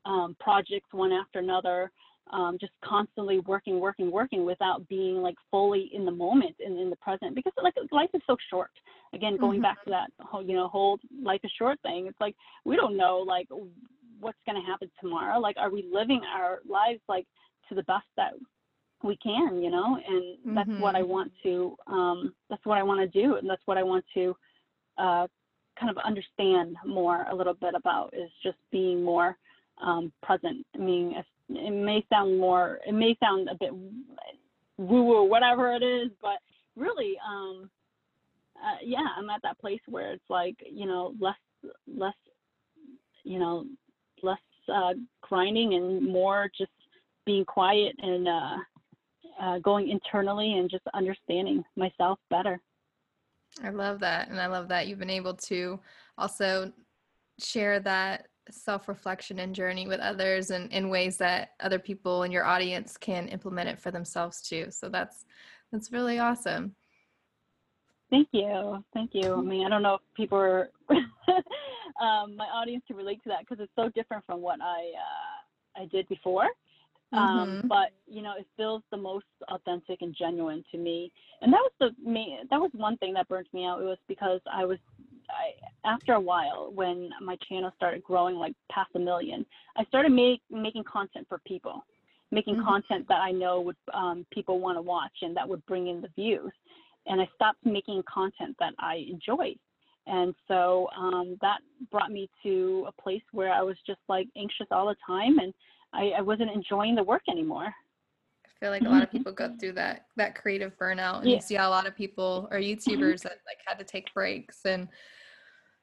um, 0.04 0.36
projects 0.38 0.88
one 0.92 1.12
after 1.12 1.38
another, 1.38 1.90
um, 2.32 2.58
just 2.60 2.72
constantly 2.84 3.40
working, 3.40 3.80
working, 3.80 4.10
working 4.10 4.44
without 4.44 4.86
being 4.88 5.16
like 5.16 5.36
fully 5.50 5.90
in 5.92 6.04
the 6.04 6.10
moment 6.10 6.56
and 6.64 6.78
in 6.78 6.90
the 6.90 6.96
present 6.96 7.34
because 7.34 7.52
like 7.62 7.74
life 7.90 8.10
is 8.14 8.22
so 8.26 8.36
short. 8.50 8.70
Again, 9.14 9.36
going 9.36 9.58
mm-hmm. 9.58 9.62
back 9.62 9.84
to 9.84 9.90
that 9.90 10.10
whole, 10.20 10.42
you 10.42 10.54
know, 10.54 10.68
whole 10.68 10.98
life 11.22 11.40
is 11.44 11.52
short 11.58 11.80
thing. 11.82 12.06
It's 12.06 12.20
like 12.20 12.34
we 12.64 12.76
don't 12.76 12.96
know 12.96 13.24
like 13.26 13.48
what's 14.20 14.38
going 14.46 14.60
to 14.60 14.66
happen 14.66 14.90
tomorrow. 15.00 15.38
Like, 15.38 15.56
are 15.58 15.70
we 15.70 15.88
living 15.92 16.22
our 16.34 16.58
lives 16.68 17.00
like 17.08 17.26
to 17.68 17.74
the 17.74 17.82
best 17.84 18.06
that 18.16 18.32
we 19.02 19.16
can, 19.16 19.62
you 19.62 19.70
know, 19.70 19.98
and 20.08 20.56
that's 20.56 20.68
mm-hmm. 20.68 20.80
what 20.80 20.94
I 20.94 21.00
mm-hmm. 21.00 21.10
want 21.10 21.32
to, 21.42 21.76
um, 21.86 22.34
that's 22.48 22.64
what 22.64 22.78
I 22.78 22.82
want 22.82 23.00
to 23.00 23.22
do. 23.22 23.36
And 23.36 23.48
that's 23.48 23.62
what 23.66 23.78
I 23.78 23.82
want 23.82 24.04
to, 24.14 24.36
uh, 24.98 25.26
kind 25.78 25.90
of 25.90 25.98
understand 25.98 26.76
more 26.86 27.26
a 27.30 27.34
little 27.34 27.54
bit 27.54 27.74
about 27.74 28.14
is 28.14 28.30
just 28.42 28.56
being 28.72 29.02
more, 29.02 29.36
um, 29.82 30.12
present. 30.22 30.66
I 30.74 30.78
mean, 30.78 31.14
it 31.50 31.70
may 31.72 32.04
sound 32.10 32.38
more, 32.38 32.80
it 32.86 32.92
may 32.92 33.16
sound 33.20 33.48
a 33.48 33.54
bit 33.54 33.72
woo 34.78 35.02
woo, 35.02 35.24
whatever 35.24 35.72
it 35.72 35.82
is, 35.82 36.10
but 36.22 36.38
really, 36.76 37.16
um, 37.26 37.70
uh, 38.56 38.78
yeah, 38.82 39.06
I'm 39.16 39.28
at 39.28 39.42
that 39.42 39.58
place 39.58 39.80
where 39.86 40.12
it's 40.12 40.30
like, 40.30 40.56
you 40.70 40.86
know, 40.86 41.14
less, 41.20 41.36
less, 41.86 42.14
you 43.24 43.38
know, 43.38 43.66
less, 44.22 44.38
uh, 44.72 44.94
grinding 45.20 45.74
and 45.74 46.02
more 46.02 46.50
just 46.56 46.70
being 47.26 47.44
quiet 47.44 47.94
and, 47.98 48.26
uh, 48.26 48.56
uh, 49.40 49.58
going 49.58 49.88
internally 49.88 50.54
and 50.54 50.70
just 50.70 50.84
understanding 50.94 51.64
myself 51.76 52.18
better. 52.30 52.60
I 53.62 53.70
love 53.70 54.00
that. 54.00 54.28
And 54.28 54.40
I 54.40 54.46
love 54.46 54.68
that 54.68 54.86
you've 54.86 54.98
been 54.98 55.10
able 55.10 55.34
to 55.34 55.80
also 56.18 56.72
share 57.38 57.80
that 57.80 58.28
self 58.50 58.88
reflection 58.88 59.40
and 59.40 59.54
journey 59.54 59.88
with 59.88 60.00
others 60.00 60.50
and 60.50 60.70
in 60.72 60.88
ways 60.88 61.16
that 61.18 61.50
other 61.60 61.78
people 61.78 62.22
in 62.22 62.32
your 62.32 62.44
audience 62.44 62.96
can 62.96 63.28
implement 63.28 63.68
it 63.68 63.78
for 63.78 63.90
themselves 63.90 64.40
too. 64.42 64.66
So 64.70 64.88
that's 64.88 65.24
that's 65.72 65.92
really 65.92 66.18
awesome. 66.18 66.74
Thank 68.10 68.28
you. 68.32 68.84
Thank 68.94 69.10
you. 69.14 69.34
I 69.34 69.40
mean, 69.40 69.66
I 69.66 69.68
don't 69.68 69.82
know 69.82 69.94
if 69.94 70.00
people 70.14 70.38
are 70.38 70.70
um, 72.00 72.36
my 72.36 72.46
audience 72.54 72.84
can 72.86 72.96
relate 72.96 73.22
to 73.24 73.28
that 73.30 73.40
because 73.40 73.62
it's 73.62 73.72
so 73.74 73.90
different 73.94 74.24
from 74.26 74.40
what 74.40 74.60
I 74.62 74.92
uh, 74.94 75.82
I 75.82 75.86
did 75.86 76.08
before. 76.08 76.46
Um, 77.12 77.48
mm-hmm. 77.48 77.68
but 77.68 77.92
you 78.06 78.20
know, 78.20 78.34
it 78.38 78.46
feels 78.56 78.82
the 78.90 78.96
most 78.96 79.26
authentic 79.48 80.02
and 80.02 80.14
genuine 80.16 80.64
to 80.72 80.78
me. 80.78 81.12
And 81.40 81.52
that 81.52 81.60
was 81.60 81.72
the 81.78 82.10
main, 82.10 82.38
that 82.50 82.60
was 82.60 82.70
one 82.74 82.96
thing 82.98 83.14
that 83.14 83.28
burnt 83.28 83.46
me 83.52 83.64
out. 83.64 83.80
It 83.80 83.84
was 83.84 83.98
because 84.08 84.40
I 84.52 84.64
was 84.64 84.78
I, 85.30 85.88
after 85.88 86.14
a 86.14 86.20
while, 86.20 86.70
when 86.74 87.10
my 87.20 87.36
channel 87.48 87.72
started 87.76 88.02
growing 88.02 88.36
like 88.36 88.54
past 88.70 88.90
a 88.94 88.98
million, 88.98 89.44
I 89.76 89.84
started 89.84 90.12
make, 90.12 90.40
making 90.50 90.84
content 90.84 91.26
for 91.28 91.38
people, 91.46 91.84
making 92.30 92.56
Mhm. 92.56 92.64
content 92.64 93.08
that 93.08 93.20
I 93.20 93.32
know 93.32 93.60
would 93.60 93.76
um, 93.92 94.26
people 94.30 94.60
want 94.60 94.76
to 94.76 94.82
watch 94.82 95.22
and 95.22 95.36
that 95.36 95.48
would 95.48 95.64
bring 95.66 95.88
in 95.88 96.00
the 96.00 96.08
views. 96.08 96.52
And 97.06 97.20
I 97.20 97.28
stopped 97.34 97.64
making 97.64 98.02
content 98.04 98.56
that 98.58 98.74
I 98.78 98.96
enjoyed. 99.08 99.58
And 100.06 100.34
so 100.46 100.88
um, 100.96 101.36
that 101.40 101.60
brought 101.90 102.12
me 102.12 102.28
to 102.44 102.86
a 102.86 103.02
place 103.02 103.22
where 103.32 103.52
I 103.52 103.62
was 103.62 103.76
just 103.86 104.00
like 104.08 104.28
anxious 104.36 104.68
all 104.70 104.86
the 104.86 104.96
time 105.06 105.38
and 105.38 105.52
I, 105.92 106.10
I 106.18 106.20
wasn't 106.20 106.50
enjoying 106.50 106.94
the 106.94 107.02
work 107.02 107.22
anymore. 107.28 107.66
I 107.66 108.48
feel 108.60 108.70
like 108.70 108.82
a 108.82 108.88
lot 108.88 109.02
of 109.02 109.10
people 109.10 109.32
go 109.32 109.54
through 109.60 109.72
that 109.72 110.06
that 110.16 110.34
creative 110.34 110.76
burnout, 110.78 111.20
and 111.20 111.28
Yeah. 111.28 111.36
you 111.36 111.40
see 111.40 111.56
a 111.56 111.68
lot 111.68 111.86
of 111.86 111.94
people 111.94 112.48
or 112.50 112.58
YouTubers 112.58 113.22
that 113.22 113.38
like 113.46 113.58
had 113.66 113.78
to 113.78 113.84
take 113.84 114.12
breaks 114.14 114.64
and 114.64 114.88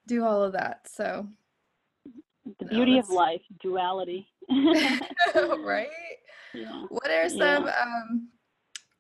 do 0.07 0.23
all 0.25 0.43
of 0.43 0.53
that. 0.53 0.88
So, 0.88 1.27
The 2.59 2.65
No, 2.65 2.69
beauty 2.69 2.97
of 2.97 3.09
life, 3.09 3.41
duality. 3.61 4.27
right? 4.49 5.88
yeah. 6.53 6.84
What 6.89 7.09
are 7.09 7.30
some 7.30 7.65
um, 7.67 8.30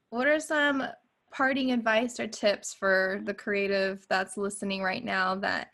what 0.09 0.27
are 0.27 0.39
some 0.39 0.87
parting 1.31 1.71
advice 1.71 2.19
or 2.19 2.27
tips 2.27 2.75
for 2.75 3.21
the 3.25 3.33
creative 3.33 4.05
that's 4.07 4.37
listening 4.37 4.83
right 4.83 5.03
now 5.03 5.33
that 5.35 5.69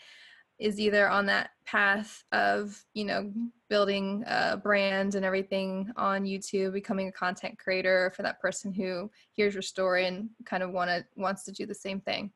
is 0.58 0.80
either 0.80 1.10
on 1.10 1.26
that 1.26 1.50
path 1.70 2.24
of 2.32 2.84
you 2.94 3.06
know 3.06 3.32
building 3.70 4.24
a 4.28 4.58
brand 4.58 5.16
and 5.16 5.24
everything 5.24 5.92
on 5.96 6.24
YouTube, 6.24 6.74
becoming 6.74 7.08
a 7.08 7.12
content 7.12 7.58
creator, 7.60 8.12
for 8.16 8.24
that 8.24 8.40
person 8.40 8.74
who 8.74 9.10
hears 9.34 9.54
your 9.54 9.62
story 9.62 10.08
and 10.08 10.30
kind 10.46 10.64
of 10.64 10.72
want 10.72 10.90
to 10.90 11.06
wants 11.16 11.44
to 11.44 11.52
do 11.52 11.66
the 11.66 11.76
same 11.76 12.00
thing? 12.02 12.32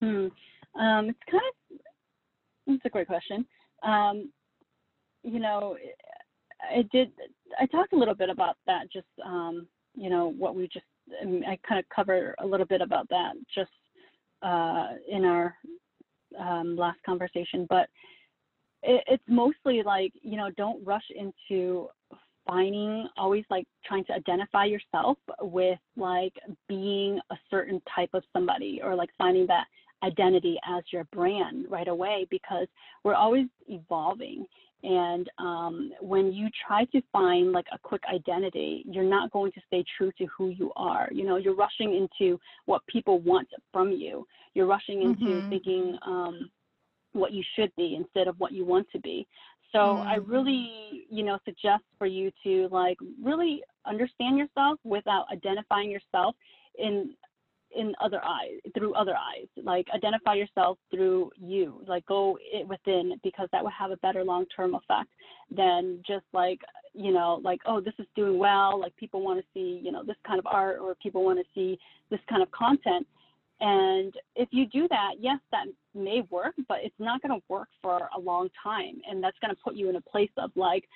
Hmm. 0.00 0.28
Um, 0.78 1.08
it's 1.08 1.18
kind 1.28 1.42
of 1.48 1.78
it's 2.68 2.84
a 2.84 2.90
great 2.90 3.08
question. 3.08 3.44
Um, 3.82 4.30
you 5.22 5.40
know, 5.40 5.76
I 6.70 6.84
did. 6.92 7.10
I 7.58 7.66
talked 7.66 7.92
a 7.92 7.98
little 7.98 8.14
bit 8.14 8.30
about 8.30 8.56
that. 8.66 8.90
Just 8.92 9.08
um, 9.24 9.66
you 9.94 10.10
know 10.10 10.28
what 10.28 10.54
we 10.54 10.68
just. 10.68 10.86
I, 11.22 11.52
I 11.52 11.58
kind 11.66 11.80
of 11.80 11.84
cover 11.94 12.36
a 12.38 12.46
little 12.46 12.66
bit 12.66 12.80
about 12.80 13.08
that 13.08 13.32
just 13.52 13.70
uh, 14.42 14.90
in 15.08 15.24
our 15.24 15.56
um, 16.38 16.76
last 16.76 16.98
conversation, 17.04 17.66
but 17.68 17.88
it, 18.82 19.04
it's 19.06 19.24
mostly 19.28 19.82
like 19.82 20.12
you 20.22 20.36
know 20.36 20.50
don't 20.56 20.84
rush 20.84 21.04
into 21.14 21.88
finding 22.46 23.06
always 23.16 23.44
like 23.50 23.66
trying 23.84 24.04
to 24.04 24.12
identify 24.12 24.64
yourself 24.64 25.18
with 25.40 25.78
like 25.96 26.32
being 26.68 27.20
a 27.30 27.36
certain 27.50 27.80
type 27.94 28.10
of 28.14 28.22
somebody 28.32 28.80
or 28.82 28.94
like 28.94 29.10
finding 29.18 29.46
that 29.46 29.66
identity 30.02 30.58
as 30.66 30.82
your 30.92 31.04
brand 31.12 31.66
right 31.68 31.88
away 31.88 32.26
because 32.30 32.66
we're 33.04 33.14
always 33.14 33.46
evolving 33.68 34.46
and 34.82 35.28
um, 35.38 35.90
when 36.00 36.32
you 36.32 36.48
try 36.66 36.84
to 36.86 37.02
find 37.12 37.52
like 37.52 37.66
a 37.72 37.78
quick 37.78 38.02
identity 38.12 38.82
you're 38.86 39.04
not 39.04 39.30
going 39.30 39.52
to 39.52 39.60
stay 39.66 39.84
true 39.96 40.10
to 40.16 40.26
who 40.26 40.48
you 40.48 40.72
are 40.76 41.08
you 41.12 41.24
know 41.24 41.36
you're 41.36 41.54
rushing 41.54 41.94
into 41.94 42.38
what 42.66 42.84
people 42.86 43.18
want 43.20 43.48
from 43.72 43.92
you 43.92 44.26
you're 44.54 44.66
rushing 44.66 45.02
into 45.02 45.42
Mhm. 45.42 45.48
thinking 45.48 45.98
um, 46.06 46.50
what 47.12 47.32
you 47.32 47.42
should 47.54 47.74
be 47.76 47.94
instead 47.96 48.28
of 48.28 48.38
what 48.38 48.52
you 48.52 48.64
want 48.64 48.86
to 48.90 48.98
be 49.00 49.26
so 49.72 49.98
i 50.08 50.14
Mm. 50.14 50.28
really 50.28 51.06
you 51.10 51.22
know 51.22 51.38
suggest 51.44 51.84
for 51.98 52.06
you 52.06 52.30
to 52.42 52.68
like 52.70 52.96
really 53.22 53.62
understand 53.86 54.38
yourself 54.38 54.78
without 54.84 55.26
identifying 55.32 55.90
yourself 55.90 56.34
in 56.78 57.14
in 57.74 57.94
other 58.00 58.20
eyes 58.24 58.58
through 58.74 58.94
other 58.94 59.14
eyes. 59.14 59.46
Like 59.62 59.86
identify 59.94 60.34
yourself 60.34 60.78
through 60.90 61.30
you. 61.36 61.82
Like 61.86 62.04
go 62.06 62.38
it 62.40 62.66
within 62.66 63.18
because 63.22 63.48
that 63.52 63.62
would 63.62 63.72
have 63.72 63.90
a 63.90 63.96
better 63.98 64.24
long 64.24 64.46
term 64.54 64.74
effect 64.74 65.10
than 65.50 66.02
just 66.06 66.24
like 66.32 66.60
you 66.94 67.12
know 67.12 67.40
like 67.44 67.60
oh 67.66 67.80
this 67.80 67.94
is 67.98 68.06
doing 68.16 68.38
well. 68.38 68.78
Like 68.80 68.96
people 68.96 69.22
want 69.22 69.38
to 69.40 69.44
see 69.54 69.80
you 69.82 69.92
know 69.92 70.02
this 70.04 70.16
kind 70.26 70.38
of 70.38 70.46
art 70.46 70.78
or 70.80 70.94
people 70.96 71.24
want 71.24 71.38
to 71.38 71.44
see 71.54 71.78
this 72.10 72.20
kind 72.28 72.42
of 72.42 72.50
content. 72.50 73.06
And 73.60 74.14
if 74.36 74.48
you 74.52 74.66
do 74.66 74.88
that 74.88 75.14
yes 75.18 75.38
that 75.52 75.66
may 75.94 76.22
work 76.30 76.54
but 76.68 76.78
it's 76.82 76.94
not 76.98 77.20
going 77.22 77.38
to 77.38 77.44
work 77.48 77.68
for 77.82 78.08
a 78.16 78.20
long 78.20 78.48
time. 78.62 79.00
And 79.08 79.22
that's 79.22 79.36
going 79.40 79.54
to 79.54 79.60
put 79.62 79.74
you 79.74 79.88
in 79.90 79.96
a 79.96 80.00
place 80.00 80.30
of 80.38 80.50
like 80.56 80.88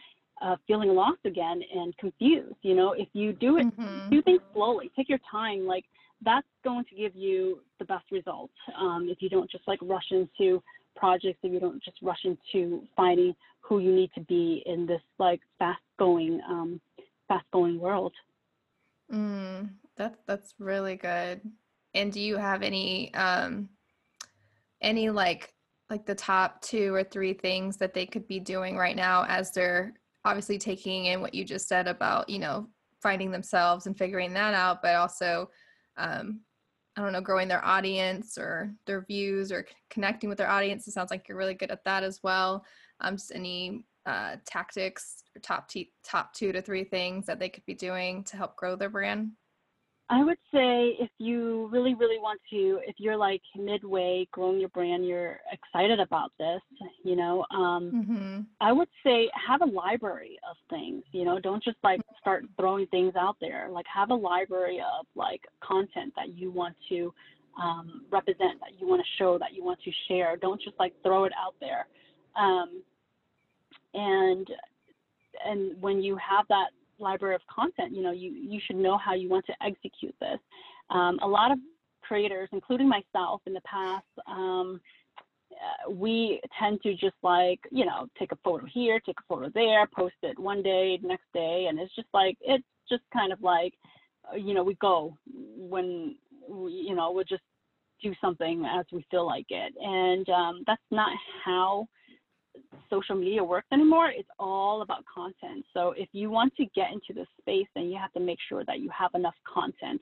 uh, 0.43 0.57
feeling 0.67 0.89
lost 0.89 1.21
again 1.25 1.63
and 1.75 1.97
confused 1.99 2.57
you 2.63 2.75
know? 2.75 2.93
If 2.93 3.09
you 3.13 3.33
do 3.33 3.59
it 3.59 3.67
Mhm. 3.67 4.11
do 4.11 4.23
things 4.23 4.41
slowly. 4.53 4.91
Take 4.97 5.09
your 5.09 5.21
time. 5.31 5.67
Like 5.67 5.85
that's 6.23 6.47
going 6.63 6.85
to 6.87 6.95
give 6.95 7.15
you 7.15 7.61
the 7.79 7.85
best 7.85 8.05
results 8.11 8.55
um, 8.79 9.09
if 9.11 9.21
you 9.21 9.29
don't 9.29 9.51
just 9.51 9.67
like 9.67 9.79
rush 9.83 10.11
into 10.11 10.63
projects 10.97 11.39
if 11.43 11.53
you 11.53 11.61
don't 11.61 11.83
just 11.83 11.97
rush 12.03 12.25
into 12.25 12.83
finding 12.97 13.35
who 13.61 13.79
you 13.79 13.95
need 13.95 14.11
to 14.15 14.21
be 14.23 14.63
in 14.67 14.87
this 14.87 15.01
like 15.19 15.41
fast 15.59 15.81
going 15.99 16.41
um, 16.49 16.81
fast 17.29 17.47
going 17.53 17.79
world 17.79 18.13
Mm, 19.13 19.71
that's 19.97 20.19
that's 20.27 20.55
really 20.59 20.97
good. 20.97 21.41
And 21.95 22.13
do 22.13 22.21
you 22.21 22.37
have 22.37 22.63
any 22.63 23.13
um 23.15 23.69
any 24.81 25.11
like 25.11 25.53
like 25.91 26.07
the 26.07 26.15
top 26.15 26.61
two 26.63 26.95
or 26.95 27.05
three 27.05 27.35
things 27.35 27.77
that 27.77 27.95
they 27.95 28.07
could 28.07 28.27
be 28.27 28.41
doing 28.41 28.77
right 28.77 28.97
now 28.97 29.25
as 29.29 29.53
they're 29.53 29.93
obviously 30.25 30.59
taking 30.59 31.07
in 31.07 31.21
what 31.21 31.35
you 31.35 31.45
just 31.45 31.69
said 31.69 31.87
about, 31.87 32.29
you 32.29 32.39
know, 32.39 32.67
finding 33.03 33.31
themselves 33.31 33.87
and 33.87 33.97
figuring 33.97 34.33
that 34.33 34.55
out, 34.55 34.81
but 34.81 34.95
also 34.95 35.51
um 35.97 36.41
I 36.97 37.03
don't 37.03 37.13
know, 37.13 37.21
growing 37.21 37.49
their 37.49 37.65
audience 37.65 38.39
or 38.39 38.73
their 38.87 39.05
views 39.05 39.51
or 39.51 39.67
c- 39.69 39.75
connecting 39.91 40.29
with 40.29 40.39
their 40.39 40.49
audience. 40.49 40.87
It 40.87 40.93
sounds 40.93 41.11
like 41.11 41.29
you're 41.29 41.37
really 41.37 41.55
good 41.55 41.73
at 41.73 41.85
that 41.85 42.05
as 42.05 42.21
well. 42.23 42.65
Um, 43.01 43.17
just 43.17 43.33
any 43.35 43.85
uh, 44.07 44.37
tactics 44.47 45.25
top 45.43 45.69
t- 45.69 45.93
top 46.05 46.33
two 46.35 46.53
to 46.53 46.63
three 46.63 46.85
things 46.85 47.27
that 47.27 47.41
they 47.41 47.49
could 47.49 47.67
be 47.67 47.75
doing 47.75 48.23
to 48.25 48.37
help 48.37 48.57
grow 48.57 48.77
their 48.77 48.91
brand. 48.91 49.31
I 50.11 50.23
would 50.23 50.37
say 50.53 50.97
if 51.01 51.11
you 51.19 51.69
really, 51.73 51.95
really 51.95 52.19
want 52.19 52.39
to, 52.51 52.79
if 52.87 52.97
you're 52.99 53.17
like 53.17 53.41
midway 53.57 54.29
growing 54.33 54.61
your 54.61 54.69
brand, 54.69 55.07
you're 55.07 55.41
excited 55.51 55.99
about 55.99 56.31
this, 56.39 56.61
you 57.05 57.17
know, 57.17 57.45
um, 57.51 57.91
Mm-hmm. 57.95 58.41
I 58.61 58.73
would 58.73 58.89
say 59.05 59.31
have 59.47 59.63
a 59.63 59.67
library 59.67 60.39
of 60.49 60.57
things, 60.69 61.05
you 61.13 61.25
know, 61.25 61.39
don't 61.41 61.63
just 61.63 61.79
like 61.83 62.01
start 62.21 62.45
throwing 62.59 62.87
things 62.89 63.15
out 63.17 63.37
there. 63.41 63.69
Like 63.71 63.87
have 63.93 64.11
a 64.11 64.15
library 64.15 64.79
of 64.81 65.07
like 65.15 65.41
content 65.61 66.13
that 66.17 66.35
you 66.35 66.51
want 66.51 66.77
to 66.91 67.13
um, 67.61 68.03
represent, 68.11 68.61
that 68.61 68.79
you 68.79 68.87
want 68.87 69.01
to 69.01 69.09
show, 69.19 69.39
that 69.39 69.55
you 69.55 69.65
want 69.65 69.81
to 69.85 69.91
share. 70.09 70.37
Don't 70.37 70.61
just 70.61 70.79
like 70.79 70.93
throw 71.03 71.25
it 71.25 71.33
out 71.41 71.55
there. 71.61 71.87
Um, 72.37 72.83
and 73.95 74.49
and 75.47 75.81
when 75.81 76.03
you 76.03 76.17
have 76.17 76.47
that 76.49 76.69
library 76.99 77.35
of 77.35 77.41
content, 77.55 77.95
you 77.95 78.03
know, 78.03 78.13
you, 78.13 78.31
you 78.33 78.61
should 78.65 78.77
know 78.77 78.97
how 78.99 79.15
you 79.15 79.29
want 79.29 79.47
to 79.47 79.55
execute 79.63 80.15
this. 80.21 80.39
Um, 80.91 81.19
a 81.23 81.27
lot 81.27 81.51
of 81.51 81.59
creators, 82.03 82.49
including 82.53 82.89
myself 82.89 83.41
in 83.47 83.53
the 83.53 83.61
past, 83.63 84.05
um, 84.27 84.81
uh, 85.53 85.91
we 85.91 86.41
tend 86.59 86.83
to 86.83 86.93
just 86.95 87.15
like, 87.23 87.61
you 87.71 87.85
know, 87.85 88.07
take 88.19 88.33
a 88.33 88.39
photo 88.45 88.67
here, 88.67 89.01
take 89.01 89.19
a 89.19 89.23
photo 89.29 89.51
there, 89.55 89.87
post 89.87 90.15
it 90.23 90.39
one 90.39 90.63
day, 90.63 90.99
next 91.03 91.27
day, 91.33 91.67
and 91.69 91.79
it's 91.79 91.95
just 91.95 92.09
like, 92.13 92.37
it's 92.41 92.65
just 92.89 93.03
kind 93.13 93.33
of 93.33 93.41
like, 93.41 93.75
uh, 94.33 94.37
you 94.37 94.53
know, 94.55 94.65
we 94.65 94.75
go 94.75 95.17
when, 95.27 96.17
we, 96.49 96.73
you 96.73 96.95
know, 96.95 97.13
we'll 97.13 97.25
just 97.25 97.43
do 98.03 98.13
something 98.21 98.65
as 98.67 98.85
we 98.93 99.07
feel 99.11 99.27
like 99.27 99.47
it. 99.49 99.73
And 99.81 100.29
um, 100.29 100.65
that's 100.67 100.83
not 100.91 101.11
how 101.45 101.87
social 102.91 103.15
media 103.15 103.43
works 103.43 103.67
anymore. 103.73 104.11
It's 104.11 104.29
all 104.39 104.83
about 104.83 105.05
content. 105.13 105.65
So 105.73 105.93
if 105.97 106.09
you 106.13 106.31
want 106.31 106.55
to 106.57 106.67
get 106.75 106.93
into 106.93 107.13
this 107.15 107.29
space, 107.41 107.67
then 107.75 107.85
you 107.85 107.99
have 107.99 108.13
to 108.13 108.21
make 108.21 108.39
sure 108.49 108.65
that 108.65 108.81
you 108.81 108.91
have 108.91 109.11
enough 109.15 109.35
content. 109.53 110.01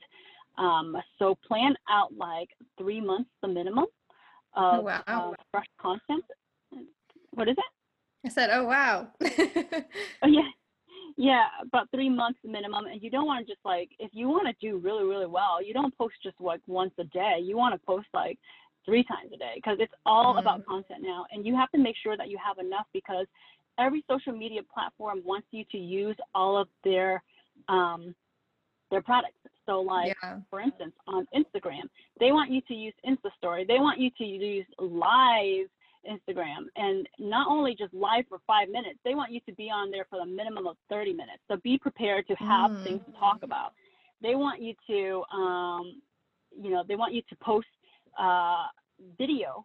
Um, 0.57 0.95
so 1.17 1.35
plan 1.47 1.73
out 1.89 2.11
like 2.15 2.49
three 2.77 3.01
months 3.01 3.29
the 3.41 3.47
minimum 3.47 3.85
of 4.55 4.79
Oh, 4.79 4.81
wow. 4.81 5.03
uh, 5.07 5.31
fresh 5.51 5.65
content. 5.81 6.23
What 7.31 7.47
is 7.49 7.55
it? 7.57 8.27
I 8.27 8.29
said, 8.29 8.49
"Oh 8.53 8.65
wow." 8.65 9.07
Oh 10.21 10.27
yeah, 10.27 10.49
yeah, 11.17 11.45
about 11.61 11.89
three 11.91 12.09
months 12.09 12.39
minimum. 12.43 12.85
And 12.85 13.01
you 13.01 13.09
don't 13.09 13.25
want 13.25 13.45
to 13.45 13.51
just 13.51 13.63
like 13.65 13.89
if 13.99 14.11
you 14.13 14.29
want 14.29 14.47
to 14.47 14.53
do 14.65 14.77
really 14.77 15.03
really 15.03 15.25
well, 15.25 15.61
you 15.61 15.73
don't 15.73 15.95
post 15.97 16.15
just 16.23 16.39
like 16.39 16.61
once 16.67 16.93
a 16.99 17.03
day. 17.05 17.39
You 17.41 17.57
want 17.57 17.73
to 17.73 17.85
post 17.85 18.07
like 18.13 18.37
three 18.85 19.03
times 19.03 19.31
a 19.33 19.37
day 19.37 19.53
because 19.55 19.77
it's 19.79 19.93
all 20.05 20.37
about 20.37 20.65
content 20.65 21.01
now. 21.01 21.25
And 21.31 21.45
you 21.45 21.55
have 21.55 21.71
to 21.71 21.77
make 21.77 21.95
sure 22.01 22.17
that 22.17 22.29
you 22.29 22.37
have 22.45 22.57
enough 22.63 22.85
because 22.93 23.25
every 23.79 24.03
social 24.09 24.33
media 24.33 24.61
platform 24.73 25.21
wants 25.25 25.47
you 25.51 25.63
to 25.71 25.77
use 25.77 26.15
all 26.35 26.57
of 26.57 26.67
their 26.83 27.23
um, 27.69 28.13
their 28.91 29.01
products. 29.01 29.37
So 29.65 29.81
like 29.81 30.15
yeah. 30.23 30.39
for 30.49 30.59
instance, 30.59 30.93
on 31.07 31.27
Instagram, 31.35 31.83
they 32.19 32.31
want 32.31 32.51
you 32.51 32.61
to 32.67 32.73
use 32.73 32.93
Insta 33.07 33.33
Story. 33.37 33.65
They 33.67 33.79
want 33.79 33.99
you 33.99 34.09
to 34.17 34.23
use 34.23 34.65
live 34.79 35.67
Instagram, 36.09 36.65
and 36.75 37.07
not 37.17 37.47
only 37.47 37.75
just 37.75 37.93
live 37.93 38.25
for 38.27 38.39
five 38.45 38.69
minutes. 38.69 38.99
They 39.03 39.15
want 39.15 39.31
you 39.31 39.39
to 39.47 39.53
be 39.53 39.69
on 39.69 39.89
there 39.89 40.05
for 40.09 40.19
the 40.19 40.25
minimum 40.25 40.67
of 40.67 40.75
30 40.89 41.13
minutes. 41.13 41.39
So 41.47 41.57
be 41.63 41.77
prepared 41.77 42.27
to 42.27 42.35
have 42.35 42.71
Mm. 42.71 42.83
things 42.83 43.05
to 43.05 43.11
talk 43.13 43.43
about. 43.43 43.73
They 44.21 44.35
want 44.35 44.61
you 44.61 44.75
to, 44.87 45.23
um, 45.35 46.01
you 46.51 46.69
know, 46.71 46.83
they 46.83 46.95
want 46.95 47.13
you 47.13 47.21
to 47.21 47.35
post 47.37 47.67
uh, 48.19 48.65
video 49.17 49.63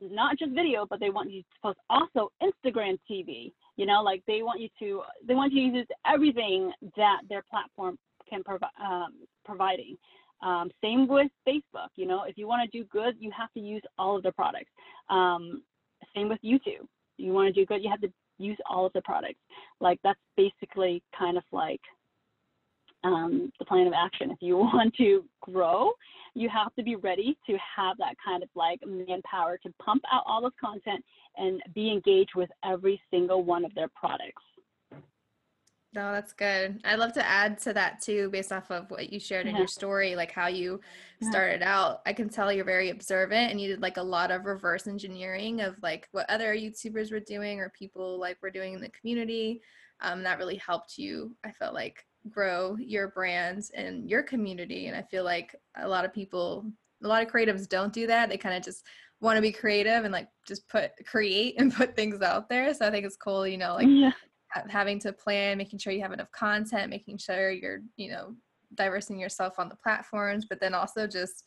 not 0.00 0.38
just 0.38 0.52
video, 0.52 0.86
but 0.88 1.00
they 1.00 1.10
want 1.10 1.30
you 1.30 1.42
to 1.42 1.48
post 1.62 1.78
also 1.88 2.30
Instagram 2.42 2.98
TV. 3.10 3.52
You 3.76 3.86
know, 3.86 4.02
like 4.02 4.22
they 4.26 4.42
want 4.42 4.60
you 4.60 4.68
to 4.80 5.02
they 5.26 5.34
want 5.34 5.52
you 5.52 5.70
to 5.70 5.78
use 5.78 5.86
everything 6.06 6.72
that 6.96 7.20
their 7.28 7.42
platform 7.48 7.98
can 8.28 8.42
provide 8.42 8.70
um, 8.82 9.14
providing. 9.44 9.96
Um, 10.42 10.70
same 10.82 11.08
with 11.08 11.30
Facebook. 11.48 11.88
You 11.96 12.06
know, 12.06 12.24
if 12.24 12.36
you 12.36 12.46
want 12.46 12.70
to 12.70 12.78
do 12.78 12.84
good, 12.92 13.14
you 13.18 13.30
have 13.36 13.52
to 13.54 13.60
use 13.60 13.82
all 13.98 14.16
of 14.16 14.22
the 14.22 14.32
products. 14.32 14.70
Um, 15.08 15.62
same 16.14 16.28
with 16.28 16.38
YouTube. 16.44 16.86
You 17.16 17.32
want 17.32 17.54
to 17.54 17.58
do 17.58 17.64
good, 17.64 17.82
you 17.82 17.88
have 17.88 18.00
to 18.02 18.12
use 18.38 18.58
all 18.68 18.84
of 18.84 18.92
the 18.92 19.00
products. 19.02 19.40
Like 19.80 19.98
that's 20.04 20.18
basically 20.36 21.02
kind 21.18 21.38
of 21.38 21.44
like 21.52 21.80
um, 23.06 23.52
the 23.58 23.64
plan 23.64 23.86
of 23.86 23.92
action. 23.92 24.30
If 24.30 24.38
you 24.40 24.56
want 24.58 24.94
to 24.96 25.24
grow, 25.40 25.92
you 26.34 26.48
have 26.48 26.74
to 26.74 26.82
be 26.82 26.96
ready 26.96 27.38
to 27.46 27.56
have 27.76 27.96
that 27.98 28.16
kind 28.24 28.42
of 28.42 28.48
like 28.54 28.80
manpower 28.86 29.58
to 29.58 29.72
pump 29.82 30.02
out 30.12 30.24
all 30.26 30.42
this 30.42 30.52
content 30.60 31.04
and 31.36 31.62
be 31.74 31.90
engaged 31.90 32.32
with 32.34 32.50
every 32.64 33.00
single 33.10 33.42
one 33.42 33.64
of 33.64 33.74
their 33.74 33.88
products. 33.88 34.42
No, 35.94 36.12
that's 36.12 36.34
good. 36.34 36.78
I'd 36.84 36.98
love 36.98 37.14
to 37.14 37.26
add 37.26 37.58
to 37.60 37.72
that 37.72 38.02
too, 38.02 38.28
based 38.28 38.52
off 38.52 38.70
of 38.70 38.90
what 38.90 39.10
you 39.10 39.18
shared 39.18 39.46
in 39.46 39.52
yeah. 39.52 39.60
your 39.60 39.66
story, 39.66 40.14
like 40.14 40.30
how 40.30 40.48
you 40.48 40.78
started 41.22 41.62
out. 41.62 42.02
I 42.04 42.12
can 42.12 42.28
tell 42.28 42.52
you're 42.52 42.66
very 42.66 42.90
observant 42.90 43.50
and 43.50 43.58
you 43.58 43.68
did 43.68 43.80
like 43.80 43.96
a 43.96 44.02
lot 44.02 44.30
of 44.30 44.44
reverse 44.44 44.86
engineering 44.86 45.62
of 45.62 45.78
like 45.82 46.06
what 46.12 46.28
other 46.28 46.54
YouTubers 46.54 47.10
were 47.10 47.20
doing 47.20 47.60
or 47.60 47.70
people 47.70 48.20
like 48.20 48.36
were 48.42 48.50
doing 48.50 48.74
in 48.74 48.80
the 48.82 48.90
community. 48.90 49.62
Um, 50.02 50.22
that 50.24 50.36
really 50.36 50.56
helped 50.56 50.98
you, 50.98 51.34
I 51.44 51.52
felt 51.52 51.72
like, 51.72 52.04
grow 52.30 52.76
your 52.78 53.08
brands 53.08 53.70
and 53.70 54.08
your 54.08 54.22
community. 54.22 54.86
And 54.86 54.96
I 54.96 55.02
feel 55.02 55.24
like 55.24 55.54
a 55.76 55.88
lot 55.88 56.04
of 56.04 56.12
people, 56.12 56.64
a 57.02 57.08
lot 57.08 57.22
of 57.22 57.30
creatives 57.30 57.68
don't 57.68 57.92
do 57.92 58.06
that. 58.06 58.28
They 58.28 58.36
kind 58.36 58.56
of 58.56 58.62
just 58.62 58.84
want 59.20 59.36
to 59.36 59.42
be 59.42 59.52
creative 59.52 60.04
and 60.04 60.12
like 60.12 60.28
just 60.46 60.68
put 60.68 60.92
create 61.06 61.54
and 61.58 61.74
put 61.74 61.96
things 61.96 62.22
out 62.22 62.48
there. 62.48 62.72
So 62.74 62.86
I 62.86 62.90
think 62.90 63.06
it's 63.06 63.16
cool, 63.16 63.46
you 63.46 63.58
know, 63.58 63.74
like 63.74 63.88
yeah. 63.88 64.12
having 64.68 64.98
to 65.00 65.12
plan, 65.12 65.58
making 65.58 65.78
sure 65.78 65.92
you 65.92 66.02
have 66.02 66.12
enough 66.12 66.30
content, 66.32 66.90
making 66.90 67.18
sure 67.18 67.50
you're, 67.50 67.80
you 67.96 68.10
know, 68.10 68.34
diversing 68.74 69.18
yourself 69.18 69.58
on 69.58 69.68
the 69.68 69.76
platforms, 69.76 70.46
but 70.48 70.60
then 70.60 70.74
also 70.74 71.06
just 71.06 71.44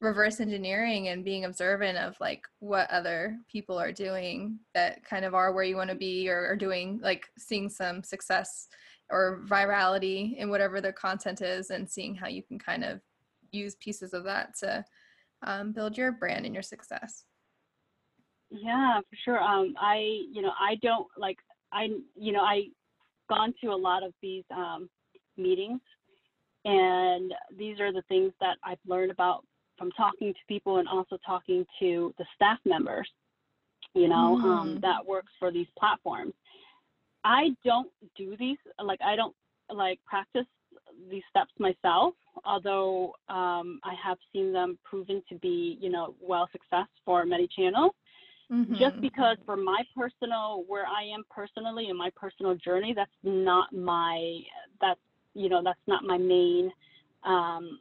reverse 0.00 0.40
engineering 0.40 1.08
and 1.08 1.24
being 1.24 1.44
observant 1.44 1.98
of 1.98 2.16
like 2.20 2.42
what 2.60 2.90
other 2.90 3.36
people 3.50 3.78
are 3.78 3.92
doing 3.92 4.58
that 4.74 5.04
kind 5.04 5.24
of 5.24 5.34
are 5.34 5.52
where 5.52 5.64
you 5.64 5.76
want 5.76 5.90
to 5.90 5.96
be 5.96 6.28
or 6.28 6.46
are 6.46 6.56
doing 6.56 6.98
like 7.02 7.26
seeing 7.36 7.68
some 7.68 8.02
success 8.02 8.68
or 9.10 9.42
virality 9.46 10.36
in 10.36 10.50
whatever 10.50 10.80
their 10.80 10.92
content 10.92 11.40
is 11.40 11.70
and 11.70 11.88
seeing 11.88 12.14
how 12.14 12.28
you 12.28 12.42
can 12.42 12.58
kind 12.58 12.84
of 12.84 13.00
use 13.52 13.74
pieces 13.76 14.14
of 14.14 14.24
that 14.24 14.56
to 14.58 14.84
um, 15.42 15.72
build 15.72 15.96
your 15.96 16.12
brand 16.12 16.44
and 16.44 16.54
your 16.54 16.62
success. 16.62 17.24
Yeah 18.50 19.00
for 19.08 19.16
sure. 19.24 19.40
Um, 19.40 19.74
i 19.80 20.22
you 20.32 20.42
know 20.42 20.52
i 20.60 20.74
don't 20.82 21.06
like 21.16 21.38
i 21.72 21.88
you 22.16 22.32
know 22.32 22.40
i 22.40 22.64
gone 23.28 23.54
to 23.62 23.68
a 23.68 23.76
lot 23.76 24.02
of 24.02 24.12
these 24.20 24.44
um, 24.54 24.88
meetings 25.36 25.80
and 26.64 27.32
these 27.56 27.80
are 27.80 27.92
the 27.92 28.02
things 28.08 28.32
that 28.40 28.56
i've 28.64 28.78
learned 28.86 29.10
about 29.10 29.44
from 29.78 29.90
talking 29.92 30.32
to 30.34 30.38
people 30.46 30.78
and 30.78 30.88
also 30.88 31.16
talking 31.24 31.64
to 31.78 32.12
the 32.18 32.24
staff 32.34 32.58
members 32.66 33.08
you 33.94 34.08
know 34.08 34.36
um, 34.36 34.42
mm. 34.42 34.58
um, 34.58 34.80
that 34.80 35.06
works 35.06 35.32
for 35.38 35.50
these 35.50 35.68
platforms 35.78 36.34
I 37.24 37.50
don't 37.64 37.90
do 38.16 38.36
these 38.38 38.58
like 38.82 39.00
I 39.04 39.16
don't 39.16 39.34
like 39.72 40.00
practice 40.06 40.46
these 41.10 41.22
steps 41.30 41.52
myself, 41.58 42.14
although 42.44 43.14
um, 43.28 43.80
I 43.84 43.94
have 44.02 44.18
seen 44.32 44.52
them 44.52 44.78
proven 44.84 45.22
to 45.28 45.36
be, 45.36 45.78
you 45.80 45.90
know, 45.90 46.14
well 46.20 46.48
success 46.52 46.86
for 47.04 47.24
many 47.24 47.48
channels. 47.48 47.92
Mm-hmm. 48.52 48.74
Just 48.74 49.00
because 49.00 49.36
for 49.46 49.56
my 49.56 49.82
personal, 49.96 50.64
where 50.66 50.84
I 50.86 51.04
am 51.04 51.22
personally 51.30 51.88
in 51.88 51.96
my 51.96 52.10
personal 52.16 52.56
journey, 52.56 52.92
that's 52.94 53.10
not 53.22 53.72
my, 53.72 54.40
that's, 54.80 55.00
you 55.34 55.48
know, 55.48 55.62
that's 55.62 55.78
not 55.86 56.02
my 56.02 56.18
main, 56.18 56.72
um, 57.24 57.78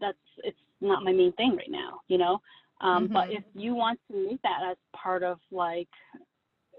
that's, 0.00 0.16
it's 0.44 0.56
not 0.80 1.04
my 1.04 1.12
main 1.12 1.32
thing 1.32 1.56
right 1.56 1.70
now, 1.70 2.00
you 2.08 2.16
know? 2.16 2.40
Um, 2.80 3.04
mm-hmm. 3.04 3.12
But 3.12 3.32
if 3.32 3.44
you 3.54 3.74
want 3.74 4.00
to 4.10 4.30
make 4.30 4.40
that 4.42 4.60
as 4.70 4.78
part 4.94 5.22
of 5.22 5.38
like 5.50 5.88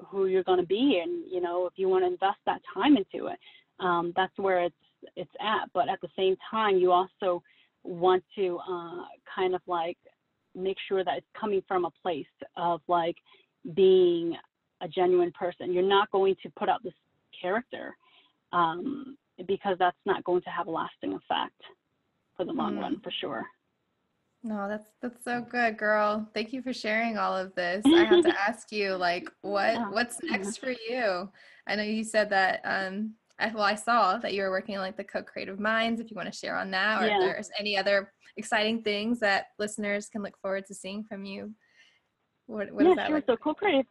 who 0.09 0.25
you're 0.25 0.43
going 0.43 0.59
to 0.59 0.65
be 0.65 1.01
and 1.03 1.23
you 1.31 1.41
know 1.41 1.65
if 1.65 1.73
you 1.75 1.89
want 1.89 2.03
to 2.03 2.07
invest 2.07 2.39
that 2.45 2.61
time 2.73 2.97
into 2.97 3.27
it. 3.27 3.39
Um, 3.79 4.13
that's 4.15 4.37
where 4.37 4.63
it's 4.63 4.75
it's 5.15 5.31
at. 5.41 5.69
But 5.73 5.89
at 5.89 6.01
the 6.01 6.09
same 6.15 6.35
time 6.49 6.77
you 6.77 6.91
also 6.91 7.43
want 7.83 8.23
to 8.35 8.59
uh, 8.69 9.03
kind 9.35 9.55
of 9.55 9.61
like 9.67 9.97
make 10.55 10.77
sure 10.87 11.03
that 11.03 11.17
it's 11.17 11.27
coming 11.39 11.61
from 11.67 11.85
a 11.85 11.91
place 12.01 12.25
of 12.55 12.81
like 12.87 13.15
being 13.75 14.35
a 14.81 14.87
genuine 14.87 15.31
person. 15.31 15.73
You're 15.73 15.83
not 15.83 16.11
going 16.11 16.35
to 16.43 16.49
put 16.57 16.69
out 16.69 16.83
this 16.83 16.93
character 17.41 17.95
um, 18.51 19.17
because 19.47 19.77
that's 19.79 19.97
not 20.05 20.23
going 20.23 20.41
to 20.43 20.49
have 20.49 20.67
a 20.67 20.71
lasting 20.71 21.13
effect 21.13 21.59
for 22.37 22.45
the 22.45 22.51
long 22.51 22.75
mm. 22.75 22.81
run 22.81 22.99
for 23.03 23.11
sure 23.19 23.45
no, 24.43 24.67
that's 24.67 24.89
that's 25.01 25.23
so 25.23 25.41
good, 25.41 25.77
girl. 25.77 26.29
Thank 26.33 26.51
you 26.51 26.61
for 26.61 26.73
sharing 26.73 27.17
all 27.17 27.35
of 27.35 27.55
this. 27.55 27.83
I 27.85 28.03
have 28.03 28.23
to 28.23 28.39
ask 28.47 28.71
you, 28.71 28.95
like, 28.95 29.29
what 29.41 29.91
what's 29.91 30.21
next 30.21 30.57
for 30.57 30.71
you? 30.89 31.29
I 31.67 31.75
know 31.75 31.83
you 31.83 32.03
said 32.03 32.29
that. 32.31 32.61
Um, 32.65 33.13
I, 33.39 33.51
well, 33.53 33.63
I 33.63 33.75
saw 33.75 34.17
that 34.17 34.33
you 34.33 34.43
were 34.43 34.51
working 34.51 34.75
on 34.75 34.81
like 34.81 34.97
the 34.97 35.03
co-creative 35.03 35.59
minds. 35.59 36.01
If 36.01 36.11
you 36.11 36.15
want 36.15 36.31
to 36.31 36.37
share 36.37 36.57
on 36.57 36.71
that, 36.71 37.01
or 37.01 37.07
yeah. 37.07 37.15
if 37.15 37.21
there's 37.21 37.49
any 37.57 37.77
other 37.77 38.11
exciting 38.37 38.81
things 38.81 39.19
that 39.19 39.45
listeners 39.59 40.09
can 40.09 40.21
look 40.21 40.37
forward 40.41 40.65
to 40.67 40.75
seeing 40.75 41.03
from 41.03 41.23
you. 41.23 41.53
What, 42.47 42.71
what 42.71 42.85
yeah, 42.85 42.95
that 42.95 43.07
sure. 43.07 43.15
Like? 43.17 43.25
So 43.27 43.37
co-creative 43.37 43.85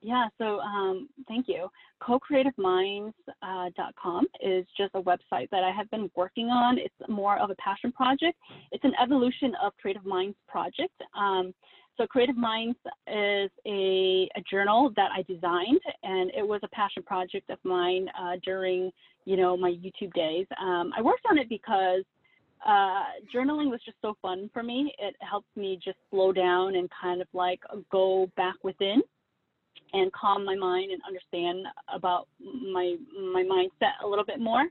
yeah, 0.00 0.28
so 0.38 0.60
um, 0.60 1.08
thank 1.26 1.48
you. 1.48 1.68
Co-creativeminds.com 2.00 3.12
uh, 3.42 4.48
is 4.48 4.64
just 4.76 4.94
a 4.94 5.02
website 5.02 5.50
that 5.50 5.64
I 5.64 5.72
have 5.76 5.90
been 5.90 6.08
working 6.14 6.46
on. 6.46 6.78
It's 6.78 6.94
more 7.08 7.36
of 7.38 7.50
a 7.50 7.56
passion 7.56 7.90
project. 7.90 8.38
It's 8.70 8.84
an 8.84 8.92
evolution 9.02 9.54
of 9.62 9.72
Creative 9.80 10.04
Minds 10.04 10.36
project. 10.46 10.94
Um, 11.18 11.52
so 11.96 12.06
Creative 12.06 12.36
Minds 12.36 12.78
is 13.08 13.50
a, 13.66 14.28
a, 14.36 14.42
journal 14.48 14.92
that 14.94 15.10
I 15.12 15.22
designed, 15.22 15.80
and 16.04 16.30
it 16.30 16.46
was 16.46 16.60
a 16.62 16.68
passion 16.68 17.02
project 17.02 17.50
of 17.50 17.58
mine 17.64 18.06
uh, 18.16 18.36
during, 18.44 18.92
you 19.24 19.36
know, 19.36 19.56
my 19.56 19.70
YouTube 19.70 20.12
days. 20.14 20.46
Um, 20.62 20.92
I 20.96 21.02
worked 21.02 21.26
on 21.28 21.38
it 21.38 21.48
because 21.48 22.04
uh, 22.64 23.02
journaling 23.34 23.68
was 23.68 23.80
just 23.84 23.96
so 24.00 24.16
fun 24.22 24.48
for 24.52 24.62
me. 24.62 24.94
It 25.00 25.16
helped 25.28 25.56
me 25.56 25.76
just 25.84 25.98
slow 26.08 26.32
down 26.32 26.76
and 26.76 26.88
kind 27.02 27.20
of 27.20 27.26
like 27.32 27.60
go 27.90 28.30
back 28.36 28.54
within 28.62 29.02
and 29.92 30.12
calm 30.12 30.44
my 30.44 30.54
mind 30.54 30.90
and 30.90 31.00
understand 31.06 31.66
about 31.92 32.28
my 32.40 32.96
my 33.32 33.42
mindset 33.42 34.04
a 34.04 34.06
little 34.06 34.24
bit 34.24 34.40
more. 34.40 34.66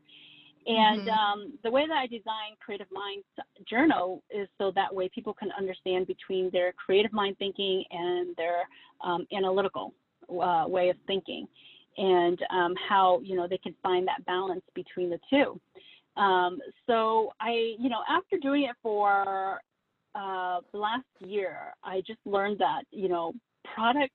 And 0.67 1.07
mm-hmm. 1.07 1.09
um, 1.09 1.53
the 1.63 1.71
way 1.71 1.88
that 1.88 1.95
I 1.95 2.07
design 2.07 2.57
Creative 2.59 2.88
Minds 2.91 3.25
Journal 3.69 4.21
is 4.29 4.49
so 4.57 4.71
that 4.75 4.93
way 4.93 5.09
people 5.13 5.34
can 5.34 5.49
understand 5.57 6.07
between 6.07 6.49
their 6.51 6.73
creative 6.73 7.13
mind 7.13 7.38
thinking 7.39 7.85
and 7.89 8.35
their 8.35 8.63
um, 9.01 9.25
analytical 9.35 9.93
uh, 10.29 10.65
way 10.67 10.89
of 10.89 10.97
thinking, 11.07 11.47
and 11.97 12.38
um, 12.51 12.73
how 12.89 13.21
you 13.23 13.35
know 13.35 13.47
they 13.47 13.59
can 13.59 13.73
find 13.81 14.05
that 14.07 14.25
balance 14.25 14.63
between 14.75 15.09
the 15.09 15.19
two. 15.29 15.59
Um, 16.21 16.59
so 16.85 17.31
I, 17.39 17.75
you 17.79 17.89
know, 17.89 18.01
after 18.09 18.38
doing 18.38 18.63
it 18.63 18.75
for 18.81 19.61
uh, 20.15 20.59
the 20.73 20.77
last 20.77 21.05
year, 21.19 21.73
I 21.84 22.01
just 22.05 22.19
learned 22.25 22.59
that 22.59 22.84
you 22.91 23.07
know 23.07 23.34
product 23.73 24.13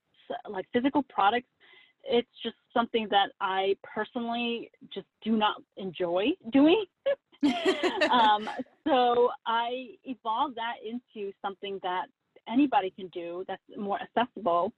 like 0.48 0.66
physical 0.72 1.02
products 1.04 1.48
it's 2.04 2.28
just 2.42 2.56
something 2.74 3.06
that 3.10 3.30
I 3.40 3.76
personally 3.82 4.70
just 4.92 5.06
do 5.22 5.36
not 5.36 5.62
enjoy 5.76 6.30
doing. 6.52 6.84
um, 8.10 8.48
so 8.86 9.30
I 9.46 9.90
evolved 10.04 10.56
that 10.56 10.74
into 10.84 11.32
something 11.42 11.78
that 11.82 12.06
anybody 12.48 12.90
can 12.90 13.08
do 13.08 13.44
that's 13.46 13.62
more 13.76 13.98
accessible. 14.00 14.72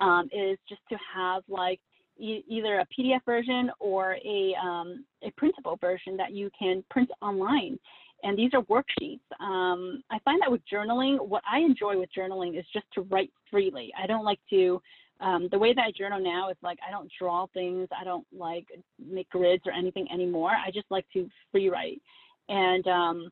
Um, 0.00 0.28
is 0.32 0.58
just 0.68 0.80
to 0.90 0.96
have 1.14 1.44
like 1.48 1.78
e- 2.18 2.42
either 2.48 2.80
a 2.80 2.86
PDF 2.86 3.20
version 3.24 3.70
or 3.78 4.16
a 4.24 4.52
um, 4.60 5.04
a 5.22 5.30
printable 5.36 5.76
version 5.80 6.16
that 6.16 6.32
you 6.32 6.50
can 6.58 6.82
print 6.90 7.10
online 7.22 7.78
and 8.24 8.38
these 8.38 8.50
are 8.54 8.62
worksheets. 8.62 9.20
Um, 9.38 10.02
I 10.10 10.18
find 10.24 10.40
that 10.42 10.50
with 10.50 10.62
journaling, 10.70 11.24
what 11.28 11.42
I 11.50 11.58
enjoy 11.58 11.98
with 11.98 12.08
journaling 12.16 12.58
is 12.58 12.64
just 12.72 12.86
to 12.94 13.02
write 13.02 13.30
freely. 13.50 13.92
I 14.02 14.06
don't 14.06 14.24
like 14.24 14.40
to, 14.50 14.80
um, 15.20 15.48
the 15.52 15.58
way 15.58 15.74
that 15.74 15.82
I 15.82 15.92
journal 15.96 16.18
now 16.18 16.50
is 16.50 16.56
like 16.62 16.78
I 16.86 16.90
don't 16.90 17.10
draw 17.20 17.46
things, 17.52 17.86
I 17.98 18.02
don't 18.02 18.26
like 18.36 18.66
make 18.98 19.28
grids 19.28 19.62
or 19.66 19.72
anything 19.72 20.08
anymore. 20.10 20.52
I 20.52 20.70
just 20.70 20.86
like 20.90 21.04
to 21.12 21.28
free 21.52 21.68
write. 21.68 22.00
And, 22.48 22.86
um, 22.88 23.30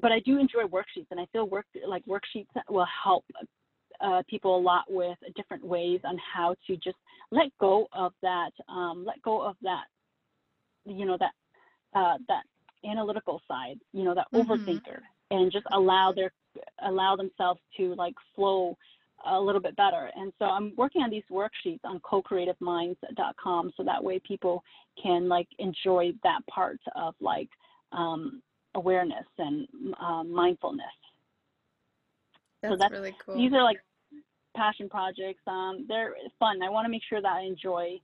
but 0.00 0.12
I 0.12 0.20
do 0.20 0.38
enjoy 0.38 0.62
worksheets, 0.62 1.06
and 1.10 1.20
I 1.20 1.26
feel 1.32 1.48
work 1.48 1.66
like 1.86 2.04
worksheets 2.06 2.48
will 2.68 2.86
help 3.04 3.24
uh, 4.00 4.22
people 4.28 4.56
a 4.56 4.60
lot 4.60 4.84
with 4.88 5.18
different 5.36 5.64
ways 5.64 6.00
on 6.04 6.18
how 6.18 6.54
to 6.66 6.76
just 6.76 6.96
let 7.30 7.46
go 7.60 7.86
of 7.92 8.12
that, 8.22 8.50
um, 8.68 9.04
let 9.06 9.20
go 9.22 9.42
of 9.42 9.56
that, 9.62 9.84
you 10.84 11.04
know, 11.04 11.16
that 11.18 11.30
uh, 11.94 12.18
that 12.28 12.42
analytical 12.88 13.40
side, 13.48 13.78
you 13.92 14.04
know, 14.04 14.14
that 14.14 14.26
mm-hmm. 14.32 14.50
overthinker, 14.50 15.00
and 15.30 15.50
just 15.52 15.66
allow 15.72 16.12
their 16.12 16.32
allow 16.82 17.16
themselves 17.16 17.60
to 17.76 17.94
like 17.94 18.14
flow 18.34 18.76
a 19.26 19.40
little 19.40 19.60
bit 19.60 19.74
better. 19.76 20.10
And 20.16 20.32
so 20.38 20.46
I'm 20.46 20.72
working 20.76 21.02
on 21.02 21.10
these 21.10 21.22
worksheets 21.30 21.80
on 21.84 22.00
co-creativeminds.com 22.00 23.72
so 23.76 23.82
that 23.82 24.02
way 24.02 24.20
people 24.20 24.62
can 25.02 25.28
like 25.28 25.48
enjoy 25.58 26.12
that 26.22 26.40
part 26.46 26.78
of 26.94 27.14
like 27.20 27.48
um, 27.92 28.42
awareness 28.74 29.26
and 29.38 29.66
uh, 30.00 30.24
mindfulness. 30.24 30.86
That's, 32.60 32.74
so 32.74 32.76
that's 32.78 32.92
really 32.92 33.16
cool. 33.24 33.36
These 33.36 33.52
are 33.52 33.62
like 33.62 33.78
passion 34.56 34.88
projects. 34.88 35.40
Um, 35.46 35.86
they're 35.88 36.14
fun. 36.38 36.62
I 36.62 36.68
want 36.68 36.84
to 36.84 36.90
make 36.90 37.02
sure 37.08 37.20
that 37.20 37.32
I 37.32 37.42
enjoy 37.42 38.00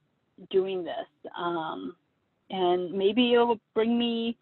doing 0.51 0.85
this. 0.85 1.31
Um, 1.37 1.95
and 2.51 2.93
maybe 2.93 3.35
it 3.35 3.39
will 3.39 3.61
bring 3.75 3.99
me 3.99 4.37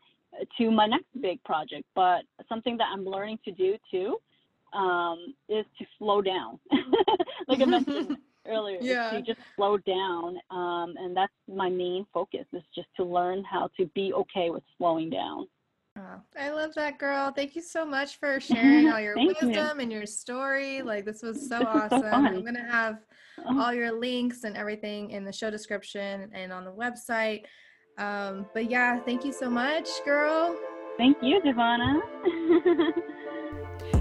to 0.59 0.71
my 0.71 0.87
next 0.87 1.07
big 1.21 1.43
project. 1.45 1.85
But 1.95 2.23
something 2.49 2.77
that 2.79 2.89
I'm 2.93 3.05
learning 3.05 3.39
to 3.45 3.53
do 3.53 3.77
too 3.91 4.19
um, 4.73 5.35
is 5.49 5.65
to 5.79 5.87
slow 5.99 6.23
down. 6.23 6.59
like 7.49 7.61
I 7.61 7.65
mentioned 7.65 8.17
earlier, 8.47 8.79
yeah. 8.81 9.11
to 9.11 9.23
just 9.23 9.41
slow 9.57 9.79
down. 9.79 10.39
Um, 10.51 10.95
and 10.99 11.17
that's 11.17 11.33
my 11.49 11.69
main 11.69 12.07
focus 12.13 12.47
is 12.53 12.63
just 12.75 12.89
to 12.97 13.05
learn 13.05 13.45
how 13.45 13.71
to 13.79 13.87
be 13.95 14.13
okay 14.15 14.51
with 14.51 14.63
slowing 14.77 15.11
down. 15.11 15.47
Oh, 15.99 16.21
I 16.39 16.51
love 16.51 16.75
that 16.75 16.99
girl. 16.99 17.33
Thank 17.33 17.57
you 17.57 17.63
so 17.63 17.85
much 17.85 18.19
for 18.19 18.39
sharing 18.41 18.89
all 18.89 19.01
your 19.01 19.17
wisdom 19.17 19.51
you. 19.51 19.83
and 19.83 19.93
your 19.93 20.07
story. 20.07 20.83
Like 20.83 21.05
this 21.05 21.23
was 21.23 21.49
so 21.49 21.59
this 21.59 21.69
awesome. 21.69 22.01
So 22.03 22.07
I'm 22.07 22.45
gonna 22.45 22.71
have 22.71 23.01
uh-huh. 23.39 23.61
all 23.61 23.75
your 23.75 23.93
links 23.93 24.45
and 24.45 24.57
everything 24.57 25.11
in 25.11 25.25
the 25.25 25.33
show 25.33 25.51
description 25.51 26.31
and 26.33 26.53
on 26.53 26.65
the 26.65 26.73
website. 26.73 27.45
Um, 27.99 28.47
but 28.55 28.71
yeah, 28.71 29.01
thank 29.01 29.25
you 29.25 29.33
so 29.33 29.51
much, 29.51 29.89
girl. 30.05 30.57
Thank 30.97 31.19
you, 31.21 31.41
Devona. 31.41 32.01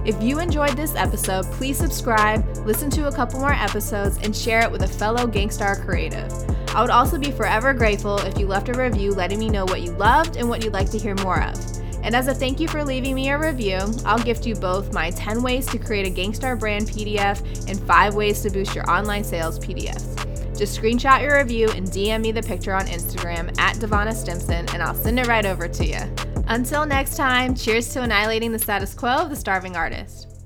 if 0.06 0.22
you 0.22 0.40
enjoyed 0.40 0.78
this 0.78 0.96
episode, 0.96 1.46
please 1.46 1.78
subscribe, 1.78 2.46
listen 2.66 2.90
to 2.92 3.08
a 3.08 3.12
couple 3.12 3.40
more 3.40 3.54
episodes, 3.54 4.18
and 4.24 4.36
share 4.36 4.62
it 4.62 4.72
with 4.72 4.84
a 4.84 4.88
fellow 4.88 5.28
Gangstar 5.28 5.84
creative. 5.84 6.32
I 6.76 6.82
would 6.82 6.92
also 6.92 7.18
be 7.18 7.32
forever 7.32 7.74
grateful 7.74 8.20
if 8.20 8.38
you 8.38 8.46
left 8.46 8.70
a 8.70 8.74
review 8.74 9.14
letting 9.14 9.40
me 9.40 9.50
know 9.50 9.66
what 9.66 9.82
you 9.82 9.92
loved 9.94 10.36
and 10.38 10.48
what 10.48 10.64
you'd 10.64 10.74
like 10.74 10.92
to 10.92 11.00
hear 11.00 11.16
more 11.16 11.42
of. 11.42 11.56
And 12.04 12.16
as 12.16 12.28
a 12.28 12.36
thank 12.36 12.60
you 12.60 12.68
for 12.68 12.84
leaving 12.84 13.16
me 13.16 13.30
a 13.30 13.38
review, 13.38 13.80
I'll 14.06 14.24
gift 14.24 14.46
you 14.46 14.56
both 14.56 14.94
my 14.94 15.10
10 15.12 15.42
ways 15.42 15.66
to 15.68 15.80
create 15.80 16.06
a 16.06 16.12
Gangstar 16.12 16.58
brand 16.60 16.88
PDF 16.88 17.70
and 17.70 17.80
5 17.80 18.16
ways 18.16 18.42
to 18.44 18.50
boost 18.50 18.76
your 18.76 18.90
online 18.90 19.24
sales 19.24 19.60
PDFs. 19.60 20.27
Just 20.58 20.82
screenshot 20.82 21.22
your 21.22 21.38
review 21.38 21.70
and 21.70 21.88
DM 21.88 22.22
me 22.22 22.32
the 22.32 22.42
picture 22.42 22.74
on 22.74 22.88
Instagram 22.88 23.56
at 23.60 23.76
Devona 23.76 24.12
Stimpson, 24.12 24.68
and 24.74 24.82
I'll 24.82 24.96
send 24.96 25.20
it 25.20 25.28
right 25.28 25.46
over 25.46 25.68
to 25.68 25.86
you. 25.86 26.00
Until 26.48 26.84
next 26.84 27.16
time, 27.16 27.54
cheers 27.54 27.90
to 27.90 28.02
annihilating 28.02 28.52
the 28.52 28.58
status 28.58 28.96
quo 28.96 29.18
of 29.18 29.30
the 29.30 29.36
starving 29.36 29.76
artist. 29.76 30.37